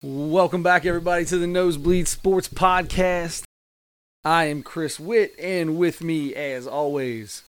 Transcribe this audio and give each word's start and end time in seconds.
Welcome 0.00 0.62
back, 0.62 0.86
everybody, 0.86 1.24
to 1.24 1.38
the 1.38 1.48
Nosebleed 1.48 2.06
Sports 2.06 2.46
Podcast. 2.46 3.42
I 4.24 4.44
am 4.44 4.62
Chris 4.62 5.00
Witt, 5.00 5.34
and 5.40 5.76
with 5.76 6.04
me, 6.04 6.36
as 6.36 6.68
always, 6.68 7.42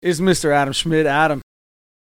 is 0.00 0.18
Mr. 0.18 0.52
Adam 0.52 0.72
Schmidt. 0.72 1.04
Adam, 1.04 1.42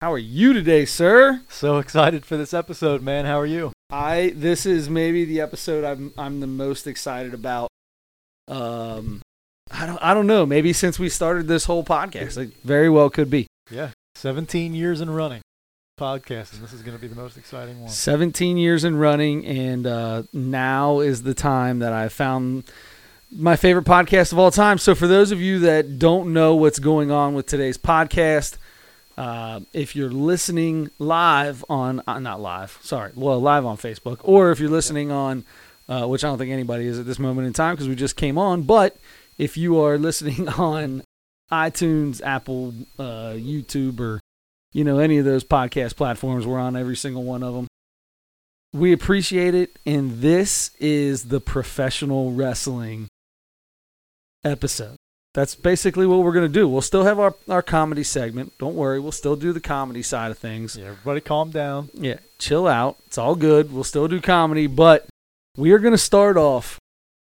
how 0.01 0.13
are 0.13 0.19
you 0.19 0.53
today, 0.53 0.85
sir? 0.85 1.43
So 1.49 1.79
excited 1.79 2.25
for 2.25 2.37
this 2.37 2.55
episode, 2.55 3.03
man. 3.03 3.25
How 3.25 3.41
are 3.41 3.47
you? 3.47 3.73
I 3.91 4.35
this 4.37 4.67
is 4.67 4.89
maybe 4.89 5.25
the 5.25 5.41
episode 5.41 5.83
I'm 5.83 6.15
I'm 6.17 6.39
the 6.39 6.47
most 6.47 6.87
excited 6.87 7.35
about. 7.35 7.69
Um, 8.47 9.21
I 9.73 9.85
don't 9.85 9.99
I 10.01 10.15
don't 10.15 10.29
know. 10.29 10.47
Maybe 10.47 10.73
since 10.73 11.01
we 11.01 11.09
started 11.09 11.49
this 11.49 11.65
whole 11.65 11.83
podcast, 11.83 12.39
it 12.39 12.53
very 12.63 12.89
well 12.89 13.11
could 13.11 13.31
be. 13.31 13.49
Yeah, 13.69 13.91
17 14.15 14.77
years 14.77 15.01
in 15.01 15.11
running 15.11 15.43
podcasting. 15.97 16.61
This 16.61 16.75
is 16.75 16.83
going 16.83 16.95
to 16.95 17.01
be 17.01 17.09
the 17.09 17.17
most 17.17 17.39
exciting 17.39 17.81
one. 17.81 17.89
17 17.89 18.59
years 18.59 18.85
in 18.85 18.97
running, 18.97 19.47
and 19.47 19.87
uh, 19.87 20.25
now 20.31 21.01
is 21.01 21.23
the 21.23 21.33
time 21.33 21.79
that 21.79 21.95
I 21.95 22.11
found 22.11 22.65
my 23.35 23.57
favorite 23.57 23.87
podcast 23.87 24.31
of 24.31 24.39
all 24.39 24.51
time. 24.51 24.77
So, 24.77 24.95
for 24.95 25.07
those 25.07 25.31
of 25.31 25.41
you 25.41 25.59
that 25.61 25.99
don't 25.99 26.35
know 26.35 26.55
what's 26.55 26.79
going 26.79 27.11
on 27.11 27.33
with 27.33 27.47
today's 27.47 27.79
podcast, 27.79 28.59
uh, 29.17 29.61
if 29.73 29.97
you're 29.97 30.11
listening 30.11 30.91
live 30.99 31.65
on, 31.71 32.03
uh, 32.07 32.19
not 32.19 32.43
live, 32.43 32.79
sorry, 32.83 33.13
well, 33.15 33.41
live 33.41 33.65
on 33.65 33.79
Facebook, 33.79 34.19
or 34.23 34.51
if 34.51 34.61
you're 34.61 34.69
listening 34.69 35.11
on, 35.11 35.47
uh, 35.89 36.07
which 36.07 36.23
I 36.23 36.27
don't 36.27 36.37
think 36.37 36.53
anybody 36.53 36.87
is 36.87 36.99
at 36.99 37.07
this 37.07 37.19
moment 37.19 37.47
in 37.47 37.55
time 37.55 37.75
because 37.75 37.89
we 37.89 37.95
just 37.95 38.17
came 38.17 38.37
on, 38.37 38.65
but 38.65 38.99
if 39.39 39.57
you 39.57 39.81
are 39.81 39.97
listening 39.97 40.47
on 40.59 41.05
iTunes, 41.51 42.21
Apple, 42.23 42.75
uh, 42.99 43.33
YouTube, 43.33 43.99
or 43.99 44.21
you 44.77 44.85
know, 44.85 44.99
any 44.99 45.17
of 45.17 45.25
those 45.25 45.43
podcast 45.43 45.97
platforms. 45.97 46.47
We're 46.47 46.59
on 46.59 46.77
every 46.77 46.97
single 46.97 47.25
one 47.25 47.43
of 47.43 47.55
them. 47.55 47.67
We 48.75 48.93
appreciate 48.93 49.55
it. 49.55 49.79
And 49.87 50.21
this 50.21 50.71
is 50.79 51.25
the 51.25 51.41
professional 51.41 52.33
wrestling 52.33 53.09
episode. 54.45 54.97
That's 55.33 55.55
basically 55.55 56.07
what 56.07 56.19
we're 56.19 56.35
going 56.35 56.47
to 56.47 56.53
do. 56.53 56.69
We'll 56.69 56.83
still 56.83 57.05
have 57.05 57.19
our, 57.19 57.35
our 57.49 57.63
comedy 57.63 58.03
segment. 58.03 58.53
Don't 58.59 58.75
worry. 58.75 59.01
We'll 59.01 59.13
still 59.13 59.35
do 59.35 59.55
the 59.55 59.61
comedy 59.61 60.03
side 60.03 60.31
of 60.31 60.37
things. 60.37 60.77
Yeah, 60.77 60.89
everybody 60.89 61.23
calm 61.23 61.51
down. 61.51 61.89
Yeah, 61.95 62.19
chill 62.39 62.67
out. 62.67 62.99
It's 63.07 63.17
all 63.17 63.35
good. 63.35 63.73
We'll 63.73 63.83
still 63.83 64.09
do 64.09 64.21
comedy. 64.21 64.67
But 64.67 65.07
we 65.57 65.73
are 65.73 65.79
going 65.79 65.95
to 65.95 65.99
start 65.99 66.37
off 66.37 66.79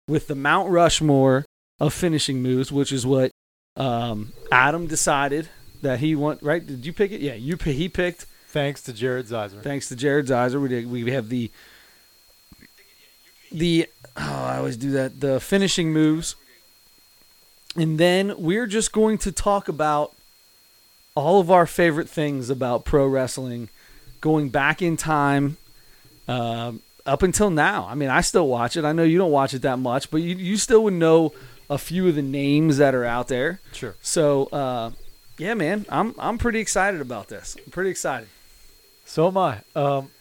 with 0.10 0.28
the 0.28 0.36
Mount 0.36 0.70
Rushmore 0.72 1.46
of 1.80 1.94
finishing 1.94 2.42
moves, 2.42 2.70
which 2.70 2.92
is 2.92 3.06
what 3.06 3.32
um, 3.78 4.34
Adam 4.52 4.88
decided 4.88 5.48
that 5.82 6.00
he 6.00 6.16
want 6.16 6.42
right. 6.42 6.66
Did 6.66 6.86
you 6.86 6.94
pick 6.94 7.12
it? 7.12 7.22
Yeah, 7.22 7.34
you 7.34 7.58
he 7.58 7.90
picked. 7.90 8.26
Thanks 8.48 8.82
to 8.84 8.94
Jared 8.94 9.26
Zeiser. 9.28 9.62
Thanks 9.62 9.90
to 9.90 9.96
Jared 9.96 10.28
Zeiser, 10.28 10.62
we 10.62 10.70
did, 10.70 10.90
we 10.90 11.12
have 11.12 11.30
the 11.30 11.52
the 13.52 13.88
oh 14.18 14.46
I 14.46 14.58
always 14.58 14.78
do 14.78 14.92
that 14.92 15.20
the 15.20 15.40
finishing 15.40 15.92
moves, 15.92 16.36
and 17.76 17.98
then 17.98 18.34
we're 18.38 18.68
just 18.68 18.92
going 18.92 19.18
to 19.20 19.32
talk 19.32 19.68
about 19.68 20.14
all 21.16 21.40
of 21.40 21.50
our 21.50 21.66
favorite 21.66 22.10
things 22.10 22.50
about 22.50 22.86
pro 22.86 23.08
wrestling, 23.08 23.70
going 24.22 24.50
back 24.50 24.82
in 24.82 24.98
time. 24.98 25.58
Uh, 26.28 26.74
up 27.06 27.22
until 27.22 27.52
now, 27.52 27.88
I 27.88 27.94
mean, 27.94 28.10
I 28.10 28.22
still 28.22 28.48
watch 28.48 28.76
it. 28.76 28.84
I 28.84 28.92
know 28.92 29.04
you 29.04 29.20
don't 29.20 29.32
watch 29.32 29.54
it 29.54 29.62
that 29.62 29.78
much, 29.78 30.10
but 30.10 30.18
you, 30.18 30.36
you 30.36 30.58
still 30.58 30.84
would 30.86 30.94
know 30.94 31.34
a 31.70 31.78
few 31.78 32.08
of 32.08 32.16
the 32.16 32.22
names 32.22 32.78
that 32.78 32.96
are 32.96 33.06
out 33.06 33.28
there. 33.28 33.60
Sure. 33.74 33.96
So, 34.02 34.46
uh, 34.46 34.92
yeah, 35.38 35.54
man, 35.54 35.86
I'm 35.90 36.16
I'm 36.18 36.38
pretty 36.38 36.60
excited 36.60 37.02
about 37.02 37.28
this. 37.28 37.56
I'm 37.66 37.72
pretty 37.72 37.90
excited. 37.90 38.30
So 39.06 39.28
am 39.28 39.38
I. 39.38 39.60
Um, 39.76 40.12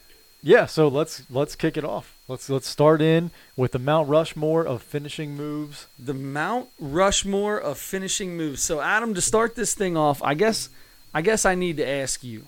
yeah, 0.42 0.66
so 0.66 0.88
let's 0.88 1.22
let's 1.30 1.56
kick 1.56 1.76
it 1.76 1.84
off. 1.84 2.14
Let's 2.28 2.50
let's 2.50 2.68
start 2.68 3.00
in 3.00 3.30
with 3.56 3.72
the 3.72 3.78
Mount 3.78 4.08
Rushmore 4.08 4.64
of 4.64 4.82
finishing 4.82 5.34
moves. 5.36 5.86
The 5.98 6.14
Mount 6.14 6.68
Rushmore 6.78 7.58
of 7.58 7.78
finishing 7.78 8.36
moves. 8.36 8.62
So, 8.62 8.80
Adam, 8.80 9.14
to 9.14 9.20
start 9.20 9.56
this 9.56 9.74
thing 9.74 9.96
off, 9.96 10.22
I 10.22 10.34
guess 10.34 10.68
I 11.14 11.22
guess 11.22 11.46
I 11.46 11.54
need 11.54 11.78
to 11.78 11.88
ask 11.88 12.22
you: 12.22 12.46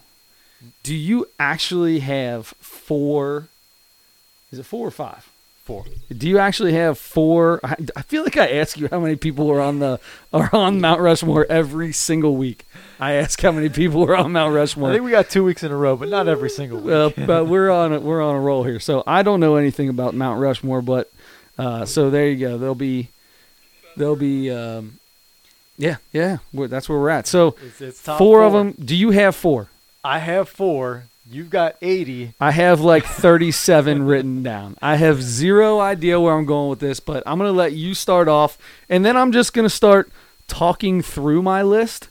Do 0.82 0.94
you 0.94 1.28
actually 1.38 2.00
have 2.00 2.48
four? 2.60 3.48
Is 4.52 4.58
it 4.58 4.66
four 4.66 4.86
or 4.86 4.90
five? 4.90 5.30
Four. 5.66 5.84
Do 6.16 6.28
you 6.28 6.38
actually 6.38 6.74
have 6.74 6.96
four? 6.96 7.58
I, 7.64 7.74
I 7.96 8.02
feel 8.02 8.22
like 8.22 8.36
I 8.36 8.46
ask 8.52 8.78
you 8.78 8.86
how 8.88 9.00
many 9.00 9.16
people 9.16 9.50
are 9.50 9.60
on 9.60 9.80
the 9.80 9.98
are 10.32 10.48
on 10.52 10.80
Mount 10.80 11.00
Rushmore 11.00 11.44
every 11.50 11.92
single 11.92 12.36
week. 12.36 12.64
I 13.00 13.14
ask 13.14 13.40
how 13.40 13.50
many 13.50 13.68
people 13.68 14.04
are 14.04 14.14
on 14.16 14.30
Mount 14.30 14.54
Rushmore. 14.54 14.90
I 14.90 14.92
think 14.92 15.04
we 15.04 15.10
got 15.10 15.28
two 15.28 15.42
weeks 15.42 15.64
in 15.64 15.72
a 15.72 15.76
row, 15.76 15.96
but 15.96 16.08
not 16.08 16.28
every 16.28 16.50
single 16.50 16.78
week. 16.78 16.86
Well, 16.86 17.12
but 17.16 17.46
we're 17.48 17.68
on 17.68 17.92
a, 17.94 17.98
we're 17.98 18.22
on 18.22 18.36
a 18.36 18.40
roll 18.40 18.62
here. 18.62 18.78
So 18.78 19.02
I 19.08 19.24
don't 19.24 19.40
know 19.40 19.56
anything 19.56 19.88
about 19.88 20.14
Mount 20.14 20.40
Rushmore, 20.40 20.82
but 20.82 21.10
uh, 21.58 21.84
so 21.84 22.10
there 22.10 22.28
you 22.28 22.36
go. 22.38 22.58
There'll 22.58 22.76
be 22.76 23.08
there'll 23.96 24.14
be 24.14 24.52
um, 24.52 25.00
yeah 25.76 25.96
yeah. 26.12 26.36
That's 26.54 26.88
where 26.88 26.98
we're 27.00 27.10
at. 27.10 27.26
So 27.26 27.48
It's- 27.48 27.80
it's 27.80 28.00
four, 28.00 28.16
four. 28.18 28.42
of 28.44 28.52
them. 28.52 28.70
Do 28.72 28.94
you 28.94 29.10
have 29.10 29.34
four? 29.34 29.68
I 30.04 30.20
have 30.20 30.48
four. 30.48 31.06
You've 31.28 31.50
got 31.50 31.76
80. 31.82 32.34
I 32.40 32.52
have 32.52 32.80
like 32.80 33.04
37 33.04 34.04
written 34.04 34.42
down. 34.44 34.76
I 34.80 34.94
have 34.96 35.20
zero 35.20 35.80
idea 35.80 36.20
where 36.20 36.34
I'm 36.34 36.46
going 36.46 36.70
with 36.70 36.78
this, 36.78 37.00
but 37.00 37.24
I'm 37.26 37.38
going 37.38 37.48
to 37.52 37.56
let 37.56 37.72
you 37.72 37.94
start 37.94 38.28
off, 38.28 38.56
and 38.88 39.04
then 39.04 39.16
I'm 39.16 39.32
just 39.32 39.52
going 39.52 39.64
to 39.64 39.74
start 39.74 40.10
talking 40.46 41.02
through 41.02 41.42
my 41.42 41.62
list, 41.62 42.08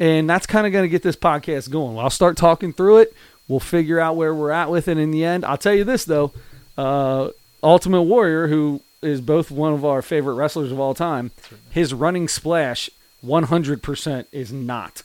and 0.00 0.28
that's 0.28 0.46
kind 0.46 0.66
of 0.66 0.72
going 0.72 0.84
to 0.84 0.88
get 0.88 1.02
this 1.02 1.14
podcast 1.14 1.70
going. 1.70 1.96
I'll 1.96 2.10
start 2.10 2.36
talking 2.36 2.72
through 2.72 2.98
it. 2.98 3.14
We'll 3.46 3.60
figure 3.60 4.00
out 4.00 4.16
where 4.16 4.34
we're 4.34 4.50
at 4.50 4.68
with 4.68 4.88
it 4.88 4.98
in 4.98 5.12
the 5.12 5.24
end. 5.24 5.44
I'll 5.44 5.58
tell 5.58 5.74
you 5.74 5.84
this, 5.84 6.04
though 6.04 6.32
uh, 6.76 7.28
Ultimate 7.62 8.02
Warrior, 8.02 8.48
who 8.48 8.82
is 9.00 9.20
both 9.20 9.52
one 9.52 9.74
of 9.74 9.84
our 9.84 10.02
favorite 10.02 10.34
wrestlers 10.34 10.72
of 10.72 10.80
all 10.80 10.94
time, 10.94 11.30
his 11.70 11.94
running 11.94 12.26
splash 12.26 12.90
100% 13.24 14.26
is 14.32 14.52
not 14.52 15.02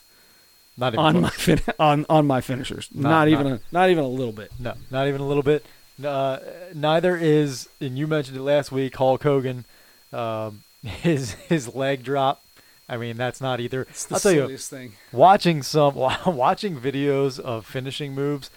Not 0.81 0.93
even 0.93 1.05
on 1.05 1.13
close. 1.13 1.23
my 1.23 1.29
fin- 1.29 1.73
on 1.79 2.05
on 2.09 2.27
my 2.27 2.41
finishers. 2.41 2.89
Not, 2.93 3.09
Not- 3.09 3.27
even 3.29 3.47
not- 3.49 3.59
a 3.59 3.61
not 3.71 3.89
even 3.89 4.03
a 4.03 4.07
little 4.09 4.33
bit. 4.33 4.51
No, 4.59 4.73
not 4.89 5.07
even 5.07 5.21
a 5.21 5.27
little 5.27 5.43
bit. 5.43 5.65
Uh, 6.03 6.39
neither 6.73 7.15
is, 7.15 7.69
and 7.79 7.97
you 7.97 8.07
mentioned 8.07 8.35
it 8.37 8.41
last 8.41 8.71
week, 8.71 8.95
Hulk 8.95 9.21
Hogan. 9.23 9.63
Um, 10.11 10.63
his 10.83 11.33
his 11.33 11.73
leg 11.75 12.03
drop. 12.03 12.43
I 12.89 12.97
mean, 12.97 13.15
that's 13.15 13.39
not 13.39 13.61
either. 13.61 13.83
It's 13.83 14.05
the 14.05 14.15
I'll 14.15 14.19
tell 14.19 14.31
you, 14.33 14.41
silliest 14.41 14.69
thing. 14.69 14.93
watching 15.13 15.61
some 15.63 15.95
watching 16.25 16.77
videos 16.81 17.39
of 17.39 17.65
finishing 17.65 18.13
moves, 18.13 18.49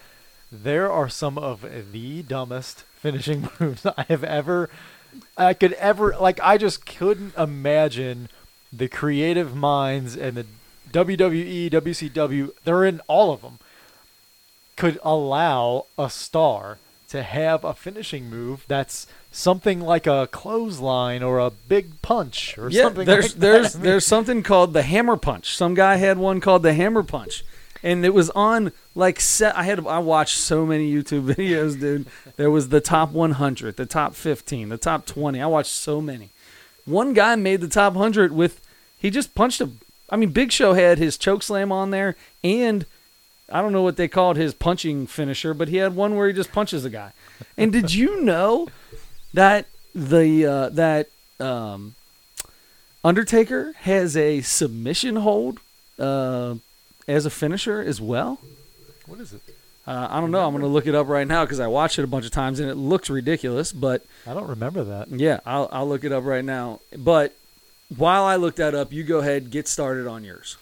there 0.51 0.91
are 0.91 1.09
some 1.09 1.39
of 1.39 1.65
the 1.93 2.23
dumbest 2.23 2.83
finishing 2.97 3.49
moves 3.61 3.87
I 3.87 4.07
have 4.09 4.25
ever. 4.25 4.71
I 5.37 5.55
could 5.55 5.75
ever 5.75 6.17
like. 6.19 6.41
I 6.43 6.57
just 6.59 6.87
couldn't 6.87 7.37
imagine 7.37 8.29
the 8.73 8.89
creative 8.89 9.55
minds 9.55 10.17
and 10.17 10.37
the 10.37 10.47
WWE, 10.95 11.71
WCW. 11.71 12.51
They're 12.65 12.85
in 12.85 13.01
all 13.09 13.33
of 13.33 13.43
them 13.43 13.59
could 14.77 14.99
allow 15.05 15.87
a 15.99 16.09
star 16.11 16.79
to 17.09 17.23
have 17.23 17.63
a 17.65 17.73
finishing 17.75 18.29
move 18.29 18.65
that's 18.67 19.07
something 19.31 19.81
like 19.81 20.05
a 20.07 20.29
clothesline 20.33 21.23
or 21.23 21.39
a 21.39 21.51
big 21.51 22.01
punch 22.03 22.59
or 22.59 22.69
Yeah, 22.71 22.85
something 22.85 23.05
there's 23.07 23.25
like 23.27 23.33
that. 23.35 23.41
there's 23.41 23.73
there's 23.87 24.07
something 24.07 24.43
called 24.43 24.73
the 24.73 24.83
hammer 24.83 25.17
punch. 25.17 25.55
Some 25.57 25.75
guy 25.75 25.97
had 25.97 26.19
one 26.19 26.41
called 26.41 26.63
the 26.65 26.75
hammer 26.75 27.05
punch, 27.05 27.45
and 27.85 28.05
it 28.05 28.13
was 28.15 28.31
on 28.31 28.73
like 28.97 29.21
set. 29.21 29.57
I 29.57 29.63
had 29.65 29.87
I 29.87 29.99
watched 30.01 30.37
so 30.39 30.67
many 30.67 30.93
YouTube 30.93 31.33
videos, 31.37 31.79
dude. 31.79 32.07
There 32.37 32.51
was 32.51 32.71
the 32.71 32.81
top 32.81 33.11
100, 33.13 33.77
the 33.77 33.87
top 33.87 34.15
15, 34.15 34.71
the 34.71 34.77
top 34.77 35.07
20. 35.07 35.41
I 35.41 35.47
watched 35.47 35.71
so 35.71 36.01
many. 36.01 36.31
One 36.85 37.13
guy 37.13 37.37
made 37.37 37.61
the 37.61 37.69
top 37.69 37.93
100 37.95 38.33
with 38.33 38.61
he 38.99 39.11
just 39.11 39.35
punched 39.37 39.61
a. 39.61 39.71
I 40.11 40.17
mean, 40.17 40.31
Big 40.31 40.53
Show 40.53 40.75
had 40.75 40.99
his 40.99 41.17
choke 41.17 41.43
slam 41.43 41.73
on 41.73 41.91
there, 41.91 42.17
and 42.43 42.87
I 43.51 43.61
don't 43.61 43.73
know 43.73 43.83
what 43.83 43.97
they 43.97 44.09
called 44.09 44.37
his 44.37 44.55
punching 44.55 45.07
finisher, 45.07 45.55
but 45.55 45.69
he 45.69 45.77
had 45.79 45.97
one 45.97 46.17
where 46.17 46.29
he 46.29 46.33
just 46.35 46.53
punches 46.53 46.85
a 46.85 46.91
guy. 46.91 47.13
And 47.57 47.73
did 47.73 47.93
you 47.93 48.21
know 48.23 48.69
that 49.33 49.67
the 49.95 50.47
uh, 50.47 50.69
that 50.71 51.09
um, 51.41 51.95
Undertaker 53.03 53.75
has 53.81 54.17
a 54.17 54.41
submission 54.41 55.17
hold 55.17 55.61
uh, 55.99 56.57
as 57.09 57.27
a 57.27 57.31
finisher 57.31 57.81
as 57.81 58.01
well? 58.01 58.41
what 59.07 59.21
is 59.21 59.33
it? 59.35 59.43
Uh, 59.87 60.09
I 60.11 60.21
don't 60.21 60.31
know. 60.31 60.47
I'm 60.47 60.53
going 60.53 60.63
to 60.63 60.69
look 60.69 60.87
it 60.87 60.95
up 60.95 61.09
right 61.09 61.27
now 61.29 61.45
because 61.45 61.61
I 61.61 61.67
watched 61.67 61.99
it 61.99 62.05
a 62.05 62.07
bunch 62.07 62.25
of 62.25 62.31
times 62.31 62.59
and 62.59 62.71
it 62.71 62.75
looks 62.77 63.11
ridiculous. 63.11 63.71
But 63.71 64.03
I 64.27 64.33
don't 64.33 64.49
remember 64.49 64.83
that. 64.85 65.11
yeah, 65.11 65.41
I'll, 65.45 65.69
I'll 65.71 65.87
look 65.87 66.05
it 66.05 66.13
up 66.13 66.25
right 66.25 66.45
now. 66.45 66.81
But 66.97 67.35
while 67.97 68.25
I 68.25 68.37
look 68.37 68.57
that 68.57 68.75
up, 68.75 68.93
you 68.93 69.05
go 69.05 69.19
ahead, 69.19 69.51
get 69.51 69.69
started 69.69 70.07
on 70.07 70.25
yours. 70.25 70.57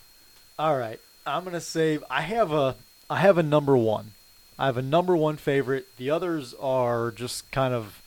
All 0.58 0.76
right, 0.76 1.00
I'm 1.26 1.44
gonna 1.44 1.60
save. 1.60 2.04
I 2.10 2.22
have 2.22 2.52
a 2.52 2.76
I 3.10 3.20
have 3.20 3.38
a 3.38 3.42
number 3.42 3.76
one. 3.76 4.12
I 4.58 4.66
have 4.66 4.76
a 4.76 4.82
number 4.82 5.16
one 5.16 5.36
favorite. 5.36 5.88
The 5.96 6.10
others 6.10 6.54
are 6.60 7.10
just 7.10 7.50
kind 7.50 7.74
of 7.74 8.00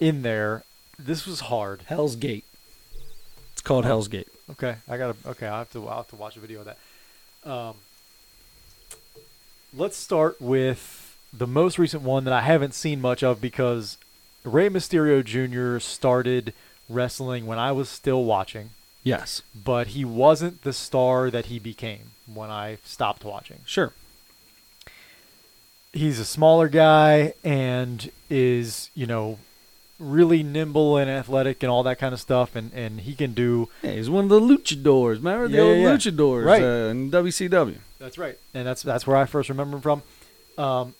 in 0.00 0.22
there. 0.22 0.64
This 0.98 1.26
was 1.26 1.40
hard. 1.40 1.82
Hell's 1.86 2.16
Gate. 2.16 2.44
It's 3.52 3.62
called 3.62 3.84
Oh. 3.84 3.88
Hell's 3.88 4.08
Gate. 4.08 4.28
Okay, 4.50 4.76
I 4.88 4.96
gotta. 4.96 5.16
Okay, 5.26 5.46
I 5.46 5.58
have 5.58 5.70
to. 5.72 5.78
I 5.78 5.82
will 5.82 5.96
have 5.96 6.08
to 6.08 6.16
watch 6.16 6.36
a 6.36 6.40
video 6.40 6.60
of 6.60 6.66
that. 6.66 6.78
Um, 7.50 7.74
let's 9.76 9.96
start 9.96 10.40
with 10.40 11.16
the 11.32 11.46
most 11.46 11.78
recent 11.78 12.02
one 12.02 12.24
that 12.24 12.32
I 12.32 12.40
haven't 12.40 12.74
seen 12.74 13.00
much 13.00 13.22
of 13.22 13.40
because 13.40 13.98
Rey 14.44 14.68
Mysterio 14.68 15.24
Jr. 15.24 15.78
started 15.78 16.52
wrestling 16.88 17.46
when 17.46 17.58
I 17.58 17.72
was 17.72 17.88
still 17.88 18.24
watching, 18.24 18.70
Yes. 19.04 19.42
but 19.54 19.88
he 19.88 20.04
wasn't 20.04 20.62
the 20.62 20.72
star 20.72 21.30
that 21.30 21.46
he 21.46 21.58
became 21.58 22.12
when 22.32 22.50
I 22.50 22.78
stopped 22.84 23.24
watching. 23.24 23.58
Sure. 23.66 23.92
He's 25.92 26.18
a 26.18 26.24
smaller 26.24 26.68
guy 26.68 27.32
and 27.42 28.10
is, 28.28 28.90
you 28.94 29.06
know, 29.06 29.38
really 29.98 30.42
nimble 30.42 30.96
and 30.96 31.10
athletic 31.10 31.62
and 31.62 31.70
all 31.72 31.82
that 31.82 31.98
kind 31.98 32.12
of 32.14 32.20
stuff 32.20 32.54
and, 32.54 32.72
and 32.72 33.00
he 33.00 33.14
can 33.14 33.32
do 33.32 33.68
Yeah, 33.82 33.92
he's 33.92 34.08
one 34.10 34.24
of 34.24 34.30
the 34.30 34.38
luchadors. 34.40 35.16
Remember 35.16 35.48
the 35.48 35.56
Yeah, 35.56 35.62
old 35.62 35.78
yeah, 35.78 35.90
luchadors 35.96 36.44
Right. 36.44 36.62
uh, 36.62 36.90
in 36.90 37.10
WCW? 37.10 37.78
That's 37.98 38.16
right, 38.16 38.38
and 38.54 38.64
that's 38.64 38.82
that's 38.82 39.08
where 39.08 39.16
I 39.16 39.24
first 39.24 39.48
remember 39.48 39.78
him 39.78 39.82
from. 39.82 40.02
Um, 40.56 40.94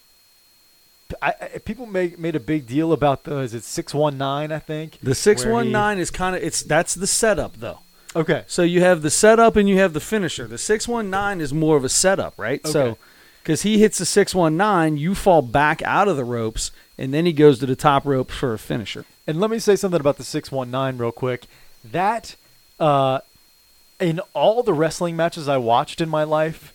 I, 1.22 1.32
people 1.64 1.86
made 1.86 2.18
made 2.18 2.36
a 2.36 2.40
big 2.40 2.66
deal 2.66 2.92
about 2.92 3.24
the 3.24 3.38
is 3.38 3.54
it 3.54 3.64
six 3.64 3.94
one 3.94 4.18
nine 4.18 4.52
I 4.52 4.58
think 4.58 4.98
The 5.02 5.14
six 5.14 5.44
one 5.44 5.72
nine 5.72 5.98
is 5.98 6.10
kind 6.10 6.36
of 6.36 6.42
it's 6.42 6.62
that's 6.62 6.94
the 6.94 7.06
setup 7.06 7.54
though. 7.56 7.78
Okay, 8.16 8.44
So 8.46 8.62
you 8.62 8.80
have 8.80 9.02
the 9.02 9.10
setup 9.10 9.56
and 9.56 9.68
you 9.68 9.78
have 9.78 9.92
the 9.92 10.00
finisher. 10.00 10.46
The 10.46 10.58
six 10.58 10.88
one 10.88 11.08
nine 11.10 11.40
is 11.40 11.52
more 11.52 11.76
of 11.76 11.84
a 11.84 11.88
setup, 11.88 12.34
right? 12.38 12.66
So 12.66 12.98
because 13.42 13.62
he 13.62 13.78
hits 13.78 13.98
the 13.98 14.04
six 14.06 14.34
one 14.34 14.56
nine, 14.56 14.96
you 14.96 15.14
fall 15.14 15.42
back 15.42 15.82
out 15.82 16.08
of 16.08 16.16
the 16.16 16.24
ropes, 16.24 16.70
and 16.98 17.12
then 17.14 17.26
he 17.26 17.32
goes 17.32 17.58
to 17.60 17.66
the 17.66 17.76
top 17.76 18.04
rope 18.04 18.30
for 18.30 18.52
a 18.52 18.58
finisher. 18.58 19.04
and 19.26 19.40
let 19.40 19.50
me 19.50 19.58
say 19.58 19.76
something 19.76 20.00
about 20.00 20.16
the 20.18 20.24
six 20.24 20.50
one 20.52 20.70
nine 20.70 20.98
real 20.98 21.12
quick. 21.12 21.46
That 21.84 22.34
uh, 22.80 23.20
in 24.00 24.20
all 24.34 24.62
the 24.62 24.74
wrestling 24.74 25.16
matches 25.16 25.48
I 25.48 25.56
watched 25.58 26.00
in 26.00 26.08
my 26.08 26.24
life, 26.24 26.72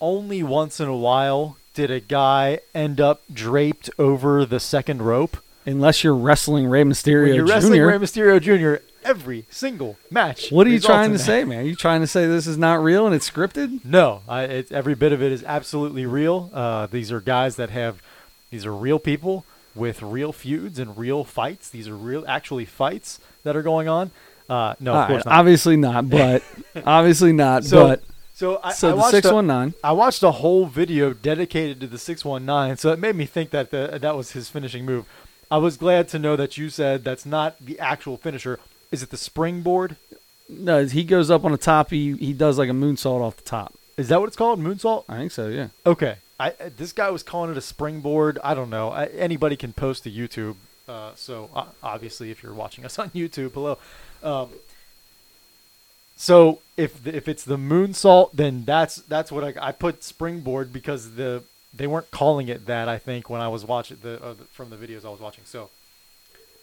only 0.00 0.42
once 0.42 0.80
in 0.80 0.88
a 0.88 0.96
while 0.96 1.56
did 1.74 1.90
a 1.90 2.00
guy 2.00 2.60
end 2.74 3.00
up 3.00 3.22
draped 3.32 3.90
over 3.98 4.44
the 4.44 4.60
second 4.60 5.02
rope. 5.02 5.38
Unless 5.64 6.02
you're 6.02 6.14
wrestling 6.14 6.66
Rey 6.66 6.82
Mysterio 6.82 7.26
when 7.26 7.34
you're 7.34 7.46
Jr. 7.46 7.52
wrestling 7.52 7.82
Rey 7.82 7.98
Mysterio 7.98 8.40
Jr. 8.40 8.82
every 9.04 9.46
single 9.50 9.96
match. 10.10 10.50
what 10.50 10.66
are 10.66 10.70
you 10.70 10.80
trying 10.80 11.12
to 11.12 11.18
that. 11.18 11.24
say, 11.24 11.44
man? 11.44 11.60
Are 11.60 11.62
you 11.62 11.76
trying 11.76 12.00
to 12.00 12.06
say 12.06 12.26
this 12.26 12.46
is 12.46 12.58
not 12.58 12.82
real 12.82 13.06
and 13.06 13.14
it's 13.14 13.30
scripted? 13.30 13.84
No, 13.84 14.22
I, 14.28 14.42
it's 14.44 14.72
every 14.72 14.94
bit 14.94 15.12
of 15.12 15.22
it 15.22 15.30
is 15.30 15.44
absolutely 15.44 16.04
real. 16.04 16.50
Uh, 16.52 16.86
these 16.86 17.12
are 17.12 17.20
guys 17.20 17.56
that 17.56 17.70
have, 17.70 18.02
these 18.50 18.66
are 18.66 18.74
real 18.74 18.98
people 18.98 19.44
with 19.74 20.02
real 20.02 20.32
feuds 20.32 20.78
and 20.80 20.98
real 20.98 21.22
fights. 21.24 21.70
These 21.70 21.86
are 21.88 21.96
real, 21.96 22.24
actually 22.26 22.64
fights 22.64 23.20
that 23.44 23.54
are 23.56 23.62
going 23.62 23.88
on. 23.88 24.10
Uh, 24.48 24.74
no, 24.80 24.90
of 24.90 24.96
All 24.96 25.02
right, 25.02 25.08
course 25.08 25.24
not. 25.24 25.34
obviously 25.34 25.76
not, 25.76 26.10
but 26.10 26.42
obviously 26.84 27.32
not. 27.32 27.64
So, 27.64 27.86
but 27.86 28.02
so 28.42 28.60
I, 28.64 28.72
so 28.72 28.88
I 28.88 28.90
the 28.90 28.96
watched 28.96 29.24
a- 29.24 29.72
I 29.84 29.92
watched 29.92 30.22
a 30.24 30.32
whole 30.32 30.66
video 30.66 31.12
dedicated 31.12 31.80
to 31.80 31.86
the 31.86 31.96
619, 31.96 32.76
so 32.76 32.90
it 32.90 32.98
made 32.98 33.14
me 33.14 33.24
think 33.24 33.50
that 33.50 33.70
the, 33.70 33.98
that 34.02 34.16
was 34.16 34.32
his 34.32 34.48
finishing 34.48 34.84
move. 34.84 35.06
I 35.48 35.58
was 35.58 35.76
glad 35.76 36.08
to 36.08 36.18
know 36.18 36.34
that 36.34 36.58
you 36.58 36.68
said 36.68 37.04
that's 37.04 37.24
not 37.24 37.56
the 37.60 37.78
actual 37.78 38.16
finisher. 38.16 38.58
Is 38.90 39.02
it 39.02 39.10
the 39.10 39.16
springboard? 39.16 39.96
No, 40.48 40.84
he 40.84 41.04
goes 41.04 41.30
up 41.30 41.44
on 41.44 41.52
the 41.52 41.58
top. 41.58 41.90
He 41.90 42.14
he 42.16 42.32
does 42.32 42.58
like 42.58 42.68
a 42.68 42.72
moonsault 42.72 43.20
off 43.20 43.36
the 43.36 43.42
top. 43.44 43.74
Is 43.96 44.08
that 44.08 44.18
what 44.18 44.26
it's 44.26 44.36
called? 44.36 44.58
Moonsault? 44.58 45.04
I 45.08 45.18
think 45.18 45.30
so. 45.30 45.48
Yeah. 45.48 45.68
Okay. 45.86 46.16
I 46.40 46.50
uh, 46.50 46.70
this 46.76 46.92
guy 46.92 47.10
was 47.10 47.22
calling 47.22 47.50
it 47.52 47.56
a 47.56 47.60
springboard. 47.60 48.38
I 48.42 48.54
don't 48.54 48.70
know. 48.70 48.90
I, 48.90 49.04
anybody 49.06 49.54
can 49.56 49.72
post 49.72 50.02
to 50.04 50.10
YouTube. 50.10 50.56
Uh, 50.88 51.12
so 51.14 51.48
uh, 51.54 51.66
obviously, 51.82 52.30
if 52.32 52.42
you're 52.42 52.54
watching 52.54 52.84
us 52.84 52.98
on 53.02 53.10
YouTube, 53.10 53.52
hello. 53.52 53.78
Um, 54.22 54.48
so 56.22 56.60
if 56.76 57.04
if 57.04 57.26
it's 57.26 57.42
the 57.42 57.56
moonsault, 57.56 58.30
then 58.32 58.64
that's 58.64 58.94
that's 58.94 59.32
what 59.32 59.42
I, 59.42 59.54
I 59.60 59.72
put 59.72 60.04
springboard 60.04 60.72
because 60.72 61.16
the 61.16 61.42
they 61.74 61.88
weren't 61.88 62.12
calling 62.12 62.46
it 62.46 62.66
that. 62.66 62.88
I 62.88 62.98
think 62.98 63.28
when 63.28 63.40
I 63.40 63.48
was 63.48 63.64
watching 63.64 63.96
the, 64.02 64.22
uh, 64.22 64.34
the 64.34 64.44
from 64.44 64.70
the 64.70 64.76
videos 64.76 65.04
I 65.04 65.08
was 65.08 65.18
watching. 65.18 65.42
So, 65.44 65.70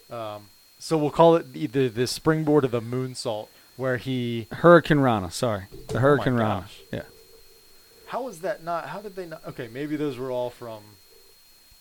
um, 0.09 0.45
so 0.79 0.97
we'll 0.97 1.11
call 1.11 1.35
it 1.35 1.47
either 1.53 1.89
the 1.89 2.07
springboard 2.07 2.63
or 2.63 2.69
the 2.69 2.81
moonsault, 2.81 3.49
where 3.75 3.97
he. 3.97 4.47
Hurricanrana. 4.49 5.29
Sorry, 5.29 5.63
the 5.89 5.99
Hurricanrana. 5.99 6.61
gosh. 6.61 6.79
Yeah. 6.93 7.01
How 8.07 8.23
was 8.23 8.39
that 8.39 8.63
not? 8.63 8.87
How 8.87 9.01
did 9.01 9.17
they 9.17 9.25
not? 9.25 9.45
Okay, 9.45 9.67
maybe 9.67 9.97
those 9.97 10.17
were 10.17 10.31
all 10.31 10.51
from. 10.51 10.83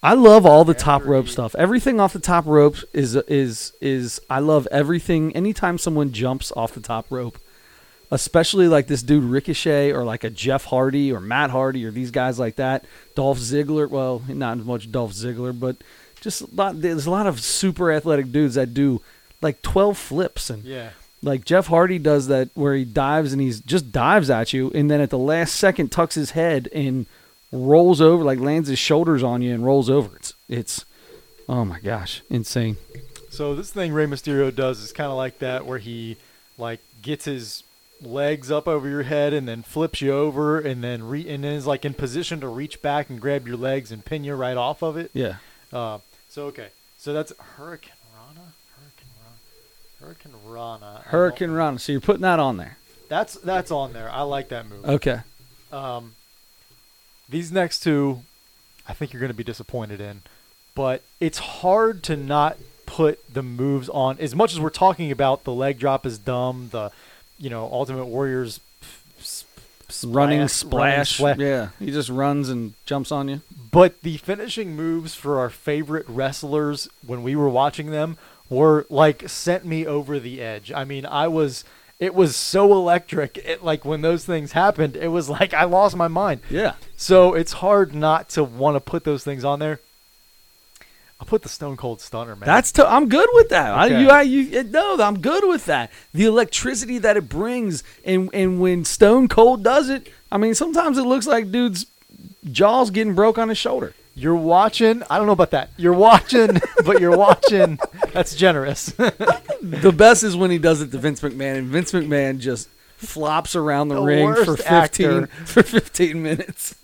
I 0.02 0.14
love 0.14 0.44
all 0.44 0.64
the 0.64 0.74
top 0.74 1.04
rope 1.04 1.26
he- 1.26 1.30
stuff. 1.30 1.54
Everything 1.54 2.00
off 2.00 2.12
the 2.12 2.18
top 2.18 2.44
rope 2.44 2.78
is 2.92 3.14
is 3.14 3.72
is 3.80 4.20
I 4.28 4.40
love 4.40 4.66
everything. 4.72 5.30
Anytime 5.36 5.78
someone 5.78 6.10
jumps 6.10 6.50
off 6.56 6.74
the 6.74 6.80
top 6.80 7.06
rope, 7.08 7.38
especially 8.10 8.68
like 8.68 8.86
this 8.86 9.02
dude 9.02 9.24
Ricochet 9.24 9.92
or 9.92 10.04
like 10.04 10.24
a 10.24 10.30
Jeff 10.30 10.64
Hardy 10.64 11.12
or 11.12 11.20
Matt 11.20 11.50
Hardy 11.50 11.84
or 11.84 11.90
these 11.90 12.10
guys 12.10 12.38
like 12.38 12.56
that. 12.56 12.84
Dolph 13.14 13.38
Ziggler. 13.38 13.88
Well, 13.88 14.22
not 14.28 14.58
as 14.58 14.64
much 14.64 14.90
Dolph 14.90 15.12
Ziggler, 15.12 15.58
but 15.58 15.76
just 16.20 16.40
a 16.42 16.46
lot. 16.54 16.80
There's 16.80 17.06
a 17.06 17.10
lot 17.10 17.26
of 17.26 17.40
super 17.40 17.92
athletic 17.92 18.32
dudes 18.32 18.54
that 18.56 18.74
do 18.74 19.00
like 19.40 19.62
12 19.62 19.96
flips 19.96 20.50
and 20.50 20.64
Yeah. 20.64 20.90
like 21.22 21.44
Jeff 21.44 21.66
Hardy 21.68 21.98
does 21.98 22.26
that 22.28 22.48
where 22.54 22.74
he 22.74 22.84
dives 22.84 23.32
and 23.32 23.40
he's 23.42 23.60
just 23.60 23.92
dives 23.92 24.30
at 24.30 24.52
you 24.52 24.70
and 24.74 24.90
then 24.90 25.00
at 25.00 25.10
the 25.10 25.18
last 25.18 25.54
second 25.56 25.92
tucks 25.92 26.14
his 26.16 26.32
head 26.32 26.68
and 26.74 27.06
rolls 27.52 28.00
over 28.00 28.24
like 28.24 28.40
lands 28.40 28.68
his 28.68 28.78
shoulders 28.78 29.22
on 29.22 29.42
you 29.42 29.54
and 29.54 29.64
rolls 29.64 29.88
over. 29.88 30.16
It's 30.16 30.34
it's 30.48 30.84
oh 31.48 31.64
my 31.64 31.78
gosh, 31.80 32.22
insane. 32.28 32.76
So 33.30 33.54
this 33.54 33.70
thing 33.70 33.92
Rey 33.92 34.06
Mysterio 34.06 34.52
does 34.54 34.80
is 34.80 34.90
kind 34.92 35.10
of 35.10 35.16
like 35.16 35.38
that, 35.38 35.64
where 35.66 35.78
he 35.78 36.16
like 36.58 36.80
gets 37.02 37.26
his 37.26 37.62
legs 38.00 38.50
up 38.50 38.68
over 38.68 38.88
your 38.88 39.02
head 39.02 39.32
and 39.32 39.48
then 39.48 39.62
flips 39.62 40.00
you 40.00 40.12
over, 40.12 40.58
and 40.58 40.82
then 40.82 41.08
re- 41.08 41.28
and 41.28 41.44
then 41.44 41.52
is 41.52 41.66
like 41.66 41.84
in 41.84 41.94
position 41.94 42.40
to 42.40 42.48
reach 42.48 42.80
back 42.82 43.10
and 43.10 43.20
grab 43.20 43.46
your 43.46 43.56
legs 43.56 43.90
and 43.90 44.04
pin 44.04 44.24
you 44.24 44.34
right 44.34 44.56
off 44.56 44.82
of 44.82 44.96
it. 44.96 45.10
Yeah. 45.12 45.36
Uh, 45.72 45.98
so 46.28 46.46
okay, 46.46 46.68
so 46.96 47.12
that's 47.12 47.32
Hurricane 47.56 47.92
Rana, 48.14 48.52
Hurricane 50.00 50.32
Rana, 50.46 50.80
Hurricanrana. 50.80 51.02
Hurricane 51.04 51.50
Rana. 51.50 51.78
So 51.78 51.92
you're 51.92 52.00
putting 52.00 52.22
that 52.22 52.38
on 52.38 52.56
there. 52.56 52.78
That's 53.08 53.34
that's 53.34 53.70
on 53.70 53.92
there. 53.92 54.10
I 54.10 54.22
like 54.22 54.48
that 54.50 54.68
move. 54.68 54.84
Okay. 54.84 55.20
Um, 55.72 56.14
these 57.28 57.52
next 57.52 57.80
two, 57.80 58.22
I 58.86 58.94
think 58.94 59.12
you're 59.12 59.20
going 59.20 59.32
to 59.32 59.36
be 59.36 59.44
disappointed 59.44 60.00
in, 60.00 60.22
but 60.74 61.02
it's 61.20 61.38
hard 61.38 62.02
to 62.04 62.16
not 62.16 62.56
put 62.86 63.32
the 63.32 63.42
moves 63.42 63.88
on. 63.90 64.18
As 64.18 64.34
much 64.34 64.52
as 64.52 64.60
we're 64.60 64.70
talking 64.70 65.10
about 65.12 65.44
the 65.44 65.52
leg 65.52 65.78
drop 65.78 66.06
is 66.06 66.18
dumb, 66.18 66.70
the 66.72 66.90
you 67.38 67.50
know 67.50 67.64
Ultimate 67.72 68.06
Warriors 68.06 68.60
s- 69.20 69.44
s- 69.88 70.04
running 70.04 70.46
splash, 70.48 71.16
splash. 71.16 71.38
running 71.38 71.46
Yeah. 71.52 71.68
He 71.78 71.90
just 71.90 72.08
runs 72.08 72.48
and 72.48 72.74
jumps 72.86 73.10
on 73.12 73.28
you. 73.28 73.40
But 73.70 74.00
the 74.02 74.16
finishing 74.16 74.74
moves 74.76 75.14
for 75.14 75.38
our 75.38 75.50
favorite 75.50 76.06
wrestlers 76.08 76.88
when 77.06 77.22
we 77.22 77.36
were 77.36 77.48
watching 77.48 77.90
them 77.90 78.16
were 78.50 78.86
like 78.88 79.28
sent 79.28 79.64
me 79.66 79.86
over 79.86 80.18
the 80.18 80.40
edge. 80.40 80.72
I 80.72 80.84
mean, 80.84 81.04
I 81.06 81.28
was 81.28 81.64
it 81.98 82.14
was 82.14 82.36
so 82.36 82.72
electric. 82.72 83.38
It 83.38 83.62
like 83.64 83.84
when 83.84 84.00
those 84.02 84.24
things 84.24 84.52
happened, 84.52 84.96
it 84.96 85.08
was 85.08 85.28
like 85.28 85.52
I 85.52 85.64
lost 85.64 85.96
my 85.96 86.08
mind. 86.08 86.40
Yeah. 86.48 86.74
So 86.96 87.34
it's 87.34 87.52
hard 87.54 87.94
not 87.94 88.28
to 88.30 88.44
want 88.44 88.76
to 88.76 88.80
put 88.80 89.04
those 89.04 89.22
things 89.24 89.44
on 89.44 89.58
there. 89.58 89.80
I'll 91.20 91.26
put 91.26 91.42
the 91.42 91.48
Stone 91.48 91.76
Cold 91.76 92.00
Stunner, 92.00 92.36
man. 92.36 92.46
That's 92.46 92.70
to, 92.72 92.88
I'm 92.88 93.08
good 93.08 93.28
with 93.32 93.48
that. 93.48 93.72
I, 93.74 93.86
Okay. 93.86 94.02
you, 94.02 94.08
I, 94.10 94.22
you, 94.22 94.62
no, 94.64 94.96
I'm 95.00 95.18
good 95.20 95.46
with 95.48 95.64
that. 95.66 95.90
The 96.14 96.24
electricity 96.26 96.98
that 96.98 97.16
it 97.16 97.28
brings, 97.28 97.82
and 98.04 98.30
and 98.32 98.60
when 98.60 98.84
Stone 98.84 99.28
Cold 99.28 99.64
does 99.64 99.88
it, 99.88 100.08
I 100.30 100.38
mean, 100.38 100.54
sometimes 100.54 100.96
it 100.96 101.02
looks 101.02 101.26
like 101.26 101.50
dude's 101.50 101.86
jaws 102.52 102.90
getting 102.90 103.14
broke 103.14 103.36
on 103.36 103.48
his 103.48 103.58
shoulder. 103.58 103.94
you're 104.14 104.36
watching. 104.36 105.02
I 105.10 105.18
don't 105.18 105.26
know 105.26 105.32
about 105.32 105.50
that. 105.50 105.70
You're 105.76 105.92
watching, 105.92 106.60
but 106.84 107.00
you're 107.00 107.16
watching. 107.16 107.78
That's 108.12 108.34
generous. 108.34 108.92
The 109.60 109.90
best 109.92 110.22
is 110.22 110.36
when 110.36 110.52
he 110.52 110.58
does 110.58 110.80
it 110.80 110.92
to 110.92 110.98
Vince 110.98 111.20
McMahon, 111.20 111.58
and 111.58 111.66
Vince 111.66 111.90
McMahon 111.90 112.38
just 112.38 112.68
flops 112.96 113.56
around 113.56 113.88
the, 113.88 113.96
The 113.96 114.02
ring 114.02 114.34
for 114.36 114.56
15 114.56 114.66
actor. 114.72 115.26
for 115.46 115.62
15 115.64 116.22
minutes. 116.22 116.74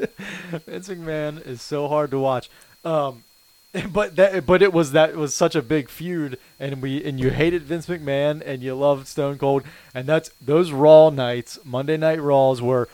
Vince 0.67 0.89
McMahon 0.89 1.47
is 1.47 1.63
so 1.63 1.87
hard 1.87 2.11
to 2.11 2.19
watch. 2.19 2.51
Um, 2.85 3.23
but 3.93 4.17
that, 4.17 4.47
but 4.47 4.63
it 4.63 4.73
was 4.73 4.93
that 4.93 5.11
it 5.11 5.17
was 5.17 5.35
such 5.35 5.55
a 5.55 5.63
big 5.63 5.89
feud, 5.89 6.39
and 6.61 6.81
we 6.81 7.05
and 7.05 7.19
you 7.19 7.31
hated 7.31 7.63
Vince 7.63 7.87
McMahon 7.87 8.43
and 8.45 8.63
you 8.63 8.75
loved 8.75 9.09
Stone 9.09 9.39
Cold, 9.39 9.65
and 9.93 10.07
that's 10.07 10.31
those 10.41 10.71
Raw 10.71 11.11
nights, 11.11 11.59
Monday 11.65 11.97
Night 11.97 12.21
Raws, 12.21 12.63
were 12.63 12.89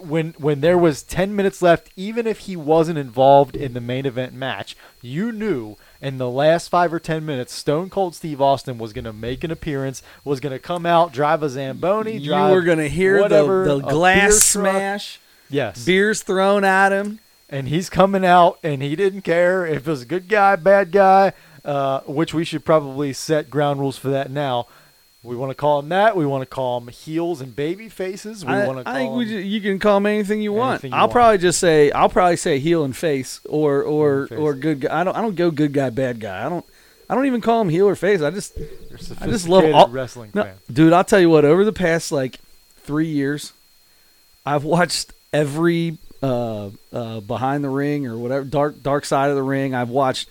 when 0.00 0.34
when 0.38 0.60
there 0.60 0.76
was 0.76 1.02
ten 1.02 1.34
minutes 1.34 1.62
left, 1.62 1.90
even 1.96 2.26
if 2.26 2.40
he 2.40 2.56
wasn't 2.56 2.98
involved 2.98 3.56
in 3.56 3.72
the 3.72 3.80
main 3.80 4.04
event 4.04 4.34
match, 4.34 4.76
you 5.00 5.32
knew 5.32 5.76
in 6.02 6.18
the 6.18 6.28
last 6.28 6.68
five 6.68 6.92
or 6.92 7.00
ten 7.00 7.24
minutes, 7.24 7.54
Stone 7.54 7.88
Cold 7.88 8.14
Steve 8.14 8.40
Austin 8.40 8.76
was 8.76 8.92
going 8.92 9.04
to 9.04 9.12
make 9.14 9.44
an 9.44 9.50
appearance, 9.50 10.02
was 10.24 10.40
going 10.40 10.52
to 10.52 10.58
come 10.58 10.84
out, 10.84 11.12
drive 11.12 11.42
a 11.42 11.48
zamboni, 11.48 12.18
you 12.18 12.32
were 12.32 12.62
gonna 12.62 12.88
hear 12.88 13.20
whatever, 13.20 13.64
the, 13.64 13.76
the 13.76 13.88
glass 13.88 14.34
smash, 14.40 15.20
Yes, 15.48 15.82
beers 15.84 16.22
thrown 16.22 16.64
at 16.64 16.92
him. 16.92 17.18
And 17.52 17.68
he's 17.68 17.88
coming 17.88 18.24
out 18.24 18.58
and 18.64 18.82
he 18.82 18.96
didn't 18.96 19.22
care 19.22 19.64
if 19.64 19.86
it 19.86 19.90
was 19.90 20.02
a 20.02 20.06
good 20.06 20.26
guy, 20.28 20.56
bad 20.56 20.90
guy, 20.90 21.32
uh, 21.64 22.00
which 22.00 22.34
we 22.34 22.44
should 22.44 22.64
probably 22.64 23.12
set 23.12 23.48
ground 23.50 23.78
rules 23.78 23.96
for 23.98 24.08
that 24.08 24.30
now. 24.30 24.66
We 25.24 25.36
want 25.36 25.50
to 25.50 25.54
call 25.54 25.80
them 25.80 25.90
that. 25.90 26.16
We 26.16 26.26
want 26.26 26.42
to 26.42 26.46
call 26.52 26.80
them 26.80 26.88
heels 26.88 27.40
and 27.40 27.54
baby 27.54 27.88
faces. 27.88 28.44
We 28.44 28.52
I, 28.52 28.66
want 28.66 28.78
to 28.80 28.84
call 28.84 28.92
I 28.92 28.98
think 28.98 29.14
we 29.14 29.22
'em- 29.24 29.30
ju- 29.30 29.38
you 29.38 29.60
can 29.60 29.78
call 29.78 29.98
them 29.98 30.06
anything 30.06 30.42
you 30.42 30.52
want. 30.52 30.72
Anything 30.82 30.90
you 30.90 30.96
I'll 30.96 31.02
want. 31.02 31.12
probably 31.12 31.38
just 31.38 31.60
say 31.60 31.92
I'll 31.92 32.08
probably 32.08 32.34
say 32.34 32.58
heel 32.58 32.82
and 32.82 32.96
face 32.96 33.38
or 33.48 33.84
or 33.84 34.26
face. 34.26 34.36
or 34.40 34.54
good 34.54 34.80
guy. 34.80 35.00
I 35.00 35.04
don't 35.04 35.16
I 35.16 35.22
don't 35.22 35.36
go 35.36 35.52
good 35.52 35.72
guy 35.72 35.90
bad 35.90 36.18
guy. 36.18 36.44
I 36.44 36.48
don't 36.48 36.64
I 37.08 37.14
don't 37.14 37.26
even 37.26 37.40
call 37.40 37.60
him 37.60 37.68
heel 37.68 37.86
or 37.86 37.94
face. 37.94 38.20
I 38.20 38.30
just 38.30 38.58
I 39.20 39.28
just 39.28 39.46
love 39.46 39.64
all- 39.72 39.86
wrestling 39.90 40.32
no, 40.34 40.42
fan. 40.42 40.56
dude. 40.72 40.92
I'll 40.92 41.04
tell 41.04 41.20
you 41.20 41.30
what. 41.30 41.44
Over 41.44 41.64
the 41.64 41.72
past 41.72 42.10
like 42.10 42.40
three 42.78 43.06
years, 43.06 43.52
I've 44.44 44.64
watched 44.64 45.12
every 45.32 45.98
uh, 46.22 46.70
uh, 46.92 47.20
behind 47.20 47.64
the 47.64 47.68
ring 47.68 48.06
or 48.06 48.16
whatever 48.16 48.44
dark 48.44 48.82
dark 48.82 49.04
side 49.04 49.30
of 49.30 49.36
the 49.36 49.42
ring. 49.42 49.74
I've 49.74 49.90
watched 49.90 50.28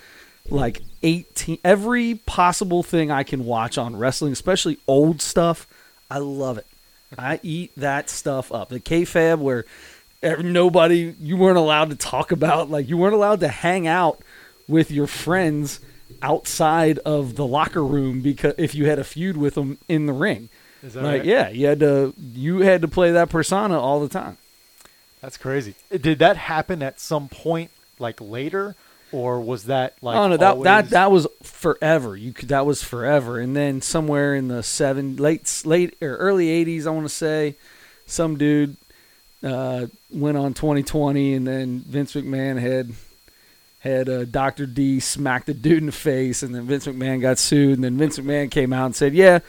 like 0.49 0.81
eighteen 1.03 1.57
every 1.63 2.15
possible 2.15 2.83
thing 2.83 3.11
I 3.11 3.23
can 3.23 3.45
watch 3.45 3.77
on 3.77 3.95
wrestling, 3.95 4.33
especially 4.33 4.77
old 4.87 5.21
stuff. 5.21 5.67
I 6.09 6.17
love 6.19 6.57
it. 6.57 6.67
I 7.17 7.39
eat 7.43 7.71
that 7.77 8.09
stuff 8.09 8.51
up. 8.51 8.69
The 8.69 8.79
kayfabe 8.79 9.39
where 9.39 9.65
nobody 10.41 11.15
you 11.19 11.35
weren't 11.37 11.57
allowed 11.57 11.89
to 11.89 11.95
talk 11.95 12.31
about 12.31 12.69
like 12.69 12.87
you 12.87 12.97
weren't 12.97 13.15
allowed 13.15 13.39
to 13.39 13.47
hang 13.47 13.87
out 13.87 14.21
with 14.67 14.91
your 14.91 15.07
friends 15.07 15.79
outside 16.21 16.99
of 16.99 17.35
the 17.35 17.45
locker 17.45 17.83
room 17.83 18.21
because 18.21 18.53
if 18.57 18.75
you 18.75 18.85
had 18.85 18.99
a 18.99 19.03
feud 19.03 19.35
with 19.35 19.55
them 19.55 19.77
in 19.87 20.05
the 20.05 20.13
ring 20.13 20.49
Is 20.83 20.93
that 20.93 21.03
like 21.03 21.19
right? 21.21 21.25
yeah 21.25 21.49
you 21.49 21.65
had 21.65 21.79
to 21.79 22.13
you 22.17 22.59
had 22.59 22.81
to 22.83 22.87
play 22.87 23.11
that 23.13 23.29
persona 23.29 23.79
all 23.79 23.99
the 23.99 24.09
time 24.09 24.37
That's 25.21 25.37
crazy. 25.37 25.75
Did 25.89 26.19
that 26.19 26.35
happen 26.37 26.81
at 26.81 26.99
some 26.99 27.29
point, 27.29 27.69
like 27.99 28.19
later, 28.19 28.75
or 29.11 29.39
was 29.39 29.65
that 29.65 29.95
like? 30.01 30.17
oh 30.17 30.27
no 30.29 30.37
that 30.37 30.51
always- 30.51 30.63
that 30.65 30.89
that 30.91 31.11
was 31.11 31.27
forever 31.43 32.15
you 32.15 32.31
could 32.33 32.49
that 32.49 32.65
was 32.65 32.81
forever 32.83 33.39
and 33.39 33.55
then 33.55 33.81
somewhere 33.81 34.33
in 34.35 34.47
the 34.47 34.63
seven 34.63 35.17
late 35.17 35.61
late 35.65 35.95
or 36.01 36.15
early 36.15 36.47
80s 36.65 36.87
i 36.87 36.89
want 36.89 37.05
to 37.05 37.13
say 37.13 37.55
some 38.05 38.37
dude 38.37 38.77
uh, 39.43 39.87
went 40.11 40.37
on 40.37 40.53
2020 40.53 41.33
and 41.33 41.45
then 41.45 41.79
vince 41.81 42.13
mcmahon 42.13 42.59
had 42.59 42.91
had 43.79 44.07
uh, 44.09 44.23
dr 44.25 44.65
d 44.67 44.99
smack 44.99 45.45
the 45.45 45.53
dude 45.53 45.79
in 45.79 45.87
the 45.87 45.91
face 45.91 46.41
and 46.41 46.55
then 46.55 46.63
vince 46.63 46.87
mcmahon 46.87 47.19
got 47.21 47.37
sued 47.37 47.73
and 47.75 47.83
then 47.83 47.97
vince 47.97 48.17
mcmahon 48.17 48.49
came 48.49 48.71
out 48.71 48.85
and 48.85 48.95
said 48.95 49.13
yeah 49.13 49.39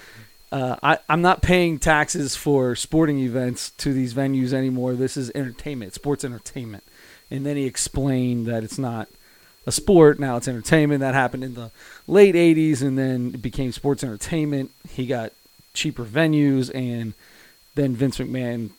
uh, 0.52 0.76
I, 0.82 0.98
I'm 1.08 1.22
not 1.22 1.40
paying 1.40 1.78
taxes 1.78 2.36
for 2.36 2.76
sporting 2.76 3.18
events 3.20 3.70
to 3.78 3.94
these 3.94 4.12
venues 4.12 4.52
anymore. 4.52 4.92
This 4.92 5.16
is 5.16 5.30
entertainment, 5.34 5.94
sports 5.94 6.24
entertainment. 6.24 6.84
And 7.30 7.46
then 7.46 7.56
he 7.56 7.64
explained 7.64 8.46
that 8.46 8.62
it's 8.62 8.78
not 8.78 9.08
a 9.66 9.72
sport. 9.72 10.20
Now 10.20 10.36
it's 10.36 10.48
entertainment. 10.48 11.00
That 11.00 11.14
happened 11.14 11.42
in 11.42 11.54
the 11.54 11.70
late 12.06 12.34
80s, 12.34 12.82
and 12.82 12.98
then 12.98 13.30
it 13.32 13.40
became 13.40 13.72
sports 13.72 14.04
entertainment. 14.04 14.70
He 14.90 15.06
got 15.06 15.32
cheaper 15.72 16.04
venues, 16.04 16.70
and 16.74 17.14
then 17.74 17.96
Vince 17.96 18.18
McMahon 18.18 18.70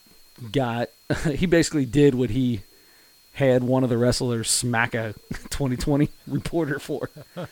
got. 0.51 0.89
he 1.34 1.48
basically 1.48 1.86
did 1.86 2.13
what 2.13 2.30
he 2.30 2.62
had 3.34 3.63
one 3.63 3.84
of 3.84 3.89
the 3.89 3.98
wrestlers 3.98 4.48
smack 4.48 4.94
a 4.94 5.15
2020 5.50 6.10
reporter 6.27 6.77
for. 6.77 7.10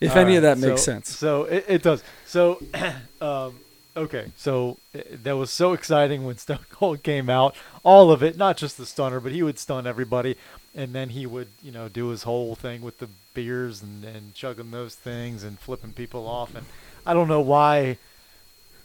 if 0.00 0.12
All 0.12 0.18
any 0.18 0.36
of 0.36 0.42
that 0.42 0.58
makes 0.58 0.82
so- 0.82 0.92
sense. 0.92 1.16
So 1.16 1.44
it, 1.44 1.64
it 1.68 1.82
does. 1.82 2.02
So, 2.26 2.62
um, 3.20 3.60
okay. 3.96 4.32
So 4.36 4.78
uh, 4.94 5.00
that 5.22 5.36
was 5.36 5.50
so 5.50 5.72
exciting 5.72 6.24
when 6.24 6.36
Stone 6.38 6.66
Cold 6.70 7.02
came 7.02 7.28
out. 7.30 7.54
All 7.82 8.10
of 8.10 8.22
it, 8.22 8.36
not 8.36 8.56
just 8.56 8.76
the 8.78 8.86
stunner, 8.86 9.20
but 9.20 9.32
he 9.32 9.42
would 9.42 9.58
stun 9.58 9.86
everybody, 9.86 10.36
and 10.74 10.92
then 10.92 11.10
he 11.10 11.26
would, 11.26 11.48
you 11.62 11.72
know, 11.72 11.88
do 11.88 12.08
his 12.08 12.22
whole 12.24 12.54
thing 12.54 12.82
with 12.82 12.98
the 12.98 13.08
beers 13.34 13.82
and, 13.82 14.04
and 14.04 14.34
chugging 14.34 14.70
those 14.70 14.94
things 14.94 15.42
and 15.44 15.58
flipping 15.58 15.92
people 15.92 16.26
off. 16.26 16.54
And 16.54 16.66
I 17.06 17.14
don't 17.14 17.28
know 17.28 17.40
why 17.40 17.98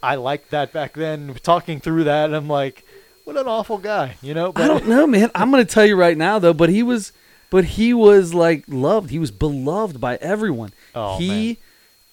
I 0.02 0.16
liked 0.16 0.50
that 0.50 0.72
back 0.72 0.94
then. 0.94 1.34
Talking 1.42 1.80
through 1.80 2.04
that, 2.04 2.32
I'm 2.34 2.48
like, 2.48 2.84
what 3.24 3.36
an 3.36 3.46
awful 3.46 3.78
guy, 3.78 4.16
you 4.22 4.34
know? 4.34 4.52
I 4.54 4.68
don't 4.68 4.86
know, 4.86 5.06
man. 5.06 5.30
I'm 5.34 5.50
going 5.50 5.64
to 5.64 5.72
tell 5.72 5.86
you 5.86 5.96
right 5.96 6.16
now, 6.16 6.38
though. 6.38 6.52
But 6.52 6.68
he 6.68 6.82
was, 6.82 7.12
but 7.54 7.66
he 7.66 7.94
was 7.94 8.34
like 8.34 8.64
loved. 8.66 9.10
He 9.10 9.20
was 9.20 9.30
beloved 9.30 10.00
by 10.00 10.16
everyone. 10.16 10.72
Oh, 10.92 11.18
he, 11.18 11.46
man. 11.46 11.56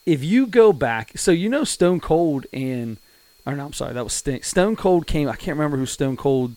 if 0.06 0.24
you 0.24 0.46
go 0.46 0.72
back, 0.72 1.14
so 1.18 1.32
you 1.32 1.50
know 1.50 1.64
Stone 1.64 2.02
Cold 2.02 2.46
and, 2.54 2.98
or 3.44 3.56
no, 3.56 3.66
I'm 3.66 3.74
sorry, 3.74 3.94
that 3.94 4.04
was. 4.04 4.14
Stone 4.14 4.76
Cold 4.76 5.08
came. 5.08 5.28
I 5.28 5.36
can't 5.36 5.58
remember 5.58 5.78
who 5.78 5.88
Stone 5.88 6.18
Cold 6.18 6.54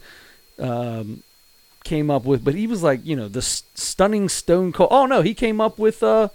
um, 0.58 1.22
came 1.82 2.10
up 2.10 2.26
with, 2.26 2.44
but 2.44 2.54
he 2.54 2.66
was 2.66 2.82
like, 2.82 3.00
you 3.06 3.16
know, 3.16 3.26
the 3.26 3.38
s- 3.38 3.62
stunning 3.74 4.28
Stone 4.28 4.72
Cold. 4.72 4.90
Oh 4.92 5.06
no, 5.06 5.22
he 5.22 5.32
came 5.32 5.62
up 5.62 5.78
with 5.78 6.02
uh, 6.02 6.28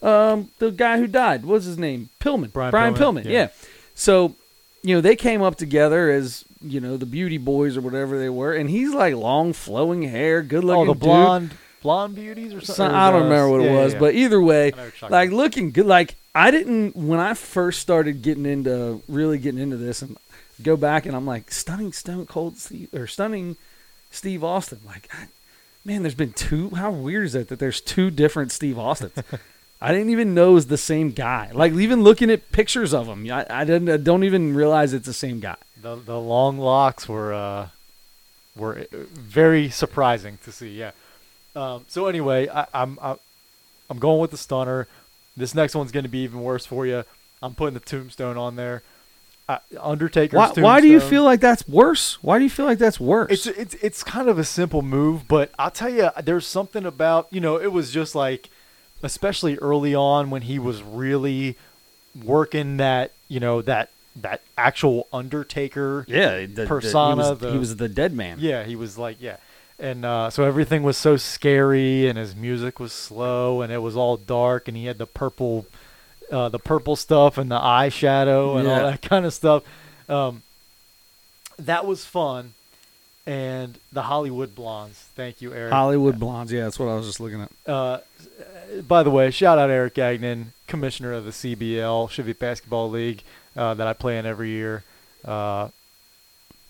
um, 0.00 0.50
the 0.60 0.70
guy 0.70 0.98
who 0.98 1.08
died. 1.08 1.44
What's 1.44 1.64
his 1.64 1.78
name? 1.78 2.10
Pillman. 2.20 2.52
Brian 2.52 2.70
Brian 2.70 2.94
Pillman, 2.94 3.22
Pillman. 3.22 3.24
yeah. 3.24 3.30
yeah. 3.32 3.48
So, 3.96 4.36
you 4.84 4.94
know, 4.94 5.00
they 5.00 5.16
came 5.16 5.42
up 5.42 5.56
together 5.56 6.12
as 6.12 6.44
you 6.62 6.78
know 6.78 6.96
the 6.96 7.06
Beauty 7.06 7.38
Boys 7.38 7.76
or 7.76 7.80
whatever 7.80 8.20
they 8.20 8.28
were, 8.28 8.52
and 8.54 8.70
he's 8.70 8.94
like 8.94 9.16
long 9.16 9.52
flowing 9.52 10.02
hair, 10.02 10.42
good 10.42 10.62
looking. 10.62 10.90
Oh, 10.90 10.94
the 10.94 11.48
dude. 11.48 11.58
Blonde, 11.82 12.14
beauties 12.14 12.54
or 12.54 12.60
something. 12.60 12.94
Or 12.94 12.98
I 12.98 13.10
don't 13.10 13.24
remember 13.24 13.50
what 13.50 13.62
yeah, 13.62 13.70
it 13.70 13.74
was, 13.74 13.92
yeah. 13.94 13.98
but 13.98 14.14
either 14.14 14.40
way, 14.40 14.66
I 14.66 14.70
know 14.70 14.76
what 14.76 14.82
you're 14.82 14.90
talking 14.92 15.10
like 15.10 15.30
looking 15.30 15.70
good. 15.70 15.86
Like 15.86 16.16
I 16.34 16.50
didn't 16.50 16.96
when 16.96 17.20
I 17.20 17.34
first 17.34 17.80
started 17.80 18.22
getting 18.22 18.46
into 18.46 19.02
really 19.08 19.38
getting 19.38 19.60
into 19.60 19.76
this, 19.76 20.02
and 20.02 20.16
go 20.62 20.76
back 20.76 21.06
and 21.06 21.14
I'm 21.14 21.26
like 21.26 21.50
stunning 21.50 21.92
Stone 21.92 22.26
Cold 22.26 22.58
Steve 22.58 22.92
or 22.94 23.06
stunning 23.06 23.56
Steve 24.10 24.42
Austin. 24.42 24.80
Like, 24.84 25.08
I- 25.12 25.28
man, 25.84 26.02
there's 26.02 26.14
been 26.14 26.32
two. 26.32 26.70
How 26.70 26.90
weird 26.90 27.26
is 27.26 27.32
that 27.32 27.48
that 27.48 27.58
there's 27.58 27.80
two 27.80 28.10
different 28.10 28.52
Steve 28.52 28.78
Austins? 28.78 29.12
I 29.80 29.92
didn't 29.92 30.10
even 30.10 30.34
know 30.34 30.50
it 30.50 30.54
was 30.54 30.66
the 30.66 30.76
same 30.76 31.12
guy. 31.12 31.50
Like 31.52 31.72
even 31.72 32.02
looking 32.02 32.30
at 32.30 32.50
pictures 32.50 32.92
of 32.92 33.06
him, 33.06 33.30
I, 33.30 33.46
I 33.48 33.64
didn't. 33.64 33.88
I 33.88 33.96
don't 33.96 34.24
even 34.24 34.54
realize 34.54 34.92
it's 34.92 35.06
the 35.06 35.12
same 35.12 35.40
guy. 35.40 35.56
The 35.80 35.94
the 35.96 36.18
long 36.18 36.58
locks 36.58 37.08
were 37.08 37.32
uh, 37.32 37.68
were 38.56 38.80
uh, 38.80 38.84
very 39.12 39.70
surprising 39.70 40.38
to 40.44 40.52
see. 40.52 40.70
Yeah. 40.70 40.90
Um, 41.56 41.84
so 41.88 42.06
anyway, 42.06 42.48
I, 42.48 42.66
I'm 42.74 42.98
I, 43.02 43.16
I'm 43.90 43.98
going 43.98 44.20
with 44.20 44.30
the 44.30 44.36
stunner. 44.36 44.86
This 45.36 45.54
next 45.54 45.74
one's 45.74 45.92
going 45.92 46.04
to 46.04 46.08
be 46.10 46.18
even 46.18 46.42
worse 46.42 46.66
for 46.66 46.86
you. 46.86 47.04
I'm 47.42 47.54
putting 47.54 47.74
the 47.74 47.80
tombstone 47.80 48.36
on 48.36 48.56
there. 48.56 48.82
Uh, 49.48 49.58
Undertaker's 49.80 50.36
Why, 50.36 50.44
tombstone. 50.46 50.64
why 50.64 50.80
do 50.82 50.88
you 50.88 51.00
feel 51.00 51.24
like 51.24 51.40
that's 51.40 51.66
worse? 51.66 52.22
Why 52.22 52.36
do 52.38 52.44
you 52.44 52.50
feel 52.50 52.66
like 52.66 52.78
that's 52.78 53.00
worse? 53.00 53.30
It's 53.30 53.46
it's 53.46 53.74
it's 53.76 54.02
kind 54.04 54.28
of 54.28 54.38
a 54.38 54.44
simple 54.44 54.82
move, 54.82 55.26
but 55.26 55.50
I'll 55.58 55.70
tell 55.70 55.88
you, 55.88 56.10
there's 56.22 56.46
something 56.46 56.84
about 56.84 57.28
you 57.30 57.40
know 57.40 57.56
it 57.58 57.72
was 57.72 57.90
just 57.90 58.14
like, 58.14 58.50
especially 59.02 59.56
early 59.58 59.94
on 59.94 60.28
when 60.30 60.42
he 60.42 60.58
was 60.58 60.82
really 60.82 61.56
working 62.24 62.76
that 62.78 63.12
you 63.28 63.40
know 63.40 63.62
that 63.62 63.90
that 64.16 64.42
actual 64.58 65.06
Undertaker. 65.12 66.04
yeah, 66.08 66.40
the, 66.40 66.46
the- 66.46 66.66
persona, 66.66 67.22
he, 67.24 67.30
was, 67.30 67.38
the- 67.38 67.52
he 67.52 67.58
was 67.58 67.76
the 67.76 67.88
dead 67.88 68.12
man. 68.12 68.38
Yeah, 68.40 68.64
he 68.64 68.76
was 68.76 68.98
like 68.98 69.16
yeah, 69.20 69.36
and 69.78 70.04
uh, 70.04 70.30
so 70.30 70.44
everything 70.44 70.82
was 70.82 70.96
so 70.96 71.16
scary, 71.16 72.08
and 72.08 72.18
his 72.18 72.34
music 72.34 72.80
was 72.80 72.92
slow, 72.92 73.62
and 73.62 73.72
it 73.72 73.78
was 73.78 73.96
all 73.96 74.16
dark, 74.16 74.68
and 74.68 74.76
he 74.76 74.86
had 74.86 74.98
the 74.98 75.06
purple, 75.06 75.66
uh, 76.32 76.48
the 76.48 76.58
purple 76.58 76.96
stuff 76.96 77.38
and 77.38 77.50
the 77.50 77.58
eyeshadow 77.58 78.58
and 78.58 78.66
Yeah. 78.68 78.74
all 78.82 78.90
that 78.90 79.02
kind 79.08 79.24
of 79.24 79.32
stuff. 79.34 79.62
Um, 80.08 80.42
that 81.58 81.86
was 81.86 82.04
fun, 82.04 82.54
and 83.26 83.78
the 83.92 84.02
Hollywood 84.02 84.54
Blondes. 84.54 84.96
Thank 85.14 85.40
you, 85.42 85.52
Eric. 85.52 85.72
Hollywood 85.72 86.18
Blondes. 86.18 86.52
Yeah, 86.52 86.64
that's 86.64 86.78
what 86.78 86.88
I 86.88 86.94
was 86.96 87.06
just 87.06 87.20
looking 87.20 87.42
at. 87.42 87.50
Uh, 87.70 87.98
by 88.86 89.02
the 89.02 89.10
way, 89.10 89.30
shout 89.30 89.58
out 89.58 89.70
Eric 89.70 89.94
Gagnon, 89.94 90.52
commissioner 90.66 91.12
of 91.12 91.24
the 91.24 91.30
CBL 91.32 92.10
Cheviot 92.10 92.38
Basketball 92.38 92.90
League 92.90 93.22
uh, 93.56 93.74
that 93.74 93.86
I 93.86 93.92
play 93.92 94.18
in 94.18 94.26
every 94.26 94.50
year. 94.50 94.82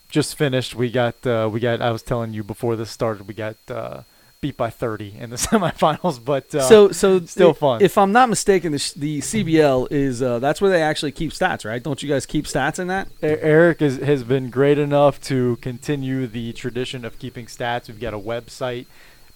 Just 0.09 0.37
finished. 0.37 0.75
We 0.75 0.91
got 0.91 1.27
uh, 1.27 1.49
we 1.53 1.61
got. 1.61 1.83
I 1.83 1.91
was 1.91 2.03
telling 2.03 2.33
you 2.33 2.43
before 2.43 2.77
this 2.77 2.91
started. 2.91 3.29
We 3.29 3.35
got 3.35 3.57
uh, 3.71 4.03
beat 4.41 4.57
by 4.57 4.71
30 4.71 5.17
in 5.19 5.31
the 5.31 5.37
semifinals, 5.49 6.25
but 6.25 6.55
uh, 6.55 6.62
so, 6.62 6.93
so 6.93 7.21
still 7.27 7.50
i- 7.50 7.53
fun. 7.53 7.83
If 7.83 7.99
I'm 7.99 8.12
not 8.12 8.29
mistaken, 8.29 8.73
the, 8.73 8.93
the 8.97 9.19
CBL 9.21 9.88
is 9.91 10.23
uh, 10.23 10.38
that's 10.38 10.61
where 10.61 10.71
they 10.71 10.81
actually 10.83 11.12
keep 11.12 11.33
stats, 11.33 11.65
right? 11.65 11.83
Don't 11.83 12.03
you 12.03 12.09
guys 12.09 12.25
keep 12.25 12.47
stats 12.47 12.79
in 12.79 12.87
that? 12.88 13.09
Eric 13.21 13.83
is, 13.83 13.99
has 13.99 14.23
been 14.25 14.49
great 14.49 14.79
enough 14.79 15.21
to 15.23 15.57
continue 15.57 16.27
the 16.27 16.53
tradition 16.55 17.05
of 17.05 17.19
keeping 17.19 17.47
stats. 17.47 17.88
We've 17.88 18.00
got 18.00 18.15
a 18.15 18.19
website, 18.19 18.87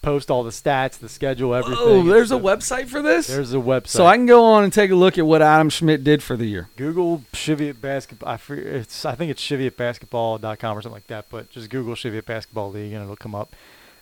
post 0.03 0.31
all 0.31 0.43
the 0.43 0.51
stats, 0.51 0.99
the 0.99 1.09
schedule, 1.09 1.55
everything. 1.55 1.79
Oh, 1.81 2.03
there's 2.03 2.31
a 2.33 2.37
It's 2.37 2.45
website 2.45 2.89
for 2.89 3.01
this. 3.01 3.29
There's 3.29 3.55
a 3.55 3.59
website. 3.59 3.87
so 3.89 4.05
I 4.07 4.17
can 4.17 4.27
go 4.27 4.45
on 4.45 4.65
and 4.65 4.73
take 4.73 4.91
a 4.91 4.95
look 4.95 5.17
at 5.17 5.25
what 5.27 5.41
Adam 5.43 5.71
Schmidt 5.71 6.03
did 6.05 6.23
for 6.23 6.37
the 6.37 6.45
year. 6.47 6.69
Google 6.77 7.23
Cheviot 7.33 7.81
basketball. 7.81 8.29
I, 8.31 8.39
it's, 8.53 9.05
I 9.05 9.15
think 9.15 9.31
it's 9.31 9.43
cheviotbasketball.com 9.43 10.77
or 10.79 10.83
something 10.83 10.93
like 10.93 11.07
that. 11.07 11.27
But 11.31 11.51
just 11.51 11.71
Google 11.71 11.95
Cheviot 11.95 12.27
Basketball 12.27 12.71
League 12.73 12.93
and 12.93 13.03
it'll 13.03 13.17
come 13.17 13.35
up. 13.35 13.55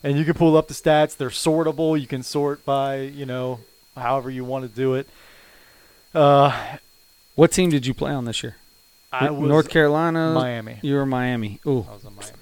And 0.03 0.19
you 0.19 0.25
can 0.25 0.35
pull 0.35 0.57
up 0.57 0.69
the 0.69 0.75
stats. 0.75 1.17
They're 1.17 1.29
sortable. 1.29 2.01
You 2.01 2.07
can 2.07 2.23
sort 2.23 2.65
by 2.65 3.01
you 3.01 3.27
know 3.27 3.61
however 3.97 4.31
you 4.31 4.45
want 4.45 4.65
to 4.69 4.75
do 4.75 4.95
it. 4.95 5.07
Uh, 6.15 6.77
What 7.35 7.53
team 7.53 7.71
did 7.71 7.87
you 7.87 7.95
play 7.95 8.11
on 8.13 8.25
this 8.25 8.43
year? 8.43 8.57
I 9.13 9.31
was 9.31 9.49
North 9.49 9.69
Carolina. 9.69 10.33
Miami. 10.33 10.79
You 10.83 10.95
were 10.95 11.05
Miami. 11.07 11.61
Oh, 11.67 11.87
I 11.91 11.95
was 11.95 12.05
in 12.05 12.15
Miami. 12.15 12.39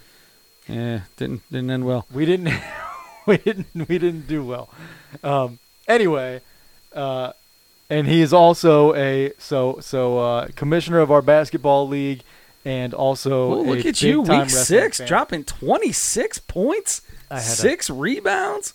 yeah, 0.69 1.01
didn't 1.17 1.43
didn't 1.51 1.71
end 1.71 1.85
well. 1.87 2.07
We 2.13 2.25
didn't. 2.27 2.53
we 3.33 3.37
didn't. 3.39 3.67
We 3.89 3.99
didn't 3.99 4.27
do 4.27 4.45
well. 4.45 4.69
Um, 5.23 5.59
anyway, 5.87 6.41
uh, 6.95 7.33
and 7.91 8.07
he 8.07 8.21
is 8.23 8.33
also 8.33 8.95
a 8.95 9.33
so 9.39 9.79
so 9.81 10.19
uh, 10.19 10.49
commissioner 10.57 10.99
of 11.01 11.11
our 11.11 11.23
basketball 11.23 11.87
league, 11.89 12.23
and 12.65 12.93
also 12.95 13.53
Oh, 13.53 13.61
a 13.61 13.63
look 13.63 13.87
at 13.87 14.03
you, 14.03 14.23
week 14.23 14.51
six, 14.51 14.99
fan. 14.99 15.07
dropping 15.07 15.45
26 15.45 16.39
points, 16.41 17.03
I 17.31 17.37
had 17.41 17.43
a- 17.45 17.57
six 17.57 17.89
rebounds, 17.91 18.75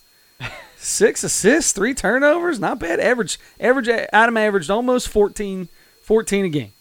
six 0.77 1.23
assists, 1.23 1.71
three 1.73 1.93
turnovers. 1.93 2.59
Not 2.59 2.79
bad. 2.79 2.99
Average, 2.99 3.39
average. 3.59 3.87
Adam 3.89 4.37
averaged 4.37 4.69
almost 4.69 5.09
14, 5.09 5.67
14 6.01 6.45
a 6.45 6.49
game. 6.49 6.71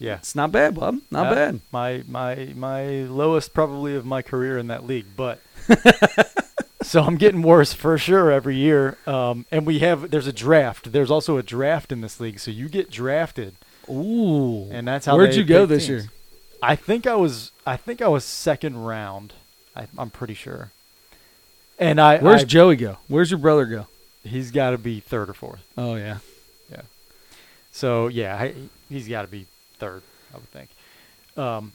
Yeah, 0.00 0.16
It's 0.18 0.36
not 0.36 0.52
bad, 0.52 0.76
bub. 0.76 0.98
Not 1.10 1.26
Uh, 1.26 1.34
bad. 1.34 1.60
My 1.72 2.02
my 2.08 2.52
my 2.54 2.84
lowest 3.02 3.52
probably 3.52 3.96
of 3.96 4.06
my 4.06 4.22
career 4.22 4.56
in 4.56 4.68
that 4.68 4.86
league, 4.86 5.06
but 5.16 5.40
so 6.82 7.02
I'm 7.02 7.16
getting 7.16 7.42
worse 7.42 7.72
for 7.72 7.96
sure 7.98 8.30
every 8.30 8.56
year. 8.56 8.96
Um, 9.06 9.46
and 9.50 9.66
we 9.66 9.80
have 9.80 10.10
there's 10.10 10.26
a 10.26 10.32
draft. 10.32 10.92
There's 10.92 11.10
also 11.10 11.36
a 11.36 11.42
draft 11.42 11.92
in 11.92 12.00
this 12.00 12.20
league, 12.20 12.38
so 12.40 12.50
you 12.50 12.68
get 12.68 12.90
drafted, 12.90 13.54
Ooh. 13.90 14.68
and 14.70 14.86
that's 14.86 15.06
how. 15.06 15.16
Where'd 15.16 15.34
you 15.34 15.44
go 15.44 15.66
this 15.66 15.86
teams. 15.86 16.04
year? 16.04 16.12
I 16.62 16.74
think 16.76 17.06
I 17.06 17.14
was 17.14 17.52
I 17.66 17.76
think 17.76 18.02
I 18.02 18.08
was 18.08 18.24
second 18.24 18.84
round. 18.84 19.32
I, 19.76 19.86
I'm 19.96 20.10
pretty 20.10 20.34
sure. 20.34 20.72
And 21.78 22.00
I 22.00 22.18
Where's 22.18 22.42
I- 22.42 22.46
Joey 22.46 22.76
go? 22.76 22.96
Where's 23.06 23.30
your 23.30 23.38
brother 23.38 23.64
go? 23.66 23.86
he's 24.24 24.50
got 24.50 24.70
to 24.70 24.78
be 24.78 25.00
third 25.00 25.30
or 25.30 25.34
fourth. 25.34 25.60
Oh 25.78 25.94
yeah, 25.94 26.18
yeah. 26.70 26.82
So 27.72 28.08
yeah, 28.08 28.36
I, 28.36 28.54
he's 28.88 29.08
got 29.08 29.22
to 29.22 29.28
be 29.28 29.46
third, 29.78 30.02
I 30.34 30.36
would 30.38 30.50
think. 30.50 30.70
Um. 31.36 31.72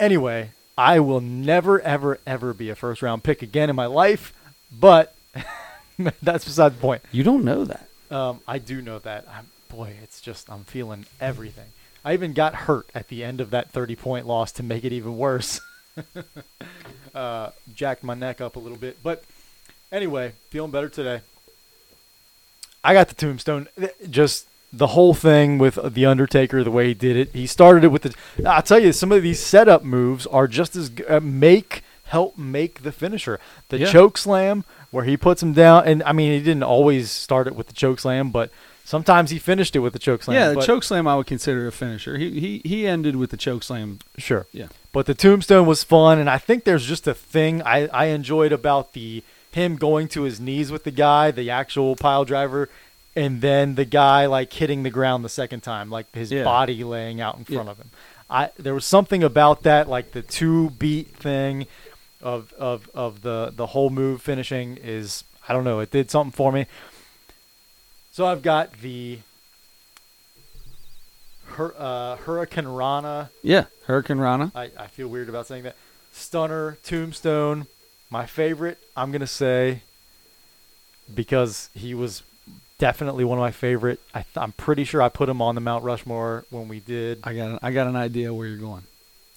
Anyway, 0.00 0.50
I 0.76 1.00
will 1.00 1.20
never, 1.20 1.80
ever, 1.80 2.18
ever 2.26 2.54
be 2.54 2.70
a 2.70 2.74
first 2.74 3.02
round 3.02 3.22
pick 3.22 3.42
again 3.42 3.70
in 3.70 3.76
my 3.76 3.86
life, 3.86 4.32
but 4.72 5.14
that's 6.22 6.44
beside 6.44 6.74
the 6.74 6.80
point. 6.80 7.02
You 7.12 7.22
don't 7.22 7.44
know 7.44 7.64
that. 7.64 7.88
Um, 8.10 8.40
I 8.48 8.58
do 8.58 8.80
know 8.82 8.98
that. 9.00 9.26
I'm, 9.30 9.48
boy, 9.68 9.94
it's 10.02 10.20
just 10.20 10.50
I'm 10.50 10.64
feeling 10.64 11.06
everything. 11.20 11.68
I 12.04 12.14
even 12.14 12.32
got 12.32 12.54
hurt 12.54 12.88
at 12.94 13.08
the 13.08 13.22
end 13.22 13.40
of 13.40 13.50
that 13.50 13.70
30 13.70 13.96
point 13.96 14.26
loss 14.26 14.52
to 14.52 14.62
make 14.62 14.84
it 14.84 14.92
even 14.92 15.16
worse. 15.18 15.60
uh, 17.14 17.50
jacked 17.74 18.02
my 18.02 18.14
neck 18.14 18.40
up 18.40 18.56
a 18.56 18.58
little 18.58 18.78
bit, 18.78 19.02
but 19.02 19.24
anyway, 19.92 20.32
feeling 20.48 20.70
better 20.70 20.88
today. 20.88 21.20
I 22.82 22.94
got 22.94 23.08
the 23.08 23.14
tombstone. 23.14 23.68
Just 24.08 24.46
the 24.72 24.88
whole 24.88 25.14
thing 25.14 25.58
with 25.58 25.78
the 25.94 26.06
Undertaker, 26.06 26.62
the 26.62 26.70
way 26.70 26.88
he 26.88 26.94
did 26.94 27.16
it. 27.16 27.30
He 27.32 27.46
started 27.46 27.84
it 27.84 27.88
with 27.88 28.02
the. 28.02 28.14
I'll 28.46 28.62
tell 28.62 28.78
you, 28.78 28.92
some 28.92 29.10
of 29.12 29.22
these 29.22 29.40
setup 29.40 29.82
moves 29.84 30.26
are 30.26 30.46
just 30.46 30.76
as 30.76 30.90
uh, 31.08 31.20
make 31.20 31.82
help 32.04 32.36
make 32.38 32.82
the 32.82 32.92
finisher. 32.92 33.38
The 33.68 33.78
Yeah. 33.78 33.86
choke 33.90 34.18
slam 34.18 34.64
where 34.90 35.04
he 35.04 35.16
puts 35.16 35.42
him 35.42 35.52
down, 35.52 35.84
and 35.86 36.02
I 36.04 36.12
mean 36.12 36.32
he 36.32 36.38
didn't 36.40 36.62
always 36.64 37.10
start 37.10 37.46
it 37.46 37.54
with 37.54 37.66
the 37.68 37.72
choke 37.72 38.00
slam, 38.00 38.30
but 38.30 38.50
sometimes 38.84 39.30
he 39.30 39.38
finished 39.38 39.76
it 39.76 39.80
with 39.80 39.92
the 39.92 39.98
choke 40.00 40.22
slam. 40.24 40.36
yeah, 40.36 40.52
the 40.52 40.60
choke 40.66 40.82
slam 40.82 41.06
I 41.06 41.14
would 41.16 41.26
consider 41.26 41.66
a 41.66 41.72
finisher. 41.72 42.16
He 42.18 42.40
he 42.40 42.62
he 42.64 42.86
ended 42.86 43.16
with 43.16 43.30
the 43.30 43.36
choke 43.36 43.62
slam. 43.62 43.98
Sure. 44.18 44.46
Yeah. 44.52 44.66
But 44.92 45.06
the 45.06 45.14
tombstone 45.14 45.66
was 45.66 45.84
fun, 45.84 46.18
and 46.18 46.28
I 46.28 46.38
think 46.38 46.64
there's 46.64 46.84
just 46.86 47.06
a 47.06 47.14
thing 47.14 47.62
I, 47.62 47.86
I 47.88 48.06
enjoyed 48.06 48.50
about 48.52 48.92
the 48.92 49.22
him 49.52 49.76
going 49.76 50.06
to 50.08 50.22
his 50.22 50.40
knees 50.40 50.70
with 50.72 50.82
the 50.84 50.90
guy, 50.92 51.30
the 51.32 51.50
actual 51.50 51.94
pile 51.96 52.24
driver, 52.24 52.68
and 53.16 53.40
then 53.40 53.74
the 53.74 53.84
guy 53.84 54.26
like 54.26 54.52
hitting 54.52 54.82
the 54.82 54.90
ground 54.90 55.24
the 55.24 55.28
second 55.28 55.62
time, 55.62 55.90
like 55.90 56.12
his 56.14 56.30
Yeah. 56.30 56.44
body 56.44 56.84
laying 56.84 57.20
out 57.20 57.36
in 57.38 57.44
front 57.44 57.66
Yeah. 57.66 57.70
of 57.72 57.78
him. 57.78 57.90
I 58.28 58.50
there 58.58 58.74
was 58.74 58.84
something 58.84 59.22
about 59.24 59.62
that, 59.64 59.88
like 59.88 60.12
the 60.12 60.22
two 60.22 60.70
beat 60.70 61.08
thing 61.16 61.66
of 62.22 62.52
of 62.54 62.88
of 62.94 63.22
the 63.22 63.52
the 63.54 63.66
whole 63.68 63.90
move 63.90 64.22
finishing 64.22 64.76
is 64.76 65.24
I 65.48 65.52
don't 65.52 65.64
know, 65.64 65.80
it 65.80 65.90
did 65.90 66.10
something 66.10 66.30
for 66.32 66.52
me. 66.52 66.66
So 68.12 68.26
I've 68.26 68.42
got 68.42 68.72
the 68.80 69.18
Hur, 71.56 71.74
uh, 71.76 72.16
Hurricanrana. 72.18 73.30
Yeah, 73.42 73.64
Hurricanrana. 73.88 74.52
I, 74.54 74.70
I 74.78 74.86
feel 74.86 75.08
weird 75.08 75.28
about 75.28 75.46
saying 75.48 75.64
that. 75.64 75.76
Stunner, 76.12 76.78
Tombstone, 76.84 77.66
my 78.08 78.26
favorite, 78.26 78.78
I'm 78.96 79.10
going 79.10 79.20
to 79.20 79.26
say, 79.26 79.82
because 81.12 81.68
he 81.74 81.94
was 81.94 82.22
definitely 82.80 83.22
one 83.24 83.38
of 83.38 83.42
my 83.42 83.52
favorite. 83.52 84.00
I 84.12 84.22
th- 84.22 84.36
I'm 84.36 84.50
pretty 84.52 84.82
sure 84.84 85.00
I 85.00 85.08
put 85.08 85.28
him 85.28 85.40
on 85.40 85.54
the 85.54 85.60
Mount 85.60 85.84
Rushmore 85.84 86.44
when 86.50 86.66
we 86.66 86.80
did. 86.80 87.20
I 87.22 87.34
got 87.34 87.50
an, 87.50 87.58
I 87.62 87.70
got 87.70 87.86
an 87.86 87.94
idea 87.94 88.34
where 88.34 88.48
you're 88.48 88.56
going. 88.58 88.82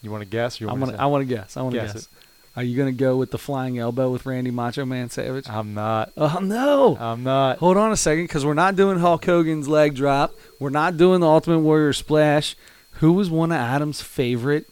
You 0.02 0.10
want 0.12 0.22
to 0.24 0.30
guess? 0.30 0.60
You 0.60 0.68
I'm 0.70 0.80
want 0.80 0.94
gonna 0.94 1.04
I 1.04 1.06
want 1.08 1.28
to 1.28 1.34
guess. 1.36 1.56
I 1.56 1.62
want 1.62 1.76
to 1.76 1.82
Guess 1.82 1.94
guess. 1.94 2.04
it. 2.04 2.10
Are 2.56 2.64
you 2.64 2.78
gonna 2.78 2.92
go 2.92 3.18
with 3.18 3.32
the 3.32 3.38
flying 3.38 3.78
elbow 3.80 4.12
with 4.12 4.26
Randy 4.26 4.52
Macho 4.52 4.86
Man 4.86 5.10
Savage? 5.10 5.48
I'm 5.50 5.74
not. 5.74 6.12
Oh 6.18 6.40
no! 6.42 6.98
I'm 7.00 7.24
not. 7.24 7.60
Hold 7.60 7.78
on 7.78 7.92
a 7.92 7.98
second, 7.98 8.26
because 8.26 8.46
we're 8.46 8.54
not 8.54 8.76
doing 8.76 9.00
Hulk 9.00 9.24
Hogan's 9.26 9.68
leg 9.68 9.96
drop. 9.96 10.34
We're 10.60 10.70
not 10.70 10.98
doing 10.98 11.20
the 11.22 11.28
Ultimate 11.28 11.60
Warrior 11.60 11.94
splash. 11.94 12.56
Who 12.98 13.14
was 13.14 13.30
one 13.30 13.52
of 13.52 13.58
Adam's 13.58 14.02
favorite 14.02 14.68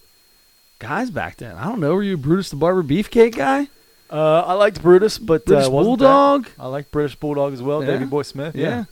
guys 0.80 1.10
back 1.10 1.38
then? 1.38 1.56
I 1.56 1.65
don't 1.65 1.80
know. 1.80 1.93
Were 1.95 2.04
you 2.04 2.17
Brutus 2.17 2.50
the 2.50 2.56
Barber 2.56 2.84
Beefcake 2.84 3.36
guy? 3.36 3.67
Uh, 4.12 4.41
I 4.45 4.54
liked 4.54 4.82
Brutus, 4.82 5.17
but 5.17 5.45
British 5.45 5.67
uh, 5.67 5.71
wasn't 5.71 6.00
that- 6.00 6.06
Bulldog? 6.06 6.47
I 6.60 6.67
like 6.67 6.91
British 6.91 7.15
Bulldog 7.15 7.54
as 7.54 7.62
well. 7.62 7.82
Yeah? 7.84 7.91
Davy 7.91 8.06
Boy 8.06 8.24
Smith. 8.24 8.56
Yeah. 8.56 8.86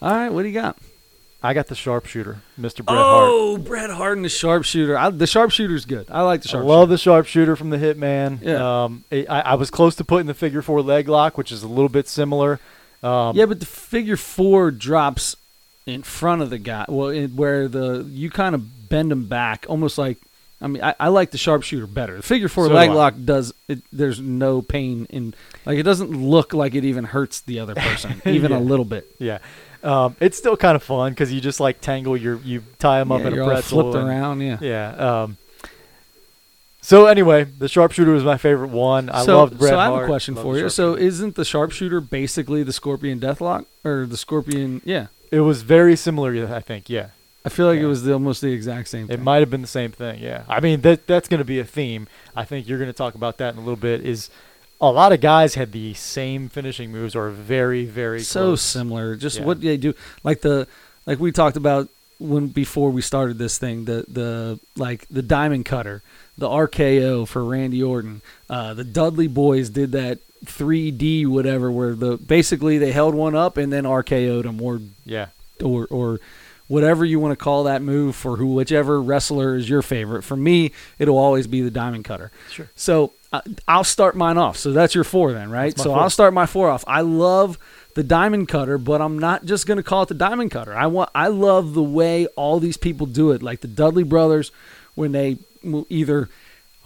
All 0.00 0.12
right, 0.12 0.30
what 0.30 0.42
do 0.42 0.48
you 0.48 0.54
got? 0.54 0.78
I 1.42 1.52
got 1.52 1.66
the 1.66 1.74
sharpshooter, 1.74 2.38
Mr. 2.58 2.82
Bret 2.84 2.96
Hart. 2.96 3.28
oh, 3.30 3.58
Bret 3.58 3.90
Hart 3.90 4.16
and 4.16 4.24
the 4.24 4.30
sharpshooter. 4.30 4.96
I, 4.96 5.10
the 5.10 5.26
sharpshooter's 5.26 5.84
good. 5.84 6.06
I 6.10 6.22
like 6.22 6.40
the 6.42 6.48
I 6.48 6.52
sharpshooter. 6.52 6.64
love 6.74 6.88
the 6.88 6.96
sharpshooter 6.96 7.54
from 7.56 7.68
the 7.68 7.76
Hitman. 7.76 8.38
Yeah. 8.40 8.84
Um, 8.84 9.04
I, 9.12 9.26
I 9.26 9.54
was 9.56 9.70
close 9.70 9.94
to 9.96 10.04
putting 10.04 10.26
the 10.26 10.32
figure 10.32 10.62
four 10.62 10.80
leg 10.80 11.06
lock, 11.06 11.36
which 11.36 11.52
is 11.52 11.62
a 11.62 11.68
little 11.68 11.90
bit 11.90 12.08
similar. 12.08 12.60
Um, 13.02 13.36
yeah, 13.36 13.44
but 13.44 13.60
the 13.60 13.66
figure 13.66 14.16
four 14.16 14.70
drops 14.70 15.36
in 15.84 16.02
front 16.02 16.40
of 16.40 16.48
the 16.48 16.56
guy. 16.58 16.86
Well, 16.88 17.08
in, 17.10 17.36
where 17.36 17.68
the 17.68 18.06
you 18.08 18.30
kind 18.30 18.54
of 18.54 18.88
bend 18.88 19.10
them 19.10 19.26
back, 19.26 19.66
almost 19.68 19.98
like. 19.98 20.16
I 20.64 20.66
mean, 20.66 20.82
I, 20.82 20.94
I 20.98 21.08
like 21.08 21.30
the 21.30 21.36
sharpshooter 21.38 21.86
better. 21.86 22.16
The 22.16 22.22
figure 22.22 22.48
four 22.48 22.66
So 22.68 22.72
leg 22.72 22.88
lock 22.90 23.14
does. 23.22 23.52
It, 23.68 23.82
there's 23.92 24.18
no 24.18 24.62
pain 24.62 25.06
in. 25.10 25.34
Like 25.66 25.76
it 25.78 25.82
doesn't 25.82 26.10
look 26.10 26.54
like 26.54 26.74
it 26.74 26.84
even 26.86 27.04
hurts 27.04 27.42
the 27.42 27.60
other 27.60 27.74
person, 27.74 28.22
even 28.26 28.50
Yeah. 28.50 28.58
a 28.58 28.60
little 28.60 28.86
bit. 28.86 29.06
Yeah. 29.18 29.38
Um, 29.82 30.16
it's 30.20 30.38
still 30.38 30.56
kind 30.56 30.74
of 30.74 30.82
fun 30.82 31.12
because 31.12 31.30
you 31.30 31.42
just 31.42 31.60
like 31.60 31.82
tangle 31.82 32.16
your, 32.16 32.36
you 32.38 32.62
tie 32.78 32.98
them 33.00 33.12
up 33.12 33.20
Yeah, 33.20 33.26
in 33.26 33.38
a 33.38 33.44
pretzel. 33.44 33.82
flipped 33.82 33.96
and- 33.98 34.08
around. 34.08 34.40
Yeah. 34.40 34.58
Yeah. 34.62 35.22
Um, 35.22 35.36
so 36.80 37.06
anyway, 37.06 37.44
the 37.44 37.68
sharpshooter 37.68 38.10
was 38.12 38.24
my 38.24 38.36
favorite 38.38 38.70
one. 38.70 39.08
I 39.10 39.24
so, 39.24 39.38
loved 39.38 39.58
Bret 39.58 39.70
so 39.70 39.78
I 39.78 39.84
have 39.84 39.92
Hart. 39.92 40.04
a 40.04 40.06
question 40.06 40.34
Loved 40.34 40.46
for 40.46 40.58
you. 40.58 40.68
So 40.70 40.96
isn't 40.96 41.34
the 41.34 41.44
sharpshooter 41.44 42.00
basically 42.00 42.62
the 42.62 42.72
scorpion 42.72 43.20
deathlock 43.20 43.66
or 43.84 44.06
the 44.06 44.16
scorpion? 44.16 44.80
Yeah, 44.84 45.06
it 45.30 45.40
was 45.40 45.62
very 45.62 45.96
similar. 45.96 46.32
I 46.54 46.60
think. 46.60 46.88
Yeah. 46.90 47.08
I 47.44 47.50
feel 47.50 47.66
like 47.66 47.78
Yeah. 47.78 47.84
it 47.84 47.88
was 47.88 48.02
the, 48.04 48.12
almost 48.14 48.40
the 48.40 48.52
exact 48.52 48.88
same. 48.88 49.10
It 49.10 49.20
might 49.20 49.40
have 49.40 49.50
been 49.50 49.60
the 49.60 49.66
same 49.66 49.92
thing. 49.92 50.22
Yeah. 50.22 50.44
I 50.48 50.60
mean 50.60 50.80
that 50.82 51.06
that's 51.06 51.28
going 51.28 51.38
to 51.38 51.44
be 51.44 51.58
a 51.60 51.64
theme. 51.64 52.06
I 52.34 52.44
think 52.44 52.66
you're 52.68 52.78
going 52.78 52.90
to 52.90 52.96
talk 52.96 53.14
about 53.14 53.36
that 53.38 53.52
in 53.54 53.58
a 53.58 53.62
little 53.62 53.76
bit. 53.76 54.00
Is 54.04 54.30
a 54.80 54.90
lot 54.90 55.12
of 55.12 55.20
guys 55.20 55.54
had 55.54 55.72
the 55.72 55.94
same 55.94 56.48
finishing 56.48 56.90
moves 56.90 57.14
or 57.14 57.30
very 57.30 57.84
very 57.84 58.20
so 58.20 58.40
close. 58.48 58.62
similar. 58.62 59.14
Just 59.16 59.38
Yeah. 59.38 59.44
what 59.44 59.60
they 59.60 59.76
do, 59.76 59.94
like 60.22 60.40
the 60.40 60.66
like 61.06 61.18
we 61.20 61.32
talked 61.32 61.56
about 61.56 61.88
when 62.18 62.46
before 62.48 62.90
we 62.90 63.02
started 63.02 63.36
this 63.38 63.58
thing. 63.58 63.84
The 63.84 64.04
the 64.08 64.58
like 64.76 65.06
the 65.10 65.22
diamond 65.22 65.66
cutter, 65.66 66.02
the 66.38 66.48
RKO 66.48 67.26
for 67.28 67.44
Randy 67.44 67.82
Orton. 67.82 68.22
Uh, 68.48 68.72
the 68.74 68.84
Dudley 68.84 69.26
Boys 69.28 69.68
did 69.68 69.92
that 69.92 70.18
3D 70.46 71.26
whatever, 71.26 71.70
where 71.70 71.94
the 71.94 72.16
basically 72.16 72.78
they 72.78 72.92
held 72.92 73.14
one 73.14 73.34
up 73.34 73.56
and 73.56 73.72
then 73.72 73.84
RKO'd 73.84 74.44
them, 74.44 74.60
or 74.62 74.80
Yeah. 75.04 75.26
or 75.62 75.86
or 75.90 76.20
whatever 76.68 77.04
you 77.04 77.20
want 77.20 77.32
to 77.32 77.42
call 77.42 77.64
that 77.64 77.82
move 77.82 78.16
for 78.16 78.36
who 78.36 78.46
whichever 78.54 79.00
wrestler 79.00 79.56
is 79.56 79.68
your 79.68 79.82
favorite. 79.82 80.22
For 80.22 80.36
me, 80.36 80.72
it'll 80.98 81.18
always 81.18 81.46
be 81.46 81.60
the 81.60 81.70
diamond 81.70 82.04
cutter. 82.04 82.30
Sure. 82.50 82.70
So 82.74 83.12
uh, 83.32 83.42
I'll 83.68 83.84
start 83.84 84.16
mine 84.16 84.38
off. 84.38 84.56
So 84.56 84.72
that's 84.72 84.94
your 84.94 85.04
four 85.04 85.32
then, 85.32 85.50
right? 85.50 85.76
So 85.76 85.90
four. 85.90 85.98
I'll 85.98 86.10
start 86.10 86.32
my 86.32 86.46
four 86.46 86.70
off. 86.70 86.84
I 86.86 87.02
love 87.02 87.58
the 87.94 88.02
diamond 88.02 88.48
cutter, 88.48 88.78
but 88.78 89.00
I'm 89.00 89.18
not 89.18 89.44
just 89.44 89.66
going 89.66 89.76
to 89.76 89.82
call 89.82 90.02
it 90.02 90.08
the 90.08 90.14
diamond 90.14 90.50
cutter. 90.50 90.74
I 90.74 90.86
want 90.86 91.10
I 91.14 91.28
love 91.28 91.74
the 91.74 91.82
way 91.82 92.26
all 92.28 92.60
these 92.60 92.76
people 92.76 93.06
do 93.06 93.32
it, 93.32 93.42
like 93.42 93.60
the 93.60 93.68
Dudley 93.68 94.02
brothers 94.02 94.50
when 94.94 95.12
they 95.12 95.38
either 95.88 96.28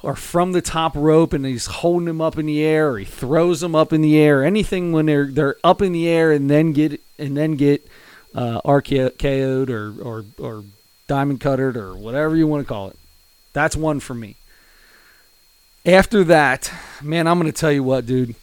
are 0.04 0.16
from 0.16 0.52
the 0.52 0.62
top 0.62 0.94
rope 0.94 1.32
and 1.32 1.44
he's 1.44 1.66
holding 1.66 2.08
him 2.08 2.20
up 2.20 2.38
in 2.38 2.46
the 2.46 2.62
air 2.62 2.90
or 2.90 2.98
he 2.98 3.04
throws 3.04 3.60
them 3.60 3.74
up 3.74 3.92
in 3.92 4.00
the 4.00 4.16
air, 4.16 4.44
anything 4.44 4.92
when 4.92 5.06
they're 5.06 5.26
they're 5.26 5.56
up 5.64 5.82
in 5.82 5.92
the 5.92 6.08
air 6.08 6.30
and 6.32 6.48
then 6.50 6.72
get 6.72 7.00
and 7.18 7.36
then 7.36 7.52
get 7.56 7.86
uh, 8.34 8.60
RKO'd 8.62 9.70
or, 9.70 9.94
or 10.02 10.24
or 10.38 10.64
diamond 11.06 11.40
cuttered 11.40 11.76
or 11.76 11.96
whatever 11.96 12.36
you 12.36 12.46
want 12.46 12.66
to 12.66 12.68
call 12.68 12.88
it. 12.88 12.96
That's 13.52 13.76
one 13.76 14.00
for 14.00 14.14
me. 14.14 14.36
After 15.86 16.22
that, 16.24 16.70
man, 17.02 17.26
I'm 17.26 17.38
going 17.40 17.50
to 17.50 17.58
tell 17.58 17.72
you 17.72 17.82
what, 17.82 18.06
dude. 18.06 18.34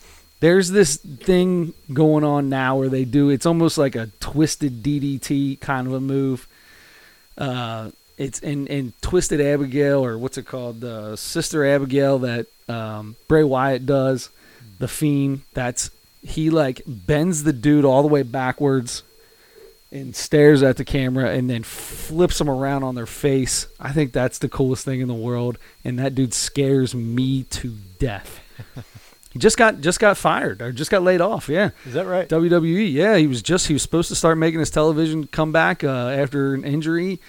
There's 0.42 0.70
this 0.70 0.98
thing 0.98 1.74
going 1.92 2.24
on 2.24 2.50
now 2.50 2.78
where 2.78 2.90
they 2.90 3.06
do 3.06 3.30
it's 3.30 3.46
almost 3.46 3.78
like 3.78 3.96
a 3.96 4.08
twisted 4.20 4.84
DDT 4.84 5.60
kind 5.60 5.88
of 5.88 5.94
a 5.94 6.00
move. 6.00 6.48
Uh, 7.38 7.92
it's 8.18 8.40
in 8.40 8.68
in 8.68 8.94
Twisted 9.02 9.42
Abigail 9.42 10.04
or 10.04 10.18
what's 10.18 10.38
it 10.38 10.46
called, 10.46 10.82
the 10.82 11.16
Sister 11.16 11.66
Abigail 11.66 12.20
that 12.20 12.48
um, 12.70 13.16
Bray 13.28 13.44
Wyatt 13.44 13.86
does, 13.86 14.30
the 14.80 14.88
Fiend. 14.88 15.42
That's 15.54 15.90
he 16.22 16.50
like 16.50 16.82
bends 16.86 17.44
the 17.44 17.54
dude 17.54 17.86
all 17.86 18.02
the 18.02 18.08
way 18.08 18.24
backwards, 18.24 19.04
and 19.92 20.16
stares 20.16 20.64
at 20.64 20.78
the 20.78 20.86
camera 20.86 21.30
and 21.32 21.50
then 21.50 21.64
flips 21.64 22.38
them 22.38 22.50
around 22.50 22.84
on 22.84 22.96
their 22.96 23.06
face. 23.06 23.68
I 23.80 23.92
think 23.92 24.12
that's 24.12 24.40
the 24.40 24.50
coolest 24.50 24.86
thing 24.86 25.00
in 25.00 25.08
the 25.08 25.14
world, 25.14 25.58
and 25.84 26.00
that 26.00 26.16
dude 26.16 26.34
scares 26.34 26.94
me 26.94 27.44
to 27.44 27.76
death. 28.00 28.40
he 29.32 29.40
just 29.40 29.58
got 29.58 29.82
just 29.82 30.00
got 30.00 30.18
fired 30.18 30.62
or 30.62 30.72
just 30.72 30.92
got 30.92 31.04
laid 31.04 31.22
off. 31.22 31.50
Yeah. 31.50 31.72
Is 31.86 31.94
that 31.94 32.06
right? 32.06 32.28
WWE. 32.28 32.92
Yeah, 32.92 33.18
he 33.18 33.28
was 33.28 33.42
just 33.42 33.68
he 33.68 33.74
was 33.74 33.82
supposed 33.82 34.10
to 34.10 34.16
start 34.16 34.38
making 34.38 34.60
his 34.60 34.70
television 34.70 35.28
comeback 35.28 35.84
uh, 35.84 36.10
after 36.10 36.54
an 36.54 36.64
injury, 36.64 37.20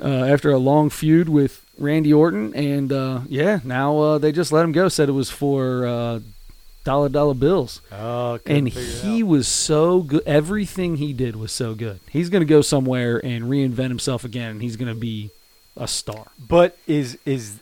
uh, 0.00 0.24
after 0.24 0.50
a 0.50 0.58
long 0.58 0.90
feud 0.90 1.28
with 1.28 1.64
Randy 1.78 2.12
Orton, 2.12 2.54
and 2.54 2.92
uh, 2.92 3.20
yeah, 3.28 3.60
now 3.64 3.98
uh, 3.98 4.18
they 4.18 4.32
just 4.32 4.50
let 4.50 4.64
him 4.64 4.72
go. 4.72 4.88
Said 4.88 5.08
it 5.08 5.12
was 5.12 5.30
for 5.30 5.86
uh, 5.86 6.20
dollar 6.84 7.08
dollar 7.08 7.34
bills, 7.34 7.80
Oh, 7.92 8.38
and 8.46 8.68
he 8.68 9.22
was 9.22 9.46
so 9.48 10.00
good. 10.00 10.22
Everything 10.26 10.96
he 10.96 11.12
did 11.12 11.36
was 11.36 11.52
so 11.52 11.74
good. 11.74 12.00
He's 12.10 12.28
gonna 12.30 12.44
go 12.44 12.60
somewhere 12.62 13.24
and 13.24 13.44
reinvent 13.44 13.88
himself 13.88 14.24
again, 14.24 14.52
and 14.52 14.62
he's 14.62 14.76
gonna 14.76 14.94
be 14.94 15.30
a 15.76 15.86
star. 15.88 16.28
But 16.38 16.78
is 16.86 17.18
is 17.24 17.58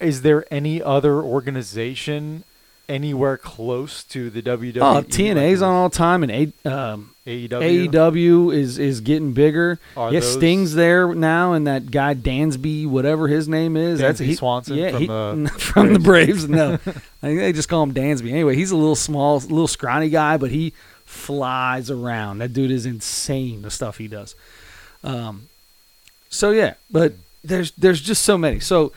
is 0.00 0.22
there 0.22 0.44
any 0.50 0.82
other 0.82 1.20
organization 1.22 2.44
anywhere 2.92 3.36
close 3.36 4.04
to 4.04 4.30
the 4.30 4.42
WWE? 4.42 4.78
Oh, 4.78 5.02
TNA's 5.02 5.62
on 5.62 5.74
all 5.74 5.90
time, 5.90 6.22
and 6.22 6.30
A, 6.32 6.68
um, 6.68 7.14
AEW. 7.26 7.88
AEW 7.90 8.54
is 8.54 8.78
is 8.78 9.00
getting 9.00 9.32
bigger. 9.32 9.78
Are 9.96 10.12
yeah, 10.12 10.20
those- 10.20 10.32
Sting's 10.32 10.74
there 10.74 11.14
now, 11.14 11.52
and 11.52 11.66
that 11.66 11.90
guy 11.90 12.14
Dansby, 12.14 12.86
whatever 12.86 13.28
his 13.28 13.48
name 13.48 13.76
is, 13.76 14.00
that's 14.00 14.20
Dansby 14.20 14.26
he, 14.26 14.34
Swanson 14.34 14.76
yeah, 14.76 14.90
from 14.90 15.00
he- 15.00 15.06
the 15.06 15.48
from 15.58 15.92
the 15.92 15.98
Braves. 15.98 16.48
No, 16.48 16.74
I 16.86 17.26
think 17.26 17.40
they 17.40 17.52
just 17.52 17.68
call 17.68 17.82
him 17.82 17.94
Dansby. 17.94 18.30
Anyway, 18.30 18.54
he's 18.56 18.70
a 18.70 18.76
little 18.76 18.96
small, 18.96 19.36
little 19.38 19.68
scrawny 19.68 20.08
guy, 20.08 20.36
but 20.36 20.50
he 20.50 20.72
flies 21.04 21.90
around. 21.90 22.38
That 22.38 22.52
dude 22.52 22.70
is 22.70 22.86
insane. 22.86 23.62
The 23.62 23.70
stuff 23.70 23.98
he 23.98 24.08
does. 24.08 24.34
Um, 25.04 25.48
so 26.28 26.50
yeah, 26.50 26.74
but 26.90 27.14
there's 27.44 27.72
there's 27.72 28.00
just 28.00 28.24
so 28.24 28.36
many. 28.38 28.60
So 28.60 28.92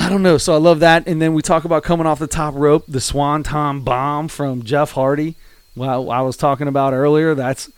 I 0.00 0.08
don't 0.08 0.22
know. 0.22 0.38
So 0.38 0.54
I 0.54 0.56
love 0.56 0.80
that. 0.80 1.06
And 1.06 1.20
then 1.20 1.34
we 1.34 1.42
talk 1.42 1.64
about 1.64 1.82
coming 1.82 2.06
off 2.06 2.18
the 2.18 2.26
top 2.26 2.54
rope, 2.54 2.84
the 2.88 3.00
Swanton 3.00 3.82
bomb 3.82 4.28
from 4.28 4.62
Jeff 4.62 4.92
Hardy. 4.92 5.36
Well, 5.76 6.10
I 6.10 6.22
was 6.22 6.38
talking 6.38 6.68
about 6.68 6.94
earlier. 6.94 7.34
That's 7.34 7.70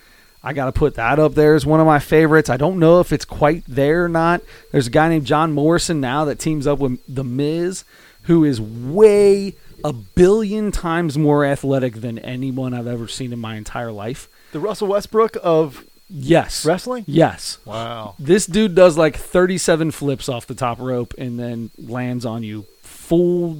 I 0.44 0.52
got 0.52 0.66
to 0.66 0.72
put 0.72 0.94
that 0.94 1.18
up 1.18 1.35
there 1.35 1.54
as 1.54 1.66
one 1.66 1.80
of 1.80 1.87
my 1.87 1.98
favorites. 1.98 2.48
I 2.48 2.56
don't 2.56 2.78
know 2.78 3.00
if 3.00 3.12
it's 3.12 3.24
quite 3.24 3.64
there 3.66 4.04
or 4.04 4.08
not. 4.08 4.40
There's 4.70 4.87
a 4.87 4.90
guy 4.90 5.08
named 5.08 5.26
John 5.26 5.52
Morrison 5.52 6.00
now 6.00 6.24
that 6.24 6.38
teams 6.38 6.66
up 6.66 6.78
with 6.78 7.00
The 7.08 7.24
Miz, 7.24 7.85
who 8.22 8.44
is 8.44 8.61
way 8.61 9.54
a 9.85 9.92
billion 9.92 10.70
times 10.70 11.18
more 11.18 11.44
athletic 11.44 11.96
than 11.96 12.18
anyone 12.20 12.72
I've 12.72 12.87
ever 12.87 13.08
seen 13.08 13.32
in 13.32 13.40
my 13.40 13.56
entire 13.56 13.92
life. 13.92 14.28
The 14.52 14.61
Russell 14.61 14.88
Westbrook 14.88 15.37
of 15.42 15.85
Yes. 16.14 16.64
wrestling. 16.66 17.05
Yes. 17.07 17.59
Wow. 17.64 18.14
This 18.18 18.44
dude 18.46 18.75
does 18.75 18.98
like 18.98 19.16
37 19.16 19.90
flips 19.92 20.29
off 20.29 20.46
the 20.46 20.55
top 20.55 20.79
rope 20.79 21.14
and 21.16 21.38
then 21.38 21.70
lands 21.79 22.27
on 22.27 22.42
you 22.42 22.66
full. 22.83 23.59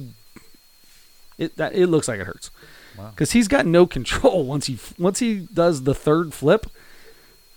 It 1.37 1.57
that 1.57 1.73
it 1.73 1.87
looks 1.87 2.07
like 2.07 2.19
it 2.19 2.25
hurts 2.27 2.51
Wow. 2.97 3.09
because 3.09 3.31
he's 3.31 3.47
got 3.47 3.65
no 3.65 3.87
control 3.87 4.43
once 4.53 4.67
he 4.67 4.77
once 4.99 5.19
he 5.19 5.47
does 5.53 5.83
the 5.83 5.95
third 5.95 6.33
flip. 6.33 6.67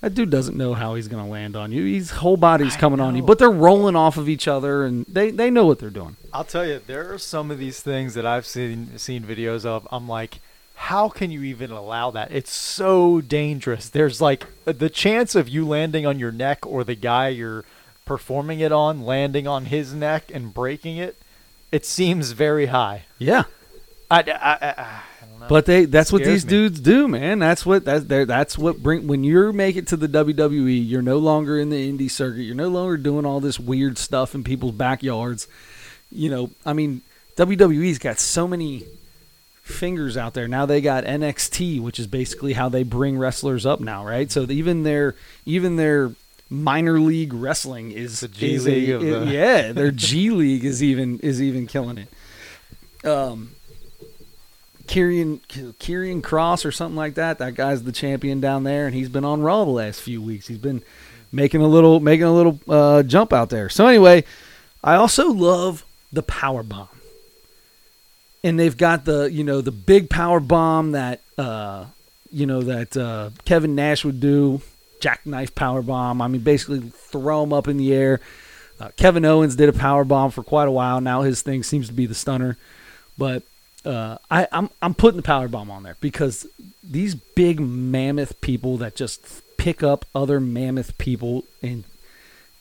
That 0.00 0.14
dude 0.14 0.30
doesn't 0.30 0.56
know 0.56 0.74
how 0.74 0.94
he's 0.94 1.08
gonna 1.08 1.28
land 1.28 1.56
on 1.56 1.72
you. 1.72 1.84
His 1.84 2.10
whole 2.10 2.36
body's 2.36 2.76
coming 2.76 3.00
on 3.00 3.16
you, 3.16 3.22
but 3.22 3.38
they're 3.38 3.50
rolling 3.50 3.96
off 3.96 4.16
of 4.18 4.28
each 4.28 4.46
other 4.48 4.84
and 4.84 5.04
they 5.06 5.30
they 5.30 5.50
know 5.50 5.66
what 5.66 5.78
they're 5.78 5.90
doing. 5.90 6.16
I'll 6.32 6.44
tell 6.44 6.66
you, 6.66 6.80
there 6.86 7.12
are 7.12 7.18
some 7.18 7.50
of 7.50 7.58
these 7.58 7.80
things 7.80 8.14
that 8.14 8.24
I've 8.24 8.46
seen 8.46 8.96
seen 8.98 9.24
videos 9.24 9.64
of. 9.66 9.86
I'm 9.90 10.06
like, 10.08 10.38
how 10.78 11.08
can 11.08 11.30
you 11.30 11.42
even 11.42 11.70
allow 11.70 12.10
that? 12.12 12.30
It's 12.30 12.52
so 12.52 13.20
dangerous. 13.20 13.88
There's 13.88 14.20
like 14.20 14.46
the 14.64 14.90
chance 14.90 15.34
of 15.34 15.48
you 15.48 15.66
landing 15.66 16.06
on 16.06 16.18
your 16.18 16.30
neck 16.32 16.64
or 16.66 16.84
the 16.84 16.94
guy 16.94 17.28
you're 17.28 17.64
performing 18.04 18.60
it 18.60 18.70
on 18.72 19.02
landing 19.02 19.48
on 19.48 19.64
his 19.66 19.92
neck 19.92 20.30
and 20.32 20.52
breaking 20.54 20.96
it. 20.98 21.16
It 21.72 21.84
seems 21.84 22.30
very 22.32 22.66
high. 22.66 23.02
Yeah, 23.18 23.44
I, 24.10 24.20
I, 24.20 24.22
I, 24.22 24.74
I 24.82 25.02
don't 25.28 25.40
know. 25.40 25.46
but 25.48 25.66
they 25.66 25.86
that's 25.86 26.12
what 26.12 26.22
these 26.22 26.44
me. 26.44 26.50
dudes 26.50 26.78
do, 26.78 27.08
man. 27.08 27.40
That's 27.40 27.66
what 27.66 27.84
that's 27.84 28.04
they're- 28.04 28.24
that's 28.26 28.56
what 28.56 28.82
bring 28.82 29.06
when 29.08 29.24
you 29.24 29.52
make 29.52 29.74
it 29.76 29.88
to 29.88 29.96
the 29.96 30.06
WWE. 30.08 30.88
You're 30.88 31.02
no 31.02 31.18
longer 31.18 31.58
in 31.58 31.70
the 31.70 31.90
indie 31.92 32.10
circuit. 32.10 32.42
You're 32.42 32.54
no 32.54 32.68
longer 32.68 32.96
doing 32.96 33.26
all 33.26 33.40
this 33.40 33.58
weird 33.58 33.98
stuff 33.98 34.34
in 34.34 34.44
people's 34.44 34.74
backyards. 34.76 35.48
You 36.12 36.30
know, 36.30 36.50
I 36.64 36.72
mean, 36.74 37.00
WWE's 37.36 37.98
got 37.98 38.20
so 38.20 38.46
many 38.46 38.84
fingers 39.66 40.16
out 40.16 40.32
there 40.34 40.46
now. 40.46 40.64
They 40.64 40.80
got 40.80 41.04
NXT, 41.04 41.80
which 41.82 41.98
is 41.98 42.06
basically 42.06 42.52
how 42.52 42.68
they 42.68 42.84
bring 42.84 43.18
wrestlers 43.18 43.66
up 43.66 43.80
now, 43.80 44.06
right? 44.06 44.30
So 44.30 44.42
even 44.48 44.84
their 44.84 45.14
even 45.44 45.74
their 45.76 46.12
minor 46.48 47.00
league 47.00 47.32
wrestling 47.34 47.90
is 47.90 48.20
The 48.20 48.28
G 48.28 48.54
is 48.54 48.66
a- 48.66 48.70
League 48.70 48.90
i- 48.90 48.98
the- 48.98 49.26
yeah, 49.26 49.72
their 49.78 49.90
G 49.90 50.30
League 50.30 50.64
is 50.64 50.82
even 50.82 51.18
is 51.20 51.42
even 51.42 51.66
killing 51.66 51.98
it. 51.98 53.06
Um, 53.06 53.50
Karrion 54.86 55.40
Karrion 55.80 56.22
Kross 56.22 56.64
or 56.64 56.70
something 56.70 56.96
like 56.96 57.14
that. 57.14 57.38
That 57.38 57.54
guy's 57.56 57.82
the 57.82 57.92
champion 57.92 58.40
down 58.40 58.62
there, 58.62 58.86
and 58.86 58.94
he's 58.94 59.08
been 59.08 59.24
on 59.24 59.42
Raw 59.42 59.64
the 59.64 59.70
last 59.72 60.00
few 60.00 60.22
weeks. 60.22 60.46
He's 60.46 60.58
been 60.58 60.82
making 61.32 61.60
a 61.60 61.66
little 61.66 61.98
making 61.98 62.24
a 62.24 62.32
little 62.32 62.60
uh, 62.68 63.02
jump 63.02 63.32
out 63.32 63.50
there. 63.50 63.68
So 63.68 63.88
anyway, 63.88 64.22
I 64.84 64.94
also 64.94 65.30
love 65.32 65.84
the 66.12 66.22
power 66.22 66.62
bomb, 66.62 66.86
and 68.42 68.58
they've 68.58 68.76
got 68.76 69.04
the 69.04 69.30
you 69.30 69.44
know 69.44 69.60
the 69.60 69.72
big 69.72 70.10
power 70.10 70.40
bomb 70.40 70.92
that 70.92 71.20
uh, 71.38 71.86
you 72.30 72.46
know 72.46 72.62
that 72.62 72.96
uh, 72.96 73.30
Kevin 73.44 73.74
Nash 73.74 74.04
would 74.04 74.20
do, 74.20 74.60
jackknife 75.00 75.54
power 75.54 75.82
bomb. 75.82 76.22
I 76.22 76.28
mean, 76.28 76.42
basically 76.42 76.80
throw 76.80 77.42
him 77.42 77.52
up 77.52 77.68
in 77.68 77.76
the 77.76 77.92
air. 77.92 78.20
Uh, 78.78 78.90
Kevin 78.96 79.24
Owens 79.24 79.56
did 79.56 79.68
a 79.68 79.72
power 79.72 80.04
bomb 80.04 80.30
for 80.30 80.42
quite 80.42 80.68
a 80.68 80.70
while. 80.70 81.00
Now 81.00 81.22
his 81.22 81.42
thing 81.42 81.62
seems 81.62 81.86
to 81.88 81.94
be 81.94 82.06
the 82.06 82.14
stunner, 82.14 82.56
but 83.16 83.42
uh, 83.84 84.18
I, 84.30 84.48
I'm 84.52 84.70
I'm 84.82 84.94
putting 84.94 85.16
the 85.16 85.22
power 85.22 85.48
bomb 85.48 85.70
on 85.70 85.82
there 85.82 85.96
because 86.00 86.46
these 86.82 87.14
big 87.14 87.60
mammoth 87.60 88.40
people 88.40 88.76
that 88.78 88.96
just 88.96 89.42
pick 89.56 89.82
up 89.82 90.04
other 90.14 90.40
mammoth 90.40 90.98
people 90.98 91.44
and 91.62 91.84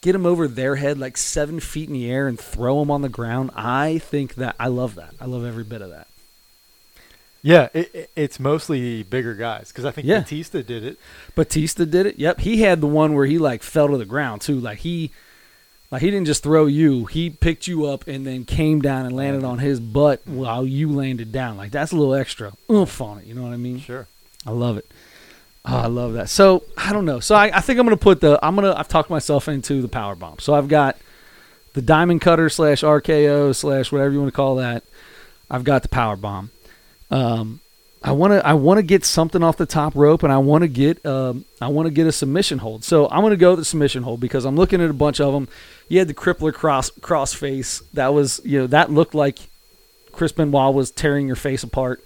get 0.06 0.14
them 0.14 0.26
over 0.26 0.48
their 0.48 0.76
head 0.76 0.98
like 1.00 1.18
seven 1.18 1.60
feet 1.60 1.88
in 1.90 1.94
the 1.94 2.10
air 2.12 2.28
and 2.28 2.40
throw 2.40 2.80
them 2.80 2.92
on 2.92 3.02
the 3.02 3.10
ground. 3.10 3.50
I 3.56 3.98
think 3.98 4.36
that 4.36 4.56
I 4.60 4.68
love 4.68 4.96
that. 4.96 5.14
I 5.20 5.26
love 5.26 5.44
every 5.44 5.64
bit 5.64 5.82
of 5.82 5.90
that. 5.90 6.08
yeah, 7.42 7.70
it, 7.74 7.94
it- 7.94 8.10
it's 8.16 8.40
mostly 8.40 9.04
bigger 9.04 9.34
guys 9.36 9.70
because 9.70 9.86
I 9.86 9.92
think 9.92 10.08
Yeah. 10.08 10.20
Batista 10.22 10.62
did 10.62 10.84
it. 10.84 10.98
Batista 11.36 11.86
did 11.86 12.06
it. 12.06 12.18
Yep, 12.18 12.40
he 12.40 12.62
had 12.62 12.82
the 12.82 12.88
one 12.88 13.14
where 13.14 13.26
he 13.26 13.38
like 13.38 13.62
fell 13.64 13.88
to 13.90 13.98
the 13.98 14.06
ground 14.06 14.42
too. 14.42 14.60
Like 14.60 14.80
he, 14.80 15.12
like 15.92 16.02
he 16.02 16.10
didn't 16.10 16.26
just 16.28 16.44
throw 16.44 16.66
you. 16.66 17.06
He 17.06 17.30
picked 17.30 17.68
you 17.68 17.86
up 17.86 18.08
and 18.08 18.26
then 18.26 18.46
came 18.46 18.82
down 18.82 19.06
and 19.06 19.16
landed 19.16 19.44
on 19.44 19.60
his 19.60 19.80
butt 19.80 20.22
while 20.26 20.66
you 20.66 20.92
landed 20.92 21.32
down. 21.32 21.58
Like 21.58 21.72
that's 21.72 21.92
a 21.92 21.96
little 21.96 22.16
extra 22.16 22.54
oomph 22.72 23.00
on 23.02 23.20
it. 23.20 23.26
You 23.26 23.34
know 23.36 23.44
what 23.44 23.54
I 23.54 23.58
mean? 23.58 23.80
Sure. 23.80 24.08
I 24.46 24.52
love 24.52 24.78
it. 24.78 24.86
Oh, 25.68 25.78
I 25.78 25.88
love 25.88 26.14
that. 26.14 26.30
So 26.30 26.64
I 26.78 26.94
don't 26.94 27.06
know. 27.06 27.20
So 27.20 27.36
I, 27.36 27.58
I 27.58 27.62
think 27.62 27.80
I'm 27.80 27.86
gonna 27.86 27.98
put 27.98 28.22
the 28.22 28.40
I'm 28.44 28.56
gonna 28.56 28.74
I've 28.76 28.88
talked 28.88 29.10
myself 29.10 29.48
into 29.48 29.82
the 29.82 29.88
power 29.88 30.16
bomb. 30.16 30.40
So 30.40 30.54
I've 30.54 30.68
got 30.68 30.98
the 31.74 31.82
diamond 31.82 32.22
cutter 32.22 32.50
slash 32.50 32.82
RKO 32.82 33.56
slash 33.56 33.92
whatever 33.92 34.12
you 34.12 34.20
want 34.20 34.32
to 34.32 34.36
call 34.36 34.56
that. 34.58 34.84
I've 35.50 35.64
got 35.64 35.82
the 35.82 35.90
power 35.90 36.16
bomb. 36.16 36.52
Um, 37.10 37.62
I 38.04 38.12
want 38.12 38.34
to 38.34 38.46
I 38.46 38.54
want 38.54 38.78
to 38.78 38.84
get 38.84 39.04
something 39.04 39.42
off 39.42 39.58
the 39.58 39.66
top 39.66 39.96
rope, 39.96 40.22
and 40.22 40.32
I 40.32 40.38
want 40.38 40.62
to 40.62 40.68
get 40.68 41.04
um, 41.06 41.46
I 41.60 41.68
want 41.70 41.88
to 41.88 41.92
get 41.92 42.06
a 42.06 42.12
submission 42.12 42.60
hold. 42.60 42.84
So 42.84 43.10
I'm 43.10 43.22
going 43.22 43.32
to 43.32 43.38
go 43.38 43.52
with 43.52 43.60
the 43.60 43.66
submission 43.66 44.04
hold 44.04 44.20
because 44.20 44.46
I'm 44.46 44.56
looking 44.56 44.82
at 44.82 44.90
a 44.90 44.94
bunch 44.94 45.20
of 45.20 45.34
them. 45.34 45.48
You 45.90 46.00
had 46.00 46.08
the 46.08 46.14
crippler 46.14 46.54
cross 46.54 46.92
cross 47.02 47.34
face. 47.34 47.82
That 47.94 48.14
was 48.14 48.40
you 48.46 48.60
know 48.60 48.68
that 48.68 48.92
looked 48.92 49.16
like 49.16 49.40
Chris 50.12 50.32
Benoit 50.32 50.74
was 50.74 50.92
tearing 50.92 51.26
your 51.28 51.36
face 51.36 51.64
apart. 51.64 52.04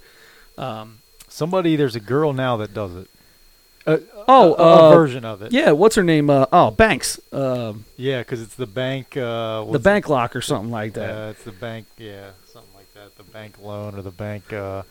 Um, 0.56 1.00
Somebody, 1.30 1.76
there's 1.76 1.94
a 1.94 2.00
girl 2.00 2.32
now 2.32 2.56
that 2.56 2.74
does 2.74 2.94
it. 2.96 3.08
A, 3.86 4.00
Oh, 4.28 4.54
a, 4.54 4.62
a 4.62 4.88
uh, 4.90 4.94
version 4.94 5.24
of 5.24 5.42
it. 5.42 5.52
yeah, 5.52 5.70
what's 5.72 5.96
her 5.96 6.04
name? 6.04 6.28
Uh, 6.30 6.46
oh, 6.52 6.70
Banks, 6.70 7.18
uh, 7.32 7.72
Yeah, 7.96 8.18
because 8.20 8.40
it's 8.42 8.54
the 8.54 8.66
bank. 8.66 9.16
Uh, 9.16 9.64
the 9.64 9.78
bank 9.78 10.08
lock 10.08 10.36
or 10.36 10.40
something 10.42 10.70
like 10.70 10.92
that. 10.94 11.10
Uh, 11.10 11.30
it's 11.30 11.42
the 11.44 11.52
bank. 11.52 11.86
Yeah, 11.98 12.30
something 12.52 12.72
like 12.74 12.92
that. 12.94 13.16
The 13.16 13.24
bank 13.24 13.56
loan 13.60 13.94
or 13.98 14.02
the 14.02 14.10
bank 14.10 14.52
uh, 14.52 14.82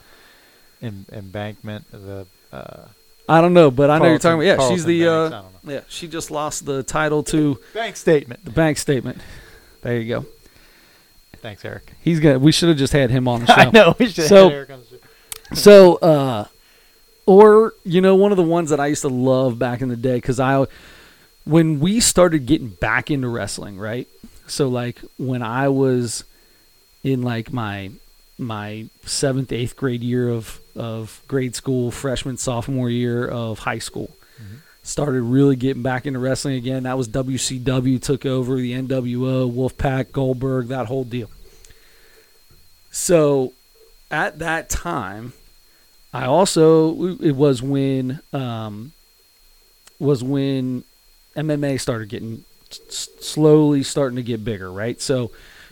em- 0.82 1.06
embankment. 1.12 1.86
The 1.92 2.26
uh, 2.52 2.86
I 3.30 3.42
don't 3.42 3.54
know, 3.54 3.70
but 3.70 3.92
I 3.92 4.00
know 4.00 4.06
you're 4.06 4.18
talking 4.18 4.42
about. 4.48 4.62
Yeah, 4.64 4.70
she's 4.70 4.86
the 4.86 5.02
Banks, 5.06 5.12
uh, 5.12 5.26
I 5.38 5.42
don't 5.42 5.64
know. 5.66 5.74
yeah. 5.74 5.82
She 5.88 6.08
just 6.08 6.32
lost 6.32 6.66
the 6.66 6.82
title 6.82 7.22
to 7.26 7.60
bank 7.76 7.96
statement. 7.96 8.44
the 8.44 8.52
bank 8.52 8.78
statement. 8.80 9.20
There 9.84 9.98
you 10.00 10.10
go. 10.10 10.26
Thanks, 11.38 11.64
Eric. 11.64 11.94
He's 12.02 12.20
gonna. 12.20 12.40
We 12.40 12.52
should 12.52 12.70
have 12.70 12.78
just 12.80 12.92
had 12.92 13.12
him 13.12 13.28
on 13.28 13.42
the 13.42 13.46
show. 13.54 13.54
I 13.54 13.70
know. 13.72 13.96
We 14.00 14.08
should 14.10 14.26
So- 14.26 14.46
have 14.46 14.52
Eric 14.52 14.70
on 14.72 14.80
the 14.82 14.86
show. 14.88 15.56
so 15.56 15.96
uh 15.98 16.46
or 17.30 17.74
you 17.86 18.02
know 18.02 18.16
one 18.16 18.32
of 18.32 18.38
the 18.38 18.44
ones 18.58 18.70
that 18.72 18.80
i 18.80 18.88
used 18.88 19.02
to 19.04 19.08
love 19.10 19.60
back 19.60 19.82
in 19.82 19.90
the 19.90 19.96
day 19.96 20.16
because 20.16 20.40
i 20.40 20.66
when 21.46 21.80
we 21.80 22.00
started 22.00 22.46
getting 22.48 22.70
back 22.70 23.12
into 23.12 23.28
wrestling 23.28 23.78
right 23.78 24.08
so 24.48 24.68
like 24.68 25.00
when 25.18 25.42
i 25.44 25.68
was 25.70 26.24
in 27.04 27.22
like 27.22 27.54
my 27.54 27.92
my 28.40 28.86
seventh 29.06 29.52
eighth 29.52 29.76
grade 29.76 30.02
year 30.02 30.28
of 30.30 30.60
of 30.76 31.22
grade 31.28 31.56
school 31.56 31.92
freshman 31.92 32.38
sophomore 32.38 32.90
year 32.90 33.28
of 33.28 33.60
high 33.60 33.80
school 33.80 34.10
Mhm. 34.42 34.62
started 34.82 35.22
really 35.24 35.58
getting 35.58 35.84
back 35.84 36.06
into 36.08 36.18
wrestling 36.20 36.56
again. 36.56 36.84
That 36.84 36.98
was 36.98 37.10
WCW 37.10 38.00
took 38.02 38.26
over 38.26 38.56
the 38.56 38.72
NWO, 38.72 39.52
Wolfpack, 39.52 40.14
Goldberg, 40.14 40.70
that 40.70 40.86
whole 40.86 41.04
deal. 41.04 41.30
So 42.90 43.52
at 44.10 44.40
that 44.40 44.70
time, 44.70 45.34
I 46.14 46.26
also 46.26 47.18
it 47.20 47.36
was 47.36 47.62
when 47.62 48.20
um, 48.34 48.94
was 50.00 50.24
when 50.24 50.84
MMA 51.36 51.80
started 51.80 52.10
getting 52.10 52.44
s- 52.72 53.10
slowly 53.20 53.84
starting 53.84 54.16
to 54.16 54.24
get 54.24 54.44
bigger, 54.44 54.72
right? 54.72 55.00
So 55.02 55.32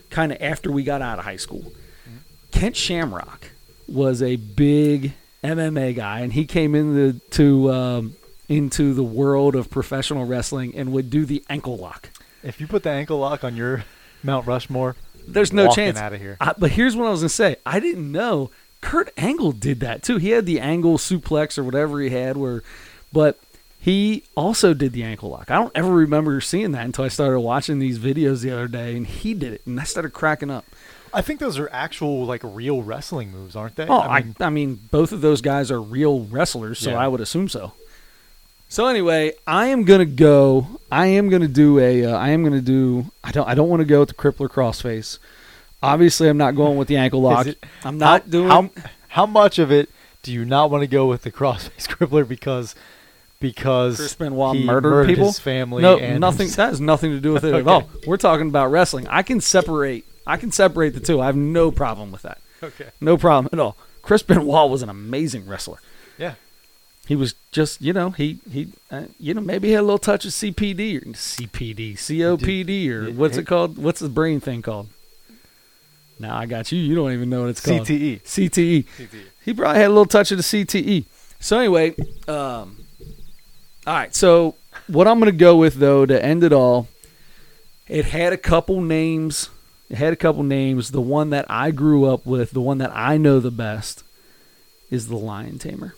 kind 0.10 0.32
of 0.32 0.38
after 0.41 0.71
we 0.71 0.84
got 0.84 1.02
out 1.02 1.19
of 1.19 1.26
high 1.26 1.38
school. 1.38 1.71
Ken 2.52 2.73
Shamrock 2.73 3.52
was 3.88 4.21
a 4.21 4.36
big 4.38 5.13
MMA 5.43 5.95
guy, 5.95 6.21
and 6.21 6.34
he 6.34 6.45
came 6.45 6.73
into 6.76 7.19
to 7.32 7.71
um, 7.71 8.15
into 8.50 8.93
the 8.93 9.04
world 9.04 9.56
of 9.56 9.69
professional 9.69 10.26
wrestling 10.26 10.73
and 10.76 10.91
would 10.91 11.10
do 11.10 11.26
the 11.26 11.43
ankle 11.50 11.78
lock. 11.78 12.10
If 12.43 12.62
you 12.62 12.65
put 12.67 12.84
the 12.84 12.89
ankle 12.89 13.19
lock 13.19 13.43
on 13.43 13.56
your 13.56 13.84
Mount 14.23 14.47
Rushmore, 14.47 14.95
There's 15.28 15.52
no 15.54 15.69
chance. 15.71 15.97
out 16.00 16.13
of 16.13 16.21
here. 16.21 16.38
I, 16.39 16.54
but 16.58 16.71
here's 16.71 16.95
what 16.95 17.06
I 17.08 17.12
was 17.12 17.19
gonna 17.21 17.30
say. 17.30 17.58
I 17.65 17.80
didn't 17.80 18.12
know 18.12 18.50
Kurt 18.82 19.12
Angle 19.18 19.52
did 19.54 19.80
that 19.82 20.04
too. 20.04 20.18
He 20.18 20.30
had 20.30 20.46
the 20.46 20.60
angle 20.60 20.98
suplex 20.98 21.58
or 21.58 21.63
whatever 21.63 22.00
he 22.00 22.10
had, 22.10 22.38
where, 22.38 22.63
but 23.12 23.40
he 23.80 24.24
also 24.36 24.74
did 24.74 24.94
the 24.94 25.04
ankle 25.04 25.30
lock. 25.30 25.50
I 25.50 25.56
don't 25.56 25.72
ever 25.76 25.92
remember 25.92 26.42
seeing 26.42 26.72
that 26.74 26.86
until 26.86 27.06
I 27.06 27.10
started 27.10 27.40
watching 27.40 27.80
these 27.80 28.00
videos 28.00 28.42
the 28.42 28.52
other 28.52 28.68
day, 28.68 28.96
and 28.96 29.08
he 29.08 29.34
did 29.34 29.54
it, 29.54 29.62
and 29.66 29.80
I 29.80 29.84
started 29.84 30.12
cracking 30.12 30.52
up. 30.52 30.66
I 31.13 31.22
think 31.22 31.40
those 31.40 31.58
are 31.58 31.70
actual 31.72 32.26
like 32.26 32.42
real 32.44 32.84
wrestling 32.84 33.32
moves, 33.32 33.56
aren't 33.56 33.76
they? 33.76 33.88
Oh, 33.88 33.98
I 33.98 34.18
I 34.18 34.22
mean, 34.22 34.36
I, 34.42 34.50
mean, 34.50 34.80
both 34.92 35.12
of 35.12 35.22
those 35.22 35.42
guys 35.42 35.72
are 35.72 35.82
real 35.82 36.22
wrestlers, 36.26 36.80
so 36.80 36.92
Yeah. 36.92 37.00
I 37.00 37.08
would 37.08 37.22
assume 37.22 37.50
so. 37.50 37.74
So 38.70 38.88
anyway, 38.88 39.32
I 39.48 39.68
am 39.68 39.84
gonna 39.84 40.06
go. 40.06 40.68
I 40.92 41.08
am 41.08 41.30
gonna 41.30 41.48
do 41.48 41.80
a. 41.80 42.06
Uh, 42.06 42.18
I 42.18 42.30
am 42.30 42.44
gonna 42.44 42.62
do. 42.62 43.06
I 43.24 43.32
don't. 43.32 43.48
I 43.48 43.56
don't 43.56 43.70
want 43.70 43.80
to 43.80 43.86
go 43.86 44.02
with 44.02 44.10
the 44.10 44.16
crippler 44.16 44.50
crossface. 44.50 45.18
Obviously, 45.82 46.28
I'm 46.28 46.38
not 46.38 46.56
going 46.56 46.78
with 46.78 46.88
the 46.88 46.98
ankle 46.98 47.22
lock. 47.22 47.48
it- 47.48 47.63
I'm 47.84 47.98
not 47.98 48.24
how, 48.24 48.28
doing. 48.30 48.50
How, 48.50 48.70
how 49.10 49.26
much 49.26 49.60
of 49.60 49.72
it 49.72 49.90
do 50.24 50.32
you 50.34 50.44
not 50.46 50.72
want 50.72 50.82
to 50.82 50.88
go 50.88 51.08
with 51.08 51.22
the 51.22 51.32
crossface 51.32 51.88
crippler 51.88 52.28
because 52.28 52.76
because 53.40 53.98
Chris 53.98 54.16
Benoit 54.16 54.56
he 54.58 54.66
murdered 54.66 55.08
people? 55.08 55.28
his 55.28 55.40
family? 55.40 55.82
no, 55.84 55.98
and 55.98 56.20
nothing. 56.20 56.48
That 56.50 56.70
has 56.70 56.82
nothing 56.82 57.12
to 57.12 57.20
do 57.20 57.34
with 57.34 57.44
it 57.44 57.54
at 57.54 57.68
all. 57.68 57.90
We're 58.06 58.18
talking 58.18 58.48
about 58.48 58.72
wrestling. 58.72 59.08
I 59.08 59.22
can 59.24 59.42
separate. 59.42 60.06
I 60.26 60.38
can 60.38 60.52
separate 60.52 60.94
the 60.94 61.00
two. 61.00 61.22
I 61.22 61.28
have 61.28 61.36
no 61.36 61.72
problem 61.72 62.12
with 62.12 62.24
that. 62.24 62.40
Okay. 62.62 62.90
No 63.00 63.18
problem 63.18 63.50
at 63.54 63.60
all. 63.60 63.78
Chris 64.02 64.24
Benoit 64.24 64.70
was 64.70 64.82
an 64.82 64.90
amazing 64.90 65.48
wrestler. 65.48 65.78
Yeah. 66.18 66.34
He 67.08 67.16
was 67.16 67.36
just, 67.52 67.82
you 67.82 67.94
know, 67.94 68.10
he 68.10 68.40
he, 68.52 68.70
uh, 68.92 69.04
you 69.20 69.34
know, 69.34 69.40
maybe 69.42 69.70
he 69.70 69.74
had 69.76 69.82
a 69.82 69.84
little 69.84 69.98
touch 69.98 70.26
of 70.26 70.32
CPD 70.32 70.98
or 70.98 71.02
CPD, 71.12 71.94
COPD, 71.94 72.90
or 72.90 73.12
what's 73.12 73.38
it 73.38 73.46
called? 73.46 73.78
What's 73.78 74.00
the 74.02 74.10
brain 74.10 74.40
thing 74.42 74.62
called? 74.62 74.90
Now 76.20 76.38
I 76.38 76.46
got 76.46 76.72
you. 76.72 76.80
You 76.80 76.96
don't 76.96 77.12
even 77.12 77.30
know 77.30 77.42
what 77.42 77.50
it's 77.50 77.66
called. 77.66 77.82
CTE. 77.82 78.22
CTE. 78.24 78.86
CTE. 78.86 79.24
He 79.46 79.54
probably 79.54 79.80
had 79.80 79.88
a 79.88 79.90
little 79.90 80.06
touch 80.06 80.32
of 80.32 80.38
the 80.38 80.44
CTE. 80.44 81.06
So 81.40 81.60
anyway, 81.60 81.96
um, 82.28 82.86
all 83.86 83.94
right. 83.94 84.14
So 84.16 84.56
what 84.88 85.08
I'm 85.08 85.20
going 85.20 85.32
to 85.32 85.38
go 85.38 85.56
with 85.56 85.76
though 85.76 86.06
to 86.06 86.24
end 86.24 86.44
it 86.44 86.52
all, 86.54 86.88
it 87.88 88.06
had 88.06 88.34
a 88.34 88.38
couple 88.38 88.82
names. 88.82 89.50
It 89.90 89.98
had 89.98 90.12
a 90.12 90.18
couple 90.18 90.44
names. 90.44 90.92
The 90.92 91.02
one 91.02 91.30
that 91.30 91.46
I 91.50 91.72
grew 91.72 92.06
up 92.06 92.26
with, 92.26 92.52
the 92.52 92.62
one 92.62 92.80
that 92.80 92.92
I 92.94 93.18
know 93.18 93.40
the 93.40 93.52
best, 93.52 94.04
is 94.90 95.08
the 95.08 95.16
Lion 95.16 95.60
Tamer. 95.60 95.96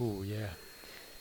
Oh 0.00 0.22
yeah. 0.22 0.48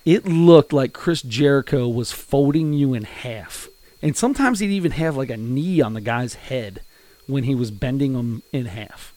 It 0.04 0.26
looked 0.26 0.74
like 0.74 0.94
Chris 0.94 1.22
Jericho 1.22 1.88
was 1.88 2.12
folding 2.12 2.74
you 2.74 2.96
in 2.96 3.04
half, 3.04 3.68
and 4.02 4.18
sometimes 4.18 4.60
he'd 4.60 4.72
even 4.72 4.94
have 4.94 5.16
like 5.16 5.30
a 5.30 5.38
knee 5.38 5.82
on 5.82 5.94
the 5.94 6.02
guy's 6.02 6.34
head 6.34 6.82
when 7.32 7.46
he 7.46 7.56
was 7.56 7.72
bending 7.72 8.14
them 8.14 8.44
in 8.52 8.66
half. 8.66 9.14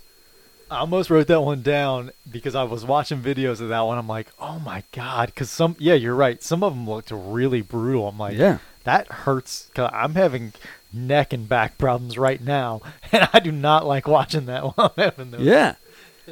I 0.70 0.78
almost 0.78 1.10
wrote 1.10 1.26
that 1.26 1.42
one 1.42 1.62
down 1.62 2.10
because 2.30 2.54
I 2.54 2.62
was 2.62 2.84
watching 2.84 3.20
videos 3.20 3.60
of 3.60 3.68
that 3.68 3.80
one. 3.82 3.98
I'm 3.98 4.08
like, 4.08 4.28
oh 4.40 4.58
my 4.58 4.82
god, 4.92 5.26
because 5.26 5.50
some, 5.50 5.76
yeah, 5.78 5.94
you're 5.94 6.14
right. 6.14 6.42
Some 6.42 6.62
of 6.62 6.74
them 6.74 6.88
looked 6.88 7.10
really 7.12 7.60
brutal. 7.60 8.08
I'm 8.08 8.18
like, 8.18 8.36
Yeah. 8.36 8.58
that 8.84 9.06
hurts. 9.08 9.70
i 9.76 9.84
I'm 9.92 10.14
having 10.14 10.52
neck 10.92 11.32
and 11.32 11.48
back 11.48 11.76
problems 11.76 12.16
right 12.16 12.40
now, 12.40 12.80
and 13.12 13.28
I 13.32 13.40
do 13.40 13.52
not 13.52 13.86
like 13.86 14.08
watching 14.08 14.46
that 14.46 14.64
while 14.76 14.94
I'm 14.96 15.04
having 15.04 15.30
those. 15.32 15.42
Yeah. 15.42 15.74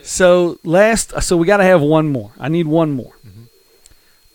So 0.03 0.59
last, 0.65 1.21
so 1.23 1.37
we 1.37 1.47
got 1.47 1.59
to 1.59 1.65
have 1.65 1.83
one 1.83 2.09
more. 2.09 2.33
I 2.41 2.49
need 2.49 2.67
one 2.67 2.93
more. 2.93 3.13
Mm-hmm. 3.27 3.43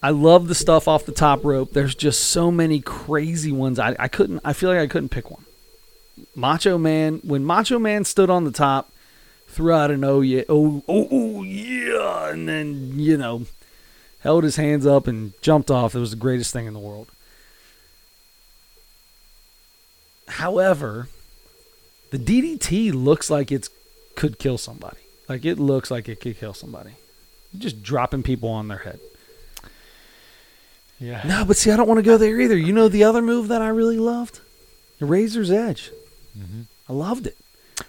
I 0.03 0.11
love 0.11 0.47
the 0.47 0.55
stuff 0.55 0.87
off 0.87 1.05
the 1.07 1.11
top 1.11 1.43
rope. 1.43 1.73
There's 1.73 1.95
just 1.95 2.25
so 2.25 2.51
many 2.51 2.79
crazy 2.79 3.51
ones. 3.51 3.79
I, 3.79 3.95
I 3.97 4.07
couldn't. 4.07 4.41
I 4.45 4.53
feel 4.53 4.69
like 4.69 4.79
I 4.79 4.85
couldn't 4.85 5.09
pick 5.09 5.31
one. 5.31 5.43
Macho 6.37 6.77
Man. 6.77 7.19
When 7.23 7.43
Macho 7.43 7.79
Man 7.79 8.05
stood 8.05 8.29
on 8.29 8.45
the 8.45 8.51
top, 8.51 8.91
threw 9.47 9.73
out 9.73 9.91
an 9.91 10.03
oh 10.03 10.21
yeah, 10.21 10.43
oh 10.47 10.83
oh 10.87 11.07
oh 11.11 11.43
yeah, 11.43 12.29
and 12.29 12.47
then 12.47 12.97
you 12.99 13.17
know, 13.17 13.47
held 14.19 14.43
his 14.43 14.55
hands 14.55 14.85
up 14.85 15.07
and 15.07 15.33
jumped 15.41 15.71
off. 15.71 15.95
It 15.95 15.99
was 15.99 16.11
the 16.11 16.17
greatest 16.17 16.53
thing 16.53 16.67
in 16.67 16.73
the 16.73 16.79
world. 16.79 17.09
However, 20.27 21.07
the 22.11 22.19
DDT 22.19 22.93
looks 22.93 23.29
like 23.29 23.51
it 23.51 23.67
could 24.15 24.37
kill 24.37 24.59
somebody. 24.59 24.97
Like 25.27 25.43
it 25.43 25.57
looks 25.57 25.89
like 25.89 26.07
it 26.07 26.21
could 26.21 26.37
kill 26.37 26.53
somebody. 26.53 26.91
Just 27.57 27.81
dropping 27.81 28.23
people 28.23 28.49
on 28.49 28.67
their 28.67 28.79
head. 28.79 28.99
Yeah. 30.99 31.23
No, 31.25 31.45
but 31.45 31.57
see, 31.57 31.71
I 31.71 31.77
don't 31.77 31.87
want 31.87 31.99
to 31.99 32.03
go 32.03 32.17
there 32.17 32.39
either. 32.39 32.57
You 32.57 32.73
know 32.73 32.87
the 32.87 33.03
other 33.03 33.21
move 33.21 33.47
that 33.47 33.61
I 33.61 33.69
really 33.69 33.97
loved? 33.97 34.39
The 34.99 35.05
Razor's 35.05 35.51
Edge. 35.51 35.91
Hmm 36.37 36.61
I 36.89 36.93
loved 36.93 37.27
it. 37.27 37.37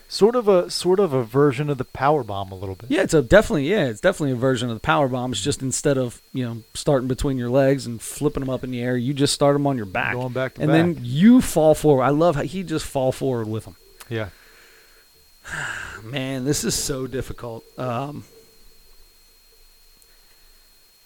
Sort 0.09 0.35
of 0.37 0.49
a 0.49 0.71
sort 0.71 1.01
of 1.01 1.13
a 1.15 1.23
version 1.25 1.71
of 1.71 1.79
the 1.79 1.85
power 1.85 2.23
bomb 2.23 2.53
a 2.53 2.55
little 2.55 2.75
bit. 2.75 2.91
Yeah, 2.91 3.03
it's 3.03 3.15
a 3.15 3.23
definitely 3.23 3.71
yeah, 3.71 3.87
it's 3.87 4.01
definitely 4.01 4.33
a 4.33 4.37
version 4.37 4.69
of 4.69 4.77
the 4.77 4.81
power 4.81 5.09
bomb. 5.09 5.33
It's 5.33 5.41
just 5.43 5.63
instead 5.63 5.97
of 5.97 6.21
you 6.35 6.45
know 6.45 6.63
starting 6.75 7.09
between 7.09 7.39
your 7.39 7.49
legs 7.49 7.87
and 7.87 8.01
flipping 8.03 8.41
them 8.41 8.51
up 8.51 8.65
in 8.65 8.71
the 8.71 8.83
air, 8.83 8.97
you 8.99 9.15
just 9.15 9.33
start 9.33 9.55
them 9.55 9.67
on 9.67 9.77
your 9.77 9.87
back, 9.87 10.13
Going 10.15 10.33
back 10.35 10.55
to 10.55 10.63
and 10.63 10.69
back. 10.71 10.77
then 10.77 10.99
you 11.03 11.41
fall 11.41 11.75
forward. 11.75 12.03
I 12.03 12.11
love 12.11 12.37
how 12.37 12.43
he 12.43 12.63
just 12.65 12.85
fall 12.85 13.13
forward 13.13 13.49
with 13.49 13.65
them. 13.65 13.77
yeah. 14.11 14.29
Man, 16.05 16.45
this 16.45 16.65
is 16.65 16.75
so 16.75 17.07
difficult. 17.07 17.65
Um, 17.79 18.25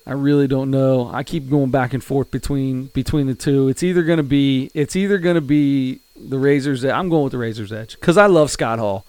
I 0.07 0.13
really 0.13 0.49
don't 0.49 0.71
know. 0.71 1.09
I 1.13 1.23
keep 1.23 1.49
going 1.49 1.71
back 1.71 1.95
and 1.95 2.03
forth 2.03 2.31
between 2.33 2.87
between 2.87 3.29
the 3.29 3.35
two. 3.37 3.69
It's 3.69 3.83
either 3.85 4.03
gonna 4.03 4.25
be 4.25 4.71
it's 4.75 4.97
either 4.97 5.19
gonna 5.19 5.41
be 5.41 6.01
the 6.17 6.39
Razor's. 6.39 6.85
I'm 6.85 7.09
going 7.09 7.25
with 7.25 7.33
the 7.33 7.39
Razor's 7.39 7.73
Edge 7.73 7.99
because 7.99 8.17
I 8.17 8.27
love 8.27 8.51
Scott 8.51 8.79
Hall, 8.79 9.05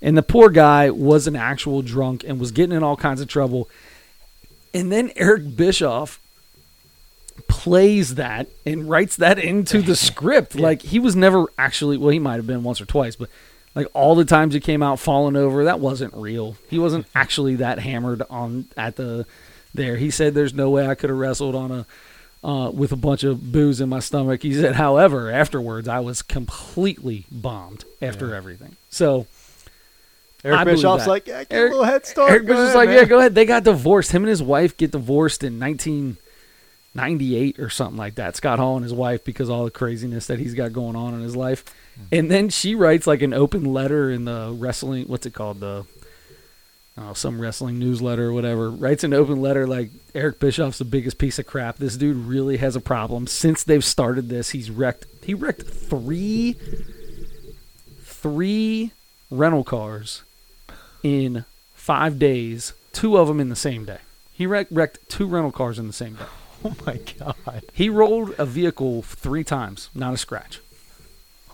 and 0.00 0.16
the 0.16 0.22
poor 0.22 0.48
guy 0.50 0.90
was 0.90 1.26
an 1.26 1.36
actual 1.36 1.82
drunk 1.82 2.24
and 2.24 2.38
was 2.38 2.50
getting 2.50 2.76
in 2.76 2.82
all 2.82 2.96
kinds 2.96 3.20
of 3.20 3.28
trouble. 3.28 3.68
And 4.74 4.90
then 4.90 5.12
Eric 5.16 5.56
Bischoff 5.56 6.18
plays 7.48 8.14
that 8.16 8.48
and 8.64 8.88
writes 8.88 9.16
that 9.16 9.38
into 9.38 9.82
the 9.82 9.96
script. 10.08 10.54
Like 10.54 10.82
he 10.82 10.98
was 10.98 11.16
never 11.16 11.46
actually. 11.58 11.96
Well, 11.96 12.10
he 12.10 12.18
might 12.18 12.36
have 12.36 12.46
been 12.46 12.62
once 12.62 12.80
or 12.80 12.86
twice, 12.86 13.16
but 13.16 13.28
like 13.74 13.86
all 13.94 14.14
the 14.14 14.24
times 14.24 14.54
he 14.54 14.60
came 14.60 14.82
out 14.82 14.98
falling 14.98 15.36
over, 15.36 15.64
that 15.64 15.80
wasn't 15.80 16.14
real. 16.14 16.56
He 16.68 16.78
wasn't 16.78 17.06
actually 17.14 17.56
that 17.56 17.78
hammered 17.78 18.22
on 18.30 18.66
at 18.76 18.96
the 18.96 19.26
there. 19.74 19.96
He 19.96 20.10
said, 20.10 20.34
"There's 20.34 20.54
no 20.54 20.70
way 20.70 20.86
I 20.86 20.94
could 20.94 21.10
have 21.10 21.18
wrestled 21.18 21.54
on 21.54 21.70
a." 21.70 21.86
Uh, 22.44 22.72
with 22.74 22.90
a 22.90 22.96
bunch 22.96 23.22
of 23.22 23.52
booze 23.52 23.80
in 23.80 23.88
my 23.88 24.00
stomach, 24.00 24.42
he 24.42 24.52
said. 24.52 24.74
However, 24.74 25.30
afterwards, 25.30 25.86
I 25.86 26.00
was 26.00 26.22
completely 26.22 27.24
bombed 27.30 27.84
after 28.02 28.30
Yeah. 28.30 28.36
everything. 28.36 28.74
So 28.90 29.28
Eric 30.42 30.58
I 30.58 30.64
Bischoff's 30.64 31.06
like, 31.06 31.28
yeah, 31.28 31.44
get 31.44 31.52
Eric- 31.52 31.70
a 31.72 31.76
little 31.76 31.84
head 31.92 32.04
start. 32.04 32.32
Eric 32.32 32.46
Go 32.48 32.54
was 32.54 32.64
ahead, 32.64 32.74
like, 32.76 32.88
man." 32.88 32.98
yeah, 32.98 33.04
go 33.04 33.20
ahead. 33.20 33.36
They 33.36 33.44
got 33.44 33.62
divorced. 33.62 34.10
Him 34.10 34.24
and 34.24 34.28
his 34.28 34.42
wife 34.42 34.76
get 34.76 34.90
divorced 34.90 35.44
in 35.44 35.60
1998 35.60 37.58
or 37.60 37.70
something 37.70 37.96
like 37.96 38.16
that. 38.16 38.34
Scott 38.36 38.58
Hall 38.58 38.74
and 38.76 38.82
his 38.82 38.92
wife 38.92 39.22
because 39.24 39.48
all 39.48 39.64
the 39.64 39.70
craziness 39.70 40.26
that 40.26 40.38
he's 40.40 40.54
got 40.54 40.72
going 40.72 40.96
on 40.96 41.14
in 41.14 41.20
his 41.20 41.36
life. 41.36 41.64
And 42.10 42.28
then 42.30 42.48
she 42.48 42.74
writes 42.74 43.06
like 43.06 43.22
an 43.22 43.32
open 43.32 43.72
letter 43.72 44.10
in 44.10 44.24
the 44.24 44.52
wrestling, 44.58 45.06
what's 45.06 45.26
it 45.26 45.32
called? 45.34 45.60
The 45.60 45.84
oh, 46.98 47.12
some 47.14 47.40
wrestling 47.40 47.78
newsletter 47.78 48.28
or 48.28 48.32
whatever. 48.32 48.70
Writes 48.70 49.04
an 49.04 49.14
open 49.14 49.40
letter 49.40 49.66
like 49.66 49.90
Eric 50.14 50.38
Bischoff's 50.40 50.78
the 50.78 50.84
biggest 50.84 51.18
piece 51.18 51.38
of 51.38 51.46
crap. 51.46 51.76
This 51.78 51.96
dude 51.96 52.16
really 52.16 52.58
has 52.58 52.76
a 52.76 52.80
problem. 52.80 53.26
Since 53.26 53.62
they've 53.62 53.84
started 53.84 54.28
this, 54.28 54.50
he's 54.50 54.70
wrecked. 54.70 55.06
He 55.22 55.34
wrecked 55.34 55.62
three, 55.62 56.56
three 58.02 58.92
rental 59.30 59.64
cars 59.64 60.22
in 61.02 61.44
five 61.74 62.18
days. 62.18 62.72
Two 62.92 63.16
of 63.16 63.28
them 63.28 63.40
in 63.40 63.48
the 63.48 63.56
same 63.56 63.84
day. 63.84 63.98
He 64.32 64.46
wrecked, 64.46 64.72
wrecked 64.72 64.98
two 65.08 65.26
rental 65.26 65.52
cars 65.52 65.78
in 65.78 65.86
the 65.86 65.92
same 65.92 66.14
day. 66.14 66.24
Oh 66.64 66.76
my 66.86 67.00
god. 67.18 67.64
He 67.72 67.88
rolled 67.88 68.36
a 68.38 68.46
vehicle 68.46 69.02
three 69.02 69.42
times, 69.42 69.90
not 69.96 70.14
a 70.14 70.16
scratch. 70.16 70.60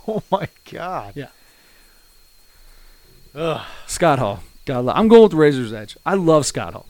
Oh 0.06 0.22
my 0.30 0.48
god. 0.70 1.14
Yeah. 1.16 1.28
Ugh. 3.34 3.64
Scott 3.86 4.18
Hall. 4.18 4.42
God, 4.68 4.88
I'm 4.88 5.08
going 5.08 5.22
with 5.24 5.32
Razor's 5.34 5.72
Edge. 5.72 5.96
I 6.06 6.14
love 6.14 6.46
Scott 6.46 6.74
Hall. 6.74 6.86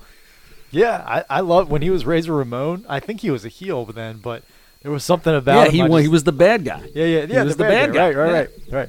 Yeah, 0.70 1.02
I, 1.06 1.38
I 1.38 1.40
love 1.40 1.70
when 1.70 1.80
he 1.80 1.90
was 1.90 2.04
Razor 2.04 2.34
Ramon. 2.34 2.84
I 2.88 3.00
think 3.00 3.20
he 3.20 3.30
was 3.30 3.44
a 3.44 3.48
heel 3.48 3.84
then, 3.86 4.18
but 4.18 4.42
there 4.82 4.92
was 4.92 5.02
something 5.04 5.34
about 5.34 5.72
yeah, 5.72 5.84
him. 5.86 5.90
he 5.92 6.02
he 6.02 6.08
was 6.08 6.24
the 6.24 6.32
bad 6.32 6.64
guy. 6.64 6.90
Yeah, 6.94 7.04
yeah, 7.06 7.18
yeah. 7.28 7.40
He 7.40 7.46
was 7.46 7.56
the 7.56 7.64
bad 7.64 7.92
guy, 7.94 8.08
Right, 8.12 8.16
right, 8.16 8.30
yeah. 8.66 8.76
right, 8.76 8.88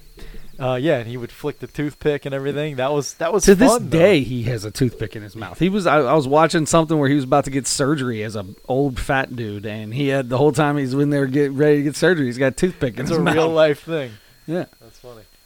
right. 0.60 0.71
Uh, 0.71 0.75
yeah, 0.75 0.97
and 0.97 1.08
he 1.08 1.15
would 1.15 1.32
flick 1.32 1.60
the 1.60 1.67
toothpick 1.67 2.25
and 2.25 2.36
everything. 2.36 2.75
That 2.75 2.91
was 2.91 3.13
that 3.13 3.32
was 3.32 3.45
To 3.45 3.56
this 3.56 3.71
though. 3.71 3.80
day, 3.80 4.19
he 4.23 4.43
has 4.43 4.65
a 4.65 4.71
toothpick 4.71 5.15
in 5.15 5.23
his 5.23 5.34
mouth. 5.34 5.58
He 5.58 5.69
was. 5.69 5.88
I, 5.88 5.99
I 5.99 6.13
was 6.15 6.28
watching 6.28 6.65
something 6.65 6.97
where 6.99 7.08
he 7.08 7.15
was 7.15 7.23
about 7.23 7.45
to 7.45 7.49
get 7.52 7.65
surgery 7.65 8.23
as 8.23 8.36
a 8.36 8.45
old 8.67 8.99
fat 8.99 9.34
dude, 9.34 9.65
and 9.65 9.93
he 9.93 10.10
had 10.10 10.28
the 10.28 10.38
whole 10.38 10.52
time 10.52 10.75
he's 10.75 10.93
in 10.93 11.12
there 11.12 11.28
get 11.28 11.54
ready 11.54 11.78
to 11.78 11.84
get 11.84 11.95
surgery. 11.95 12.25
He's 12.25 12.38
got 12.38 12.47
a 12.47 12.52
toothpick 12.56 12.95
in 12.95 13.02
It's 13.02 13.10
his 13.10 13.19
a 13.19 13.21
mouth. 13.21 13.36
real 13.36 13.49
life 13.49 13.84
thing. 13.84 14.12
yeah. 14.47 14.65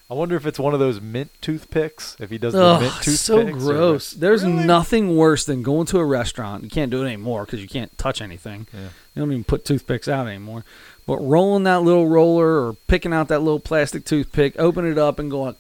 I 0.09 0.15
wonder 0.15 0.35
if 0.35 0.45
it's 0.45 0.59
one 0.59 0.73
of 0.73 0.79
those 0.79 1.01
mint 1.01 1.31
toothpicks. 1.41 2.15
If 2.19 2.29
he 2.29 2.37
does 2.37 2.53
the 2.53 2.61
Ugh, 2.63 2.81
mint 2.81 2.93
toothpicks. 2.95 3.19
so 3.21 3.45
gross. 3.51 4.11
There's 4.11 4.43
Really? 4.43 4.63
nothing 4.65 5.15
worse 5.15 5.45
than 5.45 5.63
going 5.63 5.87
to 5.87 5.99
a 5.99 6.05
restaurant. 6.05 6.63
You 6.63 6.69
can't 6.69 6.91
do 6.91 7.01
it 7.03 7.07
anymore 7.07 7.45
because 7.45 7.61
you 7.61 7.67
can't 7.67 7.97
touch 7.97 8.21
anything. 8.21 8.67
Yeah. 8.73 8.79
You 9.15 9.21
don't 9.21 9.31
even 9.31 9.43
put 9.43 9.65
toothpicks 9.65 10.07
out 10.07 10.27
anymore. 10.27 10.65
But 11.07 11.17
rolling 11.17 11.63
that 11.63 11.81
little 11.83 12.07
roller 12.07 12.65
or 12.67 12.73
picking 12.87 13.11
out 13.13 13.27
that 13.29 13.39
little 13.39 13.59
plastic 13.59 14.05
toothpick, 14.05 14.55
open 14.59 14.85
it 14.89 14.97
up 14.97 15.19
and 15.19 15.31
going, 15.31 15.55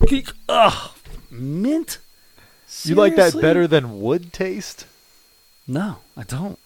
ugh, 0.49 0.91
mint. 1.31 1.97
You 2.83 2.95
like 2.95 3.15
that 3.15 3.39
better 3.39 3.65
than 3.67 4.01
wood 4.01 4.33
taste? 4.33 4.85
No, 5.67 5.97
I 6.17 6.23
don't. 6.23 6.59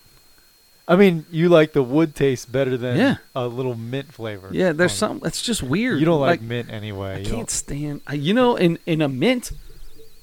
I 0.88 0.95
mean, 0.95 1.26
you 1.32 1.50
like 1.50 1.73
the 1.73 1.84
wood 1.84 2.15
taste 2.15 2.50
better 2.52 2.78
than 2.78 2.97
Yeah. 2.97 3.15
a 3.36 3.47
little 3.47 3.76
mint 3.76 4.13
flavor. 4.13 4.50
Yeah, 4.54 4.71
there's 4.71 4.93
some. 4.93 5.21
It's 5.26 5.41
just 5.41 5.62
weird. 5.62 6.00
You 6.00 6.06
don't 6.06 6.21
like, 6.21 6.41
mint 6.41 6.69
anyway. 6.71 7.15
I 7.15 7.17
You 7.17 7.23
can't 7.26 7.36
don't- 7.38 7.50
stand. 7.50 8.02
I, 8.08 8.13
you 8.13 8.34
know, 8.34 8.56
in 8.56 8.80
in 8.86 9.02
a 9.02 9.10
mint, 9.10 9.52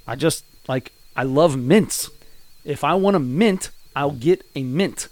I 0.06 0.16
just 0.16 0.44
like 0.66 0.92
I 1.16 1.22
love 1.24 1.56
mints. 1.58 2.10
If 2.64 2.82
I 2.82 2.94
want 2.94 3.14
a 3.14 3.18
mint, 3.20 3.70
I'll 3.94 4.12
get 4.12 4.44
a 4.56 4.62
mint. 4.62 5.08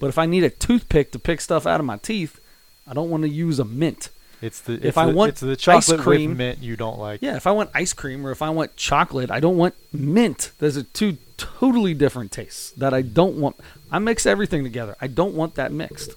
But 0.00 0.08
if 0.08 0.18
I 0.18 0.26
need 0.26 0.42
a 0.44 0.50
toothpick 0.50 1.12
to 1.12 1.18
pick 1.18 1.40
stuff 1.40 1.66
out 1.66 1.78
of 1.80 1.86
my 1.86 1.96
teeth, 1.98 2.40
I 2.86 2.92
don't 2.92 3.08
want 3.08 3.22
to 3.22 3.28
use 3.28 3.58
a 3.60 3.64
mint. 3.64 4.08
It's 4.42 4.60
the 4.60 4.74
If 4.74 4.84
it's 4.86 4.96
I 4.98 5.06
the, 5.06 5.12
want 5.14 5.28
it's 5.30 5.40
the 5.40 5.52
ice 5.52 5.58
chocolate 5.60 6.00
cream- 6.00 6.30
with 6.30 6.38
mint 6.38 6.58
you 6.62 6.76
don't 6.76 6.98
like. 6.98 7.22
Yeah, 7.22 7.36
if 7.36 7.46
I 7.46 7.52
want 7.52 7.70
ice 7.74 7.92
cream 7.94 8.26
or 8.26 8.32
if 8.32 8.42
I 8.42 8.50
want 8.50 8.76
chocolate, 8.76 9.30
I 9.30 9.38
don't 9.40 9.56
want 9.56 9.74
mint. 9.92 10.50
Those 10.58 10.76
are 10.76 10.82
two 10.82 11.16
totally 11.36 11.94
different 11.94 12.32
tastes 12.32 12.70
that 12.72 12.94
I 12.94 13.02
don't 13.02 13.36
want. 13.36 13.56
I 13.90 13.98
mix 13.98 14.26
everything 14.26 14.64
together. 14.64 14.96
I 15.00 15.06
don't 15.06 15.34
want 15.34 15.54
that 15.56 15.72
mixed. 15.72 16.14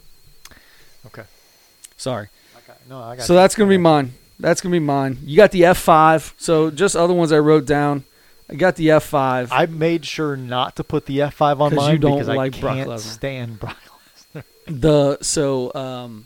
Okay. 1.05 1.23
Sorry. 1.97 2.27
Okay. 2.57 2.77
No, 2.89 2.99
I 3.01 3.15
got. 3.17 3.25
So 3.25 3.33
you. 3.33 3.39
that's 3.39 3.55
gonna 3.55 3.69
be 3.69 3.77
mine. 3.77 4.13
That's 4.39 4.61
gonna 4.61 4.73
be 4.73 4.79
mine. 4.79 5.17
You 5.23 5.35
got 5.37 5.51
the 5.51 5.65
F 5.65 5.77
five. 5.77 6.33
So 6.37 6.71
just 6.71 6.95
other 6.95 7.13
ones 7.13 7.31
I 7.31 7.39
wrote 7.39 7.65
down. 7.65 8.05
I 8.49 8.55
got 8.55 8.75
the 8.75 8.91
F 8.91 9.03
five. 9.03 9.51
I 9.51 9.67
made 9.67 10.05
sure 10.05 10.35
not 10.35 10.75
to 10.77 10.83
put 10.83 11.05
the 11.05 11.19
F5 11.19 11.59
on 11.59 11.75
mine 11.75 11.93
you 11.93 11.99
don't 11.99 12.13
because 12.13 12.27
like 12.27 12.55
I 12.55 12.59
can't 12.59 12.89
Lesnar. 12.89 12.99
stand 12.99 13.59
Brock. 13.59 13.77
The 14.65 15.17
so 15.21 15.73
um 15.75 16.25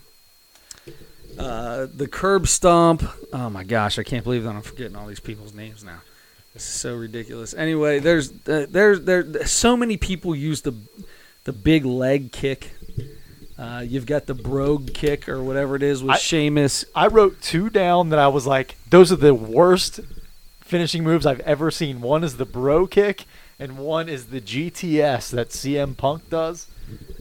uh 1.38 1.86
the 1.94 2.08
curb 2.08 2.48
stomp. 2.48 3.02
Oh 3.32 3.50
my 3.50 3.64
gosh, 3.64 3.98
I 3.98 4.04
can't 4.04 4.24
believe 4.24 4.44
that 4.44 4.54
I'm 4.54 4.62
forgetting 4.62 4.96
all 4.96 5.06
these 5.06 5.20
people's 5.20 5.52
names 5.52 5.84
now. 5.84 6.00
This 6.54 6.62
is 6.62 6.70
so 6.74 6.94
ridiculous. 6.94 7.52
Anyway, 7.54 7.98
there's 7.98 8.30
uh, 8.48 8.66
there's 8.68 9.02
there 9.02 9.44
so 9.46 9.76
many 9.76 9.96
people 9.96 10.34
use 10.36 10.62
the 10.62 10.74
the 11.44 11.52
big 11.52 11.84
leg 11.84 12.32
kick. 12.32 12.70
Uh, 13.58 13.84
you've 13.86 14.06
got 14.06 14.26
the 14.26 14.34
brogue 14.34 14.92
kick 14.94 15.28
or 15.28 15.42
whatever 15.42 15.76
it 15.76 15.82
is 15.82 16.02
with 16.02 16.12
I- 16.16 16.18
Sheamus. 16.18 16.84
I 16.94 17.06
wrote 17.08 17.40
two 17.40 17.70
down 17.70 18.08
that 18.10 18.18
I 18.18 18.26
was 18.28 18.46
like, 18.46 18.76
those 18.90 19.12
are 19.12 19.16
the 19.16 19.34
worst 19.34 20.00
finishing 20.60 21.04
moves 21.04 21.24
I've 21.26 21.40
ever 21.40 21.70
seen. 21.70 22.00
One 22.00 22.24
is 22.24 22.36
the 22.36 22.44
bro 22.44 22.86
kick, 22.88 23.24
and 23.58 23.78
one 23.78 24.08
is 24.08 24.26
the 24.26 24.40
GTS 24.40 25.30
that 25.30 25.50
CM 25.50 25.96
Punk 25.96 26.28
does. 26.30 26.66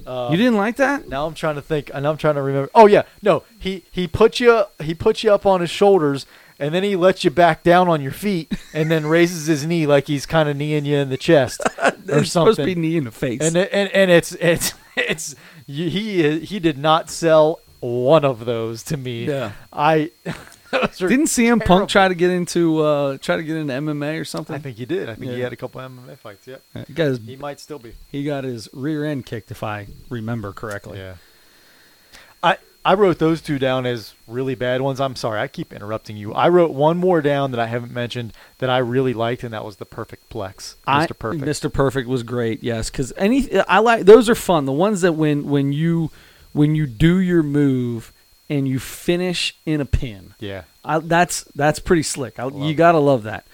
Uh, 0.07 0.29
You 0.31 0.37
didn't 0.37 0.57
like 0.57 0.75
that? 0.77 1.07
Now 1.07 1.25
I'm 1.27 1.33
trying 1.35 1.55
to 1.55 1.61
think, 1.61 1.89
and 1.93 2.07
I'm 2.07 2.17
trying 2.17 2.35
to 2.35 2.41
remember. 2.41 2.69
Oh 2.75 2.85
yeah, 2.87 3.03
no, 3.21 3.43
he 3.59 3.83
he 3.91 4.07
puts 4.07 4.39
you 4.39 4.63
he 4.81 4.93
puts 4.93 5.23
you 5.23 5.31
up 5.33 5.45
on 5.45 5.61
his 5.61 5.69
shoulders, 5.69 6.25
and 6.59 6.73
then 6.73 6.83
he 6.83 6.95
lets 6.95 7.23
you 7.23 7.31
back 7.31 7.63
down 7.63 7.87
on 7.87 8.01
your 8.01 8.11
feet, 8.11 8.51
and 8.73 8.89
then 8.91 9.05
raises 9.05 9.47
his 9.47 9.65
knee 9.65 9.85
like 9.87 10.07
he's 10.07 10.25
kind 10.25 10.47
of 10.49 10.55
kneeing 10.57 10.85
you 10.85 10.97
in 10.97 11.09
the 11.09 11.17
chest 11.17 11.61
or 11.83 11.91
It's 12.19 12.31
supposed 12.31 12.57
to 12.57 12.65
be 12.65 12.71
something. 12.73 12.81
knee 12.81 12.97
in 12.97 13.03
the 13.05 13.11
face. 13.11 13.41
And 13.41 13.55
and 13.57 13.89
and 13.91 14.11
it's 14.11 14.33
it's 14.33 14.73
it's 14.97 15.35
he 15.67 16.39
he 16.39 16.59
did 16.59 16.77
not 16.77 17.09
sell 17.09 17.59
one 17.79 18.23
of 18.25 18.45
those 18.45 18.83
to 18.83 18.97
me. 18.97 19.25
Yeah. 19.25 19.51
I 19.71 20.11
Didn't 20.97 21.25
CM 21.27 21.35
terrible. 21.59 21.65
Punk 21.67 21.89
try 21.89 22.07
to 22.07 22.15
get 22.15 22.31
into 22.31 22.79
uh, 22.79 23.17
try 23.19 23.37
to 23.37 23.43
get 23.43 23.57
into 23.57 23.73
MMA 23.73 24.19
or 24.19 24.25
something? 24.25 24.55
I 24.55 24.59
think 24.59 24.77
he 24.77 24.85
did. 24.87 25.07
I 25.07 25.13
think 25.15 25.31
he 25.31 25.39
had 25.41 25.53
a 25.53 25.55
couple 25.55 25.79
MMA 25.81 26.17
fights. 26.17 26.47
Yep. 26.47 26.63
Yeah, 26.75 26.83
he 26.87 26.93
his 26.93 27.19
He 27.19 27.35
might 27.35 27.59
still 27.59 27.77
be. 27.77 27.93
he 28.11 28.23
got 28.23 28.43
his 28.43 28.69
rear 28.73 29.05
end 29.05 29.25
kicked 29.27 29.51
if 29.51 29.61
I 29.63 29.87
remember 30.09 30.51
correctly. 30.51 30.97
Yeah. 30.97 31.15
I 32.41 32.57
I 32.85 32.95
wrote 32.95 33.17
those 33.19 33.41
two 33.41 33.59
down 33.59 33.85
as 33.85 34.13
really 34.27 34.55
bad 34.55 34.81
ones. 34.81 34.99
I'm 34.99 35.15
sorry, 35.15 35.39
I 35.39 35.47
keep 35.47 35.71
interrupting 35.71 36.17
you. 36.17 36.33
I 36.33 36.49
wrote 36.49 36.71
one 36.71 36.97
more 36.97 37.21
down 37.21 37.51
that 37.51 37.59
I 37.59 37.67
haven't 37.67 37.93
mentioned 37.93 38.33
that 38.57 38.69
I 38.69 38.79
really 38.79 39.13
liked, 39.13 39.43
and 39.43 39.53
that 39.53 39.63
was 39.63 39.77
the 39.77 39.85
Perfect 39.85 40.29
Plex, 40.29 40.75
I- 40.85 41.05
Mr. 41.07 41.17
Perfect. 41.17 41.45
Mr. 41.45 41.71
Perfect 41.73 42.07
was 42.09 42.23
great. 42.23 42.61
Yes, 42.63 42.89
because 42.89 43.13
any 43.15 43.49
I 43.61 43.79
like 43.79 44.03
those 44.05 44.29
are 44.29 44.35
fun. 44.35 44.65
The 44.65 44.71
ones 44.73 45.01
that 45.01 45.13
when 45.13 45.45
when 45.49 45.71
you 45.71 46.11
when 46.51 46.75
you 46.75 46.85
do 46.85 47.17
your 47.19 47.41
move 47.43 48.11
and 48.49 48.67
you 48.67 48.79
finish 48.79 49.55
in 49.65 49.79
a 49.81 49.85
pin, 49.85 50.33
Yeah. 50.39 50.63
I, 50.85 50.99
that's 50.99 51.43
that's 51.55 51.79
pretty 51.79 52.03
slick. 52.03 52.37
I, 52.39 52.47
you 52.49 52.73
gotta 52.75 52.99
love 52.99 53.23
that. 53.23 53.45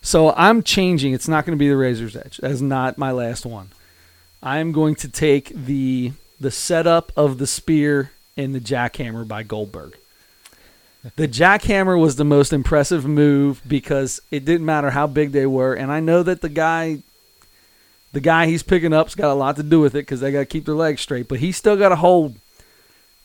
So 0.00 0.32
I'm 0.36 0.62
changing. 0.62 1.12
It's 1.12 1.28
not 1.28 1.44
going 1.44 1.58
to 1.58 1.60
be 1.60 1.68
the 1.68 1.76
Razor's 1.76 2.16
Edge. 2.16 2.38
That's 2.38 2.60
not 2.62 2.96
my 2.98 3.10
last 3.10 3.44
one. 3.44 3.70
I'm 4.42 4.72
going 4.72 4.94
to 4.96 5.08
take 5.08 5.48
the 5.54 6.12
the 6.40 6.50
setup 6.52 7.12
of 7.16 7.38
the 7.38 7.46
spear 7.48 8.12
and 8.38 8.54
the 8.54 8.60
jackhammer 8.60 9.28
by 9.28 9.42
Goldberg. 9.42 9.96
The 11.16 11.28
jackhammer 11.28 12.00
was 12.00 12.16
the 12.16 12.24
most 12.24 12.52
impressive 12.52 13.04
move 13.04 13.60
because 13.66 14.20
it 14.30 14.44
didn't 14.44 14.66
matter 14.66 14.90
how 14.90 15.06
big 15.06 15.32
they 15.32 15.46
were, 15.46 15.74
and 15.74 15.92
I 15.92 16.00
know 16.00 16.22
that 16.22 16.40
the 16.40 16.48
guy, 16.48 16.98
the 18.12 18.20
guy 18.20 18.46
he's 18.46 18.62
picking 18.62 18.92
up's 18.92 19.14
got 19.14 19.32
a 19.32 19.34
lot 19.34 19.56
to 19.56 19.62
do 19.62 19.80
with 19.80 19.94
it 19.94 20.02
because 20.02 20.20
they 20.20 20.32
got 20.32 20.40
to 20.40 20.46
keep 20.46 20.64
their 20.64 20.74
legs 20.74 21.00
straight. 21.00 21.28
But 21.28 21.40
he 21.40 21.52
still 21.52 21.76
got 21.76 21.90
to 21.90 21.96
hold 21.96 22.36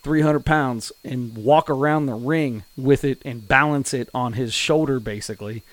300 0.04 0.46
pounds 0.46 0.92
and 1.04 1.36
walk 1.36 1.70
around 1.70 2.06
the 2.06 2.16
ring 2.16 2.64
with 2.78 3.04
it 3.04 3.22
and 3.26 3.48
balance 3.48 3.94
it 3.94 4.10
on 4.14 4.34
his 4.34 4.54
shoulder, 4.54 5.00
basically. 5.00 5.64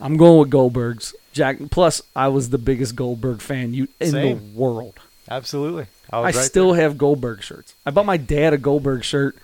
I'm 0.00 0.16
going 0.16 0.38
with 0.38 0.50
Goldberg's 0.50 1.14
Jack. 1.32 1.58
Plus, 1.70 2.00
I 2.14 2.28
was 2.28 2.50
the 2.50 2.58
biggest 2.58 2.96
Goldberg 2.96 3.40
fan 3.40 3.74
you 3.74 3.88
in 4.00 4.12
Same. 4.12 4.38
the 4.38 4.58
world. 4.58 5.00
Absolutely. 5.30 5.86
I, 6.10 6.18
I 6.18 6.22
right 6.22 6.34
still 6.34 6.72
have 6.72 6.98
Goldberg 6.98 7.42
shirts. 7.42 7.74
I 7.84 7.90
bought 7.90 8.06
my 8.06 8.16
dad 8.16 8.52
a 8.52 8.58
Goldberg 8.58 9.04
shirt 9.04 9.36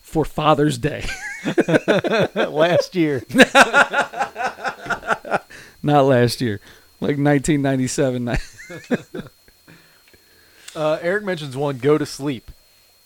for 0.00 0.24
Father's 0.24 0.78
Day. 0.78 1.04
last 2.34 2.94
year. 2.94 3.22
Not 5.82 6.02
last 6.06 6.40
year, 6.40 6.60
like 7.00 7.18
1997. 7.18 8.38
Uh, 10.74 10.98
Eric 11.00 11.24
mentions 11.24 11.56
one, 11.56 11.78
Go 11.78 11.96
to 11.96 12.04
Sleep, 12.04 12.50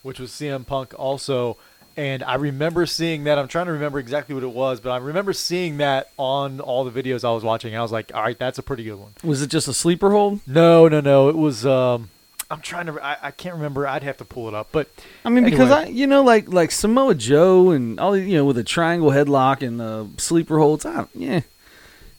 which 0.02 0.18
was 0.18 0.32
CM 0.32 0.66
Punk 0.66 0.92
also. 0.98 1.56
And 1.96 2.22
I 2.24 2.34
remember 2.34 2.84
seeing 2.84 3.24
that. 3.24 3.38
I'm 3.38 3.46
trying 3.46 3.66
to 3.66 3.72
remember 3.72 4.00
exactly 4.00 4.34
what 4.34 4.42
it 4.42 4.50
was, 4.50 4.80
but 4.80 4.90
I 4.90 4.96
remember 4.96 5.32
seeing 5.32 5.76
that 5.76 6.10
on 6.16 6.58
all 6.58 6.84
the 6.84 6.90
videos 6.90 7.24
I 7.24 7.30
was 7.30 7.44
watching. 7.44 7.76
I 7.76 7.82
was 7.82 7.92
like, 7.92 8.12
all 8.12 8.22
right, 8.22 8.36
that's 8.36 8.58
a 8.58 8.62
pretty 8.64 8.82
good 8.82 8.98
one. 8.98 9.12
Was 9.22 9.40
it 9.40 9.50
just 9.50 9.68
a 9.68 9.72
sleeper 9.72 10.10
hold? 10.10 10.40
No, 10.48 10.88
no, 10.88 11.00
no. 11.00 11.28
It 11.28 11.36
was. 11.36 11.64
Um, 11.64 12.10
I'm 12.50 12.60
trying 12.60 12.86
to. 12.86 13.00
I, 13.00 13.16
I 13.22 13.30
can't 13.30 13.54
remember. 13.54 13.86
I'd 13.86 14.02
have 14.02 14.16
to 14.18 14.24
pull 14.24 14.48
it 14.48 14.54
up. 14.54 14.68
But 14.72 14.88
I 15.24 15.28
mean, 15.30 15.44
because 15.44 15.70
I, 15.70 15.86
you 15.86 16.06
know, 16.06 16.22
like 16.22 16.48
like 16.48 16.70
Samoa 16.72 17.14
Joe 17.14 17.70
and 17.70 18.00
all, 18.00 18.16
you 18.16 18.36
know, 18.36 18.44
with 18.44 18.58
a 18.58 18.64
triangle 18.64 19.10
headlock 19.10 19.66
and 19.66 19.78
the 19.78 20.08
sleeper 20.18 20.58
holds. 20.58 20.84
I 20.84 21.06
yeah, 21.14 21.40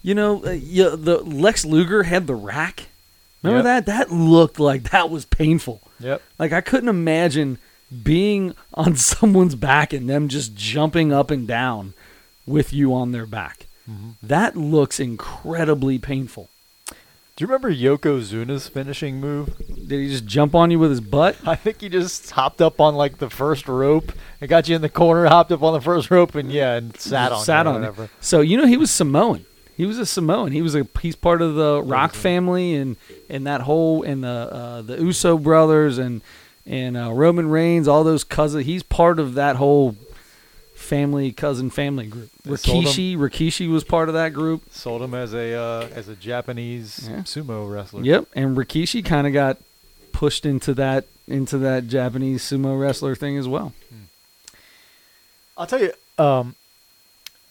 you 0.01 0.15
know, 0.15 0.43
uh, 0.45 0.51
yeah, 0.51 0.95
the 0.95 1.17
Lex 1.17 1.65
Luger 1.65 2.03
had 2.03 2.27
the 2.27 2.35
rack. 2.35 2.87
Remember 3.43 3.63
that? 3.63 3.87
That 3.87 4.11
looked 4.11 4.59
like 4.59 4.91
that 4.91 5.09
was 5.09 5.25
painful. 5.25 5.81
yep. 5.99 6.21
Like 6.37 6.53
I 6.53 6.61
couldn't 6.61 6.89
imagine 6.89 7.57
being 8.03 8.55
on 8.73 8.95
someone's 8.97 9.55
back 9.55 9.93
and 9.93 10.09
them 10.09 10.27
just 10.29 10.55
jumping 10.55 11.11
up 11.11 11.31
and 11.31 11.47
down 11.47 11.93
with 12.45 12.71
you 12.71 12.93
on 12.93 13.11
their 13.11 13.25
back. 13.25 13.65
That 14.23 14.55
looks 14.55 15.01
incredibly 15.01 15.99
painful. 15.99 16.47
Do 17.41 17.47
you 17.47 17.53
remember 17.53 17.73
Yokozuna's 17.73 18.67
finishing 18.67 19.19
move? 19.19 19.57
Did 19.67 19.99
he 19.99 20.09
just 20.09 20.27
jump 20.27 20.53
on 20.53 20.69
you 20.69 20.77
with 20.77 20.91
his 20.91 21.01
butt? 21.01 21.35
I 21.47 21.55
think 21.55 21.81
he 21.81 21.89
just 21.89 22.29
hopped 22.29 22.61
up 22.61 22.79
on 22.79 22.93
like 22.93 23.17
the 23.17 23.31
first 23.31 23.67
rope 23.67 24.11
and 24.39 24.47
got 24.47 24.69
you 24.69 24.75
in 24.75 24.83
the 24.83 24.89
corner, 24.89 25.25
hopped 25.25 25.51
up 25.51 25.63
on 25.63 25.73
the 25.73 25.81
first 25.81 26.11
rope, 26.11 26.35
and 26.35 26.51
yeah, 26.51 26.75
and 26.75 26.95
sat 26.97 27.31
on 27.31 27.43
sat 27.43 27.65
you 27.65 27.71
on 27.71 27.75
it. 27.77 27.79
whatever. 27.79 28.09
So 28.19 28.41
you 28.41 28.57
know 28.57 28.67
he 28.67 28.77
was 28.77 28.91
Samoan. 28.91 29.47
He 29.75 29.87
was 29.87 29.97
a 29.97 30.05
Samoan. 30.05 30.51
He 30.51 30.61
was 30.61 30.75
a 30.75 30.85
he's 31.01 31.15
part 31.15 31.41
of 31.41 31.55
the 31.55 31.81
Rock 31.81 32.13
family 32.13 32.75
and 32.75 32.95
and 33.27 33.47
that 33.47 33.61
whole 33.61 34.03
and 34.03 34.23
the 34.23 34.27
uh, 34.27 34.81
the 34.83 35.01
Uso 35.01 35.39
brothers 35.39 35.97
and 35.97 36.21
and 36.67 36.95
uh, 36.95 37.11
Roman 37.11 37.49
Reigns, 37.49 37.87
all 37.87 38.03
those 38.03 38.23
cousins. 38.23 38.67
He's 38.67 38.83
part 38.83 39.17
of 39.17 39.33
that 39.33 39.55
whole 39.55 39.95
family 40.91 41.31
cousin 41.31 41.69
family 41.69 42.05
group. 42.05 42.29
They 42.43 42.51
Rikishi 42.51 43.15
Rikishi 43.15 43.71
was 43.71 43.85
part 43.85 44.09
of 44.09 44.13
that 44.13 44.33
group. 44.33 44.63
Sold 44.71 45.01
him 45.01 45.13
as 45.13 45.33
a 45.33 45.53
uh, 45.53 45.87
as 45.95 46.09
a 46.09 46.15
Japanese 46.17 47.07
Yeah. 47.09 47.19
sumo 47.21 47.71
wrestler. 47.71 48.03
Yep, 48.03 48.25
and 48.35 48.57
Rikishi 48.57 49.03
kind 49.05 49.25
of 49.25 49.31
got 49.31 49.57
pushed 50.11 50.45
into 50.45 50.73
that 50.73 51.05
into 51.27 51.57
that 51.59 51.87
Japanese 51.87 52.43
sumo 52.43 52.77
wrestler 52.77 53.15
thing 53.15 53.37
as 53.37 53.47
well. 53.47 53.71
I'll 55.57 55.67
tell 55.67 55.81
you, 55.81 55.93
um, 56.17 56.55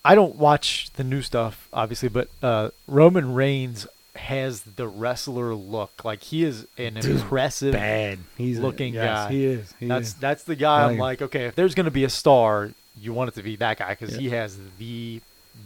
I 0.04 0.14
don't 0.14 0.36
watch 0.36 0.90
the 0.96 1.04
new 1.04 1.22
stuff, 1.22 1.66
obviously, 1.72 2.08
but 2.10 2.28
uh, 2.42 2.70
Roman 2.86 3.32
Reigns 3.34 3.86
has 4.16 4.62
the 4.62 4.86
wrestler 4.86 5.54
look. 5.54 6.04
Like 6.04 6.22
he 6.24 6.44
is 6.44 6.66
an 6.76 6.94
Dude, 6.94 7.06
impressive 7.22 7.72
Bad. 7.72 8.18
He's 8.36 8.58
a- 8.58 8.62
looking 8.62 8.92
yes, 8.94 9.04
guy. 9.06 9.32
He 9.32 9.44
is. 9.46 9.74
He 9.80 9.86
that's 9.86 10.08
is. 10.08 10.14
that's 10.14 10.44
the 10.44 10.56
guy. 10.56 10.82
Like 10.84 10.92
I'm 10.92 10.98
like, 10.98 11.22
okay, 11.22 11.46
if 11.46 11.54
there's 11.54 11.74
gonna 11.74 11.90
be 11.90 12.04
a 12.04 12.10
star, 12.10 12.72
you 12.98 13.12
want 13.12 13.28
it 13.28 13.34
to 13.34 13.42
be 13.42 13.56
that 13.56 13.78
guy 13.78 13.90
because 13.90 14.14
Yeah. 14.14 14.20
he 14.20 14.30
has 14.30 14.58
the 14.78 15.20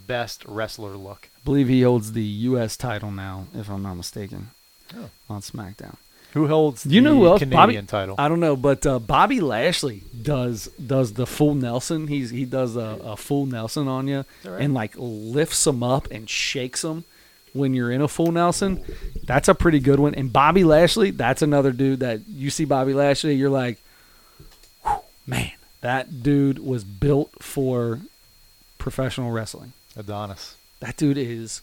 best 0.07 0.43
wrestler 0.45 0.91
look. 0.95 1.29
I 1.35 1.39
believe 1.45 1.67
he 1.67 1.81
holds 1.83 2.11
the 2.13 2.23
U.S. 2.23 2.75
title 2.77 3.11
now, 3.11 3.45
if 3.53 3.69
I'm 3.69 3.83
not 3.83 3.95
mistaken, 3.95 4.49
Oh. 4.95 5.09
on 5.29 5.41
SmackDown. 5.41 5.95
Who 6.33 6.47
holds 6.47 6.85
you 6.85 6.99
the 7.01 7.09
know 7.09 7.15
who 7.15 7.27
else? 7.27 7.39
Canadian 7.39 7.85
Bobby- 7.85 7.87
title? 7.87 8.15
I 8.17 8.27
don't 8.27 8.41
know, 8.41 8.57
but 8.57 8.85
uh, 8.85 8.99
Bobby 8.99 9.39
Lashley 9.39 10.03
does 10.21 10.65
does 10.85 11.13
the 11.13 11.25
full 11.25 11.55
Nelson. 11.55 12.07
He's 12.07 12.29
he 12.29 12.43
does 12.43 12.75
a, 12.75 12.99
a 13.03 13.15
full 13.15 13.45
Nelson 13.45 13.87
on 13.87 14.09
you 14.09 14.25
right? 14.43 14.61
and 14.61 14.73
like 14.73 14.93
lifts 14.97 15.63
them 15.63 15.81
up 15.81 16.09
and 16.11 16.29
shakes 16.29 16.81
them 16.81 17.05
when 17.53 17.73
you're 17.73 17.89
in 17.89 18.01
a 18.01 18.09
full 18.09 18.33
Nelson. 18.33 18.83
That's 19.23 19.47
a 19.47 19.55
pretty 19.55 19.79
good 19.79 19.97
one. 20.01 20.13
And 20.13 20.33
Bobby 20.33 20.65
Lashley, 20.65 21.11
that's 21.11 21.41
another 21.41 21.71
dude 21.71 22.01
that 22.01 22.27
you 22.27 22.49
see 22.49 22.65
Bobby 22.65 22.93
Lashley, 22.93 23.35
you're 23.35 23.49
like, 23.49 23.77
man, 25.25 25.51
that 25.85 26.23
dude 26.23 26.57
was 26.57 26.83
built 26.83 27.29
for 27.43 27.99
professional 28.79 29.29
wrestling. 29.31 29.73
Adonis. 29.95 30.55
That 30.79 30.97
dude 30.97 31.19
is 31.19 31.61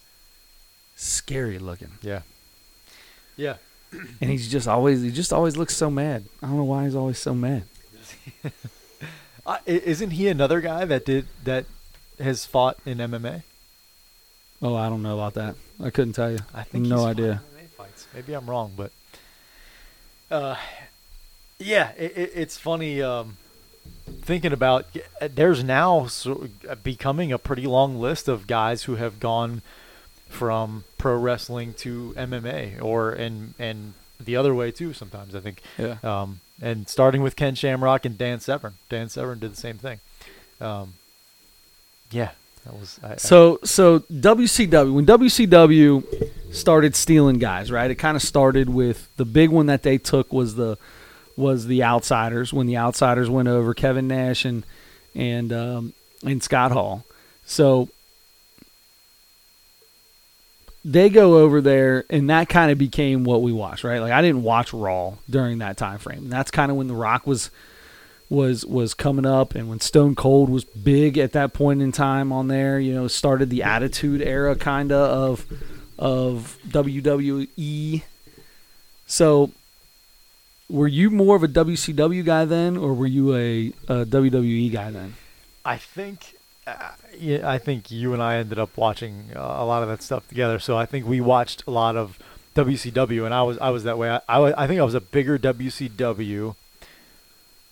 scary 0.94 1.58
looking, 1.58 1.90
Yeah. 2.02 2.22
Yeah. 3.36 3.56
and 4.20 4.30
he's 4.30 4.48
just 4.48 4.68
always 4.68 5.02
he 5.02 5.10
just 5.10 5.32
always 5.32 5.56
looks 5.56 5.76
so 5.76 5.90
mad. 5.90 6.26
I 6.40 6.46
don't 6.46 6.56
know 6.56 6.62
why 6.64 6.84
he's 6.84 6.94
always 6.94 7.18
so 7.18 7.34
mad. 7.34 7.64
Uh, 9.44 9.58
isn't 9.66 10.10
he 10.10 10.28
another 10.28 10.60
guy 10.60 10.84
that 10.84 11.04
did 11.04 11.26
that 11.42 11.64
has 12.20 12.46
fought 12.46 12.78
in 12.86 12.98
MMA? 12.98 13.42
Oh, 14.62 14.76
I 14.76 14.88
don't 14.88 15.02
know 15.02 15.18
about 15.18 15.34
that. 15.34 15.56
I 15.82 15.90
couldn't 15.90 16.12
tell 16.12 16.30
you. 16.30 16.38
I 16.54 16.62
think 16.62 16.86
no 16.86 17.04
idea. 17.06 17.42
Maybe 18.14 18.34
I'm 18.34 18.48
wrong, 18.48 18.72
but 18.76 18.92
uh, 20.30 20.54
yeah, 21.58 21.90
it, 21.98 22.16
it, 22.16 22.30
it's 22.36 22.56
funny 22.56 23.02
um, 23.02 23.36
thinking 24.07 24.53
about. 24.53 24.86
There's 25.20 25.62
now 25.64 26.07
so, 26.07 26.48
becoming 26.82 27.32
a 27.32 27.38
pretty 27.38 27.66
long 27.66 28.00
list 28.00 28.28
of 28.28 28.46
guys 28.46 28.84
who 28.84 28.96
have 28.96 29.20
gone 29.20 29.62
from 30.28 30.84
pro 30.98 31.16
wrestling 31.18 31.74
to 31.74 32.14
MMA, 32.16 32.82
or 32.82 33.11
and 33.12 33.55
and 33.59 33.94
the 34.20 34.36
other 34.36 34.55
way 34.55 34.70
too. 34.70 34.92
Sometimes 34.92 35.34
I 35.34 35.40
think 35.40 35.61
Yeah. 35.78 35.96
um, 36.03 36.40
and 36.61 36.88
starting 36.88 37.22
with 37.22 37.36
Ken 37.36 37.55
Shamrock 37.55 38.05
and 38.05 38.16
Dan 38.16 38.40
Severn. 38.40 38.74
Dan 38.88 39.09
Severn 39.09 39.38
did 39.40 39.53
the 39.53 39.57
same 39.61 39.78
thing. 39.78 39.98
Um, 40.61 40.94
yeah, 42.11 42.30
that 42.64 42.74
was 42.78 43.00
I, 43.03 43.14
I- 43.14 43.16
So 43.16 43.59
so 43.64 44.00
WCW 44.00 44.92
when 44.94 45.07
WCW 45.07 46.05
started 46.53 46.94
stealing 46.94 47.38
guys, 47.38 47.70
right? 47.72 47.90
It 47.90 47.96
kind 47.96 48.16
of 48.16 48.22
started 48.22 48.68
with 48.70 49.09
the 49.16 49.24
big 49.24 49.50
one 49.50 49.66
that 49.66 49.82
they 49.82 49.98
took 49.98 50.32
was 50.32 50.55
the 50.55 50.76
was 51.37 51.66
the 51.66 51.83
Outsiders 51.83 52.53
when 52.53 52.66
the 52.66 52.76
Outsiders 52.76 53.30
went 53.30 53.49
over 53.49 53.74
Kevin 53.74 54.09
Nash 54.09 54.45
and 54.45 54.64
and 55.14 55.53
um, 55.53 55.93
and 56.24 56.43
Scott 56.43 56.72
Hall. 56.72 57.05
So 57.45 57.89
they 60.85 61.09
go 61.09 61.39
over 61.39 61.61
there 61.61 62.05
and 62.11 62.28
that 62.30 62.49
kind 62.49 62.70
of 62.70 62.78
became 62.78 63.24
what 63.24 63.43
we 63.43 63.53
watched, 63.53 63.85
right? 63.85 64.01
Like 64.01 64.12
I 64.12 64.22
didn't 64.22 64.43
watch 64.43 64.72
Raw 64.72 65.14
during 65.28 65.59
that 65.59 65.76
time 65.76 65.99
frame. 65.99 66.24
And 66.24 66.33
that's 66.33 66.51
kind 66.51 66.70
of 66.70 66.76
when 66.76 66.89
The 66.89 66.95
Rock 66.95 67.26
was 67.26 67.51
was 68.28 68.64
was 68.64 68.95
coming 68.95 69.26
up 69.26 69.55
and 69.55 69.68
when 69.68 69.78
Stone 69.78 70.14
Cold 70.14 70.49
was 70.49 70.64
big 70.64 71.18
at 71.18 71.33
that 71.33 71.53
point 71.53 71.83
in 71.83 71.93
time 71.93 72.33
on 72.33 72.49
there, 72.49 72.80
you 72.80 72.95
know, 72.95 73.07
started 73.07 73.51
the 73.51 73.62
attitude 73.62 74.22
era 74.22 74.57
kind 74.57 74.91
of 74.91 75.45
of 75.49 75.62
of 75.99 76.59
WWE. 76.68 78.03
So 79.07 79.53
were 80.72 80.88
you 80.88 81.10
more 81.10 81.36
of 81.36 81.42
a 81.42 81.48
WCW 81.48 82.24
guy 82.24 82.44
then 82.46 82.76
or 82.78 82.94
were 82.94 83.06
you 83.06 83.34
a, 83.36 83.72
a 83.88 84.06
WWE 84.06 84.72
guy 84.72 84.90
then? 84.90 85.14
I 85.64 85.76
think, 85.76 86.34
uh, 86.66 86.92
yeah, 87.16 87.48
I 87.48 87.58
think 87.58 87.90
you 87.90 88.14
and 88.14 88.22
I 88.22 88.36
ended 88.36 88.58
up 88.58 88.76
watching 88.76 89.26
uh, 89.36 89.40
a 89.40 89.66
lot 89.66 89.82
of 89.82 89.88
that 89.90 90.02
stuff 90.02 90.26
together. 90.28 90.58
So 90.58 90.76
I 90.76 90.86
think 90.86 91.06
we 91.06 91.20
watched 91.20 91.62
a 91.66 91.70
lot 91.70 91.96
of 91.96 92.18
WCW, 92.56 93.24
and 93.24 93.34
I 93.34 93.42
was 93.42 93.58
I 93.58 93.70
was 93.70 93.84
that 93.84 93.98
way. 93.98 94.10
I 94.10 94.20
I, 94.28 94.38
wa- 94.38 94.54
I 94.56 94.66
think 94.66 94.80
I 94.80 94.84
was 94.84 94.94
a 94.94 95.00
bigger 95.00 95.38
WCW 95.38 96.56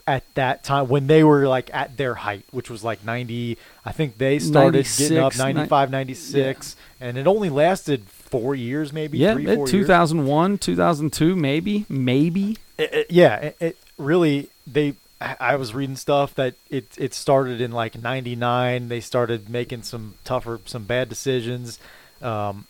at 0.06 0.34
that 0.34 0.64
time 0.64 0.88
when 0.88 1.06
they 1.06 1.24
were 1.24 1.48
like 1.48 1.70
at 1.72 1.96
their 1.96 2.14
height, 2.16 2.44
which 2.50 2.68
was 2.70 2.84
like 2.84 3.04
90. 3.04 3.56
I 3.84 3.92
think 3.92 4.18
they 4.18 4.38
started 4.38 4.86
getting 4.98 5.18
up 5.18 5.36
96, 5.36 5.38
95, 5.38 5.90
96, 5.90 6.76
and 7.00 7.16
it 7.18 7.26
only 7.26 7.48
lasted 7.50 8.04
four 8.08 8.54
years, 8.54 8.92
maybe 8.92 9.18
yeah, 9.18 9.34
three, 9.34 9.46
at 9.46 9.56
four 9.56 9.68
years. 9.68 9.70
2001, 9.70 10.58
2002 10.58 11.36
maybe, 11.36 11.86
maybe. 11.88 12.56
It- 12.80 12.94
it- 12.94 13.10
yeah, 13.10 13.36
it, 13.36 13.56
it 13.60 13.76
really 13.98 14.48
they. 14.66 14.94
I 15.22 15.56
was 15.56 15.74
reading 15.74 15.96
stuff 15.96 16.34
that 16.36 16.54
it 16.70 16.86
it 16.96 17.12
started 17.12 17.60
in 17.60 17.72
like 17.72 18.00
'99. 18.00 18.88
They 18.88 19.00
started 19.00 19.50
making 19.50 19.82
some 19.82 20.14
tougher, 20.24 20.60
some 20.64 20.84
bad 20.84 21.10
decisions. 21.10 21.78
Um, 22.22 22.66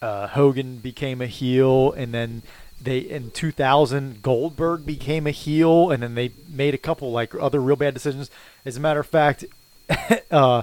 uh, 0.00 0.28
Hogan 0.28 0.76
became 0.78 1.20
a 1.20 1.26
heel, 1.26 1.92
and 1.92 2.14
then 2.14 2.42
they 2.80 2.98
in 2.98 3.30
2000 3.32 4.22
Goldberg 4.22 4.86
became 4.86 5.26
a 5.26 5.32
heel, 5.32 5.90
and 5.90 6.02
then 6.04 6.14
they 6.14 6.30
made 6.48 6.74
a 6.74 6.78
couple 6.78 7.10
like 7.10 7.34
other 7.34 7.60
real 7.60 7.76
bad 7.76 7.94
decisions. 7.94 8.30
As 8.64 8.76
a 8.76 8.80
matter 8.80 9.00
of 9.00 9.06
fact, 9.08 9.44
uh, 10.30 10.62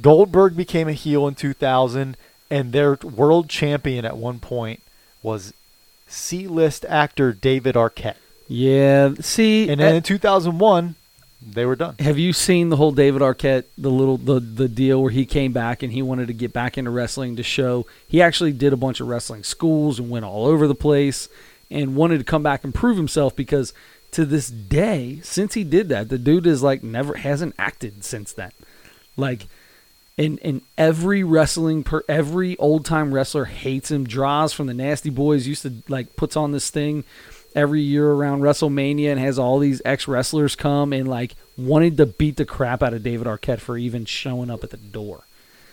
Goldberg 0.00 0.56
became 0.56 0.88
a 0.88 0.92
heel 0.92 1.28
in 1.28 1.34
2000, 1.36 2.16
and 2.50 2.72
their 2.72 2.94
world 3.02 3.48
champion 3.48 4.04
at 4.04 4.16
one 4.16 4.40
point 4.40 4.82
was 5.22 5.52
C-list 6.10 6.84
actor 6.88 7.32
David 7.32 7.74
Arquette. 7.74 8.16
Yeah, 8.48 9.14
see 9.20 9.68
And 9.68 9.80
then 9.80 9.94
in 9.96 10.02
2001, 10.02 10.96
they 11.40 11.64
were 11.64 11.76
done. 11.76 11.94
Have 12.00 12.18
you 12.18 12.32
seen 12.32 12.68
the 12.68 12.76
whole 12.76 12.92
David 12.92 13.22
Arquette, 13.22 13.64
the 13.78 13.90
little 13.90 14.18
the 14.18 14.40
the 14.40 14.68
deal 14.68 15.00
where 15.00 15.10
he 15.10 15.24
came 15.24 15.52
back 15.52 15.82
and 15.82 15.92
he 15.92 16.02
wanted 16.02 16.26
to 16.26 16.34
get 16.34 16.52
back 16.52 16.76
into 16.76 16.90
wrestling 16.90 17.36
to 17.36 17.42
show 17.42 17.86
he 18.06 18.20
actually 18.20 18.52
did 18.52 18.72
a 18.72 18.76
bunch 18.76 19.00
of 19.00 19.08
wrestling 19.08 19.42
schools 19.42 19.98
and 19.98 20.10
went 20.10 20.24
all 20.24 20.46
over 20.46 20.66
the 20.66 20.74
place 20.74 21.28
and 21.70 21.96
wanted 21.96 22.18
to 22.18 22.24
come 22.24 22.42
back 22.42 22.64
and 22.64 22.74
prove 22.74 22.96
himself 22.96 23.34
because 23.34 23.72
to 24.10 24.24
this 24.24 24.48
day, 24.48 25.20
since 25.22 25.54
he 25.54 25.64
did 25.64 25.88
that, 25.88 26.08
the 26.08 26.18
dude 26.18 26.46
is 26.46 26.62
like 26.62 26.82
never 26.82 27.14
hasn't 27.14 27.54
acted 27.58 28.04
since 28.04 28.32
then. 28.32 28.50
Like 29.16 29.46
and 30.20 30.38
and 30.42 30.60
every 30.76 31.24
wrestling 31.24 31.82
per 31.82 32.02
every 32.06 32.56
old 32.58 32.84
time 32.84 33.12
wrestler 33.12 33.46
hates 33.46 33.90
him. 33.90 34.06
Draws 34.06 34.52
from 34.52 34.66
the 34.66 34.74
Nasty 34.74 35.08
Boys 35.08 35.46
used 35.46 35.62
to 35.62 35.82
like 35.88 36.14
puts 36.14 36.36
on 36.36 36.52
this 36.52 36.68
thing 36.68 37.04
every 37.54 37.80
year 37.80 38.08
around 38.08 38.42
WrestleMania 38.42 39.10
and 39.10 39.18
has 39.18 39.38
all 39.38 39.58
these 39.58 39.80
ex 39.84 40.06
wrestlers 40.06 40.54
come 40.54 40.92
and 40.92 41.08
like 41.08 41.34
wanted 41.56 41.96
to 41.96 42.06
beat 42.06 42.36
the 42.36 42.44
crap 42.44 42.82
out 42.82 42.92
of 42.92 43.02
David 43.02 43.26
Arquette 43.26 43.60
for 43.60 43.78
even 43.78 44.04
showing 44.04 44.50
up 44.50 44.62
at 44.62 44.70
the 44.70 44.76
door. 44.76 45.24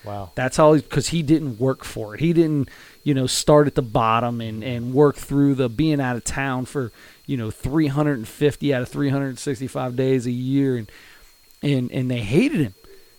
Wow. 0.06 0.32
That's 0.36 0.56
how 0.56 0.76
because 0.76 1.10
he 1.10 1.22
didn't 1.24 1.60
work 1.60 1.84
for 1.84 2.16
it. 2.16 2.22
He 2.22 2.32
didn't, 2.32 2.70
you 3.04 3.14
know, 3.14 3.28
start 3.28 3.68
at 3.68 3.76
the 3.76 3.82
bottom 3.82 4.40
and 4.40 4.64
and 4.64 4.94
work 4.94 5.18
through 5.18 5.56
the 5.56 5.68
being 5.68 6.00
out 6.00 6.16
of 6.16 6.24
town 6.24 6.66
for 6.66 6.94
you 7.26 7.36
know 7.36 7.52
350 7.52 8.74
out 8.74 8.82
of 8.82 8.88
365 8.88 9.96
days 9.98 10.26
a 10.26 10.32
year 10.32 10.78
and 10.78 10.90
and 11.62 11.92
and 11.92 12.10
they 12.10 12.22
hated 12.22 12.62
him. 12.62 12.74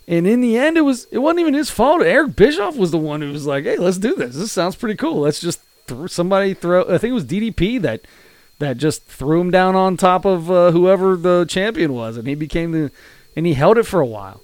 And 0.09 0.27
in 0.27 0.41
the 0.41 0.57
end, 0.57 0.79
it 0.79 0.81
was 0.81 1.07
it 1.11 1.19
wasn't 1.19 1.41
even 1.41 1.55
his 1.55 1.71
fault. 1.71 2.03
Eric 2.03 2.35
Bischoff 2.35 2.77
was 2.77 2.91
the 2.91 2.99
one 2.99 3.21
who 3.21 3.31
was 3.31 3.47
like, 3.47 3.65
"Hey, 3.65 3.77
let's 3.77 3.99
do 3.99 4.15
this. 4.15 4.35
This 4.35 4.51
sounds 4.51 4.75
pretty 4.75 4.97
cool. 4.97 5.21
Let's 5.21 5.39
just 5.39 5.61
th- 5.87 6.11
somebody 6.11 6.55
throw." 6.55 6.83
I 6.83 6.97
think 6.97 7.11
it 7.11 7.13
was 7.13 7.27
DDP 7.27 7.81
that 7.83 8.01
that 8.59 8.79
just 8.79 9.05
threw 9.05 9.41
him 9.41 9.51
down 9.51 9.77
on 9.77 9.99
top 9.99 10.25
of 10.25 10.51
uh, 10.51 10.71
whoever 10.71 11.15
the 11.15 11.45
champion 11.47 11.93
was, 11.93 12.17
and 12.17 12.27
he 12.27 12.35
became 12.35 12.73
the 12.73 12.91
and 13.37 13.45
he 13.47 13.53
held 13.53 13.77
it 13.77 13.85
for 13.85 14.01
a 14.01 14.07
while. 14.07 14.41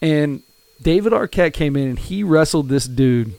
And 0.00 0.42
David 0.80 1.12
Arquette 1.12 1.52
came 1.52 1.76
in 1.76 1.88
and 1.88 1.98
he 1.98 2.24
wrestled 2.24 2.68
this 2.68 2.86
dude 2.86 3.34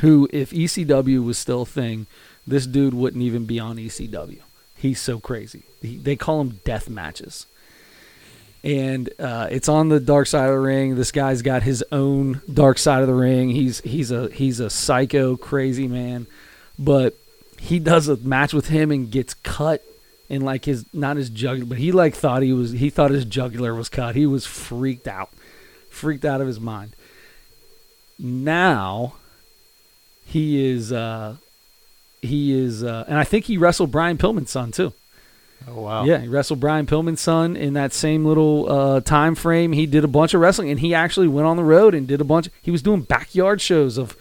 who, 0.00 0.28
if 0.32 0.50
ECW 0.50 1.24
was 1.24 1.38
still 1.38 1.62
a 1.62 1.66
thing, 1.66 2.06
this 2.46 2.66
dude 2.66 2.94
wouldn't 2.94 3.22
even 3.22 3.46
be 3.46 3.58
on 3.58 3.76
ECW. 3.76 4.40
He's 4.76 5.00
so 5.00 5.18
crazy. 5.18 5.62
He, 5.80 5.96
they 5.96 6.16
call 6.16 6.40
him 6.42 6.60
death 6.64 6.88
matches. 6.88 7.46
And 8.64 9.08
uh, 9.18 9.48
it's 9.50 9.68
on 9.68 9.88
the 9.88 10.00
dark 10.00 10.26
side 10.26 10.46
of 10.46 10.52
the 10.52 10.58
ring. 10.58 10.96
This 10.96 11.12
guy's 11.12 11.42
got 11.42 11.62
his 11.62 11.84
own 11.92 12.40
dark 12.52 12.78
side 12.78 13.02
of 13.02 13.06
the 13.06 13.14
ring. 13.14 13.50
He's 13.50 13.80
he's 13.80 14.10
a 14.10 14.28
he's 14.30 14.58
a 14.58 14.70
psycho 14.70 15.36
crazy 15.36 15.86
man, 15.86 16.26
but 16.78 17.14
he 17.58 17.78
does 17.78 18.08
a 18.08 18.16
match 18.16 18.52
with 18.52 18.68
him 18.68 18.90
and 18.90 19.10
gets 19.10 19.34
cut 19.34 19.84
and 20.28 20.44
like 20.44 20.64
his 20.64 20.84
not 20.92 21.16
his 21.16 21.30
jugular, 21.30 21.66
but 21.66 21.78
he 21.78 21.92
like 21.92 22.14
thought 22.14 22.42
he 22.42 22.52
was 22.52 22.72
he 22.72 22.90
thought 22.90 23.12
his 23.12 23.24
jugular 23.24 23.74
was 23.74 23.88
cut. 23.88 24.16
He 24.16 24.26
was 24.26 24.46
freaked 24.46 25.06
out, 25.06 25.30
freaked 25.88 26.24
out 26.24 26.40
of 26.40 26.48
his 26.48 26.58
mind. 26.58 26.96
Now 28.18 29.14
he 30.24 30.72
is 30.72 30.92
uh 30.92 31.36
he 32.22 32.52
is, 32.52 32.82
uh, 32.82 33.04
and 33.08 33.18
I 33.18 33.24
think 33.24 33.46
he 33.46 33.56
wrestled 33.56 33.90
Brian 33.90 34.18
Pillman's 34.18 34.50
son 34.50 34.72
too. 34.72 34.92
Oh 35.68 35.80
wow. 35.80 36.04
Yeah, 36.04 36.18
he 36.18 36.28
wrestled 36.28 36.60
Brian 36.60 36.86
Pillman's 36.86 37.20
son 37.20 37.56
in 37.56 37.74
that 37.74 37.92
same 37.92 38.24
little 38.24 38.70
uh, 38.70 39.00
time 39.00 39.34
frame. 39.34 39.72
He 39.72 39.86
did 39.86 40.04
a 40.04 40.08
bunch 40.08 40.32
of 40.34 40.40
wrestling, 40.40 40.70
and 40.70 40.80
he 40.80 40.94
actually 40.94 41.28
went 41.28 41.46
on 41.46 41.56
the 41.56 41.64
road 41.64 41.94
and 41.94 42.06
did 42.06 42.20
a 42.20 42.24
bunch. 42.24 42.48
He 42.62 42.70
was 42.70 42.82
doing 42.82 43.02
backyard 43.02 43.60
shows 43.60 43.98
of, 43.98 44.16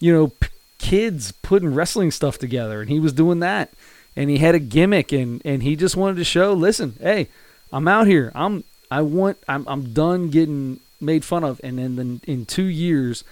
you 0.00 0.12
know, 0.12 0.28
p- 0.28 0.48
kids 0.78 1.32
putting 1.32 1.74
wrestling 1.74 2.10
stuff 2.10 2.38
together, 2.38 2.80
and 2.80 2.90
he 2.90 2.98
was 2.98 3.12
doing 3.12 3.40
that. 3.40 3.70
And 4.16 4.28
he 4.28 4.38
had 4.38 4.54
a 4.54 4.58
gimmick, 4.58 5.12
and 5.12 5.40
and 5.44 5.62
he 5.62 5.76
just 5.76 5.96
wanted 5.96 6.16
to 6.16 6.24
show, 6.24 6.52
listen, 6.52 6.94
hey, 7.00 7.28
I'm 7.72 7.86
out 7.86 8.06
here. 8.06 8.32
I'm 8.34 8.64
I 8.90 9.02
want 9.02 9.38
I'm 9.48 9.66
I'm 9.68 9.92
done 9.94 10.30
getting 10.30 10.80
made 11.00 11.24
fun 11.24 11.44
of. 11.44 11.60
And 11.62 11.78
then 11.78 11.96
the, 11.96 12.30
in 12.30 12.44
two 12.44 12.64
years, 12.64 13.22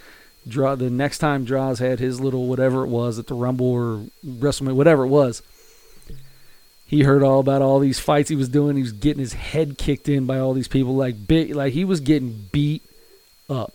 draw 0.47 0.75
the 0.75 0.89
next 0.89 1.17
time 1.17 1.43
Draws 1.43 1.79
had 1.79 1.99
his 1.99 2.21
little 2.21 2.47
whatever 2.47 2.83
it 2.83 2.87
was 2.87 3.19
at 3.19 3.27
the 3.27 3.35
Rumble 3.35 3.69
or 3.69 4.05
WrestleMania, 4.25 4.73
whatever 4.73 5.03
it 5.03 5.09
was 5.09 5.43
he 6.91 7.03
heard 7.03 7.23
all 7.23 7.39
about 7.39 7.61
all 7.61 7.79
these 7.79 8.01
fights 8.01 8.27
he 8.29 8.35
was 8.35 8.49
doing. 8.49 8.75
He 8.75 8.81
was 8.81 8.91
getting 8.91 9.21
his 9.21 9.31
head 9.31 9.77
kicked 9.77 10.09
in 10.09 10.25
by 10.25 10.39
all 10.39 10.51
these 10.51 10.67
people, 10.67 10.93
like 10.93 11.25
big, 11.25 11.55
like 11.55 11.71
he 11.71 11.85
was 11.85 12.01
getting 12.01 12.49
beat 12.51 12.83
up, 13.49 13.71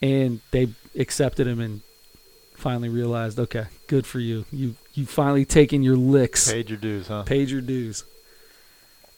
and 0.00 0.40
they 0.50 0.68
accepted 0.98 1.46
him 1.46 1.60
and 1.60 1.82
finally 2.54 2.88
realized, 2.88 3.38
okay, 3.38 3.66
good 3.88 4.06
for 4.06 4.20
you. 4.20 4.46
You 4.50 4.74
you 4.94 5.04
finally 5.04 5.44
taken 5.44 5.82
your 5.82 5.96
licks, 5.96 6.50
Paid 6.50 6.70
your 6.70 6.78
dues, 6.78 7.08
huh? 7.08 7.24
paid 7.24 7.50
your 7.50 7.60
dues. 7.60 8.04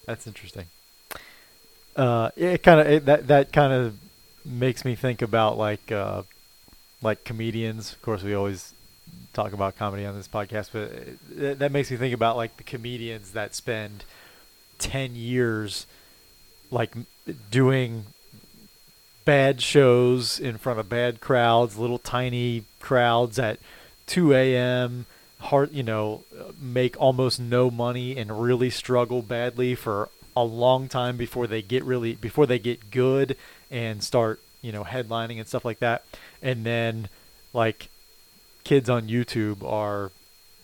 That's 0.05 0.27
interesting. 0.27 0.67
Uh, 1.95 2.31
it 2.35 2.65
kind 2.65 2.81
of 2.81 3.05
that 3.05 3.29
that 3.29 3.53
kind 3.53 3.73
of 3.73 3.97
makes 4.45 4.85
me 4.85 4.97
think 4.97 5.23
about 5.23 5.59
like 5.59 5.93
uh, 5.93 6.23
like 7.03 7.23
comedians. 7.23 7.93
Of 7.93 8.03
course, 8.03 8.25
we 8.25 8.35
always 8.35 8.75
talk 9.33 9.53
about 9.53 9.77
comedy 9.77 10.05
on 10.05 10.15
this 10.15 10.29
podcast, 10.29 10.71
but 10.73 11.39
it, 11.39 11.59
that 11.59 11.73
makes 11.73 11.91
me 11.91 11.97
think 11.97 12.15
about 12.15 12.37
like 12.37 12.57
the 12.57 12.63
comedians 12.63 13.33
that 13.33 13.55
spend 13.55 14.05
ten 14.79 15.15
years 15.15 15.87
like 16.71 16.95
doing 17.51 18.07
bad 19.25 19.61
shows 19.61 20.41
in 20.41 20.59
front 20.59 20.79
of 20.79 20.89
bad 20.89 21.21
crowds, 21.21 21.77
little 21.79 21.99
tiny 21.99 22.65
crowds 22.81 23.39
at 23.39 23.59
2 24.07 24.33
a.m. 24.33 25.07
Hard, 25.39 25.73
you 25.73 25.83
know, 25.83 26.25
make 26.61 27.01
almost 27.01 27.41
no 27.41 27.71
money 27.71 28.17
and 28.17 28.43
really 28.43 28.71
struggle 28.71 29.23
badly 29.23 29.75
for 29.75 30.09
a 30.37 30.45
long 30.45 30.89
time 30.89 31.17
before 31.17 31.47
they 31.47 31.63
get 31.63 31.85
really 31.85 32.15
before 32.15 32.47
they 32.47 32.59
get 32.59 32.91
good 32.91 33.37
and 33.71 34.03
start, 34.03 34.41
you 34.63 34.73
know, 34.73 34.85
headlining 34.85 35.39
and 35.39 35.49
stuff 35.49 35.65
like 35.65 35.81
that. 35.81 36.05
And 36.41 36.65
then 36.65 37.09
like 37.53 37.89
kids 38.65 38.89
on 38.91 39.09
YouTube 39.09 39.63
are 39.65 40.13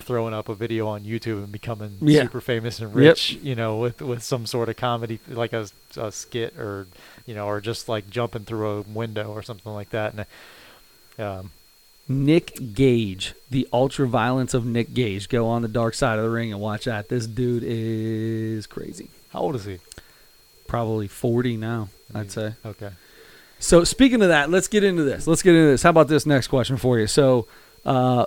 throwing 0.01 0.33
up 0.33 0.49
a 0.49 0.55
video 0.55 0.87
on 0.87 1.03
YouTube 1.05 1.43
and 1.43 1.53
becoming 1.53 1.99
Yeah. 2.01 2.23
super 2.23 2.41
famous 2.41 2.79
and 2.79 2.89
Yep. 2.91 2.97
rich, 2.97 3.33
you 3.43 3.55
know, 3.55 3.77
with 3.79 4.01
with 4.01 4.23
some 4.23 4.47
sort 4.47 4.69
of 4.69 4.77
comedy 4.77 5.19
like 5.29 5.53
a, 5.53 5.69
a 5.97 6.11
skit 6.13 6.57
or 6.57 6.87
you 7.27 7.35
know, 7.35 7.47
or 7.47 7.61
just 7.61 7.89
like 7.89 8.09
jumping 8.09 8.45
through 8.45 8.69
a 8.69 8.81
window 8.83 9.31
or 9.33 9.43
something 9.43 9.73
like 9.73 9.91
that. 9.91 10.15
And 10.15 10.27
um, 11.19 11.51
Nick 12.09 12.75
Gage, 12.75 13.35
the 13.51 13.69
ultra 13.73 14.07
violence 14.07 14.55
of 14.55 14.65
Nick 14.65 14.95
Gage. 14.95 15.29
Go 15.29 15.47
on 15.49 15.63
the 15.63 15.69
dark 15.69 15.95
side 15.95 16.19
of 16.19 16.25
the 16.25 16.31
ring 16.31 16.53
and 16.53 16.61
watch 16.61 16.85
that. 16.85 17.09
This 17.09 17.27
dude 17.27 17.65
is 17.67 18.67
crazy. 18.67 19.11
how 19.33 19.41
old 19.41 19.57
is 19.57 19.65
he? 19.67 19.79
Probably 20.67 21.09
40 21.09 21.57
now, 21.57 21.89
I'd 22.15 22.31
say. 22.31 22.55
Okay. 22.65 22.91
So 23.59 23.85
speaking 23.85 24.23
of 24.23 24.29
that, 24.29 24.49
let's 24.49 24.69
get 24.69 24.85
into 24.85 25.03
this. 25.03 25.27
Let's 25.27 25.43
get 25.43 25.55
into 25.55 25.71
this. 25.71 25.83
How 25.83 25.91
about 25.91 26.09
this 26.09 26.25
next 26.25 26.47
question 26.49 26.77
for 26.77 26.99
you? 26.99 27.07
So, 27.07 27.47
uh, 27.85 28.27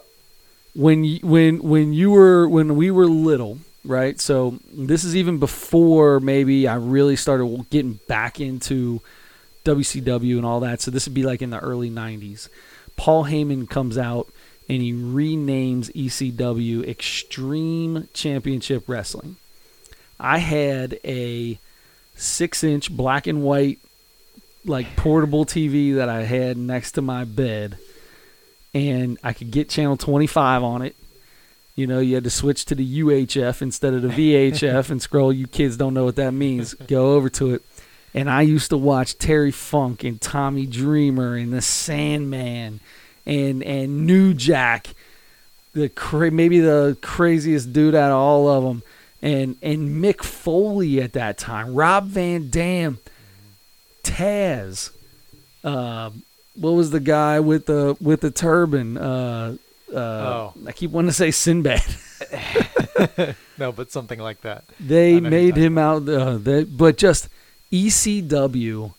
when 0.74 1.04
you, 1.04 1.20
when 1.24 1.62
when 1.62 1.93
you 1.93 2.12
were 2.12 2.47
when 2.47 2.76
we 2.76 2.91
were 2.91 3.06
little, 3.06 3.60
right? 3.84 4.20
So 4.20 4.60
this 4.72 5.04
is 5.04 5.16
even 5.16 5.39
before 5.39 6.20
maybe 6.20 6.68
I 6.68 6.76
really 6.76 7.16
started 7.16 7.70
getting 7.70 7.99
back 8.08 8.39
into 8.39 9.02
WCW 9.66 10.38
and 10.38 10.45
all 10.45 10.62
that. 10.62 10.82
So 10.82 10.91
this 10.91 11.08
would 11.08 11.14
be 11.14 11.24
like 11.24 11.41
in 11.41 11.49
the 11.49 11.60
early 11.60 11.89
'90s. 11.89 12.49
Paul 12.95 13.26
Heyman 13.26 13.70
comes 13.70 13.97
out 13.97 14.28
and 14.70 14.82
he 14.82 14.93
renames 14.93 15.91
ECW 15.93 16.88
Extreme 16.88 18.08
Championship 18.14 18.88
Wrestling. 18.88 19.38
I 20.20 20.38
had 20.38 20.99
a 21.04 21.60
six-inch 22.16 22.95
black 22.95 23.26
and 23.26 23.41
white 23.43 23.80
like 24.64 24.95
portable 24.95 25.45
TV 25.45 25.95
that 25.95 26.10
I 26.10 26.24
had 26.24 26.58
next 26.58 26.93
to 26.93 27.02
my 27.02 27.24
bed, 27.24 27.78
and 28.74 29.17
I 29.24 29.34
could 29.34 29.51
get 29.51 29.69
channel 29.69 29.97
25 29.97 30.63
on 30.63 30.82
it. 30.82 30.95
You 31.76 31.88
know, 31.88 31.99
you 31.99 32.15
had 32.15 32.24
to 32.26 32.30
switch 32.30 32.65
to 32.65 32.76
the 32.76 33.01
UHF 33.01 33.61
instead 33.61 33.93
of 33.93 34.01
the 34.01 34.09
VHF 34.09 34.89
and 34.89 35.01
scroll. 35.01 35.32
You 35.32 35.47
kids 35.47 35.78
don't 35.78 35.93
know 35.93 36.03
what 36.05 36.17
that 36.17 36.32
means. 36.32 36.74
Go 36.74 37.13
over 37.13 37.30
to 37.30 37.53
it. 37.55 37.61
And 38.13 38.30
I 38.30 38.41
used 38.41 38.69
to 38.72 38.78
watch 38.78 39.17
Terry 39.17 39.51
Funk 39.51 40.03
and 40.03 40.19
Tommy 40.19 40.65
Dreamer 40.65 41.38
and 41.38 41.53
the 41.53 41.61
Sandman 41.61 42.82
and 43.26 43.63
and 43.63 44.05
New 44.05 44.34
Jack, 44.34 44.88
the 45.74 45.88
cra- 45.88 46.32
maybe 46.32 46.59
the 46.59 46.97
craziest 47.01 47.72
dude 47.72 47.95
out 47.95 48.11
of 48.11 48.17
all 48.17 48.49
of 48.49 48.63
them, 48.63 48.84
and 49.22 49.55
and 49.61 50.03
Mick 50.03 50.24
Foley 50.24 51.01
at 51.01 51.13
that 51.13 51.38
time, 51.38 51.74
Rob 51.74 52.07
Van 52.07 52.49
Dam, 52.49 52.99
Taz, 54.03 54.91
uh, 55.63 56.09
what 56.56 56.72
was 56.72 56.91
the 56.91 56.99
guy 56.99 57.39
with 57.39 57.66
the 57.66 57.95
with 58.02 58.22
the 58.22 58.32
turban? 58.32 58.97
Uh, 58.97 59.56
uh, 59.93 59.97
Oh. 59.97 60.54
I 60.66 60.72
keep 60.72 60.91
wanting 60.91 61.10
to 61.10 61.14
say 61.14 61.32
Sinbad. 61.32 61.84
No, 63.58 63.72
but 63.72 63.91
something 63.91 64.20
like 64.20 64.41
that. 64.41 64.64
They 64.80 65.18
I 65.18 65.20
know 65.20 65.30
who 65.30 65.36
you're 65.36 65.43
made 65.54 65.56
him 65.56 65.78
out, 65.78 66.08
uh, 66.10 66.38
they, 66.38 66.64
but 66.64 66.97
just 66.97 67.30
ECW. 67.72 68.93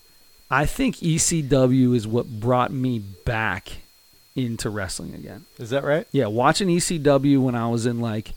I 0.49 0.65
think 0.65 0.97
ECW 0.97 1.95
is 1.95 2.07
what 2.07 2.27
brought 2.39 2.71
me 2.71 2.99
back 2.99 3.73
into 4.35 4.69
wrestling 4.69 5.15
again. 5.15 5.45
Is 5.57 5.69
that 5.71 5.83
right? 5.83 6.07
Yeah, 6.11 6.27
watching 6.27 6.67
ECW 6.69 7.41
when 7.41 7.55
I 7.55 7.67
was 7.67 7.85
in 7.85 7.99
like 7.99 8.33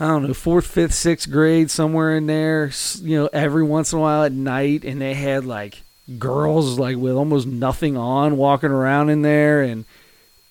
I 0.00 0.06
don't 0.08 0.26
know 0.26 0.34
fourth, 0.34 0.66
fifth, 0.66 0.94
sixth 0.94 1.30
grade, 1.30 1.70
somewhere 1.70 2.16
in 2.16 2.26
there. 2.26 2.70
You 3.00 3.22
know, 3.22 3.30
every 3.32 3.62
once 3.62 3.92
in 3.92 3.98
a 3.98 4.02
while 4.02 4.24
at 4.24 4.32
night, 4.32 4.84
and 4.84 5.00
they 5.00 5.14
had 5.14 5.44
like 5.44 5.82
girls 6.18 6.78
like 6.78 6.96
with 6.96 7.14
almost 7.14 7.46
nothing 7.46 7.96
on 7.96 8.36
walking 8.36 8.70
around 8.70 9.10
in 9.10 9.22
there, 9.22 9.62
and 9.62 9.84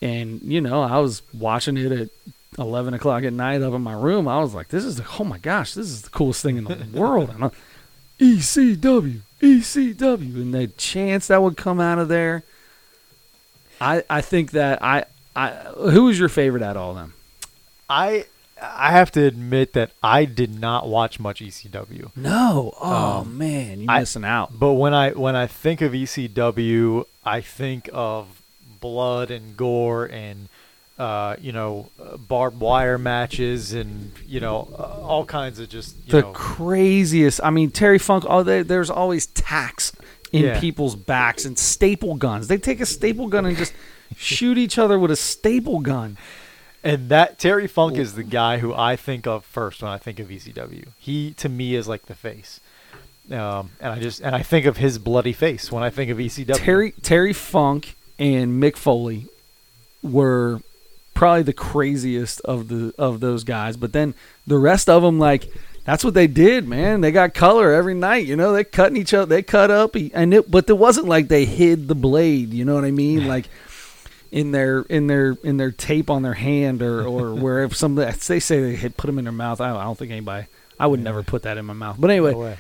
and 0.02 0.42
you 0.42 0.62
know 0.62 0.82
I 0.82 1.00
was 1.00 1.22
watching 1.34 1.78
it 1.78 1.92
at 1.92 2.10
eleven 2.58 2.94
o'clock 2.94 3.24
at 3.24 3.34
night 3.34 3.62
up 3.62 3.74
in 3.74 3.82
my 3.82 3.94
room. 3.94 4.28
I 4.28 4.40
was 4.40 4.54
like, 4.54 4.70
this 4.70 4.84
is 4.84 4.98
the, 4.98 5.06
oh 5.20 5.24
my 5.24 5.38
gosh, 5.38 5.74
this 5.74 5.88
is 5.88 6.02
the 6.04 6.10
coolest 6.10 6.42
thing 6.42 6.58
in 6.58 6.66
the 6.66 6.88
world. 6.94 7.30
And 7.30 7.46
I, 7.46 7.52
ECW, 8.20 9.20
ECW, 9.42 10.36
and 10.36 10.54
the 10.54 10.68
chance 10.68 11.28
that 11.28 11.42
would 11.42 11.58
come 11.58 11.80
out 11.80 12.00
of 12.00 12.08
there. 12.08 12.44
I 13.82 14.04
I 14.10 14.22
think 14.22 14.52
that 14.52 14.84
I 14.84 15.06
I 15.36 15.50
who 15.50 16.06
was 16.06 16.20
your 16.20 16.30
favorite 16.30 16.64
out 16.64 16.76
of 16.76 16.82
all 16.82 16.92
of 16.92 16.98
them? 16.98 17.14
I 17.90 18.26
I 18.64 18.92
have 18.92 19.12
to 19.12 19.24
admit 19.26 19.74
that 19.74 19.92
I 20.02 20.26
did 20.26 20.58
not 20.60 20.88
watch 20.88 21.20
much 21.20 21.42
ECW. 21.42 22.12
No, 22.16 22.74
oh 22.82 23.20
Um, 23.22 23.38
man, 23.38 23.82
you 23.82 23.86
I- 23.90 24.00
missing 24.00 24.24
out. 24.24 24.58
But 24.58 24.74
when 24.74 24.94
I 24.94 25.12
when 25.12 25.36
I 25.36 25.48
think 25.48 25.82
of 25.82 25.92
ECW, 25.94 27.06
I 27.26 27.42
think 27.42 27.90
of 27.94 28.42
blood 28.80 29.32
and 29.32 29.56
gore 29.58 30.06
and 30.06 30.48
uh, 31.00 31.36
you 31.42 31.52
know 31.52 31.90
barbed 32.28 32.60
wire 32.60 32.98
matches 32.98 33.74
and 33.74 34.12
you 34.28 34.40
know 34.40 34.68
uh, 34.78 35.02
all 35.02 35.26
kinds 35.26 35.60
of 35.60 35.68
just 35.70 35.96
you 36.06 36.12
The 36.12 36.22
know 36.22 36.32
craziest. 36.32 37.42
I 37.44 37.50
mean, 37.50 37.72
Terry 37.72 37.98
Funk. 38.00 38.24
Oh, 38.28 38.44
they, 38.44 38.62
there's 38.62 38.90
always 38.90 39.26
tacks 39.28 39.92
in 40.32 40.44
Yeah. 40.46 40.60
people's 40.60 40.96
backs 40.96 41.46
and 41.46 41.58
staple 41.58 42.16
guns. 42.16 42.48
They 42.48 42.58
take 42.58 42.80
a 42.80 42.86
staple 42.86 43.28
gun 43.28 43.46
and 43.46 43.58
just 43.58 43.74
shoot 44.18 44.58
each 44.58 44.78
other 44.78 44.98
with 45.00 45.12
a 45.12 45.16
staple 45.16 45.80
gun. 45.80 46.18
And 46.84 47.10
that 47.10 47.40
Terry 47.40 47.68
Funk 47.68 47.98
is 47.98 48.16
the 48.16 48.24
guy 48.24 48.58
who 48.58 48.74
I 48.74 48.96
think 48.96 49.26
of 49.26 49.46
first 49.46 49.82
when 49.82 49.92
I 49.92 49.98
think 49.98 50.20
of 50.20 50.28
ECW. 50.28 50.88
He 51.00 51.34
to 51.36 51.50
me 51.50 51.76
is 51.76 51.88
like 51.88 52.08
the 52.08 52.16
face. 52.16 52.60
Um, 53.32 53.72
and 53.80 53.94
I 53.94 54.00
just 54.00 54.20
and 54.22 54.36
I 54.36 54.44
think 54.44 54.66
of 54.66 54.78
his 54.78 54.98
bloody 54.98 55.34
face 55.34 55.72
when 55.72 55.84
I 55.84 55.90
think 55.90 56.12
of 56.12 56.18
ECW. 56.18 56.56
Terry 56.56 56.92
Terry 57.02 57.34
Funk 57.34 57.96
and 58.20 58.62
Mick 58.62 58.76
Foley 58.76 59.28
were 60.02 60.60
probably 61.14 61.44
the 61.44 61.54
craziest 61.54 62.42
of 62.42 62.68
the 62.68 62.94
of 62.98 63.22
those 63.22 63.46
guys. 63.46 63.78
But 63.78 63.94
then 63.94 64.14
the 64.46 64.58
rest 64.58 64.90
of 64.90 65.04
them, 65.04 65.20
like 65.20 65.48
that's 65.86 66.04
what 66.04 66.14
they 66.14 66.28
did, 66.28 66.68
man. 66.68 67.02
They 67.02 67.12
got 67.12 67.34
color 67.34 67.72
every 67.72 67.94
night. 67.94 68.26
You 68.26 68.36
know, 68.36 68.54
they 68.54 68.64
cutting 68.64 68.98
each 68.98 69.14
other. 69.14 69.26
They 69.26 69.42
cut 69.42 69.72
up, 69.72 69.96
and 69.96 70.34
it, 70.34 70.50
but 70.50 70.70
it 70.70 70.78
wasn't 70.78 71.08
like 71.08 71.28
they 71.28 71.46
hid 71.46 71.88
the 71.88 71.96
blade. 71.96 72.54
You 72.54 72.66
know 72.66 72.76
what 72.76 72.86
I 72.86 72.92
mean? 72.92 73.28
Like 73.34 73.48
in 74.34 74.52
their 74.52 74.82
in 74.90 75.06
their 75.08 75.38
in 75.44 75.58
their 75.58 75.70
tape 75.72 76.10
on 76.10 76.24
their 76.24 76.34
hand 76.34 76.82
or 76.82 77.06
or 77.06 77.34
wherever 77.44 77.74
some 77.74 77.96
they 77.96 78.12
say 78.40 78.60
they 78.62 78.76
had 78.76 78.98
put 78.98 79.08
them 79.08 79.20
in 79.20 79.26
their 79.26 79.32
mouth. 79.32 79.62
I 79.62 79.70
don't, 79.70 79.78
I 79.78 79.84
don't 79.84 79.98
think 79.98 80.12
anybody. 80.12 80.48
I 80.80 80.88
would 80.88 81.00
never 81.00 81.22
put 81.24 81.44
that 81.44 81.58
in 81.58 81.66
my 81.66 81.74
mouth. 81.74 81.98
But 82.00 82.10
anyway, 82.10 82.34
No 82.34 82.56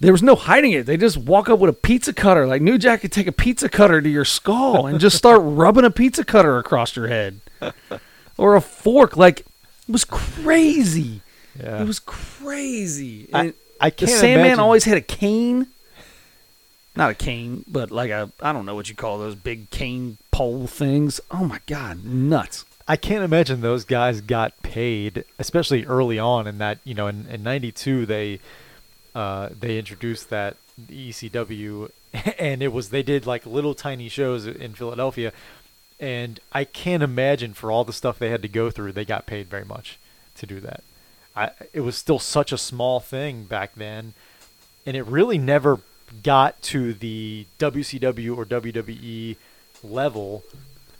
there 0.00 0.12
was 0.12 0.22
no 0.22 0.36
hiding 0.36 0.72
it. 0.72 0.86
They 0.86 0.96
just 0.96 1.16
walk 1.16 1.48
up 1.48 1.58
with 1.58 1.70
a 1.70 1.74
pizza 1.74 2.12
cutter. 2.12 2.46
Like 2.46 2.62
New 2.62 2.78
Jack 2.78 3.00
could 3.00 3.12
take 3.12 3.26
a 3.26 3.32
pizza 3.32 3.68
cutter 3.68 4.00
to 4.00 4.08
your 4.08 4.24
skull 4.24 4.86
and 4.86 5.00
just 5.00 5.16
start 5.16 5.40
rubbing 5.44 5.84
a 5.84 5.90
pizza 5.90 6.24
cutter 6.24 6.56
across 6.58 6.94
your 6.94 7.08
head. 7.08 7.40
or 8.38 8.54
a 8.54 8.60
fork. 8.60 9.16
Like 9.16 9.40
it 9.40 9.46
was 9.88 10.04
crazy. 10.04 11.20
Yeah. 11.60 11.82
It 11.82 11.86
was 11.86 11.98
crazy. 11.98 13.28
I, 13.32 13.40
And 13.40 13.54
I 13.80 13.90
the 13.90 13.96
can't 14.06 14.10
Sandman 14.10 14.40
imagine- 14.46 14.60
always 14.60 14.84
had 14.84 14.96
a 14.98 15.00
cane. 15.02 15.66
Not 16.96 17.10
a 17.10 17.14
cane, 17.14 17.64
but 17.66 17.90
like 17.90 18.10
a 18.10 18.30
I 18.40 18.52
don't 18.52 18.66
know 18.66 18.76
what 18.76 18.88
you 18.88 18.94
call 18.94 19.18
those 19.18 19.34
big 19.34 19.70
cane 19.70 20.18
pole 20.34 20.66
things. 20.66 21.20
Oh 21.30 21.44
my 21.44 21.60
god, 21.66 22.04
nuts. 22.04 22.64
I 22.88 22.96
can't 22.96 23.22
imagine 23.22 23.60
those 23.60 23.84
guys 23.84 24.20
got 24.20 24.60
paid, 24.62 25.24
especially 25.38 25.86
early 25.86 26.18
on 26.18 26.48
in 26.48 26.58
that, 26.58 26.78
you 26.82 26.92
know, 26.92 27.06
in, 27.06 27.26
in 27.28 27.44
92, 27.44 28.04
they, 28.04 28.40
uh, 29.14 29.50
they 29.58 29.78
introduced 29.78 30.30
that 30.30 30.56
ECW 30.88 31.88
and 32.38 32.62
it 32.64 32.72
was, 32.72 32.90
they 32.90 33.04
did 33.04 33.26
like 33.26 33.46
little 33.46 33.74
tiny 33.74 34.08
shows 34.08 34.44
in 34.44 34.74
Philadelphia. 34.74 35.32
And 36.00 36.40
I 36.52 36.64
can't 36.64 37.04
imagine 37.04 37.54
for 37.54 37.70
all 37.70 37.84
the 37.84 37.92
stuff 37.92 38.18
they 38.18 38.30
had 38.30 38.42
to 38.42 38.48
go 38.48 38.70
through, 38.70 38.90
they 38.90 39.04
got 39.04 39.26
paid 39.26 39.48
very 39.48 39.64
much 39.64 40.00
to 40.34 40.46
do 40.46 40.58
that. 40.60 40.82
I, 41.36 41.50
it 41.72 41.82
was 41.82 41.96
still 41.96 42.18
such 42.18 42.50
a 42.50 42.58
small 42.58 42.98
thing 42.98 43.44
back 43.44 43.76
then. 43.76 44.14
And 44.84 44.96
it 44.96 45.06
really 45.06 45.38
never 45.38 45.78
got 46.24 46.60
to 46.62 46.92
the 46.92 47.46
WCW 47.60 48.36
or 48.36 48.44
WWE 48.44 49.36
level. 49.84 50.42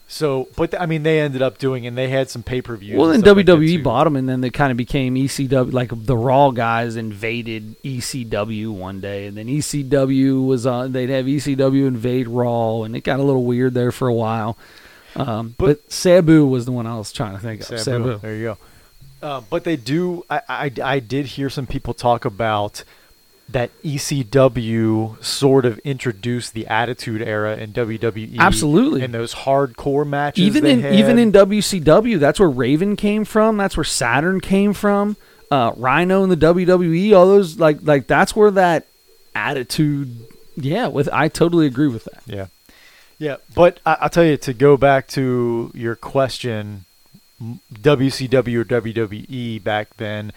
So, 0.07 0.49
but 0.55 0.71
th- 0.73 0.81
I 0.83 0.87
mean, 0.87 1.03
they 1.03 1.19
ended 1.21 1.41
up 1.43 1.59
doing, 1.59 1.87
and 1.87 1.97
they 1.97 2.09
had 2.09 2.29
some 2.31 2.43
pay 2.43 2.61
per 2.63 2.77
views. 2.77 2.99
Well, 2.99 3.09
then 3.09 3.23
WWE 3.23 3.83
bought 3.83 4.05
them, 4.05 4.17
and 4.17 4.29
then 4.29 4.43
they 4.43 4.51
kind 4.51 4.71
of 4.71 4.77
became 4.77 5.15
ECW. 5.15 5.73
Like 5.73 5.91
the 5.93 6.17
Raw 6.17 6.51
guys 6.51 6.97
invaded 6.97 7.75
ECW 7.83 8.69
one 8.73 9.01
day, 9.01 9.27
and 9.27 9.37
then 9.37 9.47
ECW 9.47 10.47
was 10.47 10.67
on. 10.67 10.93
They'd 10.93 11.11
have 11.11 11.25
ECW 11.27 11.87
invade 11.87 12.29
Raw, 12.29 12.83
and 12.83 12.95
it 12.95 13.01
got 13.03 13.19
a 13.19 13.23
little 13.23 13.45
weird 13.45 13.75
there 13.75 13.91
for 13.93 14.07
a 14.07 14.15
while. 14.15 14.57
Um, 15.17 15.55
but, 15.59 15.67
But- 15.67 15.93
Sabu 15.93 16.45
was 16.47 16.65
the 16.67 16.73
one 16.73 16.87
I 16.87 16.97
was 16.99 17.11
trying 17.13 17.35
to 17.35 17.41
think 17.41 17.61
of. 17.63 17.67
Sabu. 17.67 17.81
Sabu. 17.83 18.19
There 18.19 18.35
you 18.37 18.45
go. 18.45 18.59
Uh, 19.23 19.41
but 19.49 19.65
they 19.65 19.77
do. 19.77 20.23
I, 20.29 20.43
I 20.49 20.73
I 20.83 20.99
did 21.01 21.25
hear 21.27 21.49
some 21.49 21.67
people 21.67 21.95
talk 21.95 22.25
about 22.27 22.85
that 23.49 23.71
ECW 23.83 25.23
sort 25.23 25.65
of 25.65 25.79
introduced 25.81 26.55
the 26.55 26.67
Attitude 26.67 27.23
Era 27.23 27.57
in 27.57 27.73
WWE. 27.73 28.39
Absolutely. 28.39 29.03
And 29.03 29.13
those 29.13 29.35
hardcore 29.35 30.07
matches. 30.07 30.45
even 30.45 30.65
they 30.65 30.73
in 30.73 30.81
had. 30.81 30.95
even 30.95 31.19
in 31.19 31.33
WCW, 31.33 32.19
that's 32.19 32.41
where 32.41 32.51
Raven 32.51 32.97
came 32.97 33.25
from. 33.25 33.57
That's 33.57 33.77
where 33.77 33.85
Saturn 33.85 34.41
came 34.41 34.73
from. 34.73 35.17
Uh, 35.51 35.73
Rhino 35.77 36.25
in 36.25 36.31
the 36.31 36.37
WWE, 36.37 37.15
all 37.15 37.27
those 37.27 37.61
like 37.61 37.79
like 37.83 38.07
that's 38.07 38.35
where 38.35 38.51
that 38.53 38.87
attitude. 39.35 40.27
Yeah, 40.57 40.89
with 40.89 41.09
I 41.13 41.29
totally 41.29 41.67
agree 41.67 41.89
with 41.89 42.05
that. 42.05 42.23
Yeah. 42.27 42.47
Yeah, 43.19 43.37
but 43.55 43.79
I, 43.87 43.99
I'll 44.01 44.11
tell 44.11 44.25
you 44.25 44.37
to 44.39 44.53
go 44.53 44.77
back 44.77 45.07
to 45.09 45.71
your 45.73 45.95
question, 45.95 46.85
WCW 47.41 48.57
or 48.61 48.65
WWE 48.65 49.63
back 49.63 49.97
then. 49.99 50.33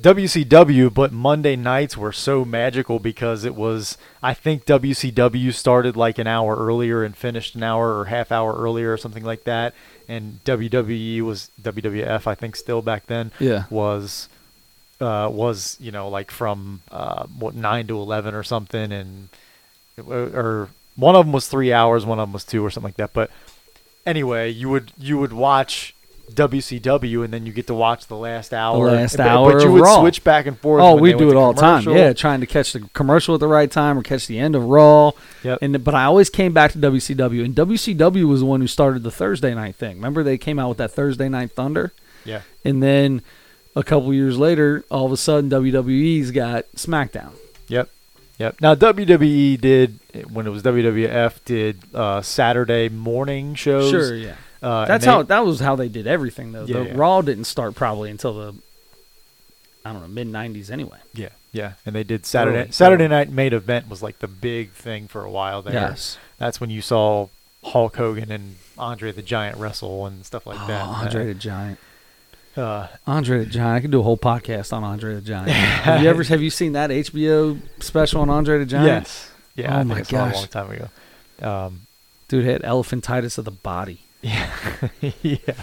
WCW, 0.00 0.94
but 0.94 1.12
Monday 1.12 1.56
nights 1.56 1.96
were 1.96 2.12
so 2.12 2.44
magical 2.44 2.98
because 3.00 3.44
it 3.44 3.54
was. 3.56 3.98
I 4.22 4.32
think 4.32 4.64
WCW 4.64 5.52
started 5.52 5.96
like 5.96 6.18
an 6.18 6.26
hour 6.28 6.54
earlier 6.56 7.02
and 7.02 7.16
finished 7.16 7.54
an 7.56 7.62
hour 7.64 7.98
or 7.98 8.04
half 8.04 8.30
hour 8.30 8.54
earlier 8.54 8.92
or 8.92 8.96
something 8.96 9.24
like 9.24 9.44
that, 9.44 9.74
and 10.08 10.38
WWE 10.44 11.20
was 11.22 11.50
WWF. 11.60 12.26
I 12.28 12.34
think 12.36 12.54
still 12.54 12.80
back 12.80 13.06
then 13.06 13.32
Yeah. 13.40 13.64
was 13.70 14.28
uh, 15.00 15.28
was 15.32 15.76
you 15.80 15.90
know 15.90 16.08
like 16.08 16.30
from 16.30 16.82
uh, 16.92 17.24
what 17.26 17.54
nine 17.56 17.86
to 17.88 17.96
eleven 17.98 18.34
or 18.34 18.44
something, 18.44 18.92
and 18.92 19.28
or 20.08 20.68
one 20.94 21.16
of 21.16 21.26
them 21.26 21.32
was 21.32 21.48
three 21.48 21.72
hours, 21.72 22.06
one 22.06 22.20
of 22.20 22.28
them 22.28 22.32
was 22.32 22.44
two 22.44 22.64
or 22.64 22.70
something 22.70 22.88
like 22.88 22.96
that. 22.98 23.12
But 23.12 23.30
anyway, 24.06 24.48
you 24.50 24.68
would 24.68 24.92
you 24.96 25.18
would 25.18 25.32
watch 25.32 25.92
WCW, 26.30 27.24
and 27.24 27.32
then 27.32 27.46
you 27.46 27.52
get 27.52 27.66
to 27.68 27.74
watch 27.74 28.06
the 28.06 28.16
last 28.16 28.52
hour. 28.52 28.86
last 28.86 29.16
but, 29.16 29.26
hour 29.26 29.52
but 29.52 29.62
you 29.62 29.72
would 29.72 29.82
Raw. 29.82 30.00
switch 30.00 30.22
back 30.24 30.46
and 30.46 30.58
forth. 30.58 30.82
Oh, 30.82 30.96
we 30.96 31.12
do 31.12 31.30
it 31.30 31.36
all 31.36 31.52
the 31.52 31.60
time. 31.60 31.82
Yeah, 31.88 32.12
trying 32.12 32.40
to 32.40 32.46
catch 32.46 32.72
the 32.72 32.80
commercial 32.92 33.34
at 33.34 33.40
the 33.40 33.48
right 33.48 33.70
time 33.70 33.98
or 33.98 34.02
catch 34.02 34.26
the 34.26 34.38
end 34.38 34.54
of 34.54 34.64
Raw. 34.64 35.12
Yep. 35.42 35.58
And 35.62 35.84
but 35.84 35.94
I 35.94 36.04
always 36.04 36.30
came 36.30 36.52
back 36.52 36.72
to 36.72 36.78
WCW, 36.78 37.44
and 37.44 37.54
WCW 37.54 38.24
was 38.24 38.40
the 38.40 38.46
one 38.46 38.60
who 38.60 38.66
started 38.66 39.02
the 39.02 39.10
Thursday 39.10 39.54
night 39.54 39.76
thing. 39.76 39.96
Remember 39.96 40.22
they 40.22 40.38
came 40.38 40.58
out 40.58 40.68
with 40.68 40.78
that 40.78 40.92
Thursday 40.92 41.28
night 41.28 41.52
Thunder, 41.52 41.92
yeah. 42.24 42.42
and 42.64 42.82
then 42.82 43.22
a 43.74 43.82
couple 43.82 44.12
years 44.12 44.38
later, 44.38 44.84
all 44.90 45.06
of 45.06 45.12
a 45.12 45.16
sudden 45.16 45.50
WWE's 45.50 46.30
got 46.30 46.64
SmackDown. 46.72 47.32
Yep. 47.68 47.88
Yep. 48.38 48.60
Now 48.60 48.74
WWE 48.74 49.60
did 49.60 49.98
when 50.30 50.46
it 50.46 50.50
was 50.50 50.62
WWF 50.62 51.44
did 51.44 51.82
uh, 51.94 52.22
Saturday 52.22 52.88
morning 52.88 53.54
shows. 53.54 53.90
Sure, 53.90 54.14
yeah. 54.14 54.36
Uh, 54.62 54.84
That's 54.86 55.04
they- 55.04 55.10
how 55.10 55.22
that 55.22 55.44
was 55.44 55.60
how 55.60 55.76
they 55.76 55.88
did 55.88 56.06
everything 56.06 56.52
though. 56.52 56.64
Yeah, 56.64 56.78
the 56.80 56.84
yeah. 56.86 56.92
Raw 56.96 57.20
didn't 57.22 57.44
start 57.44 57.74
probably 57.74 58.10
until 58.10 58.32
the 58.34 58.54
I 59.84 59.92
don't 59.92 60.02
know 60.02 60.08
mid 60.08 60.26
'90s 60.28 60.70
anyway. 60.70 60.98
Yeah, 61.14 61.28
yeah, 61.52 61.74
and 61.86 61.94
they 61.94 62.02
did 62.04 62.26
Saturday 62.26 62.62
Early, 62.62 62.72
Saturday 62.72 63.08
night 63.08 63.30
main 63.30 63.52
event 63.52 63.88
was 63.88 64.02
like 64.02 64.18
the 64.18 64.26
big 64.28 64.70
thing 64.72 65.06
for 65.08 65.22
a 65.24 65.30
while 65.30 65.62
there. 65.62 65.74
Yes. 65.74 66.18
That's 66.38 66.60
when 66.60 66.70
you 66.70 66.82
saw 66.82 67.28
Hulk 67.64 67.96
Hogan 67.96 68.30
and 68.32 68.56
Andre 68.76 69.12
the 69.12 69.22
Giant 69.22 69.56
wrestle 69.58 70.06
and 70.06 70.24
stuff 70.26 70.46
like 70.46 70.58
that. 70.66 70.82
oh, 70.86 70.90
Andre 71.04 71.26
the 71.26 71.34
Giant. 71.34 71.78
Uh, 72.56 72.88
Andre 73.06 73.40
the 73.44 73.46
Giant. 73.46 73.76
I 73.76 73.80
could 73.80 73.90
do 73.92 74.00
a 74.00 74.02
whole 74.02 74.18
podcast 74.18 74.72
on 74.72 74.82
Andre 74.84 75.14
the 75.14 75.20
Giant. 75.20 75.50
have 75.50 76.02
you 76.02 76.08
ever 76.08 76.22
have 76.24 76.42
you 76.42 76.50
seen 76.50 76.72
that 76.72 76.90
HBO 76.90 77.60
special 77.80 78.20
on 78.22 78.28
Andre 78.30 78.58
the 78.58 78.66
Giant? 78.66 78.86
yes. 78.86 79.30
Yeah, 79.54 79.74
Oh 79.76 79.78
I 79.80 79.82
my 79.84 80.02
saw 80.02 80.30
a 80.30 80.32
long 80.32 80.46
time 80.48 80.70
ago. 80.70 80.88
Um, 81.40 81.80
Dude 82.28 82.44
had 82.44 82.62
elephantitis 82.62 83.38
of 83.38 83.44
the 83.44 83.50
body. 83.50 84.00
yeah. 84.22 84.50
yeah. 85.22 85.54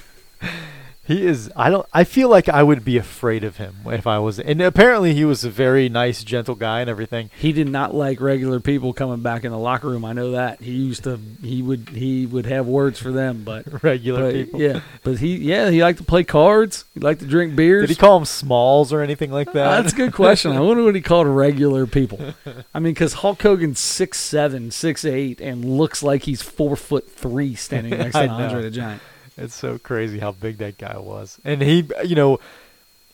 He 1.05 1.25
is 1.25 1.51
I 1.55 1.69
don't 1.69 1.85
I 1.93 2.03
feel 2.03 2.29
like 2.29 2.49
I 2.49 2.63
would 2.63 2.83
be 2.83 2.97
afraid 2.97 3.43
of 3.43 3.57
him 3.57 3.75
if 3.85 4.07
I 4.07 4.19
was 4.19 4.39
and 4.39 4.61
apparently 4.61 5.13
he 5.13 5.23
was 5.23 5.43
a 5.43 5.49
very 5.49 5.87
nice 5.87 6.23
gentle 6.23 6.55
guy 6.55 6.81
and 6.81 6.89
everything. 6.89 7.29
He 7.37 7.53
did 7.53 7.69
not 7.69 7.93
like 7.93 8.19
regular 8.19 8.59
people 8.59 8.91
coming 8.91 9.21
back 9.21 9.43
in 9.43 9.51
the 9.51 9.57
locker 9.57 9.87
room. 9.87 10.03
I 10.03 10.13
know 10.13 10.31
that. 10.31 10.61
He 10.61 10.71
used 10.71 11.03
to 11.03 11.19
he 11.41 11.61
would 11.61 11.89
he 11.89 12.25
would 12.25 12.45
have 12.47 12.65
words 12.65 12.99
for 12.99 13.11
them, 13.11 13.43
but, 13.43 13.83
Regular 13.83 14.23
but 14.23 14.33
people. 14.33 14.61
yeah, 14.61 14.81
but 15.03 15.19
he 15.19 15.37
yeah, 15.37 15.69
he 15.69 15.81
liked 15.81 15.99
to 15.99 16.03
play 16.05 16.23
cards. 16.23 16.85
He 16.93 16.99
liked 16.99 17.19
to 17.21 17.27
drink 17.27 17.55
beers. 17.55 17.83
Did 17.83 17.95
he 17.95 17.99
call 17.99 18.17
them 18.19 18.25
Smalls 18.25 18.91
or 18.91 19.01
anything 19.01 19.31
like 19.31 19.53
that? 19.53 19.81
That's 19.81 19.93
a 19.93 19.95
good 19.95 20.13
question. 20.13 20.53
I 20.53 20.59
wonder 20.61 20.83
what 20.83 20.95
he 20.95 21.01
called 21.01 21.27
regular 21.27 21.85
people. 21.85 22.33
I 22.73 22.79
mean, 22.79 22.93
because 22.93 23.13
Hulk 23.13 23.41
Hogan's 23.41 23.79
six 23.79 24.19
seven, 24.19 24.71
six 24.71 25.05
eight, 25.05 25.39
and 25.39 25.63
looks 25.77 26.01
like 26.01 26.23
he's 26.23 26.41
four 26.41 26.75
foot 26.75 27.11
three 27.11 27.53
standing 27.55 27.91
next 27.97 28.15
to. 28.15 28.27
Andre 28.27 28.63
the 28.63 28.71
Giant. 28.71 29.01
It's 29.37 29.55
so 29.55 29.77
crazy 29.77 30.19
how 30.19 30.31
big 30.31 30.57
that 30.57 30.77
guy 30.77 30.97
was. 30.97 31.39
And 31.43 31.61
he, 31.61 31.89
you 32.03 32.15
know, 32.15 32.39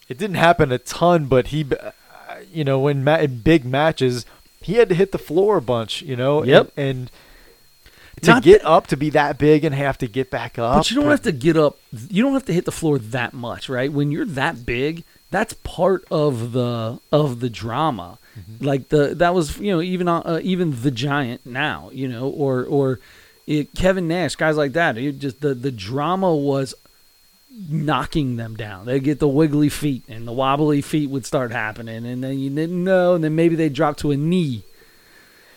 it 0.08 0.18
didn't 0.18 0.36
happen 0.36 0.72
a 0.72 0.78
ton, 0.78 1.26
but 1.26 1.48
he, 1.48 1.66
uh, 1.66 1.92
you 2.52 2.64
know, 2.64 2.88
in, 2.88 3.04
ma- 3.04 3.18
in 3.18 3.40
big 3.40 3.66
matches, 3.66 4.26
he 4.62 4.76
had 4.76 4.90
to 4.90 4.96
hit 4.96 5.12
the 5.12 5.18
floor 5.18 5.58
a 5.58 5.62
bunch, 5.62 6.02
you 6.02 6.16
know? 6.16 6.44
Yep. 6.44 6.72
And, 6.78 6.88
and 6.88 7.12
to 8.22 8.32
Not 8.32 8.44
get 8.44 8.64
up, 8.64 8.88
to 8.88 8.98
be 8.98 9.10
that 9.12 9.38
big 9.38 9.64
and 9.64 9.74
have 9.74 9.98
to 10.00 10.08
get 10.08 10.30
back 10.30 10.60
up. 10.60 10.78
But 10.78 10.92
you 10.92 11.02
don't 11.02 11.10
have 11.10 11.24
to 11.24 11.32
get 11.32 11.58
up. 11.58 11.80
You 11.92 12.22
don't 12.22 12.34
have 12.34 12.46
to 12.46 12.54
hit 12.54 12.66
the 12.66 12.72
floor 12.72 13.00
that 13.00 13.34
much, 13.34 13.68
right? 13.68 13.92
When 13.92 14.12
you're 14.12 14.26
that 14.26 14.66
big, 14.66 15.04
that's 15.32 15.54
part 15.54 16.06
of 16.12 16.52
the 16.52 17.00
of 17.12 17.40
the 17.40 17.50
drama. 17.50 18.20
Mm-hmm. 18.38 18.66
Like 18.66 18.90
the 18.90 19.16
that 19.16 19.34
was 19.34 19.58
you 19.58 19.72
know 19.72 19.82
even 19.82 20.08
uh, 20.08 20.40
even 20.44 20.82
the 20.82 20.92
giant 20.92 21.46
now 21.46 21.90
you 21.92 22.08
know 22.08 22.30
or 22.30 22.64
or 22.64 23.00
it, 23.48 23.74
Kevin 23.76 24.08
Nash 24.08 24.36
guys 24.36 24.58
like 24.58 24.74
that. 24.74 24.98
It 24.98 25.20
just 25.20 25.42
the 25.42 25.54
the 25.54 25.72
drama 25.72 26.36
was 26.36 26.74
knocking 27.70 28.38
them 28.38 28.56
down. 28.56 28.86
They 28.86 29.00
get 29.00 29.20
the 29.20 29.28
wiggly 29.28 29.70
feet 29.70 30.04
and 30.08 30.28
the 30.28 30.32
wobbly 30.32 30.82
feet 30.82 31.10
would 31.10 31.26
start 31.26 31.52
happening, 31.52 32.06
and 32.06 32.24
then 32.24 32.40
you 32.40 32.50
didn't 32.50 32.84
know, 32.84 33.16
and 33.16 33.24
then 33.24 33.36
maybe 33.36 33.56
they 33.56 33.70
drop 33.70 33.98
to 33.98 34.12
a 34.12 34.18
knee. 34.18 34.64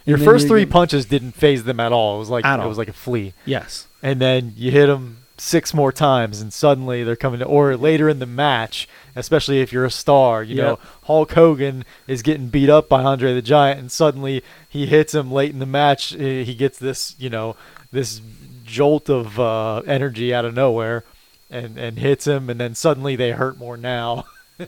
Your 0.04 0.18
first 0.18 0.48
three 0.48 0.66
punches 0.66 1.06
didn't 1.06 1.32
faze 1.32 1.64
them 1.64 1.80
at 1.80 1.92
all. 1.92 2.16
It 2.16 2.18
was 2.18 2.30
like 2.30 2.44
it 2.44 2.68
was 2.68 2.78
like 2.78 2.88
a 2.88 2.92
flea. 2.92 3.32
Yes. 3.46 3.86
and 4.02 4.20
then 4.20 4.52
you 4.56 4.70
hit 4.70 4.86
them 4.86 5.23
six 5.36 5.74
more 5.74 5.90
times 5.92 6.40
and 6.40 6.52
suddenly 6.52 7.02
they're 7.02 7.16
coming 7.16 7.40
to, 7.40 7.46
or 7.46 7.76
later 7.76 8.08
in 8.08 8.20
the 8.20 8.26
match 8.26 8.88
especially 9.16 9.60
if 9.60 9.72
you're 9.72 9.84
a 9.84 9.90
star 9.90 10.42
you 10.42 10.54
know 10.54 10.78
hulk 11.04 11.32
hogan 11.32 11.84
is 12.06 12.22
getting 12.22 12.48
beat 12.48 12.70
up 12.70 12.88
by 12.88 13.02
andre 13.02 13.34
the 13.34 13.42
giant 13.42 13.80
and 13.80 13.90
suddenly 13.90 14.42
he 14.68 14.86
hits 14.86 15.12
him 15.12 15.32
late 15.32 15.52
in 15.52 15.58
the 15.58 15.66
match 15.66 16.10
he 16.10 16.54
gets 16.54 16.78
this 16.78 17.16
you 17.18 17.28
know 17.28 17.56
this 17.90 18.20
jolt 18.64 19.10
of 19.10 19.38
uh, 19.38 19.78
energy 19.86 20.32
out 20.32 20.44
of 20.44 20.54
nowhere 20.54 21.04
and 21.50 21.76
and 21.78 21.98
hits 21.98 22.26
him 22.26 22.48
and 22.48 22.60
then 22.60 22.74
suddenly 22.74 23.16
they 23.16 23.32
hurt 23.32 23.58
more 23.58 23.76
now 23.76 24.24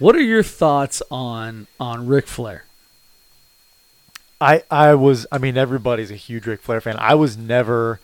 What 0.00 0.16
are 0.16 0.22
your 0.22 0.42
thoughts 0.42 1.02
on 1.10 1.66
on 1.78 2.06
Ric 2.06 2.26
Flair? 2.26 2.64
I 4.40 4.62
I 4.70 4.94
was 4.94 5.26
I 5.30 5.36
mean 5.36 5.58
everybody's 5.58 6.10
a 6.10 6.16
huge 6.16 6.46
Ric 6.46 6.62
Flair 6.62 6.80
fan. 6.80 6.96
I 6.98 7.14
was 7.14 7.36
never 7.36 8.00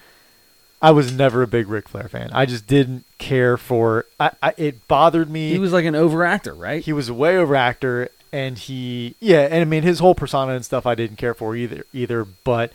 I 0.83 0.91
was 0.91 1.13
never 1.13 1.43
a 1.43 1.47
big 1.47 1.69
Ric 1.69 1.89
Flair 1.89 2.09
fan. 2.09 2.31
I 2.33 2.47
just 2.47 2.67
didn't 2.67 3.05
care 3.19 3.57
for 3.57 4.07
I, 4.21 4.33
I 4.43 4.55
it 4.57 4.87
bothered 4.89 5.31
me. 5.31 5.51
He 5.51 5.59
was 5.59 5.73
like 5.73 5.85
an 5.85 5.95
overactor, 5.95 6.59
right? 6.59 6.83
he 6.83 6.93
was 6.93 7.09
a 7.09 7.15
way 7.15 7.37
over 7.39 7.57
actor 7.57 8.11
and 8.33 8.59
he 8.59 9.15
yeah, 9.21 9.41
and 9.43 9.55
I 9.55 9.65
mean 9.65 9.83
his 9.83 9.99
whole 10.01 10.15
persona 10.15 10.53
and 10.53 10.65
stuff 10.65 10.87
I 10.87 10.95
didn't 10.95 11.17
care 11.17 11.35
for 11.35 11.57
either 11.57 11.87
either, 11.93 12.25
but 12.25 12.73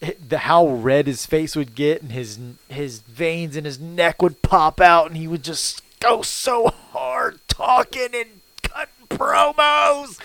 the 0.00 0.38
how 0.38 0.66
red 0.66 1.06
his 1.06 1.26
face 1.26 1.54
would 1.54 1.74
get 1.74 2.02
and 2.02 2.12
his 2.12 2.38
his 2.68 3.00
veins 3.00 3.56
and 3.56 3.66
his 3.66 3.78
neck 3.80 4.20
would 4.22 4.42
pop 4.42 4.80
out 4.80 5.06
and 5.06 5.16
he 5.16 5.28
would 5.28 5.42
just 5.44 5.82
go 6.00 6.22
so 6.22 6.68
hard 6.92 7.40
talking 7.48 8.08
and 8.14 8.40
cutting 8.62 9.06
promos. 9.08 10.18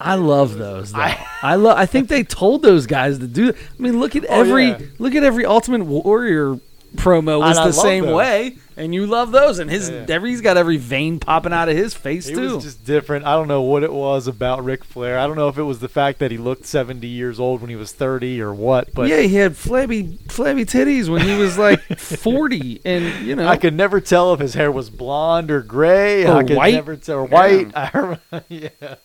I 0.00 0.14
love 0.14 0.56
those. 0.56 0.92
Though. 0.92 0.98
I, 1.00 1.26
I- 1.42 1.54
love. 1.56 1.76
I 1.78 1.86
think 1.86 2.08
they 2.08 2.22
told 2.22 2.62
those 2.62 2.86
guys 2.86 3.18
to 3.18 3.26
do. 3.26 3.50
I 3.52 3.82
mean, 3.82 4.00
look 4.00 4.16
at 4.16 4.24
oh, 4.28 4.40
every 4.40 4.68
yeah. 4.68 4.78
look 4.98 5.14
at 5.14 5.22
every 5.24 5.44
Ultimate 5.44 5.84
Warrior 5.84 6.58
promo 6.96 7.38
was 7.38 7.56
And 7.56 7.68
the 7.68 7.72
same 7.72 8.04
those. 8.06 8.14
way, 8.16 8.56
and 8.76 8.92
you 8.92 9.06
love 9.06 9.30
those. 9.30 9.60
And 9.60 9.70
his 9.70 9.88
Yeah. 9.88 10.06
every 10.08 10.30
he's 10.30 10.40
got 10.40 10.56
every 10.56 10.76
vein 10.76 11.20
popping 11.20 11.52
out 11.52 11.68
of 11.68 11.76
his 11.76 11.94
face 11.94 12.26
He 12.26 12.34
too. 12.34 12.56
was 12.56 12.64
just 12.64 12.84
different. 12.84 13.26
I 13.26 13.34
don't 13.36 13.46
know 13.46 13.62
what 13.62 13.84
it 13.84 13.92
was 13.92 14.26
about 14.26 14.64
Ric 14.64 14.82
Flair. 14.84 15.16
I 15.16 15.28
don't 15.28 15.36
know 15.36 15.48
if 15.48 15.56
it 15.56 15.62
was 15.62 15.78
the 15.78 15.88
fact 15.88 16.18
that 16.18 16.32
he 16.32 16.36
looked 16.38 16.66
70 16.66 17.06
years 17.06 17.38
old 17.38 17.60
when 17.60 17.70
he 17.70 17.76
was 17.76 17.92
30 17.92 18.40
or 18.42 18.52
what, 18.52 18.92
but 18.92 19.06
yeah, 19.08 19.20
he 19.20 19.36
had 19.36 19.56
flabby 19.56 20.18
flabby 20.28 20.64
titties 20.64 21.08
when 21.08 21.20
he 21.20 21.36
was 21.36 21.56
like 21.56 21.80
forty, 21.98 22.80
and 22.84 23.24
you 23.24 23.36
know, 23.36 23.46
I 23.46 23.56
could 23.56 23.74
never 23.74 24.00
tell 24.00 24.32
if 24.34 24.40
his 24.40 24.54
hair 24.54 24.72
was 24.72 24.90
blonde 24.90 25.50
or 25.52 25.62
gray. 25.62 26.26
Or 26.26 26.38
I 26.38 26.42
could 26.42 26.56
white. 26.56 26.74
never 26.74 26.96
tell. 26.96 27.18
Or 27.18 27.24
white. 27.24 27.70
I 27.76 27.90
remember, 27.94 28.44
yeah. 28.48 28.96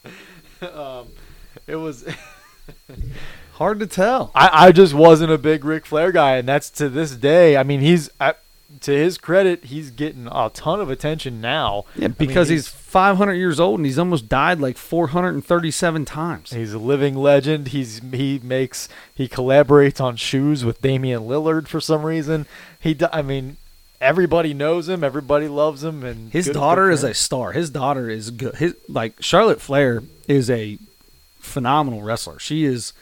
Um, 0.76 1.08
it 1.68 1.76
was. 1.78 2.06
hard 3.54 3.80
to 3.80 3.88
tell. 3.88 4.32
I, 4.36 4.68
I 4.68 4.72
just 4.72 4.94
wasn't 4.94 5.32
a 5.32 5.38
big 5.38 5.64
Ric 5.64 5.86
Flair 5.86 6.12
guy, 6.12 6.38
and 6.38 6.48
that's 6.48 6.70
to 6.72 6.90
this 6.90 7.16
day. 7.16 7.58
I 7.58 7.64
mean, 7.64 7.80
he's 7.80 8.10
I, 8.20 8.36
to 8.82 8.92
his 8.92 9.18
credit, 9.18 9.66
he's 9.66 9.92
getting 9.92 10.28
a 10.32 10.50
ton 10.50 10.80
of 10.80 10.90
attention 10.90 11.42
now. 11.42 11.86
Yeah, 11.96 12.06
I 12.06 12.08
mean, 12.10 12.16
because 12.18 12.50
he's 12.50 12.68
500 12.68 13.34
years 13.34 13.60
old 13.60 13.80
and 13.80 13.86
he's 13.86 14.00
almost 14.00 14.30
died 14.30 14.60
like 14.60 14.78
437 14.78 16.06
times. 16.06 16.52
He's 16.52 16.74
a 16.74 16.80
living 16.80 17.16
legend. 17.16 17.70
He's 17.70 18.00
he 18.12 18.40
makes 18.44 18.88
he 19.14 19.28
collaborates 19.28 20.02
on 20.02 20.16
shoes 20.16 20.66
with 20.66 20.82
Damian 20.82 21.24
Lillard 21.24 21.68
for 21.68 21.80
some 21.80 22.06
reason. 22.06 22.46
He 22.80 22.98
I 23.12 23.22
mean 23.22 23.58
everybody 24.02 24.54
knows 24.54 24.88
him, 24.90 25.04
everybody 25.04 25.48
loves 25.48 25.84
him 25.84 26.04
and 26.04 26.32
His 26.32 26.48
daughter 26.48 26.90
is 26.92 27.04
a 27.04 27.14
star. 27.14 27.52
His 27.52 27.70
daughter 27.70 28.10
is 28.10 28.32
good. 28.32 28.56
His 28.56 28.76
like 28.88 29.22
Charlotte 29.22 29.62
Flair 29.62 30.04
is 30.28 30.50
a 30.50 30.78
phenomenal 31.40 32.02
wrestler. 32.02 32.40
She 32.40 32.66
is 32.66 32.94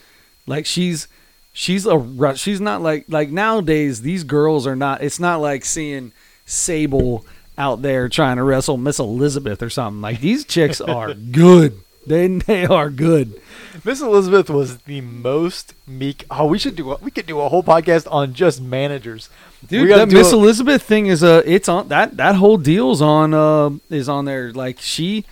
like 0.46 0.66
she's 0.66 1.08
she's 1.54 1.86
a 1.86 2.34
she's 2.36 2.62
not 2.62 2.82
like 2.82 3.06
like 3.08 3.30
nowadays 3.30 4.02
these 4.02 4.24
girls 4.24 4.68
are 4.68 4.76
not. 4.76 5.02
It's 5.02 5.20
not 5.20 5.38
like 5.42 5.66
seeing 5.66 6.12
Sable 6.46 7.26
out 7.58 7.82
there 7.82 8.10
trying 8.10 8.38
to 8.38 8.44
wrestle 8.44 8.78
Miss 8.78 9.00
Elizabeth 9.00 9.62
or 9.62 9.70
something. 9.70 10.02
Like 10.02 10.20
these 10.20 10.44
chicks 10.46 10.82
are 10.82 11.14
good. 11.14 11.80
They 12.06 12.28
they 12.28 12.66
are 12.66 12.90
good. 12.90 13.40
Miss 13.86 14.02
Elizabeth 14.02 14.50
was 14.50 14.80
the 14.80 15.02
most 15.02 15.74
meek. 15.88 16.26
Oh, 16.30 16.46
we 16.48 16.60
should 16.60 16.76
do 16.76 16.92
a, 16.92 16.98
we 16.98 17.12
could 17.12 17.26
do 17.26 17.40
a 17.40 17.50
whole 17.50 17.64
podcast 17.64 18.12
on 18.12 18.34
just 18.34 18.62
managers. 18.62 19.30
Dude, 19.68 19.90
that 19.92 20.12
Miss 20.12 20.32
a- 20.32 20.36
Elizabeth 20.36 20.84
thing 20.84 21.08
is 21.08 21.24
uh 21.24 21.42
it's 21.46 21.70
on 21.70 21.88
that 21.88 22.18
that 22.18 22.36
whole 22.36 22.58
deal's 22.58 23.02
on 23.02 23.34
uh 23.34 23.72
is 23.90 24.10
on 24.10 24.26
there. 24.26 24.52
Like 24.52 24.80
she, 24.80 25.26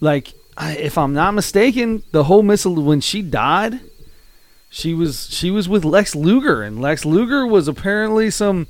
like 0.00 0.32
if 0.60 0.98
I'm 0.98 1.14
not 1.14 1.32
mistaken, 1.32 2.02
the 2.12 2.24
whole 2.24 2.42
Miss 2.42 2.64
when 2.64 3.00
she 3.00 3.22
died, 3.22 3.80
she 4.68 4.94
was 4.94 5.28
she 5.30 5.50
was 5.50 5.68
with 5.68 5.84
Lex 5.84 6.14
Luger, 6.14 6.62
and 6.62 6.80
Lex 6.80 7.04
Luger 7.04 7.46
was 7.46 7.68
apparently 7.68 8.30
some, 8.30 8.66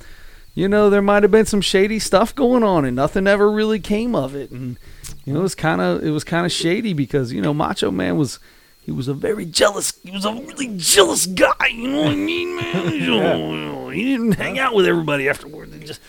you 0.55 0.69
know, 0.69 0.89
there 0.91 1.03
might 1.03 1.23
have 1.23 1.33
been 1.33 1.47
some 1.47 1.61
shady 1.61 1.99
stuff 1.99 2.35
going 2.35 2.63
on, 2.63 2.85
and 2.85 2.97
nothing 2.97 3.27
ever 3.27 3.51
really 3.51 3.81
came 3.81 4.15
of 4.15 4.35
it, 4.35 4.51
and 4.51 4.79
you 5.25 5.33
know 5.33 5.41
it 5.41 5.43
was 5.43 5.55
kind 5.55 5.81
of 5.81 6.05
it 6.05 6.11
was 6.11 6.25
kind 6.25 6.47
of 6.47 6.53
shady 6.53 6.93
because 6.93 7.33
you 7.33 7.41
know 7.41 7.55
Macho 7.55 7.91
Man 7.91 8.17
was. 8.17 8.39
He 8.85 8.91
was 8.93 9.07
a 9.09 9.15
very 9.15 9.47
jealous. 9.47 9.93
He 10.03 10.11
was 10.11 10.25
a 10.25 10.33
really 10.33 10.75
jealous 10.77 11.27
guy. 11.27 11.69
You 11.73 11.89
know 11.89 12.03
what 12.03 12.13
I 12.13 12.17
mean, 12.17 12.57
man? 12.57 12.93
You 12.93 13.07
know, 13.21 13.89
He 13.91 14.05
didn't 14.05 14.33
hang 14.33 14.59
out 14.59 14.75
with 14.75 14.87
everybody 14.87 15.29
afterward. 15.29 15.73
He 15.73 15.85
just 15.87 16.01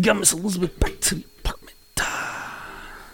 got 0.00 0.16
Miss 0.18 0.32
Elizabeth 0.32 0.78
back 0.80 0.98
to 1.00 1.16
the 1.16 1.24
apartment. 1.44 1.76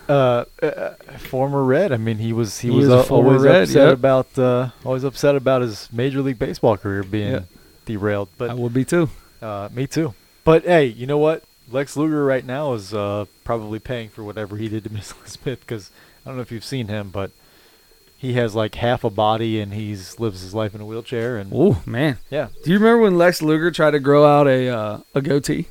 uh, 0.09 0.45
uh, 0.63 0.95
former 1.19 1.65
Red. 1.65 1.93
I 1.93 1.97
mean, 1.97 2.19
he 2.19 2.33
was 2.33 2.59
he, 2.61 2.69
He 2.71 2.77
was 2.77 2.89
a 2.89 2.99
uh, 2.99 3.03
always 3.11 3.43
Red, 3.43 3.63
upset 3.65 3.89
yep. 3.89 3.93
about 3.95 4.39
uh, 4.39 4.71
always 4.85 5.05
upset 5.05 5.35
about 5.35 5.63
his 5.63 5.89
Major 5.93 6.23
League 6.23 6.39
Baseball 6.39 6.77
career 6.77 7.03
being 7.03 7.33
Yeah. 7.33 7.41
derailed. 7.87 8.29
I 8.35 8.47
But 8.49 8.59
would 8.59 8.75
be 8.75 8.85
too. 8.85 9.11
uh, 9.43 9.69
me 9.73 9.87
too. 9.87 10.15
But 10.45 10.65
hey, 10.65 10.87
you 10.87 11.07
know 11.07 11.19
what? 11.19 11.43
Lex 11.73 11.97
Luger 11.97 12.25
right 12.25 12.45
now 12.47 12.75
is 12.75 12.95
uh, 12.95 13.25
probably 13.43 13.81
paying 13.81 14.09
for 14.11 14.23
whatever 14.23 14.57
he 14.57 14.69
did 14.69 14.85
to 14.85 14.93
Miss 14.93 15.13
Elizabeth 15.21 15.61
because 15.61 15.91
I 16.25 16.29
don't 16.29 16.37
know 16.37 16.43
if 16.43 16.53
you've 16.53 16.65
seen 16.65 16.87
him, 16.87 17.11
but 17.11 17.33
he 18.17 18.33
has 18.35 18.55
like 18.55 18.75
half 18.77 19.05
a 19.05 19.11
body 19.11 19.61
and 19.61 19.73
he's 19.75 20.19
lives 20.19 20.41
his 20.41 20.55
life 20.55 20.75
in 20.75 20.81
a 20.81 20.87
wheelchair 20.87 21.37
and 21.37 21.51
Oh 21.55 21.83
man, 21.87 22.19
yeah. 22.31 22.49
do 22.65 22.71
you 22.71 22.79
remember 22.79 23.03
when 23.03 23.19
Lex 23.19 23.43
Luger 23.43 23.71
tried 23.71 23.93
to 23.93 24.01
grow 24.01 24.25
out 24.25 24.47
a 24.47 24.69
uh, 24.69 24.99
a 25.15 25.23
goatee? 25.23 25.67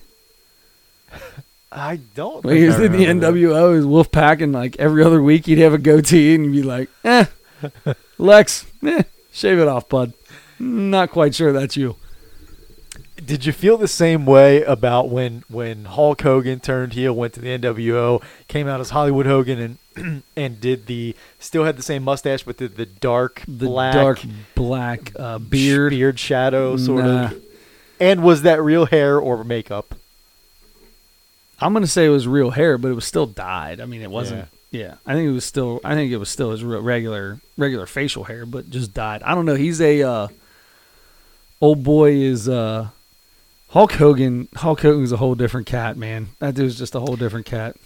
I 1.71 1.97
don't. 2.15 2.43
When 2.45 2.55
he 2.55 2.65
was 2.65 2.75
in 2.79 2.91
the 2.93 2.99
remember 3.05 3.31
that. 3.31 3.33
NWO, 3.33 3.75
his 3.75 3.85
Wolfpack, 3.85 4.41
and 4.41 4.53
like 4.53 4.77
every 4.77 5.03
other 5.03 5.21
week 5.21 5.45
he'd 5.45 5.57
have 5.57 5.73
a 5.73 5.77
goatee 5.77 6.33
and 6.35 6.45
you'd 6.45 6.61
be 6.61 6.63
like, 6.63 6.89
"Eh, 7.03 7.25
Lex, 8.17 8.65
eh, 8.85 9.03
shave 9.31 9.59
it 9.59 9.67
off, 9.67 9.89
bud." 9.89 10.13
Not 10.57 11.11
quite 11.11 11.35
sure 11.35 11.51
that's 11.51 11.75
you. 11.75 11.97
Did 13.17 13.45
you 13.45 13.51
feel 13.51 13.77
the 13.77 13.87
same 13.89 14.25
way 14.25 14.63
about 14.63 15.09
when 15.09 15.43
when 15.49 15.85
Hulk 15.85 16.21
Hogan 16.21 16.59
turned 16.61 16.93
heel, 16.93 17.13
went 17.13 17.33
to 17.33 17.41
the 17.41 17.57
NWO, 17.57 18.23
came 18.47 18.67
out 18.67 18.79
as 18.79 18.91
Hollywood 18.91 19.25
Hogan, 19.25 19.59
and 19.59 19.77
and 20.35 20.59
did 20.61 20.85
the 20.87 21.15
still 21.39 21.63
had 21.63 21.77
the 21.77 21.83
same 21.83 22.03
mustache, 22.03 22.43
but 22.43 22.57
did 22.57 22.75
the 22.77 22.85
dark 22.85 23.41
The 23.47 23.65
black 23.67 23.93
dark 23.93 24.21
black 24.55 25.11
uh, 25.17 25.37
beard. 25.39 25.91
beard 25.91 26.19
shadow 26.19 26.77
sort 26.77 27.05
Nah. 27.05 27.25
of? 27.25 27.41
And 27.99 28.23
was 28.23 28.41
that 28.41 28.61
real 28.61 28.87
hair 28.87 29.17
or 29.17 29.43
makeup? 29.43 29.95
I'm 31.59 31.73
gonna 31.73 31.87
say 31.87 32.05
it 32.05 32.09
was 32.09 32.27
real 32.27 32.51
hair, 32.51 32.77
but 32.77 32.89
it 32.89 32.95
was 32.95 33.05
still 33.05 33.25
dyed. 33.25 33.79
I 33.79 33.85
mean, 33.85 34.01
it 34.01 34.11
wasn't. 34.11 34.49
Yeah, 34.71 34.95
I 35.05 35.13
think 35.13 35.27
it 35.29 35.31
was 35.31 35.45
still. 35.45 35.79
I 35.85 35.93
think 35.95 36.11
it 36.11 36.17
was 36.17 36.29
still 36.29 36.51
his 36.51 36.63
regular 36.63 37.39
regular 37.57 37.85
facial 37.85 38.25
hair, 38.25 38.45
but 38.45 38.69
just 38.69 38.93
dyed. 38.93 39.23
I 39.23 39.33
don't 39.33 39.45
know. 39.45 39.55
He's 39.55 39.79
a 39.79 40.03
uh, 40.03 40.27
old 41.61 41.81
boy. 41.83 42.11
Is 42.11 42.49
uh, 42.49 42.89
Hulk 43.69 43.93
Hogan? 43.93 44.49
Hulk 44.55 44.81
Hogan's 44.81 45.13
a 45.13 45.17
whole 45.17 45.35
different 45.35 45.65
cat, 45.67 45.95
man. 45.95 46.27
That 46.39 46.55
dude's 46.55 46.77
just 46.77 46.93
a 46.95 46.99
whole 46.99 47.15
different 47.15 47.45
cat. 47.45 47.77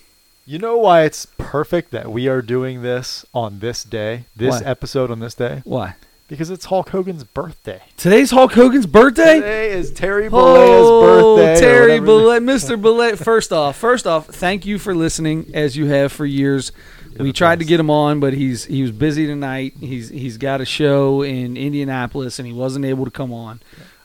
You 0.45 0.57
know 0.57 0.77
why 0.77 1.03
it's 1.03 1.27
perfect 1.37 1.91
that 1.91 2.11
we 2.11 2.27
are 2.27 2.41
doing 2.41 2.81
this 2.81 3.25
on 3.33 3.59
this 3.59 3.83
day, 3.83 4.25
this 4.35 4.61
Why? 4.61 4.67
episode 4.67 5.11
on 5.11 5.19
this 5.19 5.35
day? 5.35 5.61
Why? 5.63 5.95
Because 6.27 6.49
it's 6.49 6.65
Hulk 6.65 6.89
Hogan's 6.89 7.23
birthday. 7.23 7.81
Today's 7.97 8.31
Hulk 8.31 8.53
Hogan's 8.53 8.85
birthday. 8.85 9.35
Today 9.35 9.71
is 9.71 9.91
Terry 9.91 10.29
Bollea's 10.29 10.85
Oh, 10.87 11.01
birthday. 11.37 11.53
or 11.53 11.59
Terry 11.59 11.99
whatever 11.99 12.39
Bollea, 12.39 12.43
Mr. 12.43 12.81
Bollea. 12.81 13.17
First 13.23 13.51
off, 13.51 13.75
first 13.75 14.07
off, 14.07 14.27
thank 14.27 14.65
you 14.65 14.79
for 14.79 14.95
listening 14.95 15.51
as 15.53 15.75
you 15.75 15.87
have 15.87 16.11
for 16.11 16.25
years. 16.25 16.71
We 17.17 17.25
the 17.27 17.33
tried 17.33 17.55
to 17.57 17.65
best. 17.65 17.69
get 17.69 17.79
him 17.79 17.89
on, 17.89 18.19
but 18.19 18.33
he's 18.33 18.65
he 18.65 18.81
was 18.83 18.91
busy 18.91 19.25
tonight. 19.27 19.73
He's 19.79 20.09
he's 20.09 20.37
got 20.37 20.61
a 20.61 20.65
show 20.65 21.21
in 21.23 21.57
Indianapolis, 21.57 22.37
and 22.39 22.47
he 22.47 22.53
wasn't 22.53 22.85
able 22.85 23.05
to 23.05 23.11
come 23.11 23.33
on. 23.33 23.59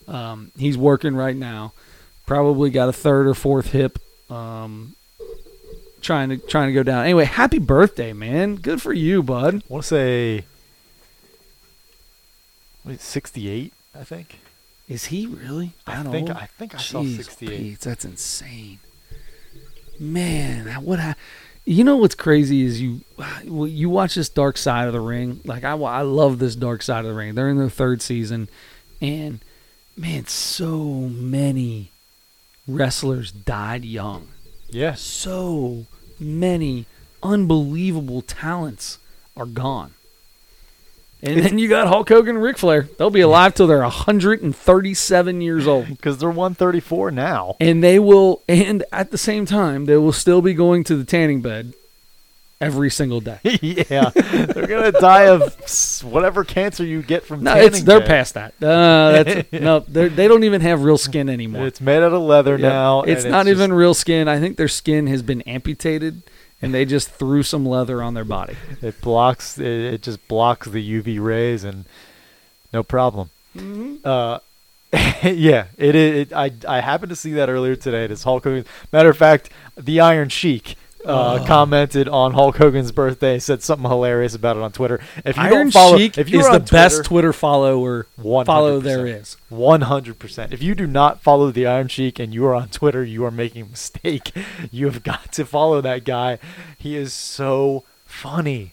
Um, 0.08 0.50
he's 0.58 0.76
working 0.78 1.14
right 1.14 1.36
now. 1.36 1.74
Probably 2.26 2.70
got 2.70 2.88
a 2.88 2.92
third 2.92 3.26
or 3.26 3.34
fourth 3.34 3.72
hip. 3.72 3.98
Um, 4.30 4.93
trying 6.04 6.28
to 6.28 6.36
trying 6.36 6.68
to 6.68 6.72
go 6.72 6.82
down. 6.82 7.04
Anyway, 7.04 7.24
happy 7.24 7.58
birthday, 7.58 8.12
man! 8.12 8.56
Good 8.56 8.80
for 8.80 8.92
you, 8.92 9.22
bud. 9.22 9.56
I 9.56 9.60
want 9.68 9.82
to 9.82 9.88
say 9.88 10.44
wait, 12.84 13.00
68, 13.00 13.72
I 13.98 14.04
think. 14.04 14.38
Is 14.88 15.06
he 15.06 15.26
really? 15.26 15.72
I 15.86 16.02
think 16.02 16.28
old? 16.28 16.38
I 16.38 16.46
think 16.46 16.74
I 16.74 16.78
saw 16.78 17.02
68. 17.02 17.48
Pete, 17.48 17.80
that's 17.80 18.04
insane. 18.04 18.80
Man, 19.98 20.66
what? 20.84 20.98
Ha- 20.98 21.14
you 21.64 21.82
know 21.82 21.96
what's 21.96 22.14
crazy 22.14 22.62
is 22.62 22.82
you 22.82 23.00
you 23.46 23.88
watch 23.88 24.16
this 24.16 24.28
Dark 24.28 24.58
Side 24.58 24.86
of 24.86 24.92
the 24.92 25.00
Ring. 25.00 25.40
Like 25.46 25.64
I, 25.64 25.72
I 25.72 26.02
love 26.02 26.38
this 26.38 26.54
Dark 26.54 26.82
Side 26.82 27.00
of 27.00 27.06
the 27.06 27.14
Ring. 27.14 27.34
They're 27.34 27.48
in 27.48 27.56
their 27.56 27.70
third 27.70 28.02
season, 28.02 28.50
and 29.00 29.40
man, 29.96 30.26
so 30.26 30.76
many 30.76 31.90
wrestlers 32.68 33.32
died 33.32 33.86
young. 33.86 34.28
Yes. 34.68 35.00
So 35.00 35.86
many 36.24 36.86
unbelievable 37.22 38.22
talents 38.22 38.98
are 39.36 39.46
gone. 39.46 39.94
And 41.22 41.40
then 41.42 41.58
you 41.58 41.68
got 41.68 41.88
Hulk 41.88 42.08
Hogan 42.10 42.36
and 42.36 42.44
Ric 42.44 42.58
Flair. 42.58 42.82
They'll 42.98 43.08
be 43.08 43.22
alive 43.22 43.54
till 43.54 43.66
they're 43.66 43.78
137 43.78 45.40
years 45.40 45.66
old. 45.66 45.88
Because 45.88 46.18
they're 46.18 46.28
134 46.28 47.12
now. 47.12 47.56
And 47.60 47.82
they 47.82 47.98
will, 47.98 48.42
and 48.46 48.84
at 48.92 49.10
the 49.10 49.16
same 49.16 49.46
time, 49.46 49.86
they 49.86 49.96
will 49.96 50.12
still 50.12 50.42
be 50.42 50.52
going 50.52 50.84
to 50.84 50.96
the 50.96 51.04
tanning 51.04 51.40
bed 51.40 51.72
every 52.60 52.90
single 52.90 53.20
day. 53.20 53.38
yeah. 53.44 54.10
They're 54.10 54.66
to 54.92 54.98
die 54.98 55.28
of 55.28 55.54
whatever 56.04 56.44
cancer 56.44 56.84
you 56.84 57.02
get 57.02 57.24
from 57.24 57.42
No, 57.42 57.56
it's 57.56 57.82
they're 57.82 58.00
past 58.00 58.34
that. 58.34 58.54
Uh, 58.62 59.22
that's, 59.22 59.52
no, 59.52 59.80
they're, 59.80 60.08
don't 60.28 60.44
even 60.44 60.60
have 60.60 60.82
real 60.82 60.98
skin 60.98 61.28
anymore. 61.28 61.66
It's 61.66 61.80
made 61.80 62.02
out 62.02 62.12
of 62.12 62.22
leather 62.22 62.56
Yeah. 62.56 62.68
now. 62.68 63.02
It's 63.02 63.24
not 63.24 63.46
just- 63.46 63.56
even 63.56 63.72
real 63.72 63.94
skin. 63.94 64.28
I 64.28 64.40
think 64.40 64.56
their 64.56 64.68
skin 64.68 65.06
has 65.08 65.22
been 65.22 65.42
amputated, 65.42 66.22
and 66.62 66.72
they 66.72 66.84
just 66.84 67.10
threw 67.10 67.42
some 67.42 67.66
leather 67.66 68.02
on 68.02 68.14
their 68.14 68.24
body. 68.24 68.56
It 68.80 69.00
blocks. 69.00 69.58
It, 69.58 69.66
it 69.66 70.02
just 70.02 70.26
blocks 70.28 70.66
the 70.68 71.02
UV 71.02 71.22
rays, 71.22 71.64
and 71.64 71.84
no 72.72 72.82
problem. 72.82 73.30
Mm-hmm. 73.56 73.96
Uh, 74.04 74.38
yeah, 75.24 75.66
it 75.76 76.32
I 76.32 76.52
I 76.68 76.80
happened 76.80 77.10
to 77.10 77.16
see 77.16 77.32
that 77.32 77.48
earlier 77.48 77.74
today. 77.74 78.04
It's 78.04 78.22
Hulk 78.22 78.44
Hogan. 78.44 78.64
Matter 78.92 79.10
of 79.10 79.16
fact, 79.16 79.50
the 79.76 80.00
Iron 80.00 80.28
Sheik 80.28 80.76
uh, 81.06 81.40
Oh. 81.40 81.44
commented 81.46 82.08
on 82.08 82.32
Hulk 82.32 82.56
Hogan's 82.56 82.92
birthday, 82.92 83.38
said 83.38 83.62
something 83.62 83.88
hilarious 83.88 84.34
about 84.34 84.56
it 84.56 84.62
on 84.62 84.72
Twitter. 84.72 85.00
If 85.24 85.36
you 85.36 85.42
Iron 85.42 85.52
don't 85.52 85.70
follow, 85.72 85.98
Sheik 85.98 86.18
if 86.18 86.28
you're 86.28 86.40
is 86.40 86.46
the 86.46 86.54
on 86.54 86.64
best 86.64 86.96
Twitter, 86.96 87.08
Twitter 87.08 87.32
follower 87.32 88.06
100%. 88.18 88.46
follow 88.46 88.80
there 88.80 89.06
is. 89.06 89.36
One 89.48 89.82
hundred 89.82 90.18
percent. 90.18 90.52
If 90.52 90.62
you 90.62 90.74
do 90.74 90.86
not 90.86 91.20
follow 91.22 91.50
the 91.50 91.66
Iron 91.66 91.88
Sheik 91.88 92.18
and 92.18 92.32
you 92.34 92.44
are 92.46 92.54
on 92.54 92.68
Twitter, 92.68 93.04
you 93.04 93.24
are 93.24 93.30
making 93.30 93.62
a 93.62 93.66
mistake. 93.66 94.32
You 94.70 94.86
have 94.86 95.02
got 95.02 95.30
to 95.32 95.44
follow 95.44 95.80
that 95.80 96.04
guy. 96.04 96.38
He 96.78 96.96
is 96.96 97.12
so 97.12 97.84
funny. 98.06 98.72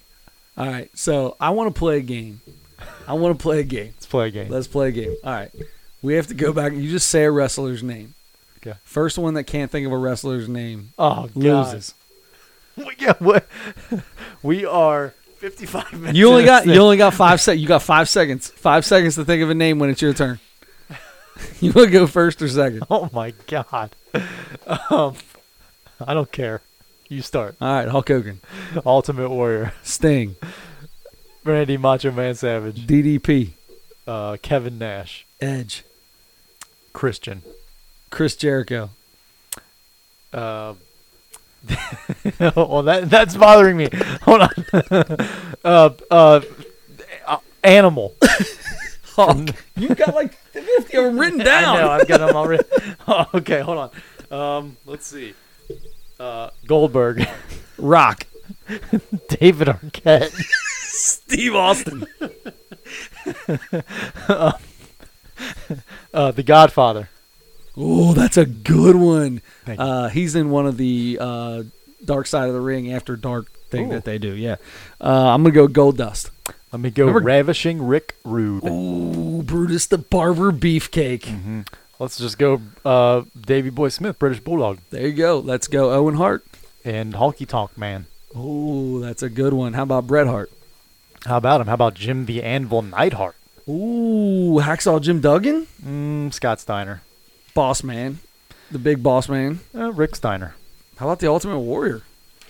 All 0.57 0.65
right, 0.67 0.89
so 0.97 1.35
I 1.39 1.49
want 1.51 1.73
to 1.73 1.77
play 1.77 1.97
a 1.97 2.01
game. 2.01 2.41
I 3.07 3.13
want 3.13 3.37
to 3.37 3.41
play 3.41 3.59
a 3.59 3.63
game. 3.63 3.93
Let's 3.95 4.05
play 4.05 4.27
a 4.27 4.31
game. 4.31 4.49
Let's 4.49 4.67
play 4.67 4.89
a 4.89 4.91
game. 4.91 5.15
All 5.23 5.33
right, 5.33 5.51
we 6.01 6.15
have 6.15 6.27
to 6.27 6.33
go 6.33 6.53
back. 6.53 6.73
You 6.73 6.89
just 6.89 7.07
say 7.09 7.25
a 7.25 7.31
wrestler's 7.31 7.83
name. 7.83 8.15
Okay. 8.57 8.77
First 8.83 9.17
one 9.17 9.33
that 9.35 9.43
can't 9.45 9.71
think 9.71 9.85
of 9.87 9.91
a 9.91 9.97
wrestler's 9.97 10.47
name 10.47 10.93
oh, 10.99 11.29
loses. 11.35 11.93
We, 11.97 12.00
yeah, 12.99 13.13
what? 13.19 13.45
we 14.43 14.65
are 14.65 15.13
fifty-five 15.37 15.93
minutes. 15.93 16.17
You 16.17 16.29
only 16.29 16.45
got 16.45 16.65
you 16.65 16.75
only 16.75 16.97
got 16.97 17.13
five 17.13 17.41
sec. 17.41 17.57
You 17.59 17.67
got 17.67 17.81
five 17.81 18.09
seconds. 18.09 18.49
Five 18.49 18.85
seconds 18.85 19.15
to 19.15 19.25
think 19.25 19.43
of 19.43 19.49
a 19.49 19.55
name 19.55 19.79
when 19.79 19.89
it's 19.89 20.01
your 20.01 20.13
turn. 20.13 20.39
you 21.59 21.71
want 21.71 21.87
to 21.87 21.91
go 21.91 22.07
first 22.07 22.41
or 22.41 22.47
second? 22.47 22.83
Oh 22.89 23.09
my 23.13 23.33
god. 23.47 23.91
Um, 24.89 25.15
I 26.05 26.13
don't 26.13 26.31
care. 26.31 26.61
You 27.09 27.21
start. 27.21 27.55
All 27.59 27.73
right, 27.73 27.87
Hulk 27.89 28.07
Hogan, 28.07 28.39
Ultimate 28.85 29.29
Warrior, 29.29 29.73
Sting, 29.83 30.37
Randy 31.43 31.75
Macho 31.75 32.11
Man 32.11 32.35
Savage, 32.35 32.87
DDP, 32.87 33.51
uh, 34.07 34.37
Kevin 34.41 34.77
Nash, 34.77 35.25
Edge, 35.41 35.83
Christian. 36.93 37.41
Chris 38.11 38.35
Jericho. 38.35 38.89
Uh, 40.31 40.75
well, 42.39 42.83
that 42.83 43.09
that's 43.09 43.35
bothering 43.35 43.77
me. 43.77 43.89
Hold 44.23 44.41
on. 44.41 44.49
uh, 45.63 45.89
uh, 46.09 46.41
uh, 47.27 47.37
animal. 47.63 48.15
Hulk. 49.15 49.49
you 49.75 49.93
got 49.93 50.15
like 50.15 50.33
fifty 50.33 50.97
of 50.97 51.03
them 51.05 51.19
written 51.19 51.39
down. 51.39 51.75
I 51.75 51.81
know. 51.81 51.89
I've 51.91 52.07
got 52.07 52.19
them 52.19 52.35
already. 52.35 52.63
Oh, 53.07 53.25
okay, 53.35 53.59
hold 53.59 53.91
on. 54.31 54.31
Um, 54.31 54.77
let's 54.85 55.05
see. 55.05 55.33
Uh, 56.19 56.49
Goldberg, 56.65 57.27
Rock, 57.77 58.25
David 59.27 59.67
Arquette. 59.67 60.31
Steve 60.91 61.55
Austin, 61.55 62.05
Uh, 66.13 66.31
the 66.31 66.43
Godfather. 66.43 67.09
Oh, 67.77 68.13
that's 68.13 68.37
a 68.37 68.45
good 68.45 68.95
one. 68.95 69.41
Uh, 69.67 70.09
he's 70.09 70.35
in 70.35 70.49
one 70.49 70.65
of 70.67 70.77
the 70.77 71.17
uh, 71.21 71.63
Dark 72.03 72.27
Side 72.27 72.47
of 72.47 72.53
the 72.53 72.59
Ring 72.61 72.91
After 72.91 73.15
Dark 73.15 73.51
thing 73.69 73.87
Ooh. 73.87 73.93
that 73.93 74.03
they 74.05 74.17
do. 74.17 74.33
Yeah, 74.35 74.55
uh, 74.99 75.29
I'm 75.33 75.43
gonna 75.43 75.55
go 75.55 75.67
Gold 75.67 75.97
Dust. 75.97 76.29
Let 76.71 76.79
me 76.81 76.89
go. 76.89 77.05
Remember- 77.07 77.25
Ravishing 77.27 77.85
Rick 77.85 78.15
Rude. 78.23 78.63
Ooh, 78.65 79.41
Brutus 79.43 79.85
the 79.87 79.97
Barber 79.97 80.51
Beefcake. 80.51 81.25
hmm 81.25 81.61
Let's 81.99 82.17
just 82.17 82.37
go. 82.39 82.61
Uh, 82.83 83.23
Davy 83.39 83.69
Boy 83.69 83.89
Smith, 83.89 84.17
British 84.17 84.39
Bulldog, 84.39 84.79
There 84.89 85.05
you 85.07 85.13
go. 85.13 85.37
Let's 85.39 85.67
go 85.67 85.91
Owen 85.93 86.15
Hart. 86.15 86.43
and 86.83 87.13
Honky 87.13 87.47
Tonk 87.47 87.77
Man. 87.77 88.07
Oh, 88.35 88.99
that's 88.99 89.21
a 89.21 89.29
good 89.29 89.53
one. 89.53 89.73
How 89.73 89.83
about 89.83 90.07
Bret 90.07 90.25
Hart? 90.27 90.49
How 91.25 91.37
about 91.37 91.61
him? 91.61 91.67
How 91.67 91.75
about 91.75 91.93
Jim 91.93 92.25
the 92.25 92.41
Anvil 92.41 92.81
Neidhart? 92.81 93.35
Ooh, 93.69 94.59
Hacksaw 94.61 94.99
Jim 95.01 95.21
Duggan, 95.21 95.67
Mm, 95.85 96.33
Scott 96.33 96.59
Steiner. 96.59 97.01
Boss 97.53 97.83
Man, 97.83 98.19
the 98.71 98.79
big 98.79 99.01
Boss 99.03 99.27
Man. 99.29 99.59
Uh, 99.75 99.91
Rick 99.91 100.15
Steiner. 100.15 100.55
How 100.97 101.07
about 101.07 101.19
the 101.19 101.27
Ultimate 101.27 101.59
Warrior? 101.59 102.01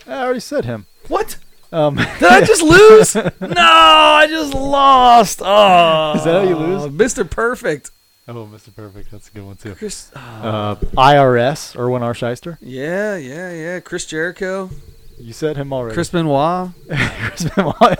I 0.06 0.24
already 0.24 0.40
said 0.40 0.64
him. 0.64 0.86
What? 1.08 1.36
Um, 1.72 1.94
Did 2.18 2.22
I 2.24 2.40
just 2.44 2.62
lose? 2.62 3.14
no, 3.14 3.30
I 3.56 4.26
just 4.28 4.52
lost. 4.54 5.40
Oh, 5.42 6.12
Is 6.16 6.24
that 6.24 6.42
how 6.42 6.48
you 6.48 6.56
lose? 6.56 6.92
Mr. 6.92 7.28
Perfect. 7.28 7.90
oh, 8.28 8.46
Mr. 8.52 8.74
Perfect. 8.74 9.10
That's 9.10 9.28
a 9.28 9.32
good 9.32 9.44
one 9.44 9.56
too. 9.56 9.74
Chris. 9.74 10.10
Uh, 10.14 10.74
IRS, 10.76 11.76
Irwin 11.78 12.02
R. 12.02 12.12
Schyster. 12.14 12.58
yeah, 12.60 13.16
yeah, 13.16 13.52
yeah. 13.52 13.80
Chris 13.80 14.04
Jericho, 14.04 14.70
You 15.18 15.32
said 15.32 15.56
him 15.56 15.72
already. 15.72 15.94
Chris 15.94 16.10
Benoit. 16.10 16.70
Chris 16.88 17.44
Benoit. 17.56 17.98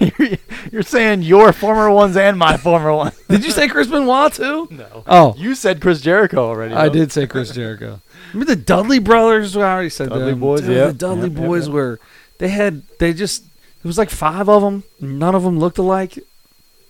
You're, 0.00 0.28
you're 0.72 0.82
saying 0.82 1.22
your 1.22 1.52
former 1.52 1.90
ones 1.90 2.16
and 2.16 2.38
my 2.38 2.56
former 2.56 2.92
ones. 2.92 3.18
Did 3.28 3.44
you 3.44 3.50
say 3.50 3.68
Chris 3.68 3.88
Benoit 3.88 4.32
too? 4.32 4.68
No. 4.70 5.04
Oh, 5.06 5.34
You 5.38 5.54
said 5.54 5.80
Chris 5.80 6.00
Jericho 6.00 6.38
already. 6.38 6.74
I 6.74 6.86
though. 6.88 6.94
did 6.94 7.12
say 7.12 7.26
Chris 7.26 7.50
Jericho. 7.52 8.00
Remember 8.32 8.54
the 8.54 8.60
Dudley 8.60 8.98
brothers? 8.98 9.56
I 9.56 9.60
already 9.72 9.88
said 9.88 10.08
Dudley 10.08 10.30
them. 10.32 10.40
boys, 10.40 10.68
yeah. 10.68 10.86
The 10.88 10.92
Dudley 10.92 11.28
Yep, 11.28 11.38
yep, 11.38 11.46
boys 11.46 11.66
yep. 11.66 11.74
were. 11.74 12.00
They 12.38 12.48
had. 12.48 12.82
They 12.98 13.12
just. 13.12 13.44
It 13.44 13.86
was 13.86 13.98
like 13.98 14.10
five 14.10 14.48
of 14.48 14.62
them. 14.62 14.82
None 15.00 15.34
of 15.34 15.42
them 15.44 15.58
looked 15.58 15.78
alike. 15.78 16.18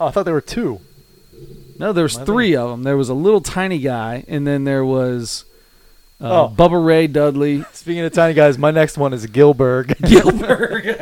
Oh, 0.00 0.06
I 0.06 0.10
thought 0.10 0.24
there 0.24 0.34
were 0.34 0.40
two. 0.40 0.80
No, 1.78 1.92
there 1.92 2.04
was 2.04 2.16
three 2.16 2.56
of 2.56 2.70
them. 2.70 2.82
There 2.84 2.96
was 2.96 3.10
a 3.10 3.14
little 3.14 3.42
tiny 3.42 3.78
guy, 3.78 4.24
and 4.28 4.46
then 4.46 4.64
there 4.64 4.84
was 4.84 5.44
uh, 6.20 6.44
Oh. 6.46 6.54
Bubba 6.56 6.84
Ray 6.84 7.06
Dudley. 7.06 7.64
Speaking 7.72 8.02
of 8.04 8.12
tiny 8.12 8.34
guys, 8.34 8.56
my 8.58 8.70
next 8.70 8.96
one 8.98 9.12
is 9.12 9.26
Gillberg. 9.26 9.86
Gillberg. 9.98 10.96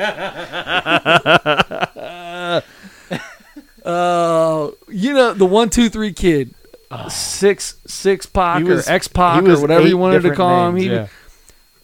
uh, 3.84 4.70
you 4.88 5.12
know 5.14 5.34
the 5.34 5.46
one, 5.46 5.70
two, 5.70 5.88
three 5.88 6.12
kid, 6.12 6.54
six, 7.08 7.76
Syxx 7.86 8.26
Pac 8.26 8.62
or 8.64 8.82
X 8.86 9.08
Pac 9.08 9.44
or 9.44 9.60
whatever 9.60 9.86
you 9.86 9.98
wanted 9.98 10.22
to 10.22 10.34
call 10.34 10.68
him. 10.68 10.76
He, 10.76 10.88
yeah. 10.90 11.08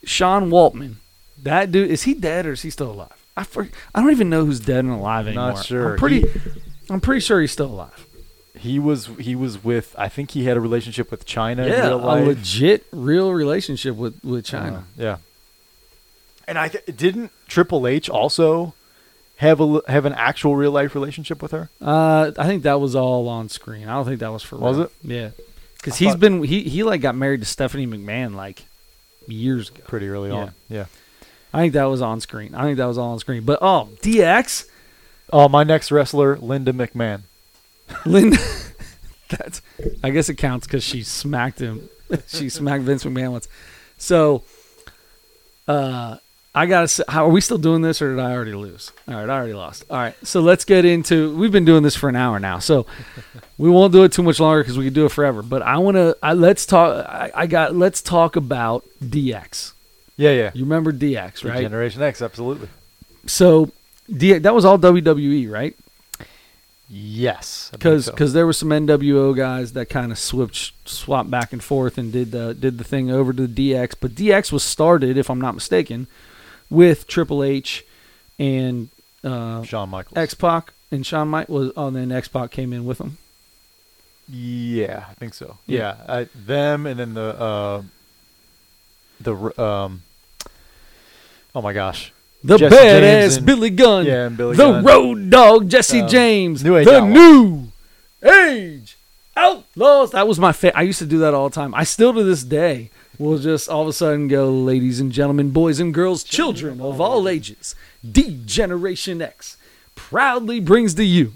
Sean 0.05 0.51
Waltman. 0.51 0.95
That 1.43 1.73
dude 1.73 1.91
is 1.91 2.03
he 2.03 2.15
dead 2.15 2.47
or 2.47 2.53
is 2.53 2.63
he 2.63 2.71
still 2.71 2.91
alive? 2.91 3.13
I 3.37 3.45
for, 3.45 3.69
I 3.95 4.01
don't 4.01 4.11
even 4.11 4.29
know 4.29 4.45
who's 4.45 4.61
dead 4.61 4.85
and 4.85 4.93
alive 4.93 5.27
anymore. 5.27 5.53
Not 5.53 5.65
sure. 5.65 5.93
I'm 5.93 5.99
pretty. 5.99 6.23
He- 6.23 6.41
I'm 6.91 7.01
pretty 7.01 7.21
sure 7.21 7.41
he's 7.41 7.53
still 7.53 7.67
alive. 7.67 8.07
He 8.61 8.79
was 8.79 9.07
he 9.19 9.35
was 9.35 9.63
with 9.65 9.95
I 9.99 10.09
think 10.09 10.33
he 10.33 10.45
had 10.45 10.57
a 10.57 10.61
relationship 10.61 11.11
with 11.11 11.27
Chyna 11.27 11.65
in 11.65 11.69
yeah, 11.73 11.89
a 11.93 11.97
legit, 11.97 12.87
real 12.93 13.33
relationship 13.33 13.97
with 13.97 14.23
with 14.25 14.45
Chyna. 14.47 14.79
Uh, 14.79 14.83
yeah. 14.97 15.17
And 16.47 16.59
I 16.59 16.69
th- 16.69 16.85
didn't 16.97 17.33
Triple 17.49 17.87
H 17.87 18.09
also 18.11 18.75
have 19.37 19.61
a 19.61 19.81
have 19.89 20.05
an 20.05 20.13
actual 20.13 20.57
real 20.57 20.73
life 20.73 20.95
relationship 20.95 21.41
with 21.43 21.53
her? 21.53 21.71
Uh, 21.81 22.33
I 22.39 22.47
think 22.47 22.63
that 22.65 22.81
was 22.81 22.95
all 22.95 23.29
on 23.29 23.49
screen. 23.49 23.89
I 23.89 23.95
don't 23.95 24.05
think 24.05 24.21
that 24.21 24.33
was 24.33 24.43
for 24.43 24.57
Was 24.59 24.77
real. 24.77 24.87
it? 24.87 24.93
Yeah, 25.03 25.31
because 25.77 25.97
he's 25.97 26.11
thought- 26.11 26.21
been 26.21 26.43
he 26.43 26.63
he 26.65 26.83
like 26.83 27.01
got 27.01 27.15
married 27.15 27.41
to 27.41 27.47
Stephanie 27.47 27.87
McMahon 27.87 28.35
like 28.35 28.65
years 29.27 29.71
ago. 29.71 29.81
Pretty 29.87 30.09
early 30.09 30.29
Yeah. 30.31 30.37
on. 30.37 30.53
Yeah. 30.69 30.85
I 31.53 31.61
think 31.63 31.73
that 31.73 31.85
was 31.85 32.01
on 32.03 32.21
screen. 32.21 32.55
I 32.55 32.63
think 32.63 32.77
that 32.77 32.87
was 32.87 32.99
all 32.99 33.13
on 33.13 33.19
screen. 33.19 33.43
But 33.45 33.59
oh, 33.63 33.89
DX, 34.03 34.67
Oh, 35.33 35.49
my 35.49 35.63
next 35.65 35.91
wrestler, 35.93 36.37
Linda 36.37 36.73
McMahon. 36.73 37.23
Linda. 38.07 38.39
that's 39.29 39.63
I 40.03 40.11
guess 40.11 40.29
it 40.29 40.35
counts 40.35 40.67
because 40.67 40.85
she 40.85 41.03
smacked 41.03 41.61
him. 41.61 41.89
she 42.27 42.49
smacked 42.49 42.85
Vince 42.85 43.05
McMahon 43.05 43.33
once. 43.33 43.49
So, 43.99 44.43
uh, 45.69 46.17
I 46.55 46.67
gotta. 46.67 46.89
Say, 46.89 47.05
how 47.07 47.27
are 47.27 47.31
we 47.31 47.41
still 47.41 47.59
doing 47.59 47.83
this, 47.83 48.03
or 48.03 48.17
did 48.17 48.19
I 48.19 48.33
already 48.33 48.55
lose? 48.55 48.91
All 49.07 49.15
right, 49.15 49.29
I 49.29 49.37
already 49.37 49.53
lost. 49.53 49.85
All 49.89 49.99
right, 49.99 50.15
so 50.27 50.41
let's 50.41 50.65
get 50.65 50.85
into. 50.85 51.37
We've 51.37 51.53
been 51.53 51.65
doing 51.65 51.85
this 51.85 51.95
for 51.95 52.09
an 52.09 52.17
hour 52.17 52.41
now, 52.41 52.59
so 52.59 52.87
we 53.57 53.71
won't 53.71 53.93
do 53.93 54.03
it 54.03 54.13
too 54.13 54.23
much 54.23 54.41
longer 54.41 54.63
because 54.63 54.77
we 54.77 54.85
could 54.85 54.95
do 54.95 55.07
it 55.07 55.13
forever. 55.13 55.43
But 55.43 55.63
I 55.63 55.79
want 55.79 55.97
to. 55.97 56.17
I, 56.23 56.33
let's 56.33 56.67
talk. 56.67 57.07
I, 57.07 57.31
I 57.35 57.47
got. 57.47 57.77
Let's 57.77 58.03
talk 58.03 58.35
about 58.35 58.85
DX. 59.03 59.75
Yeah, 60.17 60.33
yeah. 60.33 60.51
You 60.53 60.65
remember 60.65 60.93
DX, 60.93 61.49
right? 61.49 61.63
Generation 61.63 62.03
X, 62.03 62.21
absolutely. 62.21 62.69
So, 63.27 63.71
DX, 64.11 64.43
that 64.43 64.55
was 64.55 64.65
all 64.65 64.79
WWE, 64.79 65.51
right? 65.51 65.75
Yes. 66.93 67.71
Believe 67.71 67.79
because 67.79 68.05
so. 68.07 68.11
because 68.11 68.33
there 68.33 68.47
were 68.47 68.53
some 68.53 68.71
NWO 68.71 69.37
guys 69.37 69.75
that 69.75 69.87
kind 69.87 70.11
of 70.11 70.19
switched 70.19 70.89
swapped 70.89 71.31
back 71.31 71.53
and 71.53 71.63
forth 71.63 71.97
and 71.97 72.13
did 72.13 72.33
the 72.33 72.53
did 72.53 72.79
the 72.79 72.85
thing 72.85 73.13
over 73.13 73.33
to 73.33 73.47
the 73.47 73.73
DX. 73.73 73.95
But 74.01 74.17
DX 74.17 74.51
was 74.51 74.65
started, 74.65 75.17
if 75.17 75.31
I'm 75.31 75.41
not 75.41 75.55
mistaken, 75.55 76.09
with 76.69 77.07
Triple 77.07 77.45
H 77.45 77.85
and 78.41 78.89
uh, 79.23 79.63
Shawn 79.63 79.89
Michaels. 79.89 80.17
X 80.19 80.35
Pac 80.35 80.73
and 80.91 81.07
Shawn 81.07 81.29
Mike 81.29 81.49
was. 81.49 81.73
Oh, 81.77 81.87
and 81.87 81.97
then 81.97 82.11
X 82.11 82.27
Pac 82.27 82.51
came 82.51 82.73
in 82.73 82.85
with 82.85 82.99
them. 82.99 83.19
Yeah, 84.29 85.05
I 85.09 85.15
think 85.15 85.35
so. 85.35 85.59
Yeah. 85.67 85.97
Yeah, 86.09 86.15
I, 86.15 86.29
them 86.35 86.87
and 86.87 86.99
then 86.99 87.15
the 87.15 87.41
uh, 87.41 87.83
the 89.21 89.63
um. 89.63 90.03
Oh 91.55 91.63
my 91.63 91.73
gosh. 91.73 92.13
The 92.43 92.57
Jesse 92.57 92.75
James 92.77 93.03
badass 93.35 93.37
and- 93.37 93.47
Billy 93.47 93.71
Gunn, 93.71 94.07
Yeah, 94.07 94.27
and 94.27 94.37
Billy 94.37 94.57
the 94.57 94.71
Gunn. 94.71 94.85
Road 94.85 95.31
Dog 95.31 95.69
Jesse 95.69 96.01
Um, 96.01 96.09
James, 96.09 96.65
New 96.65 96.77
Age 96.77 96.87
the 96.87 96.97
Outlaw. 96.97 97.09
New 97.09 97.73
Age 98.23 98.97
Outlaws. 99.37 100.11
That 100.13 100.27
was 100.27 100.39
my 100.39 100.53
fa- 100.53 100.77
I 100.77 100.83
used 100.83 100.99
to 101.01 101.07
do 101.07 101.19
that 101.19 101.35
all 101.35 101.49
the 101.49 101.55
time. 101.55 101.75
I 101.75 101.85
still 101.85 102.13
to 102.15 102.23
this 102.25 102.43
day 102.43 102.91
will 103.19 103.39
just 103.39 103.69
all 103.69 103.83
of 103.83 103.89
a 103.89 103.93
sudden 103.93 104.29
go, 104.29 104.51
ladies 104.51 105.01
and 105.01 105.13
gentlemen, 105.13 105.51
boys 105.51 105.81
and 105.81 105.93
girls, 105.93 106.25
children 106.25 106.81
of 106.81 107.01
all 107.01 107.29
ages, 107.29 107.75
D 108.11 108.41
Generation 108.47 109.21
X 109.21 109.57
proudly 109.95 110.61
brings 110.61 110.95
to 110.95 111.05
you 111.05 111.33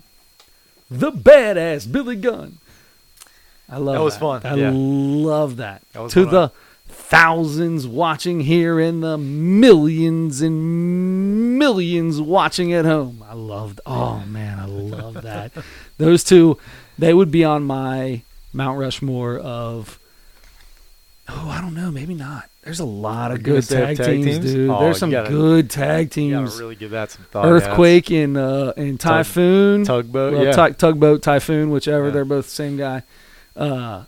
the 0.90 1.12
badass 1.12 1.90
Billy 1.90 2.16
Gunn. 2.16 2.58
I 3.70 3.76
love 3.78 3.94
That 3.96 4.02
was 4.02 4.16
fun, 4.16 4.40
I 4.44 4.54
yeah. 4.54 4.70
love 4.74 5.56
that. 5.56 5.82
That 5.92 6.02
was 6.02 6.12
to 6.14 6.24
one 6.24 6.32
the 6.34 6.52
thousands 6.94 7.86
watching 7.86 8.40
here 8.40 8.78
and 8.80 9.02
the 9.02 9.18
millions 9.18 10.40
and 10.40 11.58
millions 11.58 12.20
watching 12.20 12.72
at 12.72 12.84
home. 12.84 13.24
I 13.28 13.34
loved. 13.34 13.80
Oh 13.86 14.22
man, 14.26 14.58
I 14.58 14.66
love 14.66 15.22
that. 15.22 15.52
Those 15.98 16.24
two, 16.24 16.58
they 16.98 17.12
would 17.14 17.30
be 17.30 17.44
on 17.44 17.64
my 17.64 18.22
Mount 18.52 18.78
Rushmore 18.78 19.38
of. 19.38 19.98
Oh, 21.28 21.48
I 21.48 21.60
don't 21.62 21.74
know. 21.74 21.90
Maybe 21.90 22.14
not. 22.14 22.50
There's 22.64 22.80
a 22.80 22.84
lot 22.84 23.30
of 23.32 23.42
good 23.42 23.66
tag, 23.66 23.96
tag 23.96 24.06
teams, 24.06 24.26
teams? 24.26 24.44
dude. 24.52 24.70
Oh, 24.70 24.80
There's 24.80 24.98
some 24.98 25.10
gotta- 25.10 25.30
good 25.30 25.70
tag 25.70 26.10
teams. 26.10 26.58
really 26.60 26.74
give 26.76 26.90
that 26.90 27.10
some 27.10 27.24
thought. 27.30 27.44
yeah. 27.46 27.50
Earthquake 27.50 28.10
and 28.10 28.36
uh, 28.36 28.72
and 28.76 28.98
Typhoon. 29.00 29.84
tugboat, 29.84 30.34
Well, 30.34 30.44
yeah. 30.44 30.52
tug- 30.52 30.76
tugboat, 30.78 31.22
typhoon, 31.22 31.70
whichever. 31.70 32.06
Yeah. 32.06 32.10
They're 32.12 32.24
both 32.26 32.44
the 32.46 32.50
same 32.50 32.76
guy. 32.76 33.02
Uh, 33.56 34.04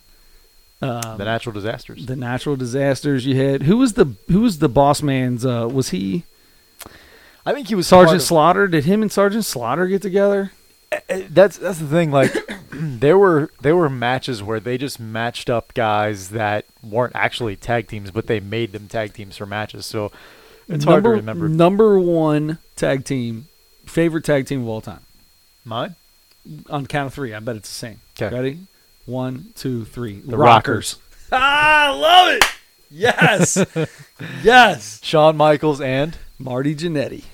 um, 0.83 1.19
the 1.19 1.25
natural 1.25 1.53
disasters. 1.55 2.07
the 2.07 2.17
natural 2.17 2.57
disasters 2.57 3.25
you 3.27 3.37
had. 3.37 3.63
Who 3.65 3.79
was 3.79 3.95
the 3.95 4.15
who 4.29 4.41
was 4.43 4.59
the 4.59 4.69
boss 4.69 5.03
man's? 5.03 5.45
Uh, 5.47 5.69
was 5.73 5.91
he 5.91 6.25
I 7.45 7.53
think 7.53 7.69
he 7.69 7.75
was 7.75 7.87
Sergeant 7.87 8.17
of- 8.17 8.23
Slaughter? 8.23 8.67
Did 8.69 8.85
him 8.85 9.03
and 9.03 9.11
Sergeant 9.13 9.45
Slaughter 9.45 9.87
get 9.87 10.03
together? 10.03 10.53
Uh, 10.93 11.23
that's 11.31 11.59
that's 11.59 11.79
the 11.79 11.87
thing. 11.87 12.11
Like 12.11 12.33
there 12.71 13.17
were 13.19 13.51
there 13.61 13.75
were 13.77 13.89
matches 13.89 14.43
where 14.43 14.61
they 14.61 14.77
just 14.79 15.01
matched 15.01 15.49
up 15.51 15.73
guys 15.75 16.31
that 16.31 16.65
weren't 16.83 17.15
actually 17.17 17.57
tag 17.57 17.89
teams, 17.89 18.11
but 18.11 18.27
they 18.27 18.41
made 18.41 18.73
them 18.73 18.87
tag 18.89 19.13
teams 19.15 19.37
for 19.37 19.47
matches. 19.47 19.87
So 19.87 20.13
it's 20.69 20.85
hard 20.85 21.05
to 21.05 21.09
number, 21.11 21.17
remember. 21.17 21.49
Number 21.49 21.99
one 22.01 22.59
tag 22.77 23.05
team, 23.05 23.49
favorite 23.87 24.25
tag 24.25 24.47
team 24.47 24.63
of 24.63 24.69
all 24.69 24.81
time. 24.81 25.01
Mine. 25.65 25.97
On 26.71 26.87
count 26.87 27.09
of 27.09 27.15
three, 27.15 27.35
I 27.35 27.41
bet 27.41 27.57
it's 27.57 27.69
the 27.69 27.75
same. 27.75 28.01
'Kay. 28.15 28.29
Ready? 28.31 28.59
One, 29.07 29.47
two, 29.55 29.85
three. 29.85 30.21
The 30.21 30.37
Rockers. 30.37 30.97
ah, 31.33 31.87
I 31.87 31.91
love 31.91 32.29
it. 32.37 32.45
Yes, 32.91 33.65
yes. 34.43 35.01
Shawn 35.03 35.37
Michaels 35.37 35.81
and 35.81 36.17
Marty 36.39 36.75
Jannetty. 36.75 37.25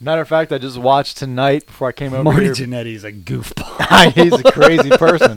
matter 0.00 0.20
of 0.20 0.28
fact, 0.28 0.52
I 0.52 0.58
just 0.58 0.78
watched 0.78 1.16
tonight 1.18 1.66
before 1.66 1.88
I 1.88 1.92
came 1.92 2.12
over 2.14 2.24
Marty 2.24 2.44
here. 2.46 2.54
Jannetty's 2.54 3.04
a 3.04 3.12
goofball. 3.12 4.12
He's 4.14 4.32
a 4.32 4.42
crazy 4.52 4.90
person. 4.96 5.36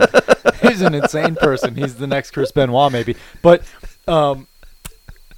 He's 0.62 0.80
an 0.82 0.94
insane 0.94 1.36
person. 1.36 1.74
He's 1.76 1.94
the 1.96 2.06
next 2.06 2.30
Chris 2.32 2.50
Benoit, 2.52 2.90
maybe. 2.92 3.16
But 3.42 3.62
um, 4.08 4.46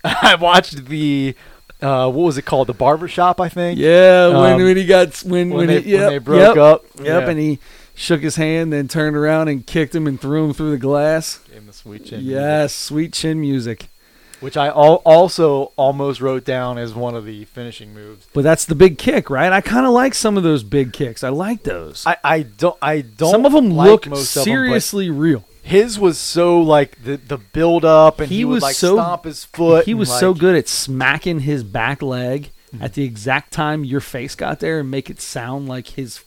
I 0.05 0.37
watched 0.41 0.87
the 0.87 1.35
uh, 1.81 2.11
what 2.11 2.25
was 2.25 2.39
it 2.39 2.43
called? 2.43 2.67
The 2.69 2.75
barbershop, 2.75 3.41
I 3.41 3.49
think. 3.49 3.79
Yeah, 3.79 4.29
when, 4.29 4.53
Um, 4.55 4.63
when 4.65 4.77
he 4.77 4.85
got 4.87 5.17
when 5.23 5.51
When, 5.51 5.59
when, 5.59 5.67
they, 5.69 5.81
he, 5.83 5.93
yep, 5.93 6.01
when 6.01 6.09
they 6.11 6.19
broke 6.19 6.41
yep, 6.41 6.57
up. 6.57 6.85
Yep, 6.97 7.07
Yeah. 7.07 7.29
and 7.31 7.39
he 7.39 7.59
shook 7.99 8.23
his 8.23 8.37
hand, 8.37 8.73
then 8.73 8.89
turned 8.89 9.17
around 9.17 9.49
and 9.49 9.67
kicked 9.67 9.95
him 9.95 10.07
and 10.07 10.21
threw 10.21 10.45
him 10.47 10.53
through 10.55 10.71
the 10.71 10.79
glass. 10.79 11.39
Gave 11.49 11.57
him 11.59 11.67
the 11.67 11.73
sweet 11.73 12.07
chin. 12.07 12.21
Yes, 12.23 12.75
sweet 12.75 13.13
chin 13.13 13.41
music. 13.41 13.89
Which 14.41 14.57
I 14.57 14.69
al- 14.69 15.03
also 15.05 15.73
almost 15.75 16.21
wrote 16.21 16.45
down 16.45 16.79
as 16.79 16.95
one 16.95 17.17
of 17.17 17.25
the 17.25 17.45
finishing 17.47 17.93
moves. 17.93 18.29
But 18.33 18.45
that's 18.45 18.65
the 18.67 18.77
big 18.77 18.97
kick, 18.97 19.31
right? 19.31 19.53
I 19.53 19.61
kind 19.61 19.85
of 19.85 19.91
like 19.93 20.15
some 20.15 20.37
of 20.37 20.45
those 20.45 20.63
big 20.63 20.93
kicks. 20.93 21.25
I 21.25 21.31
like 21.31 21.65
those. 21.65 22.05
I, 22.07 22.17
I 22.23 22.43
don't 22.43 22.79
I 22.81 23.01
don't 23.01 23.33
some 23.33 23.45
of 23.45 23.53
them 23.53 23.71
like 23.71 23.89
look 23.89 24.07
most 24.07 24.37
of 24.37 24.43
'em, 24.43 24.45
but 24.45 24.45
seriously 24.45 25.11
real. 25.11 25.45
his 25.65 25.99
was 25.99 26.19
so 26.19 26.61
like 26.61 27.03
the 27.03 27.17
the 27.17 27.37
build 27.39 27.85
up 27.85 28.21
and 28.21 28.29
He 28.29 28.37
he, 28.39 28.45
would 28.45 28.55
was 28.55 28.63
like 28.63 28.77
so- 28.77 28.95
stomp 28.95 29.25
his 29.25 29.45
foot. 29.45 29.87
He 29.87 29.95
was 29.95 30.09
so 30.09 30.33
good 30.35 30.55
at 30.55 30.69
smacking 30.69 31.41
his 31.41 31.65
back 31.65 32.01
leg 32.01 32.51
Mm-hmm. 32.73 32.85
at 32.85 32.93
the 32.93 33.03
exact 33.03 33.51
time 33.51 33.83
your 33.83 34.01
face 34.03 34.35
got 34.35 34.61
there 34.61 34.81
and 34.81 34.91
make 34.91 35.09
it 35.09 35.23
sound 35.23 35.69
like 35.71 35.87
his 35.89 36.21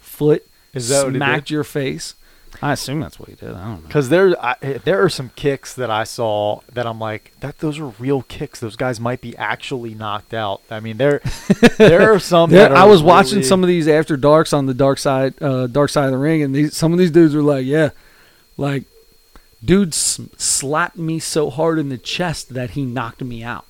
foot 0.00 0.44
Is 0.74 0.88
that 0.88 1.06
smacked 1.06 1.50
your 1.50 1.64
face. 1.64 2.14
I 2.62 2.72
assume 2.72 3.00
that's 3.00 3.18
what 3.18 3.28
he 3.28 3.34
did. 3.34 3.50
I 3.50 3.64
don't 3.64 3.82
know. 3.82 3.86
Because 3.86 4.08
there, 4.08 4.34
I, 4.42 4.54
there 4.84 5.02
are 5.02 5.08
some 5.08 5.30
kicks 5.30 5.74
that 5.74 5.90
I 5.90 6.04
saw 6.04 6.60
that 6.72 6.86
I'm 6.86 6.98
like, 6.98 7.32
that 7.40 7.58
those 7.58 7.78
are 7.78 7.86
real 7.98 8.22
kicks. 8.22 8.60
Those 8.60 8.76
guys 8.76 9.00
might 9.00 9.20
be 9.20 9.36
actually 9.36 9.94
knocked 9.94 10.32
out. 10.32 10.62
I 10.70 10.80
mean, 10.80 10.96
there, 10.96 11.20
there 11.78 12.12
are 12.12 12.18
some. 12.18 12.50
There, 12.50 12.60
that 12.60 12.72
are 12.72 12.76
I 12.76 12.84
was 12.84 13.02
watching 13.02 13.42
some 13.42 13.62
of 13.62 13.68
these 13.68 13.88
after 13.88 14.16
darks 14.16 14.52
on 14.52 14.66
the 14.66 14.74
dark 14.74 14.98
side, 14.98 15.34
uh, 15.42 15.66
dark 15.66 15.90
side 15.90 16.06
of 16.06 16.12
the 16.12 16.18
ring, 16.18 16.42
and 16.42 16.54
these, 16.54 16.76
some 16.76 16.92
of 16.92 16.98
these 16.98 17.10
dudes 17.10 17.34
were 17.34 17.42
like, 17.42 17.66
"Yeah, 17.66 17.90
like, 18.56 18.84
dude 19.64 19.92
slapped 19.92 20.96
me 20.96 21.18
so 21.18 21.50
hard 21.50 21.78
in 21.78 21.88
the 21.88 21.98
chest 21.98 22.54
that 22.54 22.70
he 22.70 22.84
knocked 22.84 23.22
me 23.22 23.42
out." 23.42 23.66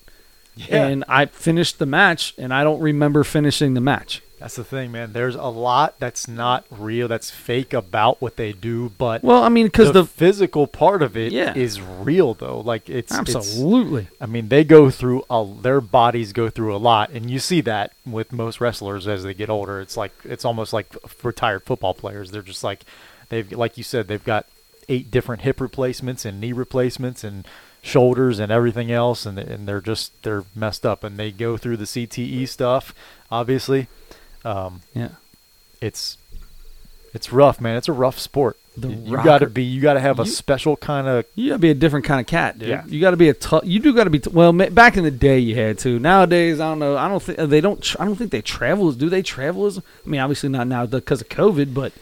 Yeah, 0.56 0.86
And 0.86 1.04
I 1.08 1.26
finished 1.26 1.78
the 1.78 1.86
match, 1.86 2.34
and 2.38 2.54
I 2.54 2.62
don't 2.62 2.80
remember 2.80 3.24
finishing 3.24 3.74
the 3.74 3.80
match. 3.80 4.22
That's 4.44 4.56
the 4.56 4.64
thing, 4.64 4.92
man. 4.92 5.14
There's 5.14 5.36
a 5.36 5.44
lot 5.44 5.98
that's 5.98 6.28
not 6.28 6.66
real, 6.70 7.08
that's 7.08 7.30
fake 7.30 7.72
about 7.72 8.20
what 8.20 8.36
they 8.36 8.52
do, 8.52 8.90
but 8.98 9.22
Well, 9.24 9.42
I 9.42 9.48
mean, 9.48 9.64
because 9.68 9.94
the, 9.94 10.02
the, 10.02 10.06
physical 10.06 10.66
part 10.66 11.00
of 11.00 11.16
it 11.16 11.28
is 11.28 11.32
Yeah. 11.32 11.54
is 11.54 11.80
real, 11.80 12.34
though. 12.34 12.60
Like 12.60 12.90
it's 12.90 13.10
it's- 13.10 13.34
absolutely, 13.34 14.08
I 14.20 14.26
mean, 14.26 14.48
they 14.48 14.62
go 14.62 14.90
through 14.90 15.24
a, 15.30 15.50
their 15.62 15.80
bodies 15.80 16.34
go 16.34 16.50
through 16.50 16.76
a 16.76 16.76
lot, 16.76 17.08
and 17.08 17.30
you 17.30 17.38
see 17.38 17.62
that 17.62 17.92
with 18.04 18.32
most 18.32 18.60
wrestlers 18.60 19.08
as 19.08 19.22
they 19.22 19.32
get 19.32 19.48
older. 19.48 19.80
It's 19.80 19.96
like 19.96 20.12
it's 20.24 20.44
almost 20.44 20.74
like 20.74 20.94
retired 21.22 21.62
football 21.62 21.94
players. 21.94 22.30
They're 22.30 22.42
just 22.42 22.62
like 22.62 22.84
they've, 23.30 23.50
like 23.50 23.78
you 23.78 23.82
said, 23.82 24.08
they've 24.08 24.22
got 24.22 24.44
eight 24.90 25.10
different 25.10 25.40
hip 25.40 25.58
replacements 25.58 26.26
and 26.26 26.38
knee 26.38 26.52
replacements 26.52 27.24
and 27.24 27.48
shoulders 27.80 28.38
and 28.38 28.52
everything 28.52 28.92
else, 28.92 29.24
and 29.24 29.38
and 29.38 29.66
they're 29.66 29.80
just 29.80 30.12
they're 30.22 30.44
messed 30.54 30.84
up, 30.84 31.02
and 31.02 31.16
they 31.16 31.30
go 31.30 31.56
through 31.56 31.78
the 31.78 31.86
CTE 31.86 32.46
stuff. 32.46 32.94
Obviously, 33.30 33.88
um, 34.44 34.82
yeah. 34.94 35.08
it's 35.80 36.18
it's 37.12 37.32
rough, 37.32 37.60
man. 37.60 37.76
It's 37.76 37.88
a 37.88 37.92
rough 37.92 38.18
sport. 38.18 38.56
The 38.76 38.88
you 38.88 39.14
got 39.22 39.38
to 39.38 39.46
be, 39.46 39.62
you 39.62 39.80
got 39.80 39.94
to 39.94 40.00
have 40.00 40.18
a 40.18 40.24
You- 40.24 40.30
special 40.30 40.76
kind 40.76 41.06
of 41.06 41.24
You 41.36 41.50
gotta 41.50 41.60
be 41.60 41.70
a 41.70 41.74
different 41.74 42.04
kind 42.04 42.20
of 42.20 42.26
cat, 42.26 42.58
dude. 42.58 42.68
Yeah. 42.68 42.82
You 42.86 43.00
gotta 43.00 43.16
be 43.16 43.28
a 43.28 43.34
tough. 43.34 43.62
You 43.64 43.78
do 43.78 43.94
gotta 43.94 44.10
be. 44.10 44.18
T- 44.18 44.30
well, 44.30 44.52
ma- 44.52 44.68
back 44.68 44.96
in 44.96 45.04
the 45.04 45.12
day, 45.12 45.38
you 45.38 45.54
had 45.54 45.78
to. 45.80 46.00
Nowadays, 46.00 46.58
I 46.58 46.70
don't 46.70 46.80
know. 46.80 46.96
I 46.96 47.06
don't 47.06 47.22
think 47.22 47.38
they 47.38 47.60
don't. 47.60 47.80
Tr- 47.80 47.98
I 48.00 48.04
don't 48.04 48.16
think 48.16 48.32
they 48.32 48.42
travel. 48.42 48.88
as 48.88 48.96
Do 48.96 49.08
they 49.08 49.22
travel 49.22 49.66
as? 49.66 49.78
I 49.78 49.82
mean, 50.04 50.20
obviously 50.20 50.48
not 50.48 50.66
now 50.66 50.86
because 50.86 51.20
of 51.20 51.28
COVID, 51.28 51.72
but 51.72 51.92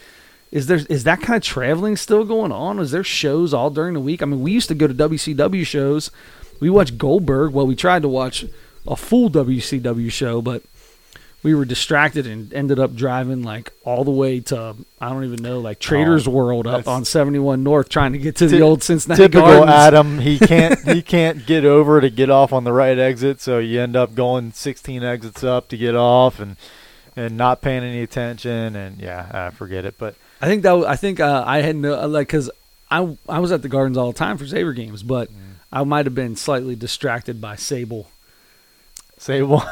is 0.51 0.67
there 0.67 0.81
is 0.89 1.05
that 1.05 1.21
kind 1.21 1.37
of 1.37 1.43
traveling 1.43 1.95
still 1.97 2.25
going 2.25 2.53
on? 2.53 2.79
Is 2.79 2.91
there 2.91 3.05
shows 3.05 3.53
all 3.53 3.69
during 3.69 3.93
the 3.93 4.01
week? 4.01 4.23
I 4.23 4.25
mean, 4.25 4.41
we 4.41 4.53
used 4.53 4.69
to 4.69 4.75
go 4.75 4.87
to 4.87 4.95
WCW 4.95 5.67
shows. 5.67 6.11
We 6.59 6.71
watched 6.71 6.97
Goldberg. 6.97 7.53
Well, 7.53 7.67
we 7.67 7.77
tried 7.77 8.01
to 8.01 8.09
watch 8.09 8.47
a 8.89 8.97
full 8.97 9.29
WCW 9.29 10.11
show, 10.11 10.41
but 10.41 10.63
we 11.43 11.55
were 11.55 11.65
distracted 11.65 12.27
and 12.27 12.53
ended 12.55 12.79
up 12.79 12.95
driving 12.95 13.43
like 13.43 13.73
all 13.85 14.05
the 14.05 14.11
way 14.13 14.39
to 14.41 14.77
I 15.01 15.09
don't 15.09 15.25
even 15.25 15.43
know 15.43 15.59
like 15.59 15.79
Traders 15.81 16.29
World 16.29 16.67
up 16.67 16.87
Oh, 16.87 16.93
on 16.93 17.05
71 17.05 17.63
North 17.65 17.89
trying 17.89 18.13
to 18.13 18.19
get 18.19 18.37
to 18.37 18.47
the 18.47 18.59
Ty- 18.59 18.63
old 18.65 18.83
Cincinnati 18.83 19.23
typical 19.23 19.49
Gardens. 19.49 19.71
Adam. 19.71 20.19
He 20.21 20.39
can't 20.53 20.79
he 20.89 21.03
can't 21.03 21.45
get 21.45 21.65
over 21.65 22.01
to 22.01 22.11
get 22.11 22.31
off 22.31 22.53
on 22.53 22.65
the 22.65 22.73
right 22.73 22.99
exit, 22.99 23.41
so 23.41 23.59
you 23.59 23.81
end 23.81 23.97
up 23.97 24.15
going 24.15 24.53
16 24.53 25.03
exits 25.03 25.43
up 25.43 25.69
to 25.69 25.77
get 25.77 25.95
off 25.97 26.39
and 26.39 26.57
and 27.17 27.37
not 27.37 27.61
paying 27.61 27.83
any 27.83 28.03
attention. 28.03 28.77
And 28.77 28.99
yeah, 29.01 29.49
I 29.49 29.51
forget 29.51 29.85
it. 29.85 29.97
But 29.99 30.15
I 30.41 30.47
think 30.47 30.63
that 30.63 30.75
I 30.87 30.97
think 30.97 31.19
uh, 31.21 31.45
I 31.47 31.61
had 31.63 31.77
no 31.77 32.07
like 32.07 32.29
because 32.29 32.51
I 32.91 33.17
I 33.29 33.41
was 33.41 33.51
at 33.53 33.63
the 33.63 33.69
Gardens 33.69 33.97
all 33.99 34.13
the 34.13 34.19
time 34.19 34.39
for 34.39 34.47
Saber 34.47 34.73
games, 34.73 35.03
but 35.03 35.29
I 35.73 35.83
might 35.85 36.07
have 36.07 36.15
been 36.15 36.37
slightly 36.37 36.77
distracted 36.77 37.41
by 37.41 37.57
Sable 37.57 38.11
say 39.19 39.43
one. 39.43 39.67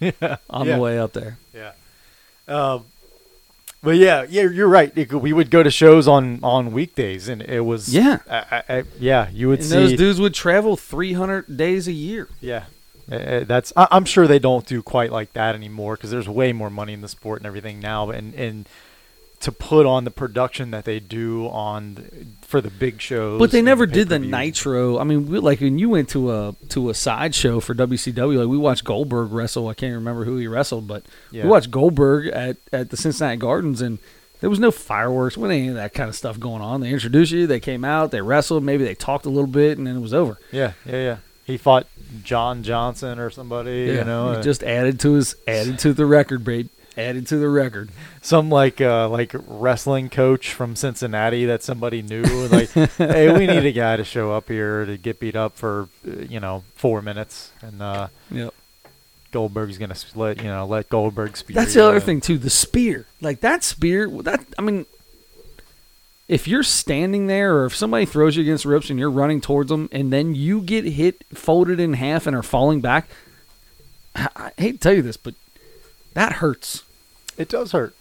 yeah, 0.20 0.36
on 0.48 0.66
yeah, 0.66 0.76
the 0.76 0.80
way 0.82 0.98
up 0.98 1.12
there. 1.12 1.38
Yeah. 1.54 1.72
Um, 2.48 2.84
but 3.82 3.96
yeah, 3.96 4.26
yeah, 4.28 4.42
you're 4.42 4.68
right. 4.68 4.92
It 4.96 5.12
we 5.12 5.32
would 5.32 5.50
go 5.50 5.62
to 5.62 5.70
shows 5.70 6.06
on 6.06 6.38
on 6.42 6.72
weekdays, 6.72 7.28
and 7.28 7.40
it 7.42 7.60
was 7.60 7.88
Yeah. 7.94 8.18
I, 8.28 8.36
I, 8.50 8.62
I, 8.78 8.84
yeah. 8.98 9.28
You 9.32 9.48
would 9.48 9.60
And 9.60 9.68
see 9.68 9.74
those 9.74 9.92
dudes 9.94 10.20
would 10.20 10.34
travel 10.34 10.76
300 10.76 11.56
days 11.56 11.88
a 11.88 11.92
year. 11.92 12.28
Yeah, 12.40 12.64
Uh, 13.10 13.14
uh, 13.14 13.44
that's. 13.44 13.72
I, 13.76 13.88
I'm 13.90 14.04
sure 14.04 14.26
they 14.26 14.38
don't 14.38 14.66
do 14.66 14.82
quite 14.82 15.10
like 15.12 15.32
that 15.32 15.54
anymore 15.54 15.96
because 15.96 16.10
there's 16.10 16.28
way 16.28 16.52
more 16.52 16.70
money 16.70 16.92
in 16.92 17.00
the 17.00 17.08
sport 17.08 17.40
and 17.40 17.46
everything 17.46 17.80
now. 17.80 18.10
And 18.10 18.34
and 18.34 18.68
to 19.40 19.50
put 19.52 19.86
on 19.86 20.04
the 20.04 20.10
production 20.10 20.70
that 20.72 20.84
they 20.84 21.00
do 21.00 21.46
on 21.48 21.94
the- 21.94 22.26
for 22.46 22.60
the 22.60 22.68
big 22.70 23.00
shows, 23.00 23.38
But 23.38 23.52
they 23.52 23.62
never 23.62 23.86
did 23.86 24.08
the. 24.08 24.18
Nitro. 24.18 24.98
I 24.98 25.04
mean, 25.04 25.26
we, 25.30 25.38
like 25.38 25.60
when 25.60 25.78
you 25.78 25.88
went 25.88 26.08
to 26.10 26.30
a 26.32 26.54
to 26.70 26.90
a 26.90 26.94
sideshow 26.94 27.60
for 27.60 27.74
WCW, 27.74 28.38
like 28.40 28.48
we 28.48 28.58
watched 28.58 28.84
Goldberg 28.84 29.32
wrestle. 29.32 29.68
I 29.68 29.74
can't 29.74 29.94
remember 29.94 30.24
who 30.24 30.36
he 30.36 30.46
wrestled, 30.46 30.86
but 30.88 31.04
Yeah. 31.30 31.44
we 31.44 31.50
watched 31.50 31.70
Goldberg 31.70 32.26
at 32.28 32.56
at 32.72 32.90
the 32.90 32.96
Cincinnati 32.96 33.36
Gardens, 33.36 33.80
and 33.80 33.98
there 34.40 34.50
was 34.50 34.58
no 34.58 34.70
fireworks, 34.70 35.36
with 35.36 35.50
any 35.50 35.68
of 35.68 35.74
that 35.76 35.94
kind 35.94 36.08
of 36.08 36.16
stuff 36.16 36.40
going 36.40 36.60
on. 36.62 36.80
They 36.80 36.90
introduced 36.90 37.30
you, 37.32 37.46
they 37.46 37.60
came 37.60 37.84
out, 37.84 38.10
they 38.10 38.20
wrestled, 38.22 38.64
maybe 38.64 38.84
they 38.84 38.94
talked 38.94 39.26
a 39.26 39.30
little 39.30 39.46
bit, 39.50 39.78
and 39.78 39.86
then 39.86 39.96
it 39.96 40.00
was 40.00 40.12
over. 40.14 40.38
Yeah, 40.50 40.72
yeah, 40.84 40.96
yeah. 40.96 41.16
He 41.44 41.56
fought 41.56 41.86
John 42.24 42.62
Johnson 42.62 43.18
or 43.18 43.30
somebody. 43.30 43.86
You 43.96 44.04
know, 44.04 44.32
he 44.32 44.36
uh, 44.38 44.42
just 44.42 44.62
added 44.62 44.98
to 45.00 45.12
his 45.14 45.34
added 45.48 45.78
to 45.80 45.92
the 45.92 46.04
record, 46.06 46.44
babe. 46.44 46.68
Added 46.96 47.26
to 47.28 47.36
the 47.36 47.48
record. 47.48 47.90
some 48.20 48.50
like 48.50 48.80
uh, 48.80 49.08
like 49.08 49.32
wrestling 49.46 50.10
coach 50.10 50.52
from 50.52 50.74
Cincinnati 50.76 51.46
that 51.46 51.62
somebody 51.62 52.02
knew. 52.02 52.22
Like, 52.22 52.70
hey, 52.98 53.32
we 53.32 53.46
need 53.46 53.64
a 53.64 53.72
guy 53.72 53.96
to 53.96 54.04
show 54.04 54.32
up 54.32 54.48
here 54.48 54.84
to 54.84 54.96
get 54.96 55.20
beat 55.20 55.36
up 55.36 55.56
for 55.56 55.88
you 56.04 56.40
know 56.40 56.64
four 56.74 57.00
minutes, 57.02 57.52
and 57.62 57.80
uh, 57.80 58.08
Yep. 58.30 58.54
Goldberg's 59.32 59.78
gonna 59.78 59.94
let 60.16 60.38
you 60.38 60.44
know 60.44 60.66
let 60.66 60.88
Goldberg 60.88 61.36
spear. 61.36 61.54
That's 61.54 61.74
the 61.74 61.84
other 61.84 62.00
thing 62.00 62.20
too. 62.20 62.36
The 62.38 62.50
spear, 62.50 63.06
like 63.20 63.40
that 63.40 63.62
spear. 63.62 64.08
That 64.22 64.44
I 64.58 64.62
mean, 64.62 64.86
if 66.26 66.48
you're 66.48 66.64
standing 66.64 67.28
there 67.28 67.56
or 67.56 67.66
if 67.66 67.76
somebody 67.76 68.06
throws 68.06 68.36
you 68.36 68.42
against 68.42 68.64
the 68.64 68.70
ropes 68.70 68.90
and 68.90 68.98
you're 68.98 69.10
running 69.10 69.40
towards 69.40 69.68
them 69.68 69.88
and 69.92 70.12
then 70.12 70.34
you 70.34 70.60
get 70.60 70.84
hit 70.84 71.24
folded 71.32 71.78
in 71.78 71.92
half 71.94 72.26
and 72.26 72.34
are 72.36 72.42
falling 72.42 72.80
back 72.80 73.08
I, 74.14 74.28
I 74.36 74.52
hate 74.60 74.72
to 74.72 74.78
tell 74.78 74.92
you 74.92 75.02
this 75.02 75.16
but 75.16 75.34
that 76.14 76.34
hurts 76.34 76.82
It 77.38 77.48
does 77.48 77.72
hurt. 77.72 77.94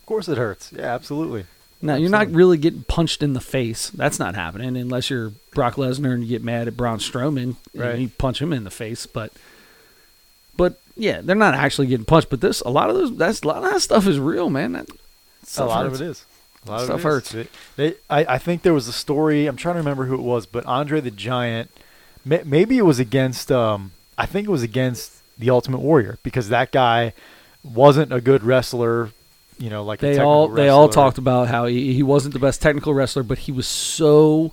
Of 0.00 0.06
course, 0.06 0.28
it 0.28 0.38
hurts. 0.38 0.72
Yeah, 0.74 0.94
absolutely. 0.94 1.44
now 1.82 1.94
you're 1.96 2.10
not 2.10 2.22
Absolutely. 2.22 2.36
really 2.38 2.58
getting 2.58 2.82
punched 2.84 3.22
in 3.22 3.32
the 3.34 3.40
face 3.40 3.90
that's 3.90 4.18
not 4.18 4.34
happening 4.34 4.76
unless 4.76 5.10
you're 5.10 5.32
Brock 5.54 5.74
Lesnar 5.76 6.14
and 6.14 6.22
you 6.22 6.28
get 6.28 6.42
mad 6.42 6.66
at 6.68 6.76
Braun 6.76 6.98
Strowman 6.98 7.56
Right. 7.74 7.90
and 7.92 8.02
you 8.02 8.08
punch 8.08 8.40
him 8.42 8.52
in 8.52 8.64
the 8.64 8.70
face 8.70 9.06
but 9.06 9.32
but 10.56 10.80
yeah 10.96 11.20
they're 11.22 11.36
not 11.36 11.54
actually 11.54 11.86
getting 11.86 12.06
punched 12.06 12.30
but 12.30 12.40
this 12.40 12.60
a 12.62 12.68
lot 12.70 12.90
of 12.90 12.96
those 12.96 13.16
that's 13.16 13.42
a 13.42 13.46
lot 13.46 13.62
of 13.62 13.70
that 13.70 13.80
stuff 13.80 14.06
is 14.06 14.18
real 14.18 14.50
man 14.50 14.72
that 14.72 14.88
a 14.90 15.46
stuff 15.46 15.68
lot 15.68 15.84
hurts. 15.84 16.00
of 16.00 16.06
it 16.06 16.10
is. 16.10 16.24
A 16.66 16.70
lot 16.70 16.80
Stuff 16.80 16.90
of 16.90 16.94
it 16.94 16.98
is. 16.98 17.04
hurts. 17.04 17.30
They, 17.32 17.48
they, 17.76 17.94
I, 18.10 18.34
I 18.34 18.38
think 18.38 18.62
there 18.62 18.74
was 18.74 18.88
a 18.88 18.92
story. 18.92 19.46
I'm 19.46 19.56
trying 19.56 19.76
to 19.76 19.78
remember 19.78 20.06
who 20.06 20.14
it 20.14 20.20
was, 20.22 20.44
but 20.44 20.66
Andre 20.66 21.00
the 21.00 21.12
Giant. 21.12 21.70
May, 22.24 22.42
maybe 22.44 22.76
it 22.76 22.82
was 22.82 22.98
against. 22.98 23.52
Um, 23.52 23.92
I 24.18 24.26
think 24.26 24.48
it 24.48 24.50
was 24.50 24.64
against 24.64 25.17
the 25.38 25.50
Ultimate 25.50 25.80
Warrior 25.80 26.18
because 26.22 26.48
that 26.48 26.72
guy 26.72 27.12
wasn't 27.62 28.12
a 28.12 28.20
good 28.20 28.42
wrestler. 28.42 29.10
You 29.58 29.70
know, 29.70 29.82
like 29.84 29.98
a 30.00 30.02
they 30.02 30.08
technical 30.12 30.30
all 30.30 30.48
they 30.48 30.68
all 30.68 30.88
talked 30.88 31.18
about 31.18 31.48
how 31.48 31.66
he, 31.66 31.92
he 31.92 32.02
wasn't 32.02 32.32
the 32.34 32.40
best 32.40 32.62
technical 32.62 32.94
wrestler, 32.94 33.22
but 33.24 33.38
he 33.38 33.52
was 33.52 33.66
so 33.66 34.52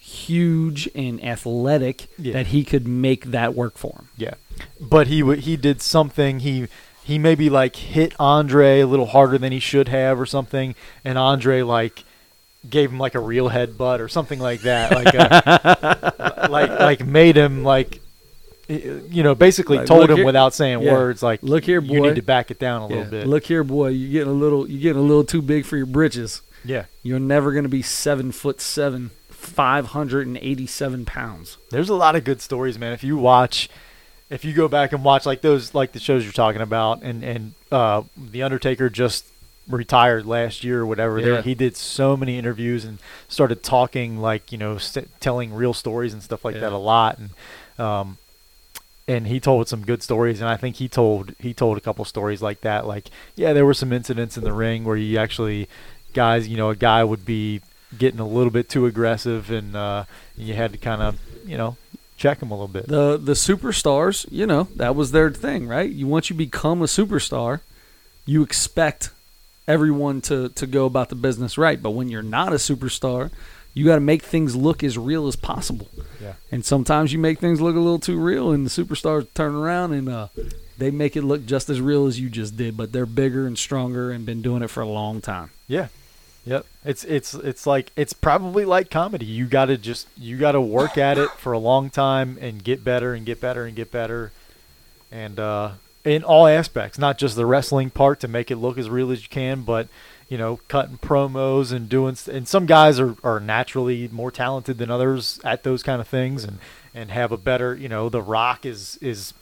huge 0.00 0.88
and 0.94 1.22
athletic 1.22 2.08
Yeah. 2.18 2.32
that 2.34 2.48
he 2.48 2.64
could 2.64 2.86
make 2.88 3.26
that 3.26 3.54
work 3.54 3.76
for 3.76 3.92
him. 3.92 4.08
Yeah, 4.16 4.34
but 4.80 5.06
he 5.06 5.20
w- 5.20 5.40
he 5.40 5.56
did 5.56 5.82
something. 5.82 6.40
He 6.40 6.66
he 7.04 7.18
maybe 7.18 7.50
like 7.50 7.76
hit 7.76 8.14
Andre 8.18 8.80
a 8.80 8.86
little 8.86 9.06
harder 9.06 9.38
than 9.38 9.52
he 9.52 9.60
should 9.60 9.88
have 9.88 10.18
or 10.20 10.26
something, 10.26 10.74
and 11.04 11.18
Andre 11.18 11.62
like 11.62 12.04
gave 12.68 12.90
him 12.90 12.98
like 12.98 13.14
a 13.14 13.20
real 13.20 13.50
headbutt 13.50 14.00
or 14.00 14.08
something 14.08 14.38
like 14.40 14.62
that, 14.62 14.92
like 14.92 15.14
uh, 15.14 16.10
a, 16.18 16.48
like 16.50 16.70
like 16.70 17.06
made 17.06 17.36
him 17.36 17.62
like 17.64 18.00
you 18.68 19.22
know 19.22 19.34
basically 19.34 19.78
Like, 19.78 19.86
told 19.86 20.10
him 20.10 20.16
here- 20.16 20.26
without 20.26 20.52
saying 20.54 20.82
yeah. 20.82 20.92
words 20.92 21.22
like 21.22 21.42
Look 21.42 21.64
here, 21.64 21.80
boy, 21.80 21.94
you 21.94 22.00
need 22.02 22.16
to 22.16 22.22
back 22.22 22.50
it 22.50 22.58
down 22.58 22.82
a 22.82 22.86
little 22.86 23.04
bit. 23.04 23.26
Look 23.26 23.44
here, 23.46 23.64
boy, 23.64 23.88
you're 23.88 24.12
getting 24.12 24.28
a 24.32 24.36
little 24.36 24.68
you're 24.68 24.80
getting 24.82 25.02
a 25.02 25.06
little 25.06 25.24
too 25.24 25.40
big 25.42 25.64
for 25.64 25.76
your 25.76 25.86
britches. 25.86 26.42
yeah, 26.64 26.84
You're 27.02 27.20
never 27.20 27.52
going 27.52 27.62
to 27.64 27.68
be 27.70 27.82
seven 27.82 28.30
foot 28.32 28.60
seven, 28.60 29.10
five 29.30 29.86
hundred 29.86 30.26
and 30.26 30.36
eighty-seven 30.38 31.04
pounds. 31.06 31.56
there's 31.70 31.88
a 31.88 31.94
lot 31.94 32.14
of 32.16 32.24
good 32.24 32.40
stories, 32.42 32.78
man. 32.78 32.92
If 32.92 33.02
you 33.04 33.16
watch, 33.16 33.70
if 34.28 34.44
you 34.44 34.52
go 34.52 34.68
back 34.68 34.92
and 34.92 35.02
watch 35.02 35.24
like 35.24 35.40
those, 35.40 35.72
like 35.74 35.92
the 35.92 36.00
shows 36.00 36.24
you're 36.24 36.32
talking 36.32 36.60
about, 36.60 37.02
and 37.02 37.22
and 37.24 37.54
uh, 37.72 38.02
the 38.16 38.42
Undertaker 38.42 38.90
just 38.90 39.24
retired 39.68 40.26
last 40.26 40.64
year 40.64 40.80
or 40.80 40.86
whatever. 40.86 41.20
There, 41.22 41.34
Yeah. 41.34 41.42
he 41.42 41.54
did 41.54 41.76
so 41.76 42.16
many 42.16 42.38
interviews 42.38 42.84
and 42.84 42.98
started 43.28 43.62
talking 43.62 44.18
like 44.18 44.50
you 44.52 44.58
know, 44.58 44.78
st- 44.78 45.08
telling 45.20 45.54
real 45.54 45.72
stories 45.74 46.12
and 46.12 46.22
stuff 46.22 46.44
like 46.44 46.54
Yeah. 46.56 46.62
that 46.62 46.72
a 46.72 46.76
lot, 46.78 47.18
and 47.18 47.30
um, 47.78 48.18
and 49.08 49.26
he 49.26 49.40
told 49.40 49.66
some 49.68 49.84
good 49.84 50.02
stories, 50.02 50.40
and 50.40 50.50
I 50.50 50.56
think 50.56 50.76
he 50.76 50.86
told 50.86 51.34
he 51.40 51.54
told 51.54 51.78
a 51.78 51.80
couple 51.80 52.04
stories 52.04 52.42
like 52.42 52.60
that. 52.60 52.86
Like, 52.86 53.08
yeah, 53.34 53.54
there 53.54 53.64
were 53.64 53.74
some 53.74 53.92
incidents 53.92 54.36
in 54.36 54.44
the 54.44 54.52
ring 54.52 54.84
where 54.84 54.96
you 54.96 55.18
actually 55.18 55.68
guys, 56.12 56.46
you 56.46 56.58
know, 56.58 56.68
a 56.68 56.76
guy 56.76 57.02
would 57.02 57.24
be 57.24 57.62
getting 57.96 58.20
a 58.20 58.28
little 58.28 58.50
bit 58.50 58.68
too 58.68 58.84
aggressive, 58.84 59.50
and 59.50 59.74
uh, 59.74 60.04
you 60.36 60.52
had 60.54 60.72
to 60.72 60.78
kind 60.78 61.00
of, 61.00 61.18
you 61.46 61.56
know, 61.56 61.78
check 62.18 62.42
him 62.42 62.50
a 62.50 62.54
little 62.54 62.68
bit. 62.68 62.86
The 62.86 63.16
the 63.16 63.32
superstars, 63.32 64.26
you 64.30 64.46
know, 64.46 64.68
that 64.76 64.94
was 64.94 65.12
their 65.12 65.30
thing, 65.30 65.66
right? 65.66 65.90
You 65.90 66.06
once 66.06 66.28
you 66.28 66.36
become 66.36 66.82
a 66.82 66.86
superstar, 66.86 67.60
you 68.26 68.42
expect 68.42 69.10
everyone 69.66 70.20
to 70.22 70.50
to 70.50 70.66
go 70.66 70.84
about 70.84 71.08
the 71.08 71.14
business 71.14 71.56
right. 71.56 71.82
But 71.82 71.90
when 71.90 72.10
you're 72.10 72.22
not 72.22 72.52
a 72.52 72.56
superstar, 72.56 73.30
you 73.78 73.84
got 73.84 73.94
to 73.94 74.00
make 74.00 74.24
things 74.24 74.56
look 74.56 74.82
as 74.82 74.98
real 74.98 75.28
as 75.28 75.36
possible. 75.36 75.88
Yeah. 76.20 76.32
And 76.50 76.64
sometimes 76.64 77.12
you 77.12 77.18
make 77.20 77.38
things 77.38 77.60
look 77.60 77.76
a 77.76 77.78
little 77.78 78.00
too 78.00 78.18
real, 78.18 78.50
and 78.50 78.66
the 78.66 78.70
superstars 78.70 79.28
turn 79.34 79.54
around 79.54 79.92
and 79.92 80.08
uh, 80.08 80.28
they 80.76 80.90
make 80.90 81.16
it 81.16 81.22
look 81.22 81.46
just 81.46 81.70
as 81.70 81.80
real 81.80 82.06
as 82.06 82.18
you 82.18 82.28
just 82.28 82.56
did. 82.56 82.76
But 82.76 82.90
they're 82.90 83.06
bigger 83.06 83.46
and 83.46 83.56
stronger 83.56 84.10
and 84.10 84.26
been 84.26 84.42
doing 84.42 84.62
it 84.62 84.68
for 84.68 84.80
a 84.80 84.88
long 84.88 85.20
time. 85.20 85.50
Yeah. 85.68 85.88
Yep. 86.44 86.66
It's 86.84 87.04
it's 87.04 87.34
it's 87.34 87.68
like 87.68 87.92
it's 87.94 88.12
probably 88.12 88.64
like 88.64 88.90
comedy. 88.90 89.26
You 89.26 89.46
got 89.46 89.66
to 89.66 89.78
just 89.78 90.08
you 90.16 90.38
got 90.38 90.52
to 90.52 90.60
work 90.60 90.98
at 90.98 91.16
it 91.16 91.30
for 91.32 91.52
a 91.52 91.58
long 91.58 91.88
time 91.88 92.36
and 92.40 92.64
get 92.64 92.82
better 92.82 93.14
and 93.14 93.24
get 93.24 93.40
better 93.40 93.64
and 93.64 93.76
get 93.76 93.92
better. 93.92 94.32
And 95.12 95.38
uh 95.38 95.72
in 96.04 96.24
all 96.24 96.48
aspects, 96.48 96.98
not 96.98 97.18
just 97.18 97.36
the 97.36 97.46
wrestling 97.46 97.90
part 97.90 98.18
to 98.20 98.28
make 98.28 98.50
it 98.50 98.56
look 98.56 98.78
as 98.78 98.88
real 98.88 99.12
as 99.12 99.22
you 99.22 99.28
can, 99.28 99.60
but 99.60 99.88
you 100.28 100.36
know, 100.38 100.60
cutting 100.68 100.98
promos 100.98 101.72
and 101.72 101.88
doing 101.88 102.16
and 102.30 102.46
some 102.46 102.66
guys 102.66 103.00
are 103.00 103.16
are 103.24 103.40
naturally 103.40 104.08
more 104.08 104.30
talented 104.30 104.78
than 104.78 104.90
others 104.90 105.40
at 105.44 105.62
those 105.62 105.82
kind 105.82 106.00
of 106.00 106.08
things 106.08 106.44
and 106.44 106.58
and 106.94 107.10
have 107.10 107.32
a 107.32 107.36
better, 107.36 107.74
you 107.74 107.88
know, 107.88 108.08
The 108.08 108.22
Rock 108.22 108.66
is 108.66 108.98
is 109.00 109.32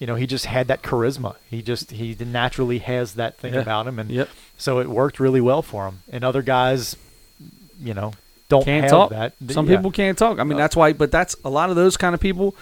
you 0.00 0.06
know, 0.08 0.16
he 0.16 0.26
just 0.26 0.46
had 0.46 0.66
that 0.68 0.82
charisma. 0.82 1.36
He 1.48 1.62
just 1.62 1.92
he 1.92 2.14
naturally 2.18 2.78
has 2.78 3.14
that 3.14 3.38
thing 3.38 3.54
Yeah. 3.54 3.60
about 3.60 3.86
him 3.86 3.98
and 3.98 4.10
Yep. 4.10 4.28
so 4.58 4.80
it 4.80 4.88
worked 4.88 5.18
really 5.20 5.40
well 5.40 5.62
for 5.62 5.86
him. 5.86 6.00
And 6.10 6.24
other 6.24 6.42
guys, 6.42 6.96
you 7.80 7.94
know, 7.94 8.12
don't 8.48 8.64
can't 8.64 8.82
have 8.84 8.90
talk. 8.90 9.10
that. 9.10 9.32
Some 9.48 9.66
yeah. 9.68 9.76
people 9.76 9.90
can't 9.90 10.18
talk. 10.18 10.38
I 10.38 10.44
mean, 10.44 10.58
that's 10.58 10.76
why. 10.76 10.92
But 10.92 11.10
that's 11.10 11.34
a 11.44 11.48
lot 11.48 11.70
of 11.70 11.76
those 11.76 11.96
kind 11.96 12.14
of 12.14 12.20
people. 12.20 12.54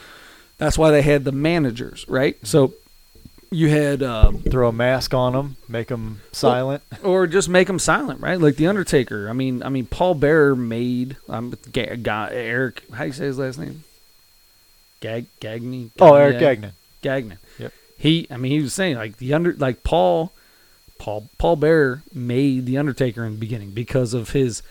That's 0.58 0.78
why 0.78 0.90
they 0.92 1.02
had 1.02 1.24
the 1.24 1.32
managers, 1.32 2.04
right? 2.08 2.36
Mm-hmm. 2.36 2.46
So 2.46 2.74
you 3.52 3.68
had, 3.68 4.02
um, 4.02 4.38
throw 4.42 4.68
a 4.68 4.72
mask 4.72 5.14
on 5.14 5.32
them, 5.34 5.56
make 5.68 5.88
them 5.88 6.20
silent. 6.32 6.82
or 7.04 7.26
just 7.26 7.48
make 7.48 7.66
them 7.66 7.78
silent, 7.78 8.20
right? 8.20 8.40
Like 8.40 8.56
the 8.56 8.66
Undertaker. 8.66 9.28
I 9.28 9.32
mean, 9.32 9.62
I 9.62 9.68
mean, 9.68 9.86
Paul 9.86 10.14
Bearer 10.14 10.56
made 10.56 11.16
um, 11.28 11.54
Ga- 11.72 11.96
Ga- 11.96 12.28
Eric. 12.32 12.82
How 12.92 13.02
do 13.02 13.06
you 13.06 13.12
say 13.12 13.24
his 13.26 13.38
last 13.38 13.58
name? 13.58 13.84
Gag 15.00 15.26
Gagney. 15.40 15.90
oh, 16.00 16.14
Eric 16.14 16.38
Gagnon. 16.38 16.72
Gagnon. 17.02 17.38
Yep. 17.58 17.72
He. 17.98 18.26
I 18.30 18.36
mean, 18.36 18.52
he 18.52 18.60
was 18.60 18.72
saying 18.72 18.96
like 18.96 19.16
the 19.18 19.34
under 19.34 19.52
like 19.54 19.82
Paul, 19.82 20.32
Paul 20.98 21.28
Paul 21.38 21.56
Bearer 21.56 22.02
made 22.14 22.66
the 22.66 22.78
Undertaker 22.78 23.24
in 23.24 23.34
the 23.34 23.38
beginning 23.40 23.70
because 23.72 24.14
of 24.14 24.30
his. 24.30 24.62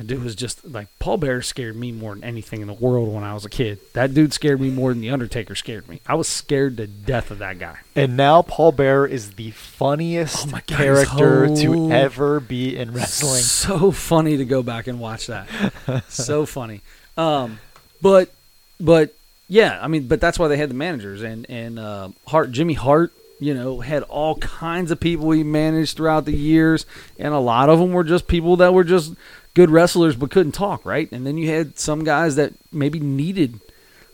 That 0.00 0.06
dude 0.06 0.24
was 0.24 0.34
just 0.34 0.64
like 0.64 0.88
Paul 0.98 1.18
Bear 1.18 1.42
scared 1.42 1.76
me 1.76 1.92
more 1.92 2.14
than 2.14 2.24
anything 2.24 2.62
in 2.62 2.66
the 2.68 2.72
world 2.72 3.12
when 3.12 3.22
I 3.22 3.34
was 3.34 3.44
a 3.44 3.50
kid. 3.50 3.80
That 3.92 4.14
dude 4.14 4.32
scared 4.32 4.58
me 4.58 4.70
more 4.70 4.94
than 4.94 5.02
the 5.02 5.10
Undertaker 5.10 5.54
scared 5.54 5.90
me. 5.90 6.00
I 6.06 6.14
was 6.14 6.26
scared 6.26 6.78
to 6.78 6.86
death 6.86 7.30
of 7.30 7.40
that 7.40 7.58
guy. 7.58 7.80
And 7.94 8.16
now 8.16 8.40
Paul 8.40 8.72
Bear 8.72 9.04
is 9.04 9.32
the 9.32 9.50
funniest 9.50 10.48
Oh 10.48 10.52
God, 10.52 10.66
character 10.66 11.54
to 11.54 11.92
ever 11.92 12.40
be 12.40 12.78
in 12.78 12.94
wrestling. 12.94 13.42
So 13.42 13.90
funny 13.90 14.38
to 14.38 14.46
go 14.46 14.62
back 14.62 14.86
and 14.86 14.98
watch 15.00 15.26
that. 15.26 15.46
so 16.08 16.46
funny. 16.46 16.80
Um, 17.18 17.60
but 18.00 18.30
but 18.80 19.14
yeah, 19.48 19.78
I 19.82 19.88
mean, 19.88 20.08
but 20.08 20.18
that's 20.18 20.38
why 20.38 20.48
they 20.48 20.56
had 20.56 20.70
the 20.70 20.74
managers 20.74 21.20
and 21.22 21.44
and 21.50 21.78
uh, 21.78 22.08
Hart, 22.26 22.52
Jimmy 22.52 22.72
Hart, 22.72 23.12
you 23.38 23.52
know, 23.52 23.80
had 23.80 24.02
all 24.04 24.36
kinds 24.36 24.90
of 24.90 24.98
people 24.98 25.30
he 25.32 25.42
managed 25.42 25.98
throughout 25.98 26.24
the 26.24 26.34
years, 26.34 26.86
and 27.18 27.34
a 27.34 27.38
lot 27.38 27.68
of 27.68 27.78
them 27.78 27.92
were 27.92 28.04
just 28.04 28.28
people 28.28 28.56
that 28.56 28.72
were 28.72 28.84
just 28.84 29.12
good 29.54 29.70
wrestlers 29.70 30.16
but 30.16 30.30
couldn't 30.30 30.52
talk, 30.52 30.84
right? 30.84 31.10
And 31.12 31.26
then 31.26 31.36
you 31.38 31.48
had 31.50 31.78
some 31.78 32.04
guys 32.04 32.36
that 32.36 32.52
maybe 32.72 33.00
needed 33.00 33.60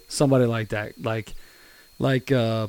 somebody 0.08 0.46
like 0.46 0.68
that, 0.70 1.00
like 1.02 1.34
like 1.98 2.30
uh, 2.32 2.68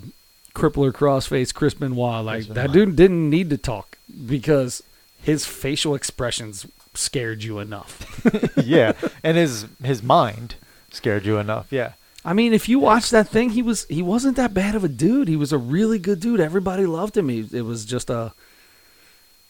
crippler 0.54 0.92
crossface 0.92 1.54
Chris 1.54 1.74
Benoit. 1.74 2.24
Like 2.26 2.46
Chris 2.46 2.56
that 2.56 2.72
dude 2.72 2.96
didn't 2.96 3.30
need 3.30 3.50
to 3.52 3.58
talk 3.58 3.98
because 4.28 4.82
his 5.22 5.46
facial 5.46 5.96
expressions 5.96 6.66
scared 6.94 7.44
you 7.44 7.60
enough. 7.60 8.22
yeah, 8.64 8.94
and 9.24 9.38
his 9.38 9.66
his 9.84 10.02
mind 10.02 10.56
scared 10.92 11.26
you 11.26 11.38
enough. 11.38 11.68
Yeah, 11.72 11.94
I 12.26 12.34
mean, 12.34 12.54
if 12.54 12.68
you 12.68 12.80
watch 12.80 13.10
that 13.12 13.28
thing, 13.30 13.52
he 13.52 13.62
was 13.62 13.86
he 13.86 14.02
wasn't 14.02 14.36
that 14.38 14.54
bad 14.54 14.76
of 14.76 14.84
a 14.84 14.88
dude. 14.90 15.28
He 15.28 15.36
was 15.36 15.52
a 15.54 15.58
really 15.58 16.00
good 16.00 16.20
dude. 16.20 16.40
Everybody 16.40 16.86
loved 16.86 17.16
him. 17.18 17.30
He, 17.30 17.48
it 17.52 17.62
was 17.64 17.86
just 17.86 18.10
a, 18.10 18.34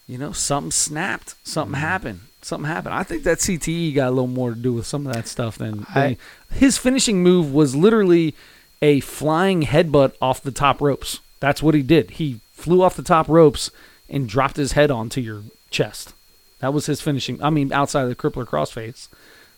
you 0.06 0.18
know, 0.18 0.32
something 0.32 0.70
snapped, 0.72 1.34
something 1.44 1.74
Mm-hmm. 1.74 1.82
happened, 1.82 2.20
something 2.48 2.68
happened. 2.68 2.94
I 2.94 3.02
think 3.04 3.22
that 3.24 3.38
CTE 3.38 3.94
got 3.94 4.08
a 4.08 4.10
little 4.10 4.26
more 4.26 4.50
to 4.50 4.56
do 4.56 4.72
with 4.72 4.86
some 4.86 5.06
of 5.06 5.12
that 5.12 5.28
stuff 5.28 5.56
than, 5.58 5.86
I- 5.94 6.16
his 6.52 6.76
finishing 6.78 7.22
move 7.22 7.52
was 7.52 7.76
literally 7.76 8.34
a 8.82 9.00
flying 9.00 9.62
headbutt 9.62 10.14
off 10.20 10.42
the 10.42 10.50
top 10.50 10.80
ropes. 10.80 11.20
That's 11.40 11.62
what 11.62 11.74
he 11.74 11.82
did. 11.82 12.12
He 12.12 12.40
flew 12.52 12.82
off 12.82 12.96
the 12.96 13.02
top 13.02 13.28
ropes 13.28 13.70
and 14.08 14.28
dropped 14.28 14.56
his 14.56 14.72
head 14.72 14.90
onto 14.90 15.20
your 15.20 15.42
chest. 15.70 16.14
That 16.60 16.72
was 16.74 16.86
his 16.86 17.00
finishing. 17.00 17.40
I 17.42 17.50
mean, 17.50 17.72
outside 17.72 18.02
of 18.02 18.08
the 18.08 18.16
crippler 18.16 18.44
crossface, 18.46 19.08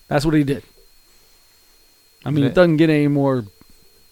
that's 0.07 0.25
what 0.25 0.35
he 0.35 0.43
did. 0.43 0.63
I 2.25 2.29
mean, 2.29 2.43
it 2.43 2.53
doesn't 2.53 2.77
get 2.77 2.89
any 2.91 3.07
more 3.07 3.37
And 3.39 3.47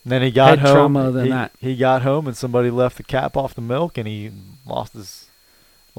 then 0.06 0.22
he 0.24 0.32
got 0.32 0.58
home. 0.60 0.74
trauma 0.74 1.12
than 1.12 1.26
he, 1.26 1.32
that. 1.32 1.52
he 1.60 1.76
got 1.76 2.02
home, 2.02 2.26
and 2.28 2.36
somebody 2.36 2.72
left 2.72 2.98
the 2.98 3.04
cap 3.04 3.38
off 3.38 3.54
the 3.54 3.62
milk, 3.62 3.98
and 3.98 4.08
he 4.08 4.32
lost 4.66 4.94
his 4.94 5.28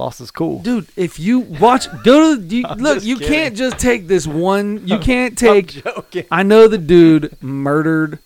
lost 0.01 0.19
his 0.19 0.31
cool. 0.31 0.61
Dude, 0.61 0.89
if 0.97 1.21
you 1.21 1.41
watch, 1.41 1.87
go 2.03 2.35
to 2.37 2.41
you, 2.43 2.63
look. 2.79 3.05
You 3.05 3.17
kidding. 3.17 3.33
can't 3.33 3.57
just 3.57 3.79
take 3.79 4.07
this 4.09 4.27
one. 4.27 4.87
You 4.87 4.99
can't 4.99 5.37
take. 5.49 5.69
joking. 5.85 6.25
I 6.31 6.43
know 6.43 6.67
the 6.69 6.79
dude 6.79 7.41
murdered 7.43 8.19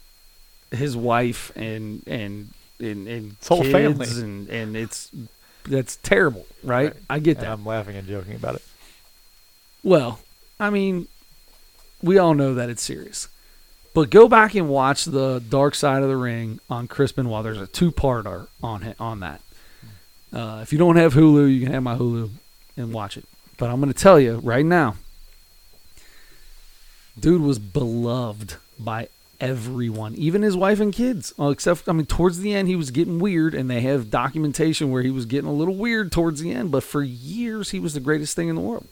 his 0.71 0.97
wife 0.97 1.53
and 1.57 2.03
and 2.07 2.49
and, 2.81 3.07
and 3.09 3.37
His 3.39 3.49
whole 3.49 3.63
family. 3.65 4.07
and 4.09 4.49
and 4.49 4.77
it's 4.77 5.11
that's 5.69 5.97
terrible, 5.97 6.47
right? 6.63 6.93
Right. 6.93 6.97
I 7.09 7.19
get 7.19 7.37
And 7.39 7.47
that. 7.47 7.53
I'm 7.53 7.65
laughing 7.67 7.97
and 7.97 8.07
joking 8.09 8.35
about 8.35 8.57
it. 8.57 8.63
Well, 9.83 10.21
I 10.59 10.71
mean, 10.71 11.09
we 12.03 12.19
all 12.19 12.35
know 12.35 12.55
that 12.55 12.69
it's 12.71 12.83
serious. 12.83 13.29
But 13.95 14.11
go 14.11 14.29
back 14.29 14.55
and 14.57 14.69
watch 14.69 15.05
the 15.05 15.41
Dark 15.49 15.75
Side 15.77 16.03
of 16.03 16.09
the 16.09 16.17
Ring 16.17 16.59
on 16.69 16.89
Chris 16.89 17.13
Benoit 17.13 17.45
There's 17.45 17.61
a 17.61 17.67
two-parter 17.69 18.49
on 18.63 18.83
it, 18.83 18.97
on 18.99 19.21
that. 19.21 19.41
Uh, 20.35 20.59
if 20.63 20.73
you 20.73 20.79
don't 20.79 20.97
have 20.97 21.15
Hulu, 21.15 21.53
you 21.53 21.65
can 21.65 21.73
have 21.73 21.83
my 21.83 21.97
Hulu 21.97 22.29
and 22.77 22.93
watch 22.93 23.17
it. 23.17 23.25
But 23.57 23.71
I'm 23.71 23.81
going 23.81 23.93
to 23.93 23.99
tell 23.99 24.19
you 24.19 24.37
right 24.37 24.67
now, 24.67 24.97
dude 27.19 27.41
was 27.41 27.61
beloved 27.61 28.57
by 28.79 29.09
everyone, 29.41 30.15
even 30.17 30.43
his 30.43 30.57
wife 30.57 30.81
and 30.81 30.93
kids. 30.93 31.33
Oh, 31.39 31.51
except, 31.51 31.89
I 31.89 31.93
mean, 31.93 32.07
towards 32.07 32.41
the 32.41 32.53
end, 32.53 32.67
he 32.67 32.75
was 32.75 32.91
getting 32.91 33.21
weird, 33.21 33.55
and 33.55 33.71
they 33.71 33.81
have 33.83 34.11
documentation 34.11 34.91
where 34.91 35.03
he 35.03 35.11
was 35.11 35.25
getting 35.25 35.49
a 35.49 35.53
little 35.53 35.77
weird 35.77 36.11
towards 36.11 36.41
the 36.41 36.51
end. 36.51 36.73
But 36.73 36.83
for 36.83 37.03
years, 37.03 37.71
he 37.71 37.79
was 37.79 37.95
the 37.95 38.01
greatest 38.01 38.35
thing 38.35 38.49
in 38.49 38.57
the 38.57 38.61
world. 38.61 38.89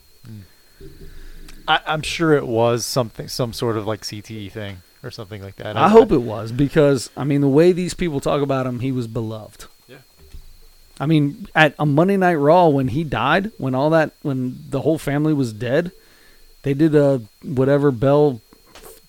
I, 1.67 1.81
I'm 1.87 2.03
sure 2.03 2.35
it 2.35 2.47
was 2.47 2.87
something, 2.87 3.27
some 3.29 3.53
sort 3.53 3.77
of 3.77 3.87
like 3.87 4.03
CTE 4.03 4.53
thing 4.53 4.79
or 5.03 5.11
something 5.11 5.43
like 5.43 5.57
that. 5.57 5.77
I 5.77 5.89
hope 5.89 6.13
it 6.13 6.19
was 6.19 6.53
because 6.53 7.11
I 7.17 7.25
mean 7.25 7.41
the 7.41 7.49
way 7.49 7.73
these 7.73 7.95
people 7.95 8.21
talk 8.21 8.43
about 8.43 8.67
him, 8.67 8.81
he 8.81 8.93
was 8.93 9.07
beloved. 9.07 9.67
I 11.03 11.07
mean, 11.07 11.49
at 11.53 11.75
a 11.81 11.85
Monday 11.85 12.17
Night 12.17 12.37
Raw 12.37 12.69
when 12.69 12.87
he 12.87 13.03
died, 13.03 13.51
when 13.59 13.75
all 13.75 13.91
that, 13.91 14.13
when 14.23 14.57
the 14.71 14.83
whole 14.83 14.99
family 14.99 15.33
was 15.35 15.53
dead, 15.53 15.91
they 16.63 16.75
did 16.75 16.95
a 16.95 17.21
whatever 17.43 17.91
bell, 17.91 18.41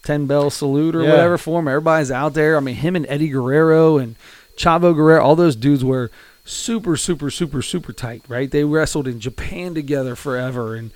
ten 0.01 0.25
bell 0.25 0.49
salute 0.49 0.95
or 0.95 1.03
Yeah. 1.03 1.11
whatever 1.11 1.37
for 1.37 1.59
him. 1.59 1.67
Everybody's 1.67 2.09
out 2.09 2.33
there. 2.33 2.57
I 2.57 2.61
mean, 2.61 2.75
him 2.75 2.95
and 2.95 3.05
Eddie 3.07 3.29
Guerrero 3.29 3.97
and 3.99 4.15
Chavo 4.57 4.95
Guerrero, 4.95 5.21
all 5.23 5.35
those 5.35 5.55
dudes 5.55 5.85
were 5.85 6.09
super, 6.43 6.97
super, 6.97 7.29
super, 7.29 7.61
super 7.61 7.93
tight. 7.93 8.23
Right? 8.27 8.49
They 8.49 8.63
wrestled 8.63 9.07
in 9.07 9.19
Japan 9.19 9.75
together 9.75 10.15
forever, 10.15 10.75
and 10.75 10.89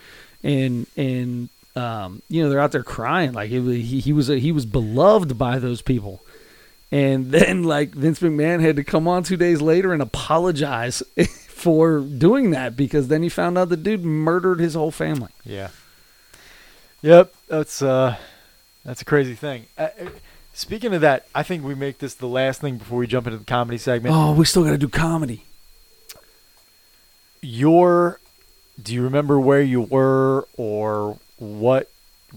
and 0.44 0.88
and 0.98 1.50
um, 1.76 2.24
you 2.28 2.42
know 2.42 2.50
they're 2.50 2.60
out 2.60 2.72
there 2.72 2.82
crying 2.84 3.34
like 3.34 3.52
it, 3.52 3.62
he 3.62 4.00
he 4.00 4.14
was 4.14 4.32
a, 4.32 4.40
he 4.40 4.52
was 4.52 4.66
beloved 4.66 5.38
by 5.38 5.60
those 5.60 5.84
people. 5.84 6.22
And 6.92 7.26
then 7.32 7.64
like 7.64 7.92
Vince 7.92 8.20
McMahon 8.20 8.62
had 8.62 8.76
to 8.78 8.84
come 8.84 9.08
on 9.08 9.24
two 9.24 9.38
days 9.38 9.62
later 9.62 9.94
and 9.94 10.02
apologize 10.02 11.04
for 11.48 12.00
doing 12.00 12.52
that 12.52 12.76
because 12.76 13.08
then 13.08 13.24
he 13.24 13.30
found 13.30 13.58
out 13.58 13.70
the 13.70 13.78
dude 13.78 14.04
murdered 14.04 14.60
his 14.60 14.74
whole 14.74 14.92
family. 14.92 15.32
Yeah. 15.44 15.70
Yep, 17.02 17.34
that's 17.48 17.82
uh, 17.82 18.16
that's 18.84 19.02
a 19.02 19.06
crazy 19.06 19.36
thing. 19.36 19.68
Uh, 19.78 19.90
uh, 20.00 20.10
speaking 20.54 20.94
of 20.94 21.02
that, 21.02 21.28
I 21.36 21.44
think 21.44 21.64
we 21.64 21.76
make 21.76 22.00
this 22.00 22.16
the 22.16 22.28
last 22.28 22.62
thing 22.62 22.78
before 22.78 22.98
we 22.98 23.08
jump 23.08 23.28
into 23.28 23.38
the 23.38 23.46
comedy 23.46 23.78
segment. 23.78 24.16
Oh, 24.16 24.34
we 24.34 24.46
still 24.46 24.64
got 24.64 24.72
to 24.72 24.78
do 24.78 24.90
comedy. 24.90 25.44
Your, 27.42 28.20
do 28.82 28.94
you 28.94 29.04
remember 29.04 29.40
where 29.40 29.62
you 29.62 29.82
were 29.82 30.48
or 30.58 31.20
what? 31.38 31.90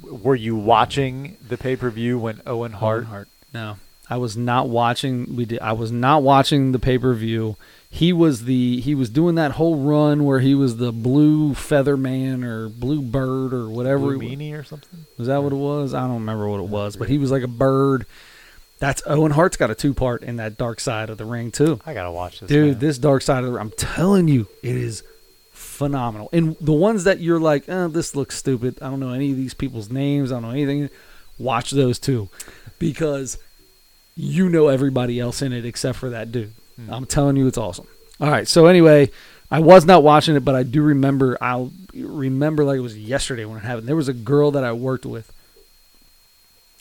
Were 0.03 0.37
you 0.37 0.57
watching 0.57 1.37
the 1.47 1.57
pay 1.57 1.75
per 1.75 1.91
view 1.91 2.19
when 2.19 2.43
Owen 2.47 2.73
Hart? 2.73 2.99
Owen 2.99 3.07
Hart. 3.07 3.29
No, 3.53 3.77
I 4.11 4.17
was 4.17 4.37
not 4.37 4.69
watching. 4.69 5.37
We 5.37 5.45
did. 5.45 5.61
I 5.61 5.73
was 5.73 5.93
not 5.93 6.23
watching 6.25 6.73
the 6.73 6.81
pay 6.81 6.99
per 6.99 7.15
view. 7.15 7.57
He 7.89 8.13
was 8.13 8.45
the 8.45 8.81
he 8.81 8.95
was 8.95 9.09
doing 9.09 9.37
that 9.37 9.53
whole 9.53 9.77
run 9.77 10.25
where 10.25 10.41
he 10.41 10.55
was 10.55 10.77
the 10.77 10.93
blue 10.93 11.55
feather 11.55 11.97
man 11.97 12.45
or 12.45 12.69
blue 12.69 13.01
bird 13.01 13.55
or 13.55 13.69
whatever. 13.69 14.17
Blue 14.17 14.37
was. 14.37 14.61
or 14.61 14.65
something? 14.65 15.07
Was 15.17 15.29
that 15.29 15.43
what 15.43 15.53
it 15.53 15.57
was? 15.57 15.95
I 15.95 16.01
don't 16.03 16.15
remember 16.15 16.49
what 16.49 16.61
it 16.61 16.69
was, 16.69 16.97
but 16.97 17.09
he 17.09 17.19
was 17.19 17.31
like 17.31 17.43
a 17.43 17.49
bird. 17.49 18.05
That's 18.81 19.03
Owen 19.07 19.33
Hart's 19.33 19.57
got 19.57 19.71
a 19.71 19.75
two 19.75 19.93
part 19.95 20.23
in 20.23 20.37
that 20.37 20.57
dark 20.57 20.81
side 20.81 21.11
of 21.11 21.19
the 21.19 21.25
ring 21.25 21.51
too. 21.51 21.81
I 21.87 21.95
gotta 21.95 22.11
watch 22.11 22.41
this, 22.41 22.49
Dude, 22.49 22.71
man. 22.73 22.79
this 22.79 22.99
dark 22.99 23.23
side 23.23 23.45
of 23.45 23.53
the 23.53 23.59
I'm 23.59 23.71
telling 23.73 24.27
you, 24.27 24.49
it 24.63 24.75
is 24.75 25.03
phenomenal. 25.53 26.31
And 26.33 26.57
the 26.61 26.73
ones 26.73 27.05
that 27.05 27.21
you're 27.21 27.41
like, 27.41 27.69
oh, 27.69 27.89
this 27.89 28.17
looks 28.17 28.37
stupid. 28.37 28.79
I 28.81 28.89
don't 28.89 29.01
know 29.01 29.13
any 29.13 29.31
of 29.31 29.37
these 29.37 29.55
people's 29.55 29.91
names. 29.91 30.33
I 30.33 30.37
don't 30.37 30.43
know 30.43 30.51
anything. 30.51 30.91
Watch 31.39 31.71
those 31.73 31.99
too, 31.99 32.29
because 32.79 33.37
you 34.21 34.49
know 34.49 34.69
everybody 34.69 35.19
else 35.21 35.43
in 35.43 35.53
it 35.53 35.65
except 35.65 35.99
for 35.99 36.11
that 36.11 36.31
dude. 36.33 36.53
Hmm. 36.77 36.93
I'm 36.93 37.07
telling 37.07 37.37
you, 37.37 37.47
it's 37.47 37.59
awesome. 37.59 37.87
All 38.21 38.31
right. 38.31 38.47
So 38.47 38.67
anyway, 38.67 39.11
I 39.51 39.61
was 39.61 39.85
not 39.85 40.03
watching 40.03 40.37
it, 40.37 40.45
but 40.45 40.55
I 40.55 40.63
do 40.63 40.83
remember. 40.83 41.37
I'll 41.41 41.73
remember 41.95 42.65
like 42.65 42.77
it 42.79 42.83
was 42.83 42.97
yesterday 42.99 43.45
when 43.45 43.57
it 43.59 43.65
happened. 43.65 43.87
There 43.89 43.97
was 43.97 44.09
a 44.09 44.13
girl 44.15 44.51
that 44.53 44.65
I 44.65 44.73
worked 44.73 45.07
with 45.07 45.33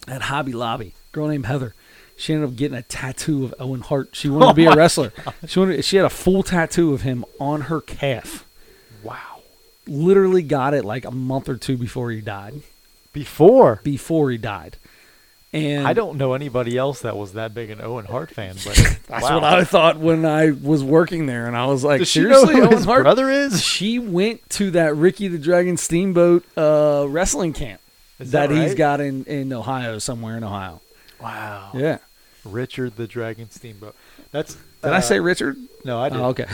at 0.07 0.23
Hobby 0.23 0.51
Lobby, 0.53 0.93
girl 1.11 1.27
named 1.27 1.45
Heather. 1.45 1.73
She 2.15 2.33
ended 2.33 2.49
up 2.49 2.55
getting 2.57 2.77
a 2.77 2.81
tattoo 2.81 3.45
of 3.45 3.55
Owen 3.59 3.79
Hart. 3.81 4.09
She 4.13 4.27
wanted 4.29 4.47
to 4.47 4.53
be 4.53 4.67
Oh 4.67 4.71
a 4.71 4.75
my 4.75 4.77
wrestler. 4.77 5.13
She 5.47 5.59
wanted. 5.59 5.85
She 5.85 5.95
had 5.95 6.05
a 6.05 6.09
full 6.09 6.43
tattoo 6.43 6.93
of 6.93 7.01
him 7.03 7.23
on 7.39 7.61
her 7.61 7.79
calf. 7.81 8.45
wow. 9.03 9.17
Literally 9.87 10.43
got 10.43 10.73
it 10.73 10.83
like 10.85 11.05
a 11.05 11.11
month 11.11 11.47
or 11.49 11.55
two 11.55 11.77
before 11.77 12.11
he 12.11 12.21
died. 12.21 12.61
Before 13.13 13.79
Before 13.83 14.29
he 14.29 14.37
died, 14.37 14.77
and 15.51 15.87
I 15.87 15.93
don't 15.93 16.17
know 16.17 16.33
anybody 16.33 16.77
else 16.77 17.01
that 17.01 17.17
was 17.17 17.33
that 17.33 17.53
big 17.53 17.69
an 17.69 17.81
Owen 17.81 18.05
Hart 18.05 18.31
fan, 18.31 18.55
but 18.63 18.75
That's 19.07 19.23
wow. 19.23 19.35
what 19.35 19.43
I 19.43 19.63
thought 19.63 19.97
when 19.97 20.25
I 20.25 20.51
was 20.51 20.83
working 20.83 21.25
there, 21.25 21.47
and 21.47 21.55
I 21.55 21.65
was 21.65 21.83
like, 21.83 21.99
Does 21.99 22.09
she 22.09 22.21
know 22.21 22.45
seriously, 22.45 22.55
who 22.55 22.61
Owen 22.61 22.71
his 22.71 22.85
Hart? 22.85 23.03
brother 23.03 23.29
is? 23.29 23.61
She 23.63 23.97
went 23.97 24.47
to 24.51 24.71
that 24.71 24.95
Ricky 24.95 25.27
the 25.27 25.39
Dragon 25.39 25.77
Steamboat 25.77 26.45
uh, 26.57 27.05
wrestling 27.09 27.53
camp 27.53 27.81
that, 28.19 28.27
that 28.27 28.51
he's 28.51 28.69
right? 28.69 28.77
got 28.77 29.01
in 29.01 29.23
in 29.25 29.51
Ohio, 29.51 29.97
somewhere 29.97 30.37
in 30.37 30.43
Ohio. 30.43 30.81
Wow. 31.19 31.71
Yeah. 31.73 31.97
Richard 32.45 32.95
the 32.95 33.07
Dragon 33.07 33.49
Steamboat. 33.49 33.95
That's. 34.31 34.55
Did 34.81 34.93
I 34.93 34.97
uh, 34.97 35.01
say 35.01 35.19
Richard? 35.19 35.57
no? 35.83 35.99
I 35.99 36.09
did. 36.09 36.19
Oh, 36.19 36.25
okay. 36.27 36.45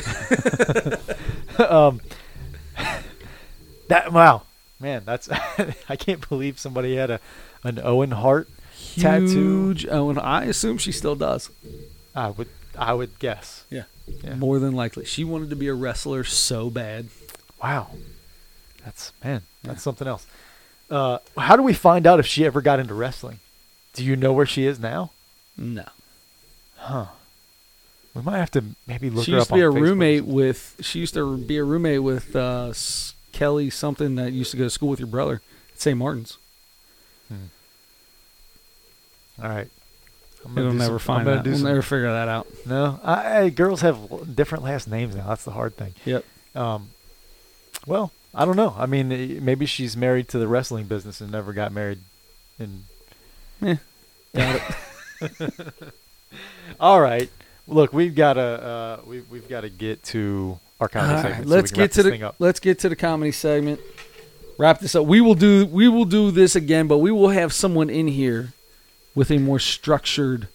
um, 1.64 2.02
that 3.88 4.12
wow, 4.12 4.44
man, 4.80 5.04
that's 5.06 5.30
I 5.90 5.96
can't 5.96 6.28
believe 6.28 6.60
somebody 6.60 6.96
had 6.96 7.10
a 7.10 7.20
an 7.64 7.80
Owen 7.84 8.12
Hart 8.12 8.48
tattoo. 9.02 9.68
Huge 9.68 9.88
Owen. 9.88 10.18
I 10.18 10.46
assume 10.46 10.78
she 10.78 10.92
still 10.92 11.16
does. 11.16 11.50
I 12.16 12.30
would 12.30 12.48
I 12.78 12.94
would 12.94 13.20
guess. 13.20 13.66
Yeah. 13.70 13.84
Yeah. 14.24 14.36
More 14.36 14.60
than 14.60 14.74
likely, 14.74 15.06
she 15.06 15.24
wanted 15.24 15.50
to 15.50 15.56
be 15.56 15.68
a 15.68 15.74
wrestler 15.74 16.24
so 16.24 16.70
bad. 16.70 17.08
Wow, 17.62 17.90
that's 18.84 19.14
man, 19.24 19.42
that's 19.64 19.82
something 19.82 20.08
else. 20.08 20.28
Uh, 20.92 21.18
how 21.38 21.56
do 21.56 21.64
we 21.64 21.74
find 21.74 22.06
out 22.06 22.20
if 22.20 22.28
she 22.28 22.46
ever 22.46 22.62
got 22.62 22.80
into 22.80 22.94
wrestling? 22.94 23.40
Do 23.94 24.06
you 24.06 24.16
know 24.16 24.32
where 24.32 24.46
she 24.46 24.66
is 24.68 24.80
now? 24.80 25.12
No, 25.58 25.86
Huh. 26.78 27.08
We 28.14 28.22
might 28.22 28.38
have 28.38 28.52
to 28.52 28.64
maybe 28.88 29.10
look 29.10 29.26
she 29.26 29.32
her 29.32 29.38
used 29.40 29.52
up 29.52 29.56
to 29.56 29.60
be 29.60 29.62
a 29.62 29.70
Facebook 29.70 29.82
roommate 29.82 30.26
with. 30.26 30.76
She 30.82 31.00
used 31.00 31.16
to 31.16 31.38
be 31.38 31.58
a 31.58 31.64
roommate 31.64 32.04
with 32.04 32.36
uh, 32.36 32.74
Kelly 33.32 33.70
something 33.70 34.16
that 34.16 34.32
used 34.32 34.52
to 34.52 34.58
go 34.58 34.66
to 34.66 34.70
school 34.70 34.90
with 34.90 35.00
your 35.00 35.08
brother 35.08 35.42
at 35.74 35.82
St. 35.82 35.98
Martin's. 35.98 36.38
All 39.42 39.50
right. 39.50 39.68
I'm 40.46 40.54
We'll 40.56 40.74
never 40.74 41.00
some- 41.00 41.24
find 41.24 41.44
do 41.44 41.50
We'll 41.50 41.60
some- 41.60 41.68
never 41.68 41.82
figure 41.82 42.12
that 42.12 42.28
out. 42.28 42.48
No, 42.66 43.00
I, 43.04 43.40
I, 43.40 43.50
girls 43.50 43.82
have 43.82 44.36
different 44.36 44.64
last 44.64 44.88
names 44.88 45.16
now. 45.16 45.28
That's 45.28 45.44
the 45.44 45.52
hard 45.52 45.76
thing. 45.76 45.94
Yep. 46.06 46.24
Um, 46.56 46.90
well, 47.88 48.12
I 48.34 48.46
don't 48.46 48.56
know. 48.56 48.76
I 48.78 48.86
mean, 48.86 49.12
eh, 49.12 49.40
maybe 49.42 49.66
she's 49.66 49.98
married 49.98 50.28
to 50.30 50.38
the 50.38 50.48
wrestling 50.48 50.86
business 50.86 51.20
and 51.20 51.32
never 51.32 51.52
got 51.52 51.72
married. 51.72 52.00
And 52.60 52.84
Got 54.36 54.62
it. 55.22 55.94
all 56.80 57.00
right, 57.02 57.30
look, 57.68 57.94
we've 57.94 58.16
got 58.16 58.34
to 58.34 58.42
uh, 58.42 59.00
we've 59.06 59.30
we've 59.32 59.48
got 59.50 59.62
to 59.62 59.70
get 59.70 60.04
to 60.04 60.60
our 60.80 60.88
comedy 60.88 61.14
All 61.16 61.24
right, 61.24 61.30
segment. 61.32 61.50
so 61.50 61.56
let's 61.56 61.72
get 61.72 61.92
to 61.94 62.04
the 62.04 62.34
let's 62.40 62.60
get 62.60 62.80
to 62.80 62.90
the 62.90 62.96
comedy 62.96 63.32
segment. 63.32 63.80
Wrap 64.58 64.80
this 64.80 64.96
up. 64.96 65.06
We 65.06 65.22
will 65.22 65.36
do 65.36 65.66
we 65.66 65.88
will 65.88 66.06
do 66.06 66.32
this 66.32 66.56
again, 66.56 66.88
but 66.88 66.98
we 67.00 67.12
will 67.12 67.30
have 67.30 67.52
someone 67.54 67.90
in 67.90 68.08
here 68.08 68.54
with 69.16 69.32
a 69.32 69.38
more 69.40 69.60
structured 69.60 70.48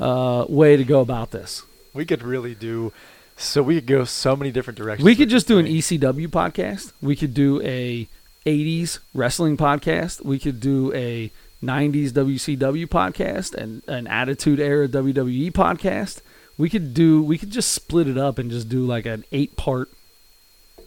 uh, 0.00 0.46
way 0.48 0.76
to 0.76 0.84
go 0.84 1.00
about 1.00 1.32
this. 1.32 1.64
We 1.92 2.06
could 2.06 2.22
really 2.22 2.54
do. 2.54 2.92
So 3.36 3.62
we 3.62 3.76
could 3.76 3.86
go 3.86 4.04
so 4.04 4.34
many 4.34 4.50
different 4.50 4.78
directions. 4.78 5.04
We 5.04 5.14
could 5.14 5.28
just 5.28 5.46
do 5.46 5.58
an. 5.58 5.66
ECW 5.66 6.28
podcast. 6.28 6.92
We 7.02 7.14
could 7.16 7.34
do 7.34 7.60
a 7.62 8.08
80s 8.46 8.98
wrestling 9.14 9.56
podcast. 9.56 10.24
We 10.24 10.38
could 10.38 10.60
do 10.60 10.92
a 10.94 11.30
90s 11.62 12.10
WCW 12.10 12.86
podcast 12.86 13.54
and 13.54 13.82
an 13.88 14.06
Attitude 14.06 14.60
Era 14.60 14.88
WWE 14.88 15.52
podcast. 15.52 16.20
We 16.56 16.68
could 16.68 16.94
do 16.94 17.22
we 17.22 17.38
could 17.38 17.50
just 17.50 17.70
split 17.72 18.08
it 18.08 18.18
up 18.18 18.38
and 18.38 18.50
just 18.50 18.68
do 18.68 18.84
like 18.84 19.06
an 19.06 19.24
8-part 19.32 19.90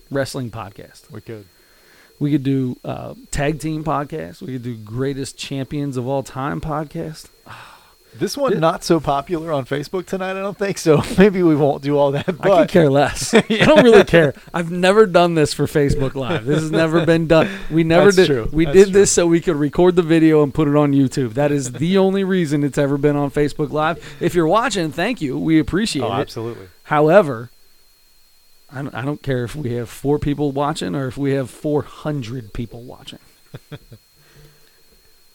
wrestling 0.10 0.52
podcast. 0.52 1.10
We 1.12 1.22
could. 1.22 1.46
We 2.22 2.30
could 2.30 2.44
do 2.44 2.78
uh, 2.86 3.16
tag 3.32 3.60
team 3.60 3.84
podcast. 3.84 4.44
We 4.44 4.54
could 4.54 4.62
do 4.62 4.78
greatest 4.78 5.40
champions 5.40 5.98
of 5.98 6.08
all 6.08 6.22
time 6.22 6.62
podcast. 6.62 7.30
This 8.14 8.36
one 8.36 8.60
not 8.60 8.84
so 8.84 9.00
popular 9.00 9.54
on 9.54 9.64
Facebook 9.64 10.06
tonight. 10.06 10.32
I 10.32 10.42
don't 10.42 10.58
think 10.58 10.78
so. 10.78 11.02
Maybe 11.18 11.42
we 11.44 11.56
won't 11.56 11.82
do 11.82 11.98
all 11.98 12.12
that. 12.12 12.26
But. 12.26 12.52
I 12.52 12.62
could 12.64 12.70
care 12.70 12.90
less. 12.90 13.34
I 13.34 13.40
don't 13.40 13.86
really 13.86 14.04
care. 14.04 14.34
I've 14.54 14.70
never 14.70 15.06
done 15.06 15.34
this 15.36 15.54
for 15.54 15.66
Facebook 15.66 16.14
Live. 16.14 16.44
This 16.44 16.60
has 16.60 16.72
never 16.72 17.06
been 17.06 17.28
done. 17.28 17.50
We 17.72 17.86
never 17.86 18.12
That's 18.12 18.18
did. 18.18 18.28
true. 18.28 18.50
We 18.52 18.66
That's 18.66 18.76
did 18.76 18.84
true. 18.88 18.92
this 18.92 19.14
so 19.14 19.28
we 19.28 19.40
could 19.40 19.56
record 19.56 19.96
the 19.96 20.02
video 20.02 20.44
and 20.44 20.54
put 20.54 20.68
it 20.68 20.76
on 20.76 20.92
YouTube. 20.92 21.36
That 21.36 21.54
is 21.54 21.72
the 21.72 21.98
only 21.98 22.26
reason 22.26 22.66
it's 22.66 22.78
ever 22.78 22.98
been 22.98 23.16
on 23.16 23.32
Facebook 23.32 23.72
Live. 23.72 24.06
If 24.20 24.36
you're 24.36 24.46
watching, 24.46 24.92
thank 24.92 25.22
you. 25.22 25.40
We 25.40 25.58
appreciate 25.58 26.04
oh, 26.04 26.12
it. 26.12 26.20
absolutely. 26.20 26.68
However, 26.84 27.50
I 28.74 28.82
don't, 28.82 28.96
I 28.96 29.04
don't 29.04 29.22
care 29.22 29.44
if 29.44 29.56
we 29.56 29.74
have 29.74 29.90
four 29.90 30.18
people 30.20 30.52
watching 30.52 30.96
or 30.96 31.08
if 31.08 31.18
we 31.18 31.32
have 31.34 31.50
400 31.50 32.54
people 32.54 32.82
watching. 32.84 33.20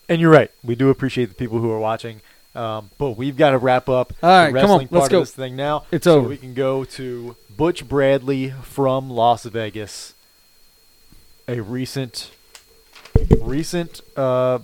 And 0.08 0.20
you're 0.20 0.30
right. 0.30 0.50
We 0.62 0.74
do 0.76 0.90
appreciate 0.90 1.26
the 1.30 1.34
people 1.34 1.58
who 1.58 1.70
are 1.70 1.78
watching. 1.80 2.20
Um, 2.54 2.90
but 2.96 3.16
we've 3.16 3.36
got 3.36 3.50
to 3.50 3.58
wrap 3.58 3.88
up 3.88 4.12
All 4.22 4.30
right, 4.30 4.52
the 4.52 4.60
come 4.60 4.70
on, 4.70 4.78
wrestling 4.78 4.88
part 4.88 5.10
go. 5.10 5.18
of 5.18 5.22
this 5.22 5.34
thing 5.34 5.56
now. 5.56 5.84
It's 5.90 6.04
so 6.04 6.18
over. 6.18 6.28
we 6.28 6.36
can 6.36 6.54
go 6.54 6.84
to 6.84 7.36
Butch 7.54 7.86
Bradley 7.86 8.50
from 8.62 9.10
Las 9.10 9.44
Vegas. 9.44 10.14
A 11.48 11.60
recent, 11.60 12.30
recent, 13.40 14.00
uh, 14.16 14.60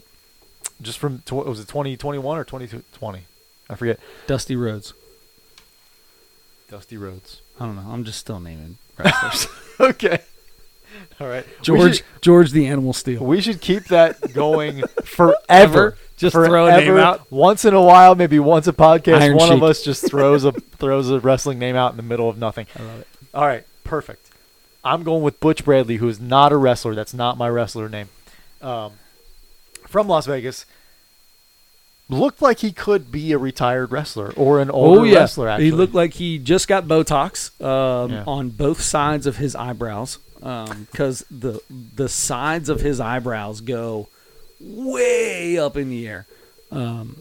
just 0.81 0.99
from 0.99 1.19
tw- 1.27 1.33
was 1.45 1.61
it 1.61 1.69
2021 1.69 2.39
or 2.39 2.45
2020? 2.45 3.21
I 3.69 3.75
forget. 3.75 4.01
Dusty 4.27 4.57
Rhodes. 4.57 4.95
Dusty 6.71 6.97
Rhodes. 6.97 7.42
I 7.61 7.67
don't 7.67 7.77
know. 7.77 7.91
I'm 7.91 8.05
just 8.05 8.19
still 8.19 8.41
naming 8.41 8.79
wrestlers. 8.99 9.47
okay. 9.81 10.21
All 11.21 11.29
right. 11.29 11.47
George 11.63 11.97
should- 11.99 12.05
George 12.21 12.51
the 12.53 12.67
Animal 12.67 12.93
Steele. 12.93 13.25
We 13.25 13.41
should 13.41 13.61
keep 13.61 13.85
that 13.87 14.33
going 14.35 14.83
forever. 15.05 15.97
Just 16.17 16.35
forever. 16.35 16.49
throw 16.53 16.67
a 16.67 16.77
name 16.81 16.97
out. 16.97 17.31
Once 17.31 17.65
in 17.65 17.75
a 17.75 17.83
while, 17.83 18.15
maybe 18.15 18.39
once 18.39 18.67
a 18.69 18.73
podcast, 18.73 19.21
Iron 19.21 19.37
one 19.37 19.49
Sheik. 19.49 19.57
of 19.57 19.63
us 19.65 19.83
just 19.83 20.07
throws 20.07 20.45
a 20.45 20.53
throws 20.79 21.11
a 21.11 21.19
wrestling 21.21 21.59
name 21.59 21.75
out 21.77 21.91
in 21.93 21.97
the 21.97 22.03
middle 22.03 22.29
of 22.29 22.39
nothing. 22.39 22.67
I 22.79 22.83
love 22.83 23.01
it. 23.01 23.09
All 23.35 23.47
right, 23.47 23.65
perfect. 23.85 24.29
I'm 24.85 25.03
going 25.05 25.23
with 25.23 25.41
Butch 25.41 25.65
Bradley, 25.65 25.97
who 25.97 26.09
is 26.09 26.21
not 26.21 26.53
a 26.53 26.57
wrestler. 26.57 26.95
That's 26.95 27.15
not 27.15 27.39
my 27.39 27.49
wrestler 27.49 27.89
name. 27.89 28.09
Um, 28.61 28.93
from 29.87 30.09
Las 30.09 30.27
Vegas. 30.27 30.65
Looked 32.13 32.43
like 32.43 32.59
he 32.61 32.73
could 32.73 33.11
be 33.11 33.33
a 33.33 33.39
retired 33.39 33.91
wrestler 33.93 34.33
or 34.37 34.61
an 34.61 34.71
older 34.71 35.01
Oh 35.01 35.05
yeah, 35.05 35.19
wrestler. 35.21 35.49
Actually, 35.49 35.65
he 35.67 35.71
looked 35.73 35.95
like 35.95 36.13
he 36.15 36.39
just 36.39 36.69
got 36.69 36.85
Botox 36.85 37.51
um, 37.65 38.13
Yeah. 38.13 38.25
on 38.27 38.51
both 38.51 38.81
sides 38.83 39.27
of 39.27 39.37
his 39.39 39.55
eyebrows 39.57 40.19
because 40.39 41.25
the 41.31 41.61
the 41.95 42.09
sides 42.09 42.69
of 42.69 42.81
his 42.81 42.99
eyebrows 43.01 43.61
go 43.61 44.09
way 44.61 45.59
up 45.59 45.77
in 45.77 45.91
the 45.91 46.07
air. 46.09 46.27
Um, 46.71 47.17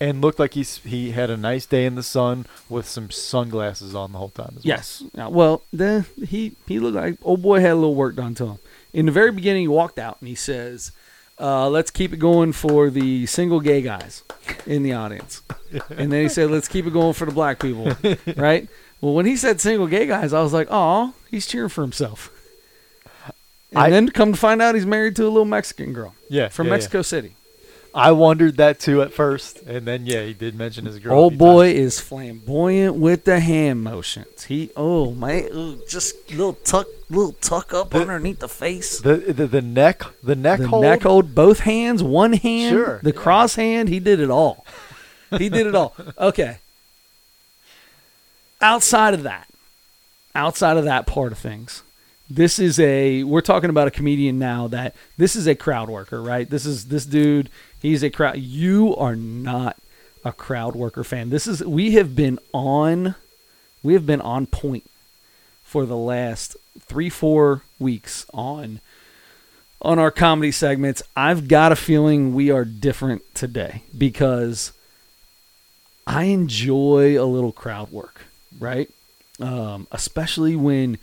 and 0.00 0.20
looked 0.20 0.38
like 0.38 0.54
he's 0.54 0.78
he 0.78 1.12
had 1.12 1.30
a 1.30 1.36
nice 1.36 1.66
day 1.66 1.84
in 1.86 1.94
the 1.94 2.02
sun 2.02 2.46
with 2.68 2.86
some 2.86 3.10
sunglasses 3.10 3.94
on 3.94 4.12
the 4.12 4.18
whole 4.18 4.28
time. 4.30 4.54
As 4.58 4.64
well. 4.64 4.76
yes, 4.76 5.02
Yeah, 5.14 5.28
well, 5.28 5.62
then 5.72 6.04
he 6.26 6.52
he 6.66 6.78
looked 6.78 6.96
like 6.96 7.18
old 7.22 7.42
boy 7.42 7.60
had 7.60 7.72
a 7.72 7.74
little 7.76 7.94
work 7.94 8.16
done 8.16 8.34
to 8.36 8.46
him. 8.46 8.58
In 8.92 9.06
the 9.06 9.12
very 9.12 9.32
beginning, 9.32 9.62
he 9.62 9.68
walked 9.68 9.98
out 9.98 10.18
and 10.20 10.28
he 10.28 10.34
says, 10.34 10.92
uh, 11.40 11.68
"Let's 11.68 11.90
keep 11.90 12.12
it 12.12 12.18
going 12.18 12.52
for 12.52 12.90
the 12.90 13.26
single 13.26 13.60
gay 13.60 13.82
guys 13.82 14.22
in 14.66 14.82
the 14.82 14.92
audience," 14.92 15.42
and 15.90 16.12
then 16.12 16.22
he 16.22 16.28
said, 16.28 16.50
"Let's 16.50 16.68
keep 16.68 16.86
it 16.86 16.92
going 16.92 17.14
for 17.14 17.24
the 17.26 17.32
black 17.32 17.58
people." 17.60 17.92
right? 18.36 18.68
Well, 19.00 19.14
when 19.14 19.26
he 19.26 19.36
said 19.36 19.60
single 19.60 19.86
gay 19.86 20.06
guys, 20.06 20.32
I 20.32 20.42
was 20.42 20.52
like, 20.52 20.68
"Oh, 20.70 21.14
he's 21.30 21.46
cheering 21.46 21.68
for 21.68 21.82
himself." 21.82 22.30
And 23.70 23.78
I- 23.78 23.90
then 23.90 24.08
come 24.10 24.32
to 24.32 24.38
find 24.38 24.62
out, 24.62 24.74
he's 24.76 24.86
married 24.86 25.16
to 25.16 25.24
a 25.24 25.28
little 25.28 25.44
Mexican 25.44 25.92
girl 25.92 26.14
yeah, 26.28 26.48
from 26.48 26.66
yeah, 26.66 26.70
yeah. 26.70 26.74
Mexico 26.76 27.02
City. 27.02 27.34
I 27.96 28.10
wondered 28.10 28.56
that 28.56 28.80
too 28.80 29.02
at 29.02 29.12
first, 29.12 29.58
and 29.62 29.86
then 29.86 30.04
yeah, 30.04 30.24
he 30.24 30.32
did 30.34 30.56
mention 30.56 30.84
his 30.84 30.98
girl. 30.98 31.16
Old 31.16 31.38
boy 31.38 31.68
times. 31.68 31.78
is 31.78 32.00
flamboyant 32.00 32.96
with 32.96 33.22
the 33.22 33.38
hand 33.38 33.84
motions. 33.84 34.42
He, 34.44 34.70
oh 34.76 35.12
man, 35.12 35.44
ooh, 35.54 35.80
just 35.88 36.28
little 36.30 36.54
tuck, 36.54 36.88
little 37.08 37.34
tuck 37.34 37.72
up 37.72 37.90
The- 37.90 38.00
underneath 38.00 38.40
the 38.40 38.48
face. 38.48 38.98
The, 39.00 39.16
the 39.18 39.46
the 39.46 39.62
neck 39.62 40.02
the 40.24 40.34
neck 40.34 40.58
the 40.58 40.66
hold. 40.66 40.82
neck 40.82 41.02
hold, 41.04 41.36
both 41.36 41.60
hands, 41.60 42.02
one 42.02 42.32
hand, 42.32 42.70
Sure, 42.74 42.98
the 43.04 43.12
yeah. 43.14 43.20
cross 43.20 43.54
hand. 43.54 43.88
He 43.88 44.00
did 44.00 44.18
it 44.20 44.30
all. 44.30 44.64
He 45.38 45.48
did 45.48 45.66
it 45.66 45.74
all. 45.74 45.94
Okay. 46.18 46.58
Outside 48.60 49.14
of 49.14 49.24
that, 49.24 49.48
outside 50.34 50.76
of 50.76 50.84
that 50.84 51.06
part 51.06 51.32
of 51.32 51.38
things, 51.38 51.82
this 52.34 52.58
is 52.58 52.78
a. 52.80 53.22
We're 53.24 53.40
talking 53.40 53.70
about 53.70 53.88
a 53.88 53.90
comedian 53.90 54.38
now 54.38 54.68
that 54.68 54.94
this 55.16 55.36
is 55.36 55.46
a 55.46 55.54
crowd 55.54 55.88
worker, 55.88 56.22
right? 56.22 56.48
This 56.48 56.66
is 56.66 56.88
this 56.88 57.06
dude. 57.06 57.48
He's 57.80 58.02
a 58.02 58.10
crowd. 58.10 58.38
You 58.38 58.96
are 58.96 59.16
not 59.16 59.76
a 60.24 60.32
crowd 60.32 60.74
worker 60.74 61.04
fan. 61.04 61.30
This 61.30 61.46
is. 61.46 61.62
We 61.64 61.92
have 61.92 62.16
been 62.16 62.38
on. 62.52 63.14
We 63.82 63.92
have 63.94 64.06
been 64.06 64.20
on 64.20 64.46
point 64.46 64.90
for 65.62 65.86
the 65.86 65.96
last 65.96 66.56
three, 66.80 67.10
four 67.10 67.62
weeks 67.78 68.26
on 68.34 68.80
on 69.80 69.98
our 69.98 70.10
comedy 70.10 70.50
segments. 70.50 71.02
I've 71.14 71.46
got 71.46 71.70
a 71.70 71.76
feeling 71.76 72.34
we 72.34 72.50
are 72.50 72.64
different 72.64 73.22
today 73.34 73.82
because 73.96 74.72
I 76.06 76.24
enjoy 76.24 77.20
a 77.20 77.26
little 77.26 77.52
crowd 77.52 77.90
work, 77.92 78.22
right? 78.58 78.90
Um, 79.40 79.86
especially 79.92 80.56
when 80.56 80.98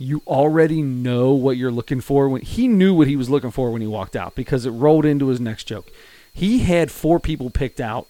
you 0.00 0.22
already 0.26 0.80
know 0.80 1.32
what 1.32 1.58
you're 1.58 1.70
looking 1.70 2.00
for. 2.00 2.26
When 2.26 2.40
he 2.40 2.66
knew 2.66 2.94
what 2.94 3.06
he 3.06 3.16
was 3.16 3.28
looking 3.28 3.50
for 3.50 3.70
when 3.70 3.82
he 3.82 3.86
walked 3.86 4.16
out 4.16 4.34
because 4.34 4.64
it 4.64 4.70
rolled 4.70 5.04
into 5.04 5.28
his 5.28 5.40
next 5.40 5.64
joke. 5.64 5.90
He 6.32 6.60
had 6.60 6.90
four 6.90 7.20
people 7.20 7.50
picked 7.50 7.80
out 7.80 8.06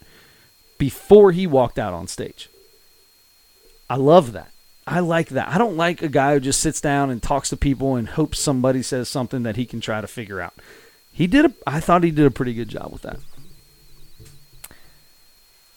before 0.79 1.33
he 1.33 1.49
walked 1.49 1.81
out 1.81 1.93
on 1.93 2.07
stage. 2.07 2.49
I 3.89 3.97
love 3.97 4.33
that. 4.33 4.53
I 4.87 5.01
like 5.01 5.31
that. 5.31 5.49
I 5.49 5.59
don't 5.59 5.77
like 5.77 6.01
a 6.01 6.09
guy 6.09 6.35
who 6.35 6.41
just 6.41 6.61
sits 6.61 6.81
down 6.81 7.11
and 7.11 7.21
talks 7.21 7.49
to 7.49 7.57
people 7.57 7.97
and 7.97 8.09
hopes 8.09 8.39
somebody 8.39 8.83
says 8.83 9.09
something 9.09 9.43
that 9.43 9.57
he 9.57 9.67
can 9.67 9.81
try 9.81 10.01
to 10.01 10.07
figure 10.07 10.41
out. 10.41 10.55
He 11.13 11.27
did 11.27 11.47
a 11.47 11.53
I 11.67 11.81
thought 11.81 12.05
he 12.05 12.13
did 12.13 12.25
a 12.25 12.31
pretty 12.31 12.55
good 12.55 12.69
job 12.69 12.93
with 12.93 13.03
that. 13.03 13.19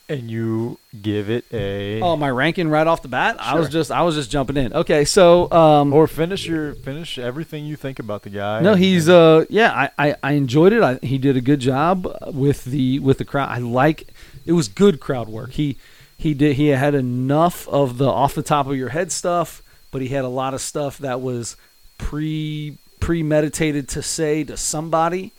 And 0.10 0.30
you 0.30 0.78
give 1.02 1.30
it 1.30 1.46
a 1.52 2.02
Oh, 2.02 2.16
my 2.16 2.30
ranking 2.30 2.70
right 2.70 2.86
off 2.86 3.02
the 3.02 3.08
bat? 3.08 3.38
I 3.40 3.56
was 3.58 3.70
just 3.70 3.92
I 3.92 4.02
was 4.04 4.16
just 4.16 4.30
jumping 4.30 4.58
in. 4.58 4.74
Okay, 4.74 5.06
so 5.06 5.52
um 5.52 5.94
or 5.94 6.08
finish 6.08 6.46
your 6.46 6.74
finish 6.76 7.18
everything 7.18 7.66
you 7.66 7.76
think 7.76 8.00
about 8.00 8.24
the 8.24 8.30
guy. 8.30 8.62
No, 8.62 8.76
he's 8.76 9.08
uh 9.10 9.46
yeah, 9.50 9.72
I, 9.98 10.10
I, 10.10 10.16
I 10.22 10.32
enjoyed 10.34 10.74
it. 10.74 10.84
I, 10.84 11.00
he 11.02 11.18
did 11.18 11.38
a 11.38 11.42
good 11.42 11.60
job 11.60 12.08
with 12.34 12.66
the 12.66 13.00
with 13.00 13.18
the 13.18 13.26
crowd. 13.26 13.50
I 13.50 13.60
like 13.60 14.08
it 14.46 14.54
was 14.54 14.68
good 14.68 15.00
crowd 15.00 15.30
work. 15.30 15.52
He 15.52 15.78
he 16.18 16.34
did 16.34 16.56
he 16.56 16.68
had 16.68 16.96
enough 16.96 17.68
of 17.70 17.98
the 17.98 18.08
off 18.10 18.36
the 18.36 18.44
top 18.44 18.68
of 18.68 18.76
your 18.76 18.90
head 18.90 19.12
stuff, 19.12 19.62
but 19.92 20.02
he 20.02 20.10
had 20.10 20.26
a 20.26 20.30
lot 20.30 20.54
of 20.54 20.62
stuff 20.62 20.98
that 21.00 21.22
was 21.22 21.56
pre 21.98 22.78
premeditated 23.00 23.88
to 23.90 24.02
say 24.02 24.44
to 24.44 24.58
somebody. 24.58 25.32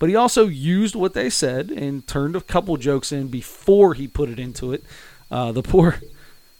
But 0.00 0.08
he 0.08 0.16
also 0.16 0.48
used 0.48 0.96
what 0.96 1.14
they 1.14 1.30
said 1.30 1.70
and 1.70 2.04
turned 2.08 2.34
a 2.34 2.40
couple 2.40 2.76
jokes 2.78 3.12
in 3.12 3.28
before 3.28 3.94
he 3.94 4.08
put 4.08 4.30
it 4.30 4.40
into 4.40 4.72
it. 4.72 4.82
Uh, 5.30 5.52
the 5.52 5.62
poor 5.62 6.00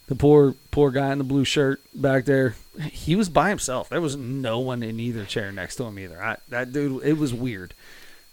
the 0.07 0.15
poor 0.15 0.55
poor 0.71 0.91
guy 0.91 1.13
in 1.13 1.19
the 1.19 1.25
blue 1.25 1.45
shirt 1.45 1.81
back 1.95 2.25
there 2.25 2.57
he 2.91 3.15
was 3.17 3.29
by 3.29 3.49
himself 3.49 3.89
there 3.89 4.01
was 4.01 4.17
no 4.17 4.59
one 4.59 4.83
in 4.83 4.99
either 5.01 5.25
chair 5.25 5.53
next 5.53 5.77
to 5.77 5.85
him 5.85 5.99
either 5.99 6.23
I, 6.23 6.37
that 6.49 6.73
dude 6.73 7.03
it 7.05 7.15
was 7.15 7.33
weird 7.33 7.75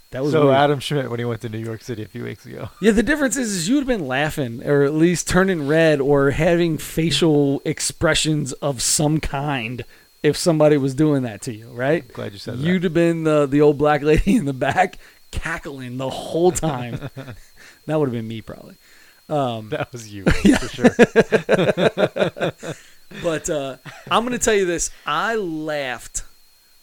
that 0.10 0.24
was 0.24 0.32
so 0.32 0.46
weird. 0.46 0.56
Adam 0.58 0.80
Schmidt 0.80 1.10
when 1.10 1.20
he 1.20 1.26
went 1.26 1.42
to 1.42 1.50
New 1.50 1.60
York 1.60 1.84
City 1.84 2.02
a 2.02 2.08
few 2.08 2.24
weeks 2.24 2.46
ago. 2.48 2.70
yeah 2.82 2.92
the 2.92 3.04
difference 3.04 3.38
is, 3.38 3.52
is 3.52 3.70
you 3.70 3.76
would 3.76 3.88
have 3.88 4.00
been 4.00 4.08
laughing 4.08 4.64
or 4.68 4.84
at 4.84 4.94
least 4.94 5.28
turning 5.28 5.68
red 5.68 6.02
or 6.02 6.32
having 6.32 6.80
facial 6.80 7.62
expressions 7.64 8.54
of 8.54 8.82
some 8.82 9.20
kind 9.20 9.86
if 10.24 10.36
somebody 10.38 10.78
was 10.78 10.94
doing 10.96 11.24
that 11.24 11.42
to 11.44 11.54
you 11.54 11.68
right 11.70 12.12
Glad 12.14 12.34
you 12.34 12.40
said 12.40 12.58
that. 12.58 12.64
you'd 12.66 12.84
have 12.84 12.94
been 12.94 13.24
the, 13.24 13.46
the 13.46 13.62
old 13.62 13.78
black 13.78 14.02
lady 14.02 14.36
in 14.36 14.46
the 14.46 14.54
back 14.54 14.98
cackling 15.32 15.98
the 15.98 16.10
whole 16.10 16.52
time 16.52 17.10
that 17.86 18.00
would 18.00 18.08
have 18.08 18.14
been 18.14 18.28
me 18.28 18.42
probably 18.42 18.76
um, 19.30 19.70
that. 19.70 19.92
Was 19.92 20.12
you 20.14 20.24
for 20.26 20.68
sure. 20.70 20.96
But 23.24 23.50
uh, 23.50 23.78
I'm 24.12 24.24
going 24.26 24.38
to 24.38 24.44
tell 24.44 24.54
you 24.54 24.66
this: 24.66 24.92
I 25.06 25.36
laughed. 25.36 26.24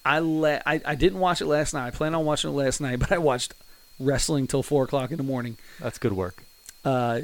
I 0.05 0.19
la- 0.21 0.61
I, 0.67 0.81
I 0.85 0.95
didn't 0.95 1.19
watch 1.21 1.41
it 1.41 1.47
last 1.47 1.75
night. 1.75 1.87
I 1.87 1.91
plan 1.91 2.15
on 2.15 2.25
watching 2.25 2.51
it 2.51 2.55
last 2.55 2.81
night, 2.81 2.99
but 2.99 3.13
I 3.13 3.19
watched 3.19 3.53
wrestling 4.01 4.47
till 4.47 4.63
four 4.63 4.85
o'clock 4.85 5.11
in 5.11 5.17
the 5.19 5.23
morning. 5.23 5.57
That's 5.81 5.99
good 5.99 6.13
work. 6.15 6.43
Uh, 6.85 7.21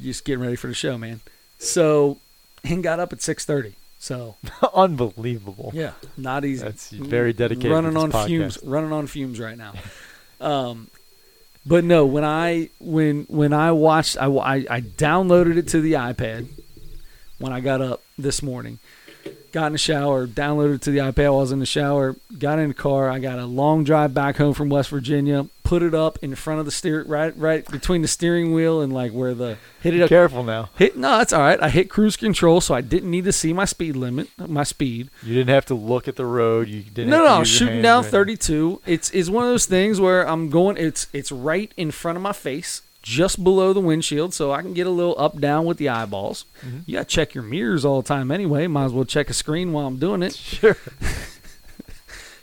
just 0.00 0.24
getting 0.24 0.40
ready 0.42 0.56
for 0.56 0.68
the 0.68 0.74
show, 0.74 0.96
man. 0.98 1.20
So, 1.58 2.18
and 2.64 2.82
got 2.82 3.00
up 3.00 3.12
at 3.12 3.22
six 3.22 3.44
thirty. 3.44 3.74
So 3.98 4.36
Unbelievable. 4.74 5.72
yeah, 5.74 5.92
not 6.16 6.44
easy. 6.44 6.62
That's 6.64 6.90
very 6.90 7.32
dedicated. 7.32 7.72
Running 7.72 7.96
on 7.96 8.12
podcast. 8.12 8.26
fumes. 8.26 8.58
Running 8.62 8.92
on 8.92 9.06
fumes 9.06 9.40
right 9.40 9.58
now. 9.58 9.74
um, 10.40 10.88
but 11.66 11.84
no, 11.84 12.06
when 12.06 12.24
I 12.24 12.70
when 12.78 13.24
when 13.24 13.52
I 13.52 13.72
watched, 13.72 14.16
I, 14.20 14.26
I 14.26 14.54
I 14.70 14.80
downloaded 14.80 15.56
it 15.58 15.68
to 15.68 15.80
the 15.80 15.94
iPad 15.94 16.46
when 17.38 17.52
I 17.52 17.60
got 17.60 17.80
up 17.80 18.02
this 18.16 18.42
morning. 18.42 18.78
Got 19.50 19.66
in 19.68 19.72
the 19.72 19.78
shower, 19.78 20.26
downloaded 20.26 20.76
it 20.76 20.82
to 20.82 20.90
the 20.90 20.98
iPad 20.98 21.30
while 21.30 21.38
I 21.38 21.40
was 21.40 21.52
in 21.52 21.58
the 21.58 21.66
shower, 21.66 22.16
got 22.38 22.58
in 22.58 22.68
the 22.68 22.74
car. 22.74 23.08
I 23.08 23.18
got 23.18 23.38
a 23.38 23.46
long 23.46 23.82
drive 23.82 24.12
back 24.12 24.36
home 24.36 24.52
from 24.52 24.68
West 24.68 24.90
Virginia, 24.90 25.48
put 25.68 25.82
it 25.82 25.94
up 25.94 26.18
in 26.22 26.34
front 26.34 26.60
of 26.60 26.66
the 26.66 26.72
steer 26.72 27.02
right 27.04 27.36
right 27.36 27.70
between 27.70 28.00
the 28.02 28.08
steering 28.08 28.54
wheel 28.54 28.80
and 28.80 28.90
like 28.92 29.12
where 29.12 29.34
the 29.34 29.58
hit 29.82 29.94
it 29.94 30.02
up 30.02 30.08
Careful 30.08 30.42
now. 30.42 30.70
hit 30.76 30.96
no, 30.96 31.18
that's 31.18 31.32
all 31.32 31.40
right. 31.40 31.62
I 31.62 31.68
hit 31.68 31.90
cruise 31.90 32.16
control 32.16 32.60
so 32.60 32.74
I 32.74 32.80
didn't 32.80 33.10
need 33.10 33.24
to 33.24 33.32
see 33.32 33.52
my 33.52 33.64
speed 33.64 33.96
limit, 33.96 34.28
my 34.38 34.64
speed. 34.64 35.10
You 35.22 35.34
didn't 35.34 35.54
have 35.54 35.66
to 35.66 35.74
look 35.74 36.08
at 36.08 36.16
the 36.16 36.26
road. 36.26 36.68
You 36.68 36.82
didn't. 36.82 37.10
No, 37.10 37.24
have 37.24 37.34
to 37.34 37.38
no, 37.38 37.44
shooting 37.44 37.82
down 37.82 38.04
or 38.04 38.08
32. 38.08 38.82
It's 38.86 39.10
it's 39.10 39.28
one 39.30 39.44
of 39.44 39.50
those 39.50 39.66
things 39.66 40.00
where 40.00 40.26
I'm 40.28 40.50
going. 40.50 40.76
It's 40.76 41.06
it's 41.12 41.32
right 41.32 41.72
in 41.76 41.90
front 41.90 42.16
of 42.16 42.22
my 42.22 42.32
face, 42.32 42.82
just 43.08 43.42
below 43.42 43.72
the 43.72 43.80
windshield, 43.80 44.34
so 44.34 44.52
I 44.52 44.60
can 44.60 44.74
get 44.74 44.86
a 44.86 44.90
little 44.90 45.14
up 45.18 45.40
down 45.40 45.64
with 45.64 45.78
the 45.78 45.88
eyeballs. 45.88 46.44
Mhm. 46.64 46.82
You 46.86 46.94
got 46.98 47.08
to 47.08 47.14
check 47.14 47.34
your 47.34 47.42
mirrors 47.44 47.84
all 47.84 48.02
the 48.02 48.08
time 48.08 48.30
anyway. 48.30 48.66
Might 48.66 48.84
as 48.86 48.92
well 48.92 49.04
check 49.06 49.30
a 49.30 49.32
screen 49.32 49.72
while 49.72 49.86
I'm 49.86 49.98
doing 49.98 50.22
it. 50.22 50.34
Sure. 50.34 50.76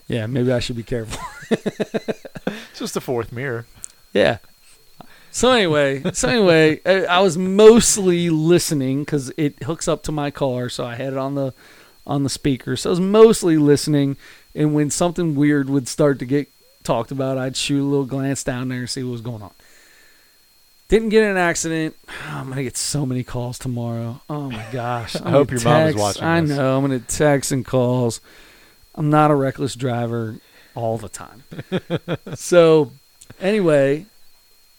Yeah, 0.07 0.27
maybe 0.27 0.51
I 0.51 0.59
should 0.59 0.75
be 0.75 0.83
careful. 0.83 1.19
It's 2.71 2.79
just 2.79 2.93
the 2.93 3.01
fourth 3.01 3.31
mirror. 3.31 3.65
Yeah. 4.13 4.37
So 5.31 5.51
anyway, 5.51 6.03
so 6.13 6.27
anyway, 6.29 6.79
I, 6.85 7.05
I 7.05 7.19
was 7.21 7.37
mostly 7.37 8.29
listening 8.29 8.99
because 9.03 9.31
it 9.37 9.63
hooks 9.63 9.87
up 9.87 10.03
to 10.03 10.11
my 10.11 10.29
car, 10.29 10.69
so 10.69 10.85
I 10.85 10.95
had 10.95 11.13
it 11.13 11.17
on 11.17 11.33
the 11.35 11.53
on 12.05 12.23
the 12.23 12.29
speaker. 12.29 12.75
So 12.75 12.89
I 12.89 12.91
was 12.91 12.99
mostly 12.99 13.57
listening, 13.57 14.17
and 14.53 14.73
when 14.75 14.89
something 14.91 15.35
weird 15.35 15.69
would 15.69 15.87
start 15.87 16.19
to 16.19 16.25
get 16.25 16.49
talked 16.83 17.11
about, 17.11 17.37
I'd 17.37 17.55
shoot 17.57 17.81
a 17.81 17.87
little 17.89 18.05
glance 18.05 18.43
down 18.43 18.67
there 18.67 18.79
and 18.81 18.89
see 18.89 19.03
what 19.03 19.13
was 19.13 19.21
going 19.21 19.41
on. 19.41 19.51
Didn't 20.88 21.10
get 21.10 21.24
in 21.24 21.32
an 21.32 21.38
accident. 21.38 21.95
I'm 22.28 22.49
gonna 22.49 22.64
get 22.64 22.78
so 22.78 23.06
many 23.06 23.24
calls 23.24 23.57
tomorrow. 23.57 24.22
Oh 24.30 24.49
my 24.52 24.66
gosh! 24.72 25.16
I 25.22 25.30
hope 25.32 25.52
your 25.52 25.62
mom 25.62 25.88
is 25.88 25.95
watching 25.95 26.24
I 26.24 26.41
this. 26.41 26.52
know. 26.52 26.78
I'm 26.78 26.84
gonna 26.84 26.99
text 26.99 27.52
and 27.52 27.66
calls. 27.66 28.22
I'm 28.94 29.10
not 29.10 29.32
a 29.32 29.36
reckless 29.36 29.76
driver 29.76 30.38
all 30.74 30.98
the 30.98 31.10
time. 31.10 31.44
so 32.36 32.91
anyway, 33.41 34.06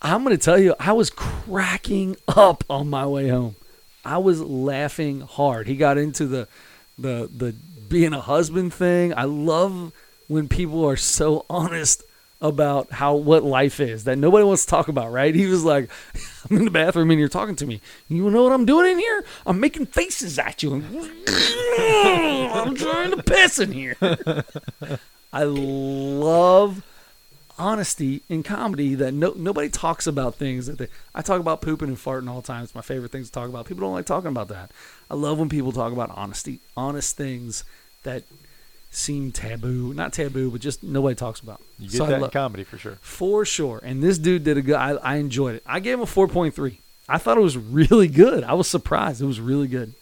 I'm 0.03 0.25
going 0.25 0.37
to 0.37 0.43
tell 0.43 0.59
you, 0.59 0.75
I 0.79 0.93
was 0.93 1.11
cracking 1.11 2.17
up 2.29 2.65
on 2.71 2.89
my 2.89 3.07
way 3.07 3.29
home. 3.29 3.57
I 4.05 4.19
was 4.19 4.41
laughing 4.41 5.21
hard. 5.21 5.67
He 5.67 5.77
got 5.77 5.99
into 5.99 6.27
the 6.27 6.49
the 6.99 7.29
the 7.35 7.55
being 7.89 8.13
a 8.13 8.21
husband 8.21 8.73
thing. 8.73 9.13
I 9.17 9.25
love 9.25 9.93
when 10.29 10.49
people 10.49 10.85
are 10.89 10.97
so 10.97 11.45
honest 11.51 12.03
about 12.41 12.93
how 12.93 13.15
what 13.15 13.43
life 13.43 13.81
is 13.81 14.05
that 14.05 14.17
nobody 14.19 14.45
wants 14.45 14.65
to 14.65 14.71
talk 14.71 14.89
about, 14.89 15.11
right? 15.11 15.35
He 15.35 15.47
was 15.47 15.65
like, 15.65 15.89
I'm 16.51 16.57
in 16.59 16.65
the 16.67 16.71
bathroom 16.71 17.11
and 17.11 17.19
you're 17.19 17.29
talking 17.29 17.57
to 17.57 17.67
me. 17.67 17.81
You 18.09 18.31
know 18.31 18.43
what 18.43 18.53
I'm 18.53 18.67
doing 18.67 18.93
in 18.93 18.99
here? 18.99 19.25
I'm 19.47 19.59
making 19.59 19.87
faces 19.87 20.39
at 20.39 20.63
you. 20.63 20.75
I'm 21.79 22.75
trying 22.75 23.11
to 23.13 23.23
piss 23.23 23.59
in 23.59 23.73
here. 23.73 23.97
I 25.33 25.45
love 25.45 26.83
honesty 27.59 28.23
in 28.29 28.43
comedy 28.43 28.95
that 28.95 29.15
no, 29.15 29.33
nobody 29.35 29.69
talks 29.69 30.07
about 30.07 30.35
things 30.35 30.67
that 30.67 30.77
they 30.79 30.89
I 31.15 31.23
talk 31.23 31.41
about 31.41 31.63
pooping 31.63 31.89
and 31.89 31.97
farting 31.97 32.29
all 32.29 32.43
the 32.43 32.47
time. 32.47 32.65
It's 32.65 32.75
my 32.75 32.83
favorite 32.83 33.13
things 33.13 33.29
to 33.29 33.33
talk 33.33 33.49
about. 33.49 33.67
People 33.67 33.83
don't 33.83 33.95
like 33.95 34.07
talking 34.07 34.29
about 34.29 34.49
that. 34.49 34.71
I 35.11 35.15
love 35.15 35.39
when 35.39 35.49
people 35.49 35.73
talk 35.73 35.93
about 35.93 36.11
honesty, 36.11 36.61
honest 36.77 37.17
things 37.17 37.65
that 38.03 38.25
seem 38.97 39.31
taboo, 39.31 39.93
not 39.93 40.13
taboo, 40.13 40.51
but 40.51 40.61
just 40.61 40.83
nobody 40.83 41.15
talks 41.15 41.41
about. 41.41 41.61
You 41.79 41.89
get 41.91 41.99
So 41.99 42.07
that 42.07 42.23
in 42.23 42.31
comedy 42.31 42.65
for 42.65 42.79
sure. 42.79 42.99
for 43.03 43.45
sure. 43.45 43.81
And 43.83 44.03
this 44.03 44.19
dude 44.19 44.45
did 44.45 44.57
a 44.57 44.63
good. 44.63 44.77
I, 44.77 44.93
I 44.93 45.17
enjoyed 45.17 45.57
it. 45.57 45.63
I 45.67 45.81
gave 45.81 45.95
him 45.95 46.01
a 46.01 46.07
four 46.07 46.29
point 46.29 46.55
three. 46.55 46.81
I 47.09 47.19
thought 47.19 47.37
it 47.37 47.43
was 47.43 47.57
really 47.57 48.09
good. 48.09 48.43
I 48.43 48.55
was 48.55 48.67
surprised. 48.69 49.21
It 49.23 49.27
was 49.27 49.41
really 49.41 49.69
good. 49.69 49.95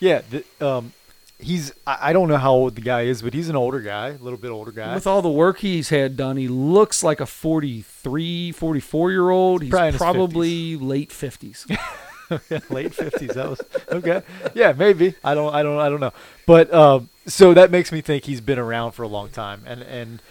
Yeah, 0.00 0.22
the, 0.30 0.44
um, 0.66 0.92
he's. 1.38 1.72
I, 1.86 2.10
I 2.10 2.12
don't 2.12 2.28
know 2.28 2.36
how 2.38 2.52
old 2.52 2.74
the 2.74 2.80
guy 2.80 3.02
is, 3.02 3.22
but 3.22 3.34
he's 3.34 3.48
an 3.48 3.56
older 3.56 3.80
guy, 3.80 4.08
a 4.08 4.18
little 4.18 4.38
bit 4.38 4.48
older 4.50 4.72
guy. 4.72 4.94
With 4.94 5.06
all 5.06 5.22
the 5.22 5.30
work 5.30 5.58
he's 5.58 5.90
had 5.90 6.16
done, 6.16 6.36
he 6.36 6.48
looks 6.48 7.04
like 7.04 7.20
a 7.20 7.26
43, 7.26 8.52
44 8.52 9.10
year 9.12 9.30
old. 9.30 9.62
He's 9.62 9.70
Probably 9.70 9.98
probably 9.98 10.76
late 10.76 11.10
50s. 11.10 11.66
late 12.70 12.94
fifties. 12.94 13.30
That 13.30 13.48
was 13.50 13.60
okay. 13.90 14.22
Yeah, 14.54 14.72
maybe. 14.72 15.14
I 15.22 15.34
don't. 15.34 15.54
I 15.54 15.62
don't. 15.62 15.78
I 15.78 15.88
don't 15.88 16.00
know. 16.00 16.12
But 16.46 16.72
um, 16.72 17.08
so 17.26 17.54
that 17.54 17.70
makes 17.70 17.92
me 17.92 18.00
think 18.00 18.24
he's 18.24 18.40
been 18.40 18.58
around 18.58 18.92
for 18.92 19.02
a 19.02 19.08
long 19.08 19.28
time, 19.30 19.62
and 19.66 19.82
and 19.82 20.22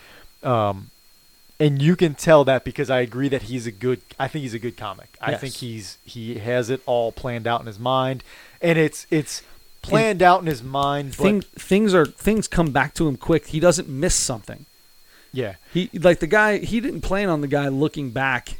um, 0.44 0.90
and 1.60 1.82
you 1.82 1.96
can 1.96 2.16
tell 2.16 2.44
that 2.46 2.64
because 2.64 2.90
I 2.90 3.00
agree 3.02 3.30
that 3.30 3.44
he's 3.44 3.68
a 3.68 3.72
good. 3.72 4.02
I 4.20 4.28
think 4.28 4.44
he's 4.44 4.54
a 4.54 4.60
good 4.60 4.78
comic. 4.78 5.10
I 5.22 5.36
think 5.36 5.54
he's 5.56 5.98
he 6.06 6.36
has 6.40 6.70
it 6.70 6.82
all 6.86 7.12
planned 7.12 7.48
out 7.48 7.62
in 7.62 7.68
his 7.68 7.80
mind, 7.80 8.24
and 8.62 8.78
it's 8.78 9.06
it's 9.10 9.42
planned 9.82 10.22
out 10.22 10.42
in 10.42 10.48
his 10.48 10.64
mind. 10.64 11.14
Thing, 11.16 11.42
things 11.42 11.94
are 11.94 12.06
things 12.06 12.48
come 12.48 12.72
back 12.72 12.94
to 12.96 13.08
him 13.08 13.18
quick. 13.18 13.48
He 13.48 13.60
doesn't 13.60 13.88
miss 13.88 14.16
something. 14.16 14.66
yeah, 15.32 15.56
He 15.74 15.90
like 15.94 16.20
the 16.20 16.28
guy. 16.28 16.58
He 16.60 16.80
didn't 16.80 17.02
plan 17.02 17.30
on 17.30 17.42
the 17.42 17.48
guy 17.48 17.68
looking 17.68 18.10
back 18.12 18.58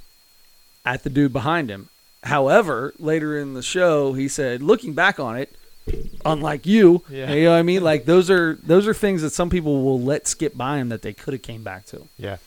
at 0.86 1.04
the 1.04 1.10
dude 1.10 1.34
behind 1.34 1.70
him. 1.70 1.90
However, 2.24 2.94
later 3.00 3.38
in 3.38 3.54
the 3.54 3.62
show, 3.62 4.14
he 4.14 4.28
said, 4.28 4.62
looking 4.62 4.94
back 4.94 5.20
on 5.20 5.38
it, 5.38 5.54
unlike 6.26 6.66
you, 6.66 7.04
Yeah. 7.10 7.32
you 7.34 7.44
know 7.46 7.52
what 7.52 7.58
I 7.58 7.64
mean? 7.64 7.84
Like 7.84 8.06
those 8.06 8.30
are 8.30 8.56
those 8.64 8.88
are 8.88 8.94
things 8.94 9.22
that 9.22 9.32
some 9.32 9.50
people 9.50 9.84
will 9.84 10.00
let 10.02 10.28
skip 10.28 10.56
by 10.56 10.78
him 10.78 10.90
that 10.90 11.02
they 11.02 11.12
could 11.14 11.34
have 11.34 11.42
came 11.42 11.64
back 11.64 11.86
to. 11.88 12.08
Yeah. 12.18 12.38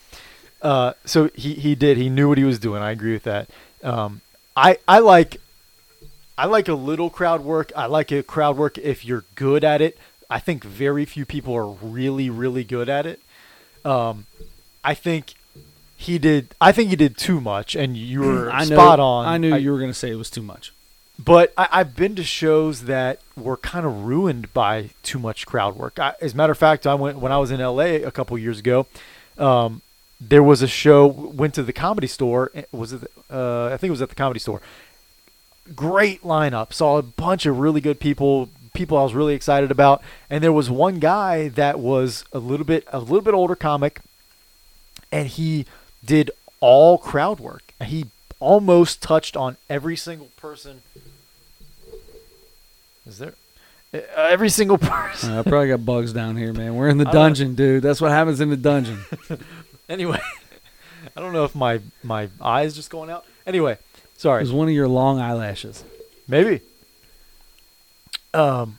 Uh, 0.63 0.95
so 1.05 1.29
he, 1.35 1.53
he 1.55 1.75
did. 1.75 1.99
He 1.99 2.09
knew 2.09 2.29
what 2.29 2.39
he 2.39 2.45
was 2.45 2.59
doing. 2.59 2.83
I 2.83 2.91
agree 2.91 3.13
with 3.13 3.25
that. 3.25 3.51
Um, 3.83 4.23
I 4.57 4.79
I 4.89 5.01
like 5.01 5.41
I 6.39 6.47
like 6.47 6.69
a 6.69 6.75
little 6.75 7.11
crowd 7.11 7.43
work. 7.45 7.71
I 7.77 7.87
like 7.87 8.11
a 8.11 8.23
crowd 8.23 8.57
work 8.57 8.79
if 8.79 9.05
you're 9.05 9.25
good 9.35 9.63
at 9.65 9.83
it. 9.83 9.99
I 10.31 10.39
think 10.41 10.65
very 10.65 11.05
few 11.05 11.27
people 11.27 11.55
are 11.55 11.69
really 11.69 12.31
really 12.31 12.65
good 12.65 12.89
at 12.89 13.05
it. 13.05 13.21
Um, 13.85 14.25
I 14.83 14.95
think 14.95 15.35
he 15.97 16.19
did. 16.19 16.55
I 16.61 16.73
think 16.73 16.91
he 16.91 16.97
did 16.97 17.17
too 17.17 17.41
much, 17.41 17.75
and 17.75 17.97
you 17.97 18.21
were 18.21 18.51
I 18.53 18.65
spot 18.65 19.01
on. 19.01 19.27
I 19.27 19.37
knew 19.39 19.55
you 19.57 19.73
were 19.73 19.79
going 19.79 19.91
to 19.91 19.95
say 19.95 20.11
it 20.11 20.17
was 20.17 20.31
too 20.31 20.43
much. 20.43 20.73
But 21.19 21.55
I, 21.57 21.69
I've 21.73 21.97
been 21.97 22.15
to 22.17 22.23
shows 22.25 22.83
that 22.85 23.21
were 23.37 23.57
kind 23.57 23.87
of 23.87 24.05
ruined 24.05 24.53
by 24.53 24.91
too 25.03 25.19
much 25.19 25.47
crowd 25.47 25.75
work. 25.77 25.99
I, 25.99 26.13
as 26.21 26.35
a 26.35 26.37
matter 26.37 26.53
of 26.53 26.59
fact, 26.59 26.87
I 26.87 26.95
went 26.95 27.19
when 27.19 27.33
I 27.33 27.39
was 27.39 27.51
in 27.51 27.61
LA 27.61 28.05
a 28.07 28.11
couple 28.11 28.37
years 28.37 28.59
ago. 28.59 28.87
Um, 29.39 29.81
there 30.21 30.43
was 30.43 30.61
a 30.61 30.69
show. 30.69 31.07
Went 31.07 31.55
to 31.55 31.63
the 31.63 31.73
comedy 31.73 32.07
store. 32.07 32.51
eh, 32.55 32.63
Was 32.73 32.93
it? 32.93 33.11
Uh, 33.31 33.67
I 33.67 33.77
think 33.79 33.89
it 33.89 33.93
was 33.93 34.03
at 34.03 34.11
the 34.11 34.15
comedy 34.15 34.41
store. 34.41 34.61
Great 35.75 36.23
lineup. 36.23 36.73
Saw 36.73 36.99
a 36.99 37.03
bunch 37.03 37.47
of 37.47 37.59
really 37.59 37.81
good 37.81 37.99
people. 37.99 38.51
People 38.75 38.99
I 38.99 39.03
was 39.03 39.15
really 39.15 39.35
excited 39.35 39.71
about. 39.71 40.03
And 40.29 40.45
there 40.45 40.53
was 40.53 40.69
one 40.69 40.99
guy 41.01 41.49
that 41.49 41.81
was 41.81 42.25
a 42.33 42.39
little 42.39 42.67
bit 42.67 42.87
a 42.93 42.99
little 43.01 43.23
bit 43.23 43.33
older 43.35 43.57
comic, 43.57 44.01
and 45.11 45.29
he 45.29 45.65
did 46.07 46.31
all 46.61 46.99
crowd 46.99 47.41
work. 47.41 47.75
He 47.85 48.07
almost 48.41 49.03
touched 49.03 49.37
on 49.37 49.57
every 49.69 49.97
single 49.97 50.31
person. 50.37 50.83
Is 53.07 53.19
there 53.19 53.35
uh, 53.93 53.99
every 54.17 54.49
single 54.49 54.79
person? 54.79 55.33
I 55.33 55.43
probably 55.43 55.69
got 55.69 55.85
bugs 55.85 56.13
down 56.13 56.37
here, 56.37 56.53
man. 56.53 56.75
We're 56.77 56.89
in 56.89 56.99
the 56.99 57.05
dungeon, 57.05 57.55
dude. 57.55 57.83
That's 57.83 58.01
what 58.01 58.11
happens 58.11 58.41
in 58.41 58.51
the 58.51 58.57
dungeon. 58.57 59.05
anyway, 59.89 60.21
I 61.17 61.21
don't 61.21 61.33
know 61.33 61.45
if 61.45 61.55
my 61.55 61.81
my 62.03 62.29
eye 62.41 62.63
is 62.63 62.75
just 62.75 62.91
going 62.91 63.11
out. 63.11 63.25
Anyway, 63.47 63.79
sorry. 64.17 64.41
It 64.41 64.45
was 64.45 64.53
one 64.53 64.69
of 64.69 64.75
your 64.75 64.89
long 64.89 65.21
eyelashes. 65.21 65.85
Maybe. 66.29 66.61
Um, 68.35 68.79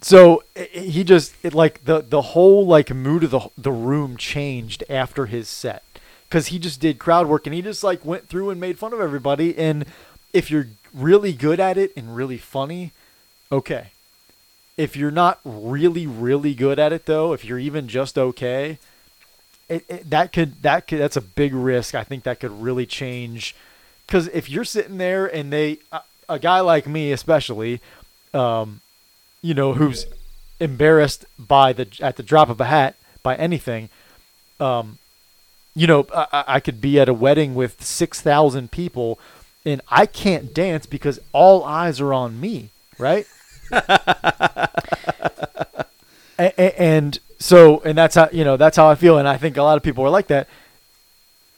so 0.00 0.42
he 0.54 1.04
just 1.04 1.34
it 1.42 1.54
like 1.54 1.84
the 1.84 2.00
the 2.00 2.22
whole 2.22 2.66
like 2.66 2.92
mood 2.92 3.24
of 3.24 3.30
the 3.30 3.48
the 3.56 3.72
room 3.72 4.16
changed 4.16 4.82
after 4.88 5.26
his 5.26 5.48
set 5.48 5.84
because 6.30 6.46
he 6.48 6.60
just 6.60 6.80
did 6.80 7.00
crowd 7.00 7.26
work 7.26 7.46
and 7.46 7.54
he 7.54 7.60
just 7.60 7.82
like 7.82 8.04
went 8.04 8.28
through 8.28 8.50
and 8.50 8.60
made 8.60 8.78
fun 8.78 8.92
of 8.92 9.00
everybody. 9.00 9.58
And 9.58 9.84
if 10.32 10.48
you're 10.48 10.68
really 10.94 11.32
good 11.32 11.58
at 11.58 11.76
it 11.76 11.92
and 11.96 12.14
really 12.14 12.38
funny, 12.38 12.92
okay. 13.50 13.88
If 14.76 14.96
you're 14.96 15.10
not 15.10 15.40
really 15.44 16.06
really 16.06 16.54
good 16.54 16.78
at 16.78 16.92
it 16.92 17.04
though, 17.06 17.32
if 17.32 17.44
you're 17.44 17.58
even 17.58 17.88
just 17.88 18.16
okay, 18.16 18.78
it, 19.68 19.84
it, 19.88 20.08
that 20.10 20.32
could 20.32 20.62
that 20.62 20.86
could 20.86 21.00
that's 21.00 21.16
a 21.16 21.20
big 21.20 21.52
risk. 21.52 21.94
I 21.94 22.04
think 22.04 22.22
that 22.24 22.40
could 22.40 22.62
really 22.62 22.86
change 22.86 23.54
because 24.06 24.28
if 24.28 24.48
you're 24.48 24.64
sitting 24.64 24.98
there 24.98 25.26
and 25.26 25.52
they 25.52 25.78
a, 25.92 26.00
a 26.28 26.38
guy 26.38 26.60
like 26.60 26.86
me 26.86 27.12
especially 27.12 27.80
um 28.32 28.80
you 29.42 29.52
know 29.52 29.74
who's 29.74 30.06
embarrassed 30.60 31.26
by 31.38 31.72
the 31.72 31.88
at 32.00 32.16
the 32.16 32.22
drop 32.22 32.48
of 32.48 32.60
a 32.60 32.66
hat 32.66 32.94
by 33.22 33.34
anything 33.36 33.90
um 34.60 34.98
you 35.74 35.86
know 35.86 36.06
i, 36.14 36.44
I- 36.46 36.60
could 36.60 36.80
be 36.80 36.98
at 37.00 37.08
a 37.08 37.14
wedding 37.14 37.54
with 37.54 37.82
6000 37.82 38.70
people 38.70 39.18
and 39.64 39.80
i 39.88 40.06
can't 40.06 40.52
dance 40.54 40.86
because 40.86 41.18
all 41.32 41.64
eyes 41.64 42.00
are 42.00 42.12
on 42.12 42.40
me 42.40 42.70
right 42.98 43.26
A- 46.38 46.54
a- 46.58 46.80
and 46.80 47.18
so 47.38 47.80
and 47.84 47.96
that's 47.96 48.14
how 48.14 48.28
you 48.32 48.44
know 48.44 48.56
that's 48.56 48.76
how 48.76 48.88
i 48.88 48.94
feel 48.94 49.18
and 49.18 49.28
i 49.28 49.36
think 49.36 49.56
a 49.56 49.62
lot 49.62 49.76
of 49.76 49.82
people 49.82 50.04
are 50.04 50.10
like 50.10 50.28
that 50.28 50.48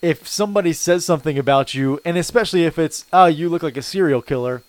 if 0.01 0.27
somebody 0.27 0.73
says 0.73 1.05
something 1.05 1.39
about 1.39 1.75
you, 1.75 2.01
and 2.05 2.19
especially 2.19 2.65
if 2.65 2.77
it's, 2.77 3.05
oh, 3.13 3.27
you 3.27 3.49
look 3.49 3.63
like 3.63 3.77
a 3.77 3.83
serial 3.83 4.21
killer, 4.21 4.65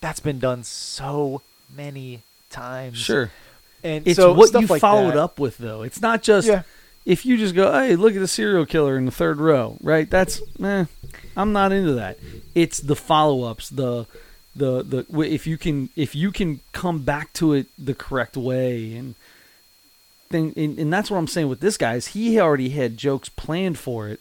that's 0.00 0.20
been 0.20 0.38
done 0.38 0.62
so 0.62 1.42
many 1.76 2.22
times. 2.50 2.96
Sure. 2.96 3.32
And 3.82 4.06
It's 4.06 4.14
so 4.16 4.32
what 4.32 4.52
you 4.52 4.68
like 4.68 4.80
followed 4.80 5.14
that- 5.14 5.24
up 5.24 5.40
with, 5.40 5.58
though. 5.58 5.82
It's 5.82 6.00
not 6.00 6.22
just 6.22 6.46
Yeah. 6.46 6.62
If 7.04 7.24
you 7.24 7.36
just 7.36 7.54
go, 7.54 7.72
"Hey, 7.72 7.96
look 7.96 8.14
at 8.14 8.20
the 8.20 8.28
serial 8.28 8.66
killer 8.66 8.96
in 8.96 9.04
the 9.04 9.10
third 9.10 9.38
row," 9.38 9.76
right? 9.82 10.08
That's, 10.08 10.40
eh, 10.62 10.84
I'm 11.36 11.52
not 11.52 11.72
into 11.72 11.92
that. 11.94 12.18
It's 12.54 12.78
the 12.78 12.96
follow-ups, 12.96 13.70
the, 13.70 14.06
the, 14.54 14.82
the. 14.82 15.20
If 15.20 15.46
you 15.46 15.56
can, 15.56 15.90
if 15.96 16.14
you 16.14 16.30
can 16.30 16.60
come 16.72 17.02
back 17.02 17.32
to 17.34 17.52
it 17.54 17.66
the 17.78 17.94
correct 17.94 18.36
way, 18.36 18.94
and 18.94 19.14
thing, 20.30 20.52
and, 20.56 20.78
and 20.78 20.92
that's 20.92 21.10
what 21.10 21.18
I'm 21.18 21.26
saying 21.26 21.48
with 21.48 21.60
this 21.60 21.76
guy 21.76 21.94
is 21.94 22.08
he 22.08 22.40
already 22.40 22.70
had 22.70 22.96
jokes 22.96 23.28
planned 23.28 23.78
for 23.78 24.08
it 24.08 24.20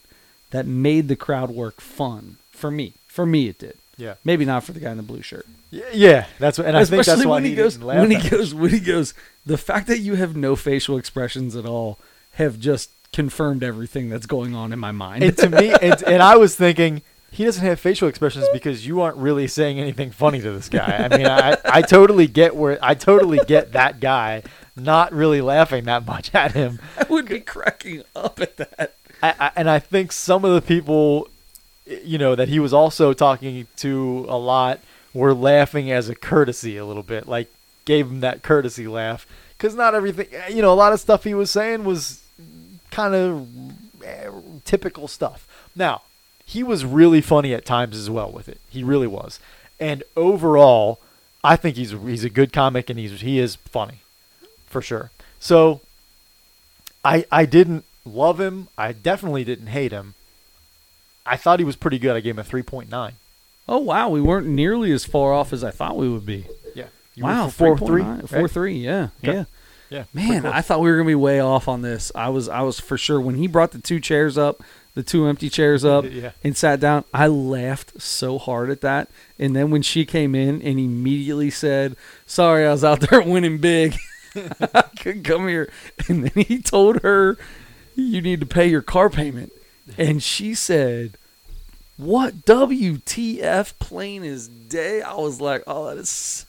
that 0.51 0.65
made 0.65 1.07
the 1.07 1.15
crowd 1.15 1.51
work 1.51 1.79
fun 1.79 2.37
for 2.51 2.71
me. 2.71 2.93
For 3.07 3.25
me, 3.25 3.47
it 3.47 3.59
did. 3.59 3.77
Yeah. 3.97 4.15
Maybe 4.23 4.45
not 4.45 4.63
for 4.63 4.71
the 4.71 4.79
guy 4.79 4.91
in 4.91 4.97
the 4.97 5.03
blue 5.03 5.21
shirt. 5.21 5.45
Yeah. 5.71 6.25
That's 6.39 6.57
what, 6.57 6.67
and 6.67 6.75
I 6.75 6.85
think 6.85 7.01
Especially 7.01 7.21
that's 7.21 7.27
why 7.27 7.35
when 7.35 7.45
he, 7.45 7.55
goes 7.55 7.77
when 7.77 8.11
he 8.11 8.29
goes 8.29 8.53
when 8.53 8.71
he 8.71 8.79
goes. 8.79 9.13
The 9.45 9.57
fact 9.57 9.87
that 9.87 9.99
you 9.99 10.15
have 10.15 10.35
no 10.35 10.55
facial 10.55 10.97
expressions 10.97 11.55
at 11.55 11.65
all 11.65 11.99
have 12.39 12.59
just 12.59 12.89
confirmed 13.13 13.63
everything 13.63 14.09
that's 14.09 14.25
going 14.25 14.55
on 14.55 14.73
in 14.73 14.79
my 14.79 14.91
mind. 14.91 15.23
and 15.23 15.37
to 15.37 15.49
me, 15.49 15.73
and, 15.81 16.01
and 16.03 16.21
I 16.21 16.37
was 16.37 16.55
thinking 16.55 17.01
he 17.31 17.45
doesn't 17.45 17.63
have 17.63 17.79
facial 17.79 18.07
expressions 18.07 18.47
because 18.51 18.87
you 18.87 19.01
aren't 19.01 19.17
really 19.17 19.47
saying 19.47 19.79
anything 19.79 20.11
funny 20.11 20.41
to 20.41 20.51
this 20.51 20.69
guy. 20.69 21.07
I 21.11 21.15
mean, 21.15 21.27
I, 21.27 21.57
I 21.63 21.81
totally 21.81 22.27
get 22.27 22.55
where 22.55 22.79
I 22.81 22.95
totally 22.95 23.39
get 23.45 23.73
that 23.73 23.99
guy 23.99 24.43
not 24.75 25.13
really 25.13 25.41
laughing 25.41 25.83
that 25.85 26.05
much 26.05 26.31
at 26.33 26.53
him. 26.53 26.79
I 26.97 27.05
would 27.09 27.27
be 27.27 27.39
cracking 27.39 28.03
up 28.15 28.39
at 28.39 28.57
that. 28.57 28.95
I, 29.21 29.35
I, 29.39 29.51
and 29.55 29.69
I 29.69 29.79
think 29.79 30.11
some 30.11 30.43
of 30.45 30.53
the 30.53 30.61
people, 30.61 31.27
you 31.85 32.17
know, 32.17 32.35
that 32.35 32.47
he 32.47 32.59
was 32.59 32.73
also 32.73 33.13
talking 33.13 33.67
to 33.77 34.25
a 34.27 34.37
lot 34.37 34.79
were 35.13 35.33
laughing 35.33 35.91
as 35.91 36.09
a 36.09 36.15
courtesy 36.15 36.77
a 36.77 36.85
little 36.85 37.03
bit, 37.03 37.27
like 37.27 37.51
gave 37.85 38.07
him 38.07 38.21
that 38.21 38.41
courtesy 38.41 38.87
laugh. 38.87 39.27
Because 39.57 39.75
not 39.75 39.93
everything, 39.93 40.27
you 40.49 40.61
know, 40.61 40.71
a 40.71 40.75
lot 40.75 40.93
of 40.93 40.99
stuff 40.99 41.25
he 41.25 41.33
was 41.33 41.51
saying 41.51 41.83
was 41.83 42.23
kind 42.91 43.13
of 43.15 43.47
eh, 44.03 44.29
typical 44.65 45.07
stuff. 45.07 45.47
Now, 45.75 46.01
he 46.45 46.63
was 46.63 46.83
really 46.85 47.21
funny 47.21 47.53
at 47.53 47.65
times 47.65 47.95
as 47.97 48.09
well 48.09 48.31
with 48.31 48.49
it. 48.49 48.59
He 48.69 48.83
really 48.83 49.07
was. 49.07 49.39
And 49.79 50.03
overall, 50.17 50.99
I 51.43 51.55
think 51.55 51.77
he's 51.77 51.91
he's 51.91 52.23
a 52.23 52.29
good 52.29 52.51
comic 52.51 52.89
and 52.89 52.99
he's 52.99 53.21
he 53.21 53.39
is 53.39 53.55
funny, 53.55 53.99
for 54.65 54.81
sure. 54.81 55.11
So, 55.39 55.81
I 57.05 57.25
I 57.31 57.45
didn't 57.45 57.85
love 58.05 58.39
him. 58.39 58.67
I 58.77 58.91
definitely 58.91 59.43
didn't 59.43 59.67
hate 59.67 59.91
him. 59.91 60.15
I 61.25 61.37
thought 61.37 61.59
he 61.59 61.65
was 61.65 61.75
pretty 61.75 61.99
good. 61.99 62.15
I 62.15 62.19
gave 62.19 62.35
him 62.35 62.39
a 62.39 62.43
three 62.43 62.63
point 62.63 62.89
nine. 62.89 63.13
Oh 63.67 63.77
wow, 63.77 64.09
we 64.09 64.19
weren't 64.19 64.47
nearly 64.47 64.91
as 64.91 65.05
far 65.05 65.31
off 65.33 65.53
as 65.53 65.63
I 65.63 65.71
thought 65.71 65.95
we 65.95 66.09
would 66.09 66.25
be. 66.25 66.45
Yeah. 66.73 66.87
wow, 67.19 67.49
four 67.49 67.77
three. 67.77 68.01
3.9, 68.01 68.51
four. 68.51 68.67
Yeah, 68.67 69.09
Okay. 69.23 69.33
yeah. 69.37 69.43
Yeah. 69.89 70.03
Man, 70.13 70.41
close. 70.41 70.53
I 70.53 70.61
thought 70.61 70.81
we 70.81 70.89
were 70.89 70.97
gonna 70.97 71.07
be 71.07 71.15
way 71.15 71.39
off 71.39 71.67
on 71.67 71.81
this. 71.81 72.11
I 72.15 72.29
was, 72.29 72.47
I 72.47 72.61
was 72.61 72.79
for 72.79 72.97
sure 72.97 73.19
when 73.19 73.35
he 73.35 73.47
brought 73.47 73.71
the 73.71 73.79
two 73.79 73.99
chairs 73.99 74.37
up, 74.37 74.61
the 74.95 75.03
two 75.03 75.25
empty 75.27 75.49
chairs 75.49 75.83
up, 75.85 76.05
Yeah. 76.09 76.31
and 76.43 76.55
sat 76.55 76.79
down. 76.79 77.05
I 77.13 77.27
laughed 77.27 78.01
so 78.01 78.37
hard 78.37 78.69
at 78.69 78.81
that. 78.81 79.09
And 79.39 79.55
then 79.55 79.71
when 79.71 79.81
she 79.81 80.05
came 80.05 80.35
in 80.35 80.61
and 80.61 80.79
immediately 80.79 81.49
said, 81.49 81.95
"Sorry, 82.25 82.65
I 82.65 82.71
was 82.71 82.83
out 82.83 82.99
there 83.09 83.21
winning 83.21 83.57
big. 83.59 83.95
I 84.35 84.83
couldn't 84.99 85.23
come 85.23 85.47
here." 85.47 85.71
And 86.07 86.25
then 86.25 86.43
he 86.45 86.61
told 86.61 87.01
her, 87.01 87.37
"You 87.95 88.21
need 88.21 88.39
to 88.41 88.45
pay 88.45 88.67
your 88.67 88.81
car 88.83 89.09
payment," 89.09 89.51
and 89.97 90.21
she 90.23 90.53
said. 90.53 91.13
What 91.97 92.45
WTF 92.45 93.77
plain 93.79 94.23
as 94.23 94.47
day? 94.47 95.01
I 95.01 95.15
was 95.15 95.41
like, 95.41 95.63
oh, 95.67 95.89
that 95.89 95.97
is 95.97 96.45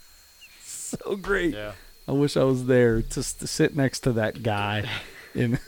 so 0.62 1.16
great. 1.16 1.54
Yeah. 1.54 1.72
I 2.10 2.12
wish 2.12 2.36
I 2.36 2.42
was 2.42 2.66
there 2.66 3.02
just 3.02 3.38
to 3.38 3.46
sit 3.46 3.76
next 3.76 4.00
to 4.00 4.10
that 4.14 4.42
guy 4.42 4.84
in 5.34 5.60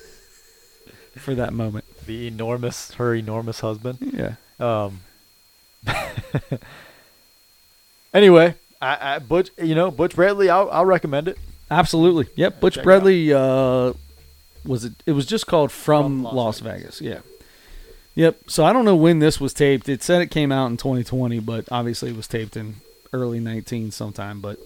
for 1.17 1.37
that 1.37 1.53
moment. 1.53 1.85
The 2.05 2.27
enormous, 2.27 2.95
her 2.95 3.15
enormous 3.15 3.61
husband. 3.61 3.99
Yeah. 4.01 4.35
Um. 4.59 5.03
anyway, 8.13 8.57
I, 8.81 9.15
I 9.15 9.19
Butch, 9.21 9.51
you 9.57 9.77
know 9.77 9.93
Butch 9.93 10.17
Bradley, 10.17 10.51
I'll, 10.51 10.69
I'll 10.73 10.85
recommend 10.85 11.29
it. 11.29 11.39
Absolutely. 11.71 12.27
Yep. 12.35 12.59
Butch 12.59 12.75
Check 12.75 12.83
it 12.83 12.85
Bradley 12.85 13.33
uh 13.33 13.93
was 14.65 14.85
it 14.85 14.95
it 15.07 15.13
was 15.13 15.27
just 15.27 15.47
called 15.47 15.71
From, 15.71 16.03
From 16.03 16.23
Las, 16.25 16.35
Las 16.35 16.59
Vegas. 16.59 17.01
Yeah. 17.01 17.21
Yep. 18.17 18.51
So 18.51 18.65
I 18.65 18.73
don't 18.73 18.85
know 18.85 18.97
when 18.97 19.21
this 19.21 19.41
was 19.41 19.55
taped. 19.55 19.89
It 19.89 20.03
said 20.03 20.21
it 20.23 20.33
came 20.33 20.51
out 20.51 20.73
in 20.73 20.77
2020, 20.77 21.39
but 21.39 21.69
obviously 21.71 22.11
it 22.11 22.17
was 22.17 22.27
taped 22.27 22.57
in 22.57 22.77
early 23.13 23.39
19 23.39 23.93
sometime, 23.93 24.41
but 24.41 24.59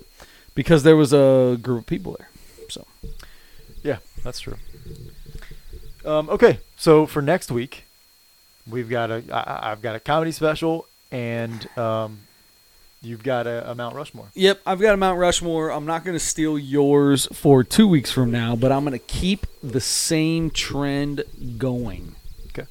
because 0.57 0.83
there 0.83 0.97
was 0.97 1.12
a 1.12 1.57
group 1.62 1.83
of 1.83 1.87
people 1.87 2.16
there. 2.19 2.28
So, 2.69 2.85
Yeah, 3.85 3.99
that's 4.24 4.41
true. 4.41 4.57
Um, 6.05 6.28
okay, 6.31 6.59
so 6.77 7.07
for 7.07 7.23
next 7.23 7.53
week, 7.53 7.85
we've 8.69 8.89
got 8.89 9.11
a 9.11 9.23
I, 9.33 9.70
I've 9.70 9.83
got 9.83 9.95
a 9.95 10.01
comedy 10.01 10.33
special, 10.33 10.87
and 11.12 11.66
um, 11.78 12.20
you've 13.03 13.23
got 13.23 13.47
a, 13.47 13.70
a 13.70 13.74
Mount 13.74 13.95
Rushmore. 13.95 14.27
Yep, 14.35 14.61
I've 14.65 14.81
got 14.81 14.95
a 14.95 14.97
Mount 14.97 15.19
Rushmore. 15.19 15.70
I'm 15.70 15.85
not 15.85 16.05
going 16.05 16.16
to 16.16 16.24
steal 16.24 16.59
yours 16.59 17.27
for 17.33 17.62
two 17.62 17.87
weeks 17.89 18.11
from 18.11 18.31
now, 18.31 18.57
but 18.57 18.73
I'm 18.73 18.85
going 18.85 18.99
to 18.99 19.05
keep 19.05 19.47
the 19.62 19.81
same 19.81 20.51
trend 20.51 21.24
going. 21.59 22.15
Okay. 22.49 22.69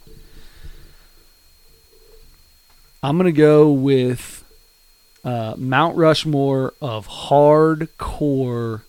I'm 3.03 3.17
going 3.17 3.25
to 3.25 3.37
go 3.37 3.69
with 3.69 4.44
uh, 5.25 5.55
Mount 5.57 5.97
Rushmore 5.97 6.73
of 6.81 7.07
hardcore. 7.07 8.83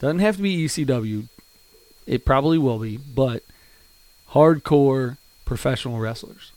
Doesn't 0.00 0.18
have 0.18 0.36
to 0.36 0.42
be 0.42 0.66
ECW. 0.66 1.28
It 2.06 2.24
probably 2.24 2.58
will 2.58 2.78
be, 2.78 2.96
but 2.96 3.44
hardcore 4.30 5.18
professional 5.44 5.98
wrestlers. 5.98 6.50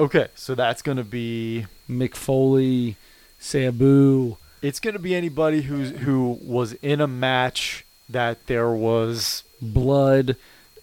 Okay, 0.00 0.28
so 0.34 0.54
that's 0.54 0.80
gonna 0.80 1.04
be 1.04 1.66
Mick 1.90 2.14
Foley, 2.14 2.96
Sabu, 3.40 4.36
it's 4.62 4.80
gonna 4.80 4.98
be 4.98 5.14
anybody 5.14 5.62
who's 5.62 5.90
who 5.90 6.38
was 6.42 6.72
in 6.74 7.00
a 7.00 7.06
match 7.06 7.84
that 8.08 8.46
there 8.46 8.70
was 8.70 9.44
blood, 9.60 10.36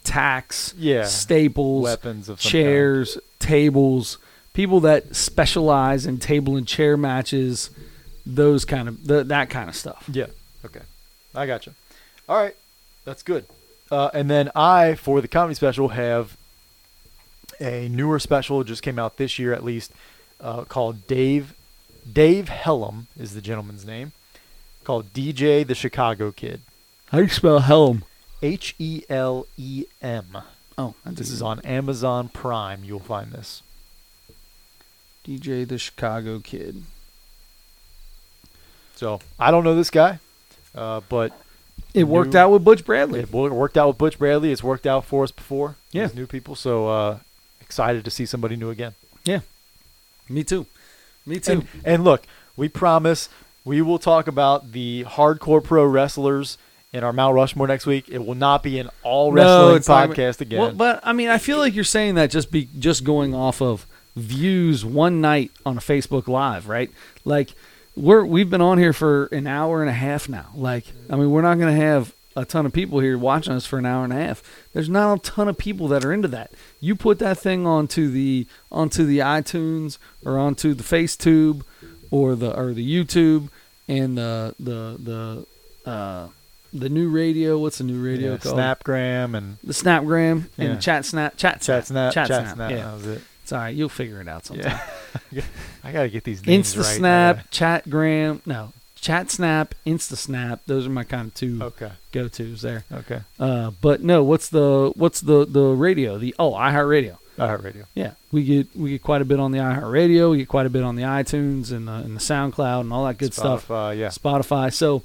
tacks, 0.04 0.74
yeah 0.78 1.06
staples, 1.06 1.84
weapons 1.84 2.30
of 2.30 2.40
chairs, 2.40 3.18
tables, 3.40 4.18
people 4.56 4.80
that 4.80 5.16
specialize 5.16 6.08
in 6.08 6.18
table 6.18 6.56
and 6.56 6.68
chair 6.68 6.98
matches, 6.98 7.70
those 8.26 8.66
kind 8.66 8.88
of 8.88 9.06
the, 9.06 9.24
that 9.26 9.52
kind 9.52 9.70
of 9.70 9.76
stuff. 9.76 10.10
Yeah. 10.12 10.28
Okay, 10.66 10.82
I 11.36 11.46
got 11.46 11.68
you. 11.68 11.74
All 12.28 12.38
right, 12.38 12.56
that's 13.04 13.22
good. 13.22 13.46
Uh, 13.92 14.10
and 14.16 14.28
then 14.32 14.50
I, 14.56 14.96
for 14.96 15.22
the 15.22 15.28
comedy 15.28 15.54
special, 15.54 15.90
have 15.90 16.36
a 17.60 17.88
newer 17.90 18.18
special 18.18 18.64
just 18.64 18.82
came 18.82 18.98
out 18.98 19.18
this 19.18 19.38
year 19.38 19.54
at 19.54 19.64
least 19.64 19.92
uh, 20.42 20.64
called 20.64 21.06
Dave 21.08 21.54
Dave 22.12 22.48
Helem 22.50 23.06
is 23.18 23.34
the 23.34 23.42
gentleman's 23.42 23.86
name 23.86 24.12
called 24.84 25.14
DJ 25.14 25.66
the 25.66 25.74
Chicago 25.76 26.32
Kid 26.32 26.62
How 27.12 27.20
do 27.20 27.24
you 27.24 27.30
spell 27.30 27.62
Helem? 27.62 28.04
H 28.42 28.76
E 28.78 29.04
L 29.10 29.48
E 29.58 29.86
M. 30.02 30.38
Oh, 30.78 30.96
This 31.06 31.30
is 31.30 31.42
on 31.42 31.62
Amazon 31.62 32.28
Prime. 32.28 32.84
You'll 32.84 33.00
find 33.00 33.32
this. 33.32 33.64
DJ 35.26 35.68
the 35.68 35.78
Chicago 35.78 36.40
Kid. 36.40 36.84
So 38.96 39.20
I 39.40 39.52
don't 39.52 39.64
know 39.64 39.76
this 39.76 39.90
guy, 39.90 40.20
uh, 40.76 41.02
but 41.10 41.34
It 41.94 42.06
worked 42.06 42.34
New- 42.34 42.40
out 42.40 42.52
with 42.52 42.64
Butch 42.64 42.86
Bradley. 42.86 43.20
it 43.22 43.32
worked 43.32 43.78
out 43.78 43.88
with 43.90 43.98
Butch 43.98 44.18
Bradley. 44.20 44.52
It's 44.52 44.64
worked 44.64 44.86
out 44.88 45.06
for 45.06 45.24
us 45.24 45.32
before. 45.32 45.76
Yeah. 45.92 46.10
New 46.14 46.28
people. 46.28 46.56
So 46.56 46.88
uh, 46.90 47.20
excited 47.62 48.06
to 48.06 48.12
see 48.12 48.26
somebody 48.26 48.56
new 48.56 48.70
again. 48.70 48.94
Yeah, 49.26 49.40
me 50.30 50.44
too. 50.44 50.68
Me 51.26 51.40
too. 51.40 51.52
And, 51.52 51.68
and 51.84 52.04
look, 52.04 52.24
we 52.56 52.70
promise 52.70 53.28
we 53.66 53.82
will 53.82 53.98
talk 53.98 54.28
about 54.28 54.72
the 54.72 55.04
hardcore 55.08 55.64
pro 55.64 55.84
wrestlers 55.84 56.58
in 56.94 57.04
our 57.04 57.12
Mount 57.12 57.34
Rushmore 57.34 57.68
next 57.68 57.88
week. 57.88 58.06
It 58.08 58.24
will 58.24 58.36
not 58.36 58.62
be 58.62 58.78
an 58.78 58.90
all 59.02 59.32
wrestling 59.34 59.82
not- 59.88 60.10
podcast 60.12 60.40
again. 60.42 60.60
Well, 60.60 60.72
but 60.74 61.00
I 61.04 61.12
mean, 61.14 61.30
I 61.30 61.40
feel 61.40 61.58
like 61.58 61.74
you're 61.74 61.84
saying 61.84 62.16
that 62.16 62.30
just 62.30 62.52
be 62.52 62.70
just 62.78 63.04
going 63.04 63.34
off 63.34 63.62
of 63.62 63.88
views 64.16 64.86
one 64.86 65.22
night 65.22 65.52
on 65.66 65.78
a 65.78 65.82
Facebook 65.82 66.28
Live, 66.28 66.68
right? 66.68 66.90
Like 67.24 67.54
we're 67.96 68.26
we've 68.26 68.50
been 68.50 68.62
on 68.62 68.78
here 68.78 68.94
for 68.94 69.26
an 69.28 69.48
hour 69.48 69.82
and 69.82 69.90
a 69.90 69.94
half 69.94 70.28
now. 70.30 70.48
Like, 70.56 70.86
I 71.10 71.16
mean, 71.16 71.32
we're 71.32 71.42
not 71.42 71.58
going 71.58 71.74
to 71.76 71.82
have 71.82 72.14
a 72.38 72.44
ton 72.44 72.66
of 72.66 72.74
people 72.74 73.00
here 73.00 73.18
watching 73.18 73.54
us 73.54 73.66
for 73.66 73.80
an 73.80 73.86
hour 73.86 74.04
and 74.04 74.12
a 74.12 74.18
half. 74.18 74.44
There's 74.74 74.90
not 74.90 75.18
a 75.18 75.22
ton 75.22 75.48
of 75.48 75.58
people 75.58 75.88
that 75.88 76.04
are 76.04 76.12
into 76.12 76.28
that. 76.30 76.52
You 76.82 76.96
put 76.96 77.20
that 77.20 77.38
thing 77.38 77.66
onto 77.66 78.10
the 78.10 78.48
onto 78.72 79.06
the 79.06 79.20
iTunes 79.20 79.98
or 80.26 80.38
onto 80.38 80.74
the 80.74 80.84
FaceTube 80.84 81.62
or 82.12 82.36
the 82.36 82.54
or 82.58 82.74
the 82.74 82.86
YouTube 83.06 83.50
and 83.88 84.18
the 84.18 84.56
the 84.60 85.46
the 85.86 85.90
uh, 85.90 86.28
the 86.74 86.90
new 86.90 87.10
radio. 87.10 87.58
What's 87.58 87.78
the 87.78 87.86
new 87.86 88.04
radio 88.04 88.34
yeah, 88.34 88.38
called? 88.40 88.58
Snapgram 88.58 89.38
and 89.38 89.58
the 89.64 89.72
Snapgram 89.74 90.50
and 90.58 90.68
Yeah. 90.70 90.76
the 90.76 90.82
Chat 90.82 91.06
Snap, 91.06 91.38
Chat 91.38 91.62
Chat 91.62 91.88
Snap, 91.88 92.14
Chat, 92.14 92.28
Chat 92.28 92.44
Snap. 92.44 92.56
Snap. 92.56 92.72
Yeah, 92.72 92.78
That 92.78 92.94
was 92.96 93.08
it. 93.08 93.22
It's 93.46 93.52
all 93.54 93.60
right. 93.60 93.76
You'll 93.76 93.90
figure 93.90 94.20
it 94.22 94.28
out 94.28 94.44
sometime. 94.44 94.80
Yeah. 95.32 95.44
I 95.84 95.92
gotta 95.92 96.10
get 96.10 96.24
these 96.24 96.44
names 96.46 96.74
Insta 96.74 96.78
right. 96.82 96.96
Snap, 96.98 97.52
Chatgram, 97.52 98.42
no, 98.48 98.74
Chat 99.00 99.30
Snap, 99.30 99.76
Insta 99.86 100.18
Snap. 100.18 100.62
Those 100.66 100.88
are 100.88 100.90
my 100.90 101.04
kind 101.04 101.28
of 101.28 101.36
two 101.36 101.60
Okay. 101.62 101.92
go 102.12 102.28
tos 102.28 102.64
there. 102.64 102.84
Okay. 102.92 103.20
Uh, 103.40 103.70
but 103.82 104.02
no, 104.02 104.24
what's 104.24 104.50
the 104.50 104.92
what's 104.96 105.22
the 105.22 105.46
the 105.46 105.62
radio? 105.62 106.18
The 106.18 106.34
oh 106.40 106.54
iHeartRadio. 106.54 107.18
iHeartRadio. 107.38 107.86
Yeah, 107.94 108.12
we 108.32 108.44
get 108.44 108.76
we 108.76 108.90
get 108.90 109.04
quite 109.04 109.22
a 109.22 109.26
bit 109.26 109.40
on 109.40 109.52
the 109.52 109.60
iHeartRadio. 109.60 110.32
We 110.32 110.38
get 110.40 110.48
quite 110.48 110.66
a 110.66 110.72
bit 110.72 110.82
on 110.84 110.96
the 110.96 111.04
iTunes 111.04 111.72
and 111.72 111.88
the, 111.88 111.94
and 111.94 112.16
the 112.16 112.20
SoundCloud 112.22 112.82
and 112.82 112.92
all 112.92 113.06
that 113.06 113.20
good 113.20 113.34
stuff. 113.36 113.68
Spotify, 113.68 113.98
Yeah. 114.00 114.08
Spotify. 114.08 114.74
So 114.74 115.04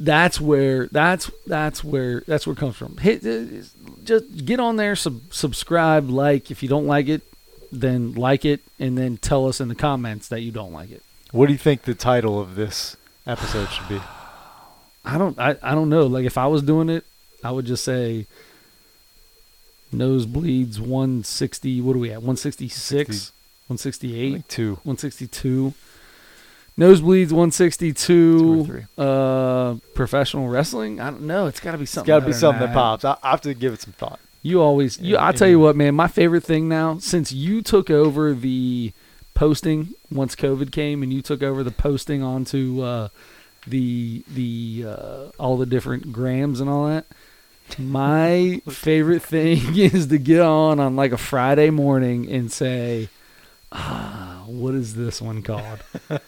that's 0.00 0.40
where 0.40 0.86
that's 0.86 1.30
that's 1.46 1.84
where 1.84 2.22
that's 2.26 2.46
where 2.46 2.54
it 2.54 2.58
comes 2.58 2.76
from. 2.76 2.96
Hit 2.96 3.24
uh, 3.24 3.62
just 4.02 4.46
get 4.46 4.58
on 4.58 4.76
there, 4.76 4.96
sub, 4.96 5.20
subscribe, 5.30 6.08
like. 6.08 6.50
If 6.50 6.62
you 6.62 6.68
don't 6.68 6.86
like 6.86 7.06
it, 7.08 7.22
then 7.70 8.14
like 8.14 8.46
it, 8.46 8.60
and 8.78 8.96
then 8.96 9.18
tell 9.18 9.46
us 9.46 9.60
in 9.60 9.68
the 9.68 9.74
comments 9.74 10.26
that 10.28 10.40
you 10.40 10.50
don't 10.50 10.72
like 10.72 10.90
it. 10.90 11.02
What 11.32 11.46
do 11.46 11.52
you 11.52 11.58
think 11.58 11.82
the 11.82 11.94
title 11.94 12.40
of 12.40 12.54
this 12.56 12.96
episode 13.26 13.68
should 13.68 13.88
be? 13.88 14.00
I 15.04 15.18
don't 15.18 15.38
I, 15.38 15.56
I 15.62 15.74
don't 15.74 15.90
know. 15.90 16.06
Like 16.06 16.24
if 16.24 16.38
I 16.38 16.46
was 16.46 16.62
doing 16.62 16.88
it, 16.88 17.04
I 17.44 17.50
would 17.50 17.66
just 17.66 17.84
say 17.84 18.26
nosebleeds 19.94 20.78
160. 20.78 21.80
What 21.82 21.96
are 21.96 21.98
we 21.98 22.10
at? 22.10 22.18
166, 22.18 23.32
168, 23.66 24.32
Like 24.32 24.48
two. 24.48 24.70
162. 24.84 25.74
Nosebleeds 26.80 27.30
162. 27.30 28.38
Two 28.38 28.60
or 28.60 28.64
three. 28.64 28.84
Uh, 28.96 29.74
professional 29.94 30.48
wrestling. 30.48 30.98
I 30.98 31.10
don't 31.10 31.22
know. 31.22 31.46
It's 31.46 31.60
got 31.60 31.72
to 31.72 31.78
be 31.78 31.84
something. 31.84 32.06
got 32.06 32.20
to 32.20 32.26
be 32.26 32.32
something 32.32 32.60
than 32.60 32.70
that 32.70 32.74
pops. 32.74 33.04
I, 33.04 33.18
I 33.22 33.32
have 33.32 33.42
to 33.42 33.52
give 33.52 33.74
it 33.74 33.82
some 33.82 33.92
thought. 33.92 34.18
You 34.42 34.62
always, 34.62 34.98
you. 34.98 35.14
Yeah, 35.14 35.26
I 35.26 35.32
tell 35.32 35.48
you 35.48 35.60
what, 35.60 35.76
man. 35.76 35.94
My 35.94 36.08
favorite 36.08 36.42
thing 36.42 36.70
now, 36.70 36.96
since 36.98 37.32
you 37.32 37.60
took 37.60 37.90
over 37.90 38.32
the 38.32 38.94
posting 39.34 39.94
once 40.10 40.34
COVID 40.34 40.72
came, 40.72 41.02
and 41.02 41.12
you 41.12 41.20
took 41.20 41.42
over 41.42 41.62
the 41.62 41.70
posting 41.70 42.22
onto 42.22 42.80
uh, 42.80 43.08
the 43.66 44.24
the 44.26 44.86
uh, 44.86 45.24
all 45.38 45.58
the 45.58 45.66
different 45.66 46.12
grams 46.12 46.60
and 46.60 46.70
all 46.70 46.86
that. 46.86 47.04
My 47.78 48.62
favorite 48.70 49.22
thing 49.22 49.58
is 49.76 50.06
to 50.06 50.16
get 50.16 50.40
on 50.40 50.80
on 50.80 50.96
like 50.96 51.12
a 51.12 51.18
Friday 51.18 51.68
morning 51.68 52.30
and 52.30 52.50
say, 52.50 53.10
ah, 53.70 54.29
"What 54.50 54.74
is 54.74 54.94
this 54.94 55.20
one 55.22 55.42
called?" 55.42 55.80
I 56.10 56.18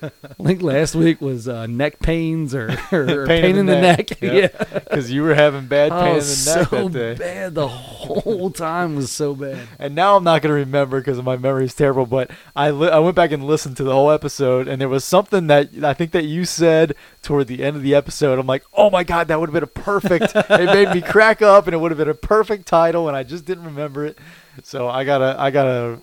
think 0.44 0.62
last 0.62 0.94
week 0.94 1.20
was 1.20 1.49
uh, 1.49 1.66
neck 1.66 1.99
pains 2.01 2.55
or, 2.55 2.70
or 2.93 3.27
pain, 3.27 3.57
in 3.57 3.66
the 3.66 3.81
neck. 3.81 4.20
Yep. 4.23 4.32
Yeah. 4.32 4.65
Because 4.74 5.11
you 5.11 5.23
were 5.23 5.35
having 5.35 5.66
bad 5.66 5.90
pain 5.90 6.01
oh, 6.01 6.12
in 6.12 6.19
the 6.19 6.23
so 6.23 6.61
neck 6.61 6.70
that 6.70 6.93
day. 6.93 7.15
bad. 7.15 7.55
The 7.55 7.69
whole 7.69 8.51
time 8.51 8.97
was 8.97 9.11
so 9.11 9.35
bad. 9.35 9.69
And 9.78 9.94
now 9.94 10.16
I'm 10.16 10.24
not 10.24 10.43
going 10.43 10.51
to 10.51 10.61
remember 10.61 11.01
because 11.01 11.20
my 11.23 11.36
memory 11.36 11.65
is 11.65 11.74
terrible. 11.74 12.07
But 12.07 12.31
I 12.55 12.70
li- 12.70 12.90
I 12.90 12.99
went 12.99 13.16
back 13.16 13.32
and 13.32 13.44
listened 13.44 13.77
to 13.78 13.85
the 13.85 13.93
whole 13.93 14.11
episode, 14.11 14.69
and 14.69 14.81
there 14.81 14.89
was 14.89 15.05
something 15.05 15.49
that 15.49 15.70
I 15.82 15.94
think 15.94 16.12
that 16.12 16.24
you 16.24 16.44
said 16.44 16.94
toward 17.23 17.49
the 17.49 17.62
end 17.62 17.77
of 17.77 17.82
the 17.82 17.94
episode. 17.94 18.39
I'm 18.39 18.47
like, 18.47 18.65
oh 18.74 18.90
my 18.90 19.03
god, 19.03 19.28
that 19.28 19.40
would 19.40 19.49
have 19.49 19.55
been 19.55 19.62
a 19.62 19.66
perfect. 19.66 20.32
it 20.35 20.66
made 20.66 20.94
me 20.94 21.01
crack 21.01 21.43
up, 21.43 21.66
and 21.66 21.74
it 21.74 21.78
would 21.78 21.90
have 21.90 21.99
been 21.99 22.09
a 22.09 22.15
perfect 22.15 22.66
title, 22.66 23.09
and 23.09 23.16
I 23.16 23.23
just 23.23 23.44
didn't 23.44 23.65
remember 23.65 24.05
it. 24.05 24.19
So 24.62 24.89
I 24.89 25.05
gotta 25.05 25.35
I 25.39 25.51
gotta 25.51 26.01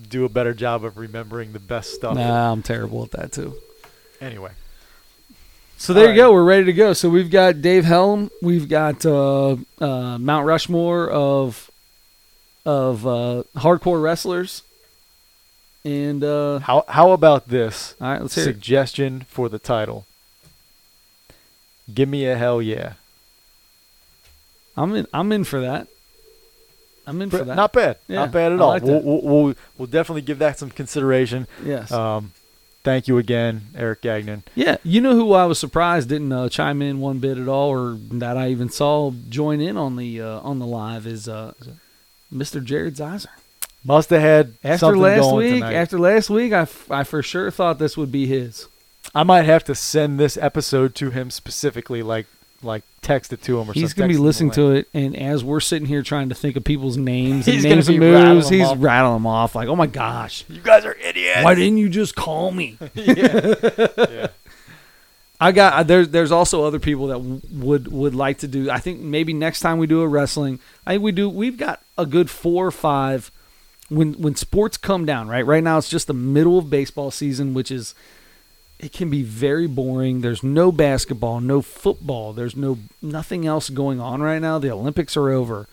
do 0.00 0.24
a 0.24 0.28
better 0.28 0.54
job 0.54 0.84
of 0.84 0.98
remembering 0.98 1.52
the 1.52 1.58
best 1.58 1.94
stuff. 1.94 2.16
Nah, 2.16 2.52
I'm 2.52 2.62
terrible 2.62 3.02
at 3.04 3.12
that 3.12 3.32
too. 3.32 3.54
Anyway, 4.20 4.52
So 5.78 5.92
there 5.92 6.06
All 6.06 6.10
you 6.10 6.16
go. 6.16 6.32
We're 6.32 6.44
ready 6.44 6.64
to 6.64 6.72
go. 6.72 6.92
So 6.92 7.08
we've 7.10 7.30
got 7.30 7.60
Dave 7.60 7.84
Helem. 7.84 8.30
We've 8.42 8.68
got 8.68 9.04
uh, 9.04 9.56
uh, 9.80 10.18
Mount 10.18 10.46
Rushmore 10.46 11.10
of 11.10 11.70
of 12.64 13.06
uh, 13.06 13.42
hardcore 13.56 14.02
wrestlers. 14.02 14.62
And 15.84 16.24
uh, 16.24 16.58
how 16.60 16.84
how 16.88 17.12
about 17.12 17.48
this 17.48 17.94
all 18.00 18.08
right, 18.08 18.20
let's 18.20 18.34
hear 18.34 18.42
it. 18.42 18.46
suggestion 18.46 19.24
for 19.28 19.48
the 19.48 19.58
title? 19.58 20.06
Give 21.92 22.08
me 22.08 22.26
a 22.26 22.36
hell 22.36 22.60
yeah. 22.60 22.94
I'm 24.76 24.94
in. 24.94 25.06
I'm 25.12 25.30
in 25.30 25.44
for 25.44 25.60
that. 25.60 25.88
I'm 27.06 27.20
in 27.22 27.30
for 27.30 27.44
that. 27.44 27.54
Not 27.56 27.72
bad. 27.72 27.98
Yeah, 28.08 28.16
Not 28.20 28.32
bad 28.32 28.52
at 28.52 28.60
I 28.60 28.62
all. 28.62 28.68
like 28.70 28.82
we'll, 28.82 29.00
we'll, 29.00 29.20
we'll, 29.22 29.54
we'll 29.78 29.86
definitely 29.86 30.22
give 30.22 30.38
that 30.40 30.58
some 30.58 30.70
consideration. 30.70 31.46
yes. 31.64 31.92
Um, 31.92 32.32
thank 32.82 33.06
you 33.08 33.18
again, 33.18 33.66
Eric 33.76 34.02
Gagnon. 34.02 34.42
yeah. 34.54 34.76
You 34.84 35.00
know 35.00 35.14
who 35.14 35.32
I 35.32 35.44
was 35.46 35.58
surprised 35.58 36.08
didn't 36.08 36.32
uh, 36.32 36.48
chime 36.48 36.82
in 36.82 37.00
one 37.00 37.18
bit 37.18 37.38
at 37.38 37.48
all, 37.48 37.68
or 37.70 37.96
that 38.18 38.36
I 38.36 38.48
even 38.48 38.68
saw 38.70 39.12
join 39.28 39.60
in 39.60 39.76
on 39.76 39.96
the 39.96 40.20
uh, 40.20 40.40
on 40.40 40.58
the 40.58 40.66
live 40.66 41.06
is 41.06 41.28
uh, 41.28 41.52
Mr. 42.32 42.62
Jared 42.62 42.94
Zeiser. 42.96 43.26
Must 43.84 44.10
have 44.10 44.20
had 44.20 44.54
After 44.64 44.78
something 44.78 45.00
last 45.02 45.20
going 45.20 45.36
week, 45.36 45.54
tonight. 45.62 45.74
after 45.74 45.98
last 45.98 46.28
week, 46.28 46.52
I, 46.52 46.62
f- 46.62 46.90
I 46.90 47.04
for 47.04 47.22
sure 47.22 47.52
thought 47.52 47.78
this 47.78 47.96
would 47.96 48.10
be 48.10 48.26
his. 48.26 48.66
I 49.14 49.22
might 49.22 49.44
have 49.44 49.62
to 49.64 49.76
send 49.76 50.18
this 50.18 50.36
episode 50.36 50.96
to 50.96 51.10
him 51.10 51.30
specifically, 51.30 52.02
like 52.02 52.26
like 52.62 52.82
text 53.02 53.32
it 53.32 53.42
to 53.42 53.60
him 53.60 53.70
or 53.70 53.72
He's 53.72 53.92
gonna 53.94 54.08
be 54.12 54.16
listening 54.18 54.50
to 54.52 54.72
it, 54.72 54.88
and 54.94 55.14
as 55.16 55.44
we're 55.44 55.60
sitting 55.60 55.86
here 55.86 56.02
trying 56.02 56.28
to 56.30 56.34
think 56.34 56.56
of 56.56 56.64
people's 56.64 56.96
names 56.96 57.46
and 57.46 57.54
He's 57.54 57.62
gonna 57.64 57.74
names 57.76 57.88
and 57.88 58.00
be 58.00 58.06
moves, 58.06 58.48
them 58.48 58.58
he's 58.58 58.68
off. 58.68 58.76
rattling 58.80 59.14
them 59.16 59.26
off 59.26 59.54
like, 59.54 59.68
"Oh 59.68 59.76
my 59.76 59.86
gosh, 59.86 60.44
You 60.48 60.60
guys 60.60 60.84
are 60.84 60.94
idiots. 60.94 61.44
why 61.44 61.54
didn't 61.54 61.78
you 61.78 61.88
just 61.88 62.14
call 62.16 62.50
me?" 62.50 62.76
yeah. 62.94 63.54
yeah. 64.10 64.26
I 65.38 65.52
got 65.52 65.72
uh, 65.74 65.82
there's 65.82 66.08
there's 66.08 66.32
also 66.32 66.64
other 66.64 66.78
people 66.80 67.08
that 67.08 67.14
w- 67.18 67.40
would 67.52 67.92
would 67.92 68.14
like 68.14 68.38
to 68.38 68.48
do. 68.48 68.70
I 68.70 68.78
think 68.78 69.00
maybe 69.00 69.34
next 69.34 69.60
time 69.60 69.76
we 69.78 69.86
do 69.86 70.00
a 70.00 70.08
wrestling, 70.08 70.60
I 70.86 70.92
think 70.92 71.02
we 71.02 71.12
do. 71.12 71.28
We've 71.28 71.58
got 71.58 71.82
a 71.98 72.06
good 72.06 72.30
four 72.30 72.66
or 72.66 72.70
five 72.70 73.30
when 73.90 74.14
when 74.14 74.34
sports 74.34 74.78
come 74.78 75.04
down. 75.04 75.28
Right, 75.28 75.44
right 75.44 75.62
now 75.62 75.76
it's 75.76 75.90
just 75.90 76.06
the 76.06 76.14
middle 76.14 76.58
of 76.58 76.70
baseball 76.70 77.10
season, 77.10 77.52
which 77.52 77.70
is 77.70 77.94
it 78.78 78.92
can 78.92 79.08
be 79.08 79.22
very 79.22 79.66
boring. 79.66 80.20
There's 80.20 80.42
no 80.42 80.70
basketball, 80.70 81.40
no 81.40 81.62
football. 81.62 82.32
There's 82.32 82.56
no 82.56 82.78
nothing 83.00 83.46
else 83.46 83.70
going 83.70 84.00
on 84.00 84.22
right 84.22 84.40
now. 84.40 84.58
The 84.58 84.70
Olympics 84.70 85.16
are 85.16 85.30
over, 85.30 85.66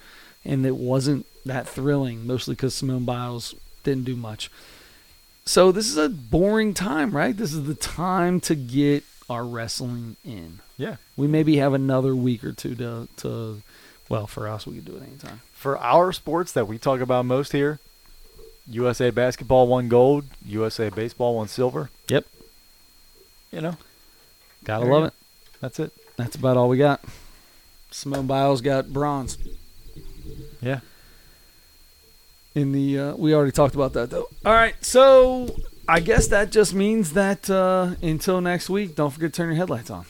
and 0.45 0.65
it 0.65 0.77
wasn't 0.77 1.25
that 1.45 1.67
thrilling, 1.67 2.25
mostly 2.25 2.55
because 2.55 2.73
Simone 2.73 3.05
Biles 3.05 3.55
didn't 3.83 4.05
do 4.05 4.15
much. 4.15 4.49
So 5.45 5.71
this 5.71 5.89
is 5.89 5.97
a 5.97 6.07
boring 6.07 6.73
time, 6.73 7.11
right? 7.11 7.35
This 7.35 7.53
is 7.53 7.65
the 7.65 7.75
time 7.75 8.39
to 8.41 8.55
get 8.55 9.03
our 9.29 9.43
wrestling 9.45 10.15
in. 10.23 10.59
Yeah. 10.77 10.97
We 11.17 11.27
maybe 11.27 11.57
have 11.57 11.73
another 11.73 12.15
week 12.15 12.43
or 12.43 12.53
two 12.53 12.75
to 12.75 13.07
to 13.17 13.61
well, 14.09 14.27
for 14.27 14.47
us 14.47 14.65
we 14.65 14.75
could 14.75 14.85
do 14.85 14.95
it 14.95 15.03
anytime. 15.03 15.41
For 15.51 15.77
our 15.77 16.13
sports 16.13 16.51
that 16.53 16.67
we 16.67 16.77
talk 16.77 17.01
about 17.01 17.25
most 17.25 17.51
here, 17.51 17.79
USA 18.67 19.09
basketball 19.09 19.67
won 19.67 19.89
gold, 19.89 20.25
USA 20.45 20.89
baseball 20.89 21.35
won 21.35 21.47
silver. 21.47 21.89
Yep. 22.07 22.25
You 23.53 23.61
know, 23.61 23.77
Gotta 24.63 24.85
There 24.85 24.93
love 24.93 25.03
it. 25.05 25.13
that's 25.61 25.79
it. 25.79 25.91
That's 26.17 26.35
about 26.35 26.57
all 26.57 26.67
we 26.69 26.77
got. 26.77 27.01
Simone 27.91 28.25
Biles 28.25 28.61
got 28.61 28.91
bronze. 28.91 29.37
Yeah. 30.61 30.79
In 32.55 32.71
the 32.71 32.99
uh, 32.99 33.15
we 33.15 33.33
already 33.35 33.51
talked 33.51 33.75
about 33.75 33.93
that 33.93 34.09
though. 34.09 34.27
All 34.45 34.53
right, 34.53 34.73
so 34.83 35.55
I 35.87 35.99
guess 35.99 36.27
that 36.27 36.51
just 36.51 36.73
means 36.73 37.13
that 37.13 37.49
uh, 37.49 37.91
until 38.01 38.41
next 38.41 38.69
week, 38.69 38.95
don't 38.95 39.11
forget 39.11 39.33
to 39.33 39.37
turn 39.37 39.47
your 39.49 39.55
headlights 39.57 39.89
on. 39.91 40.05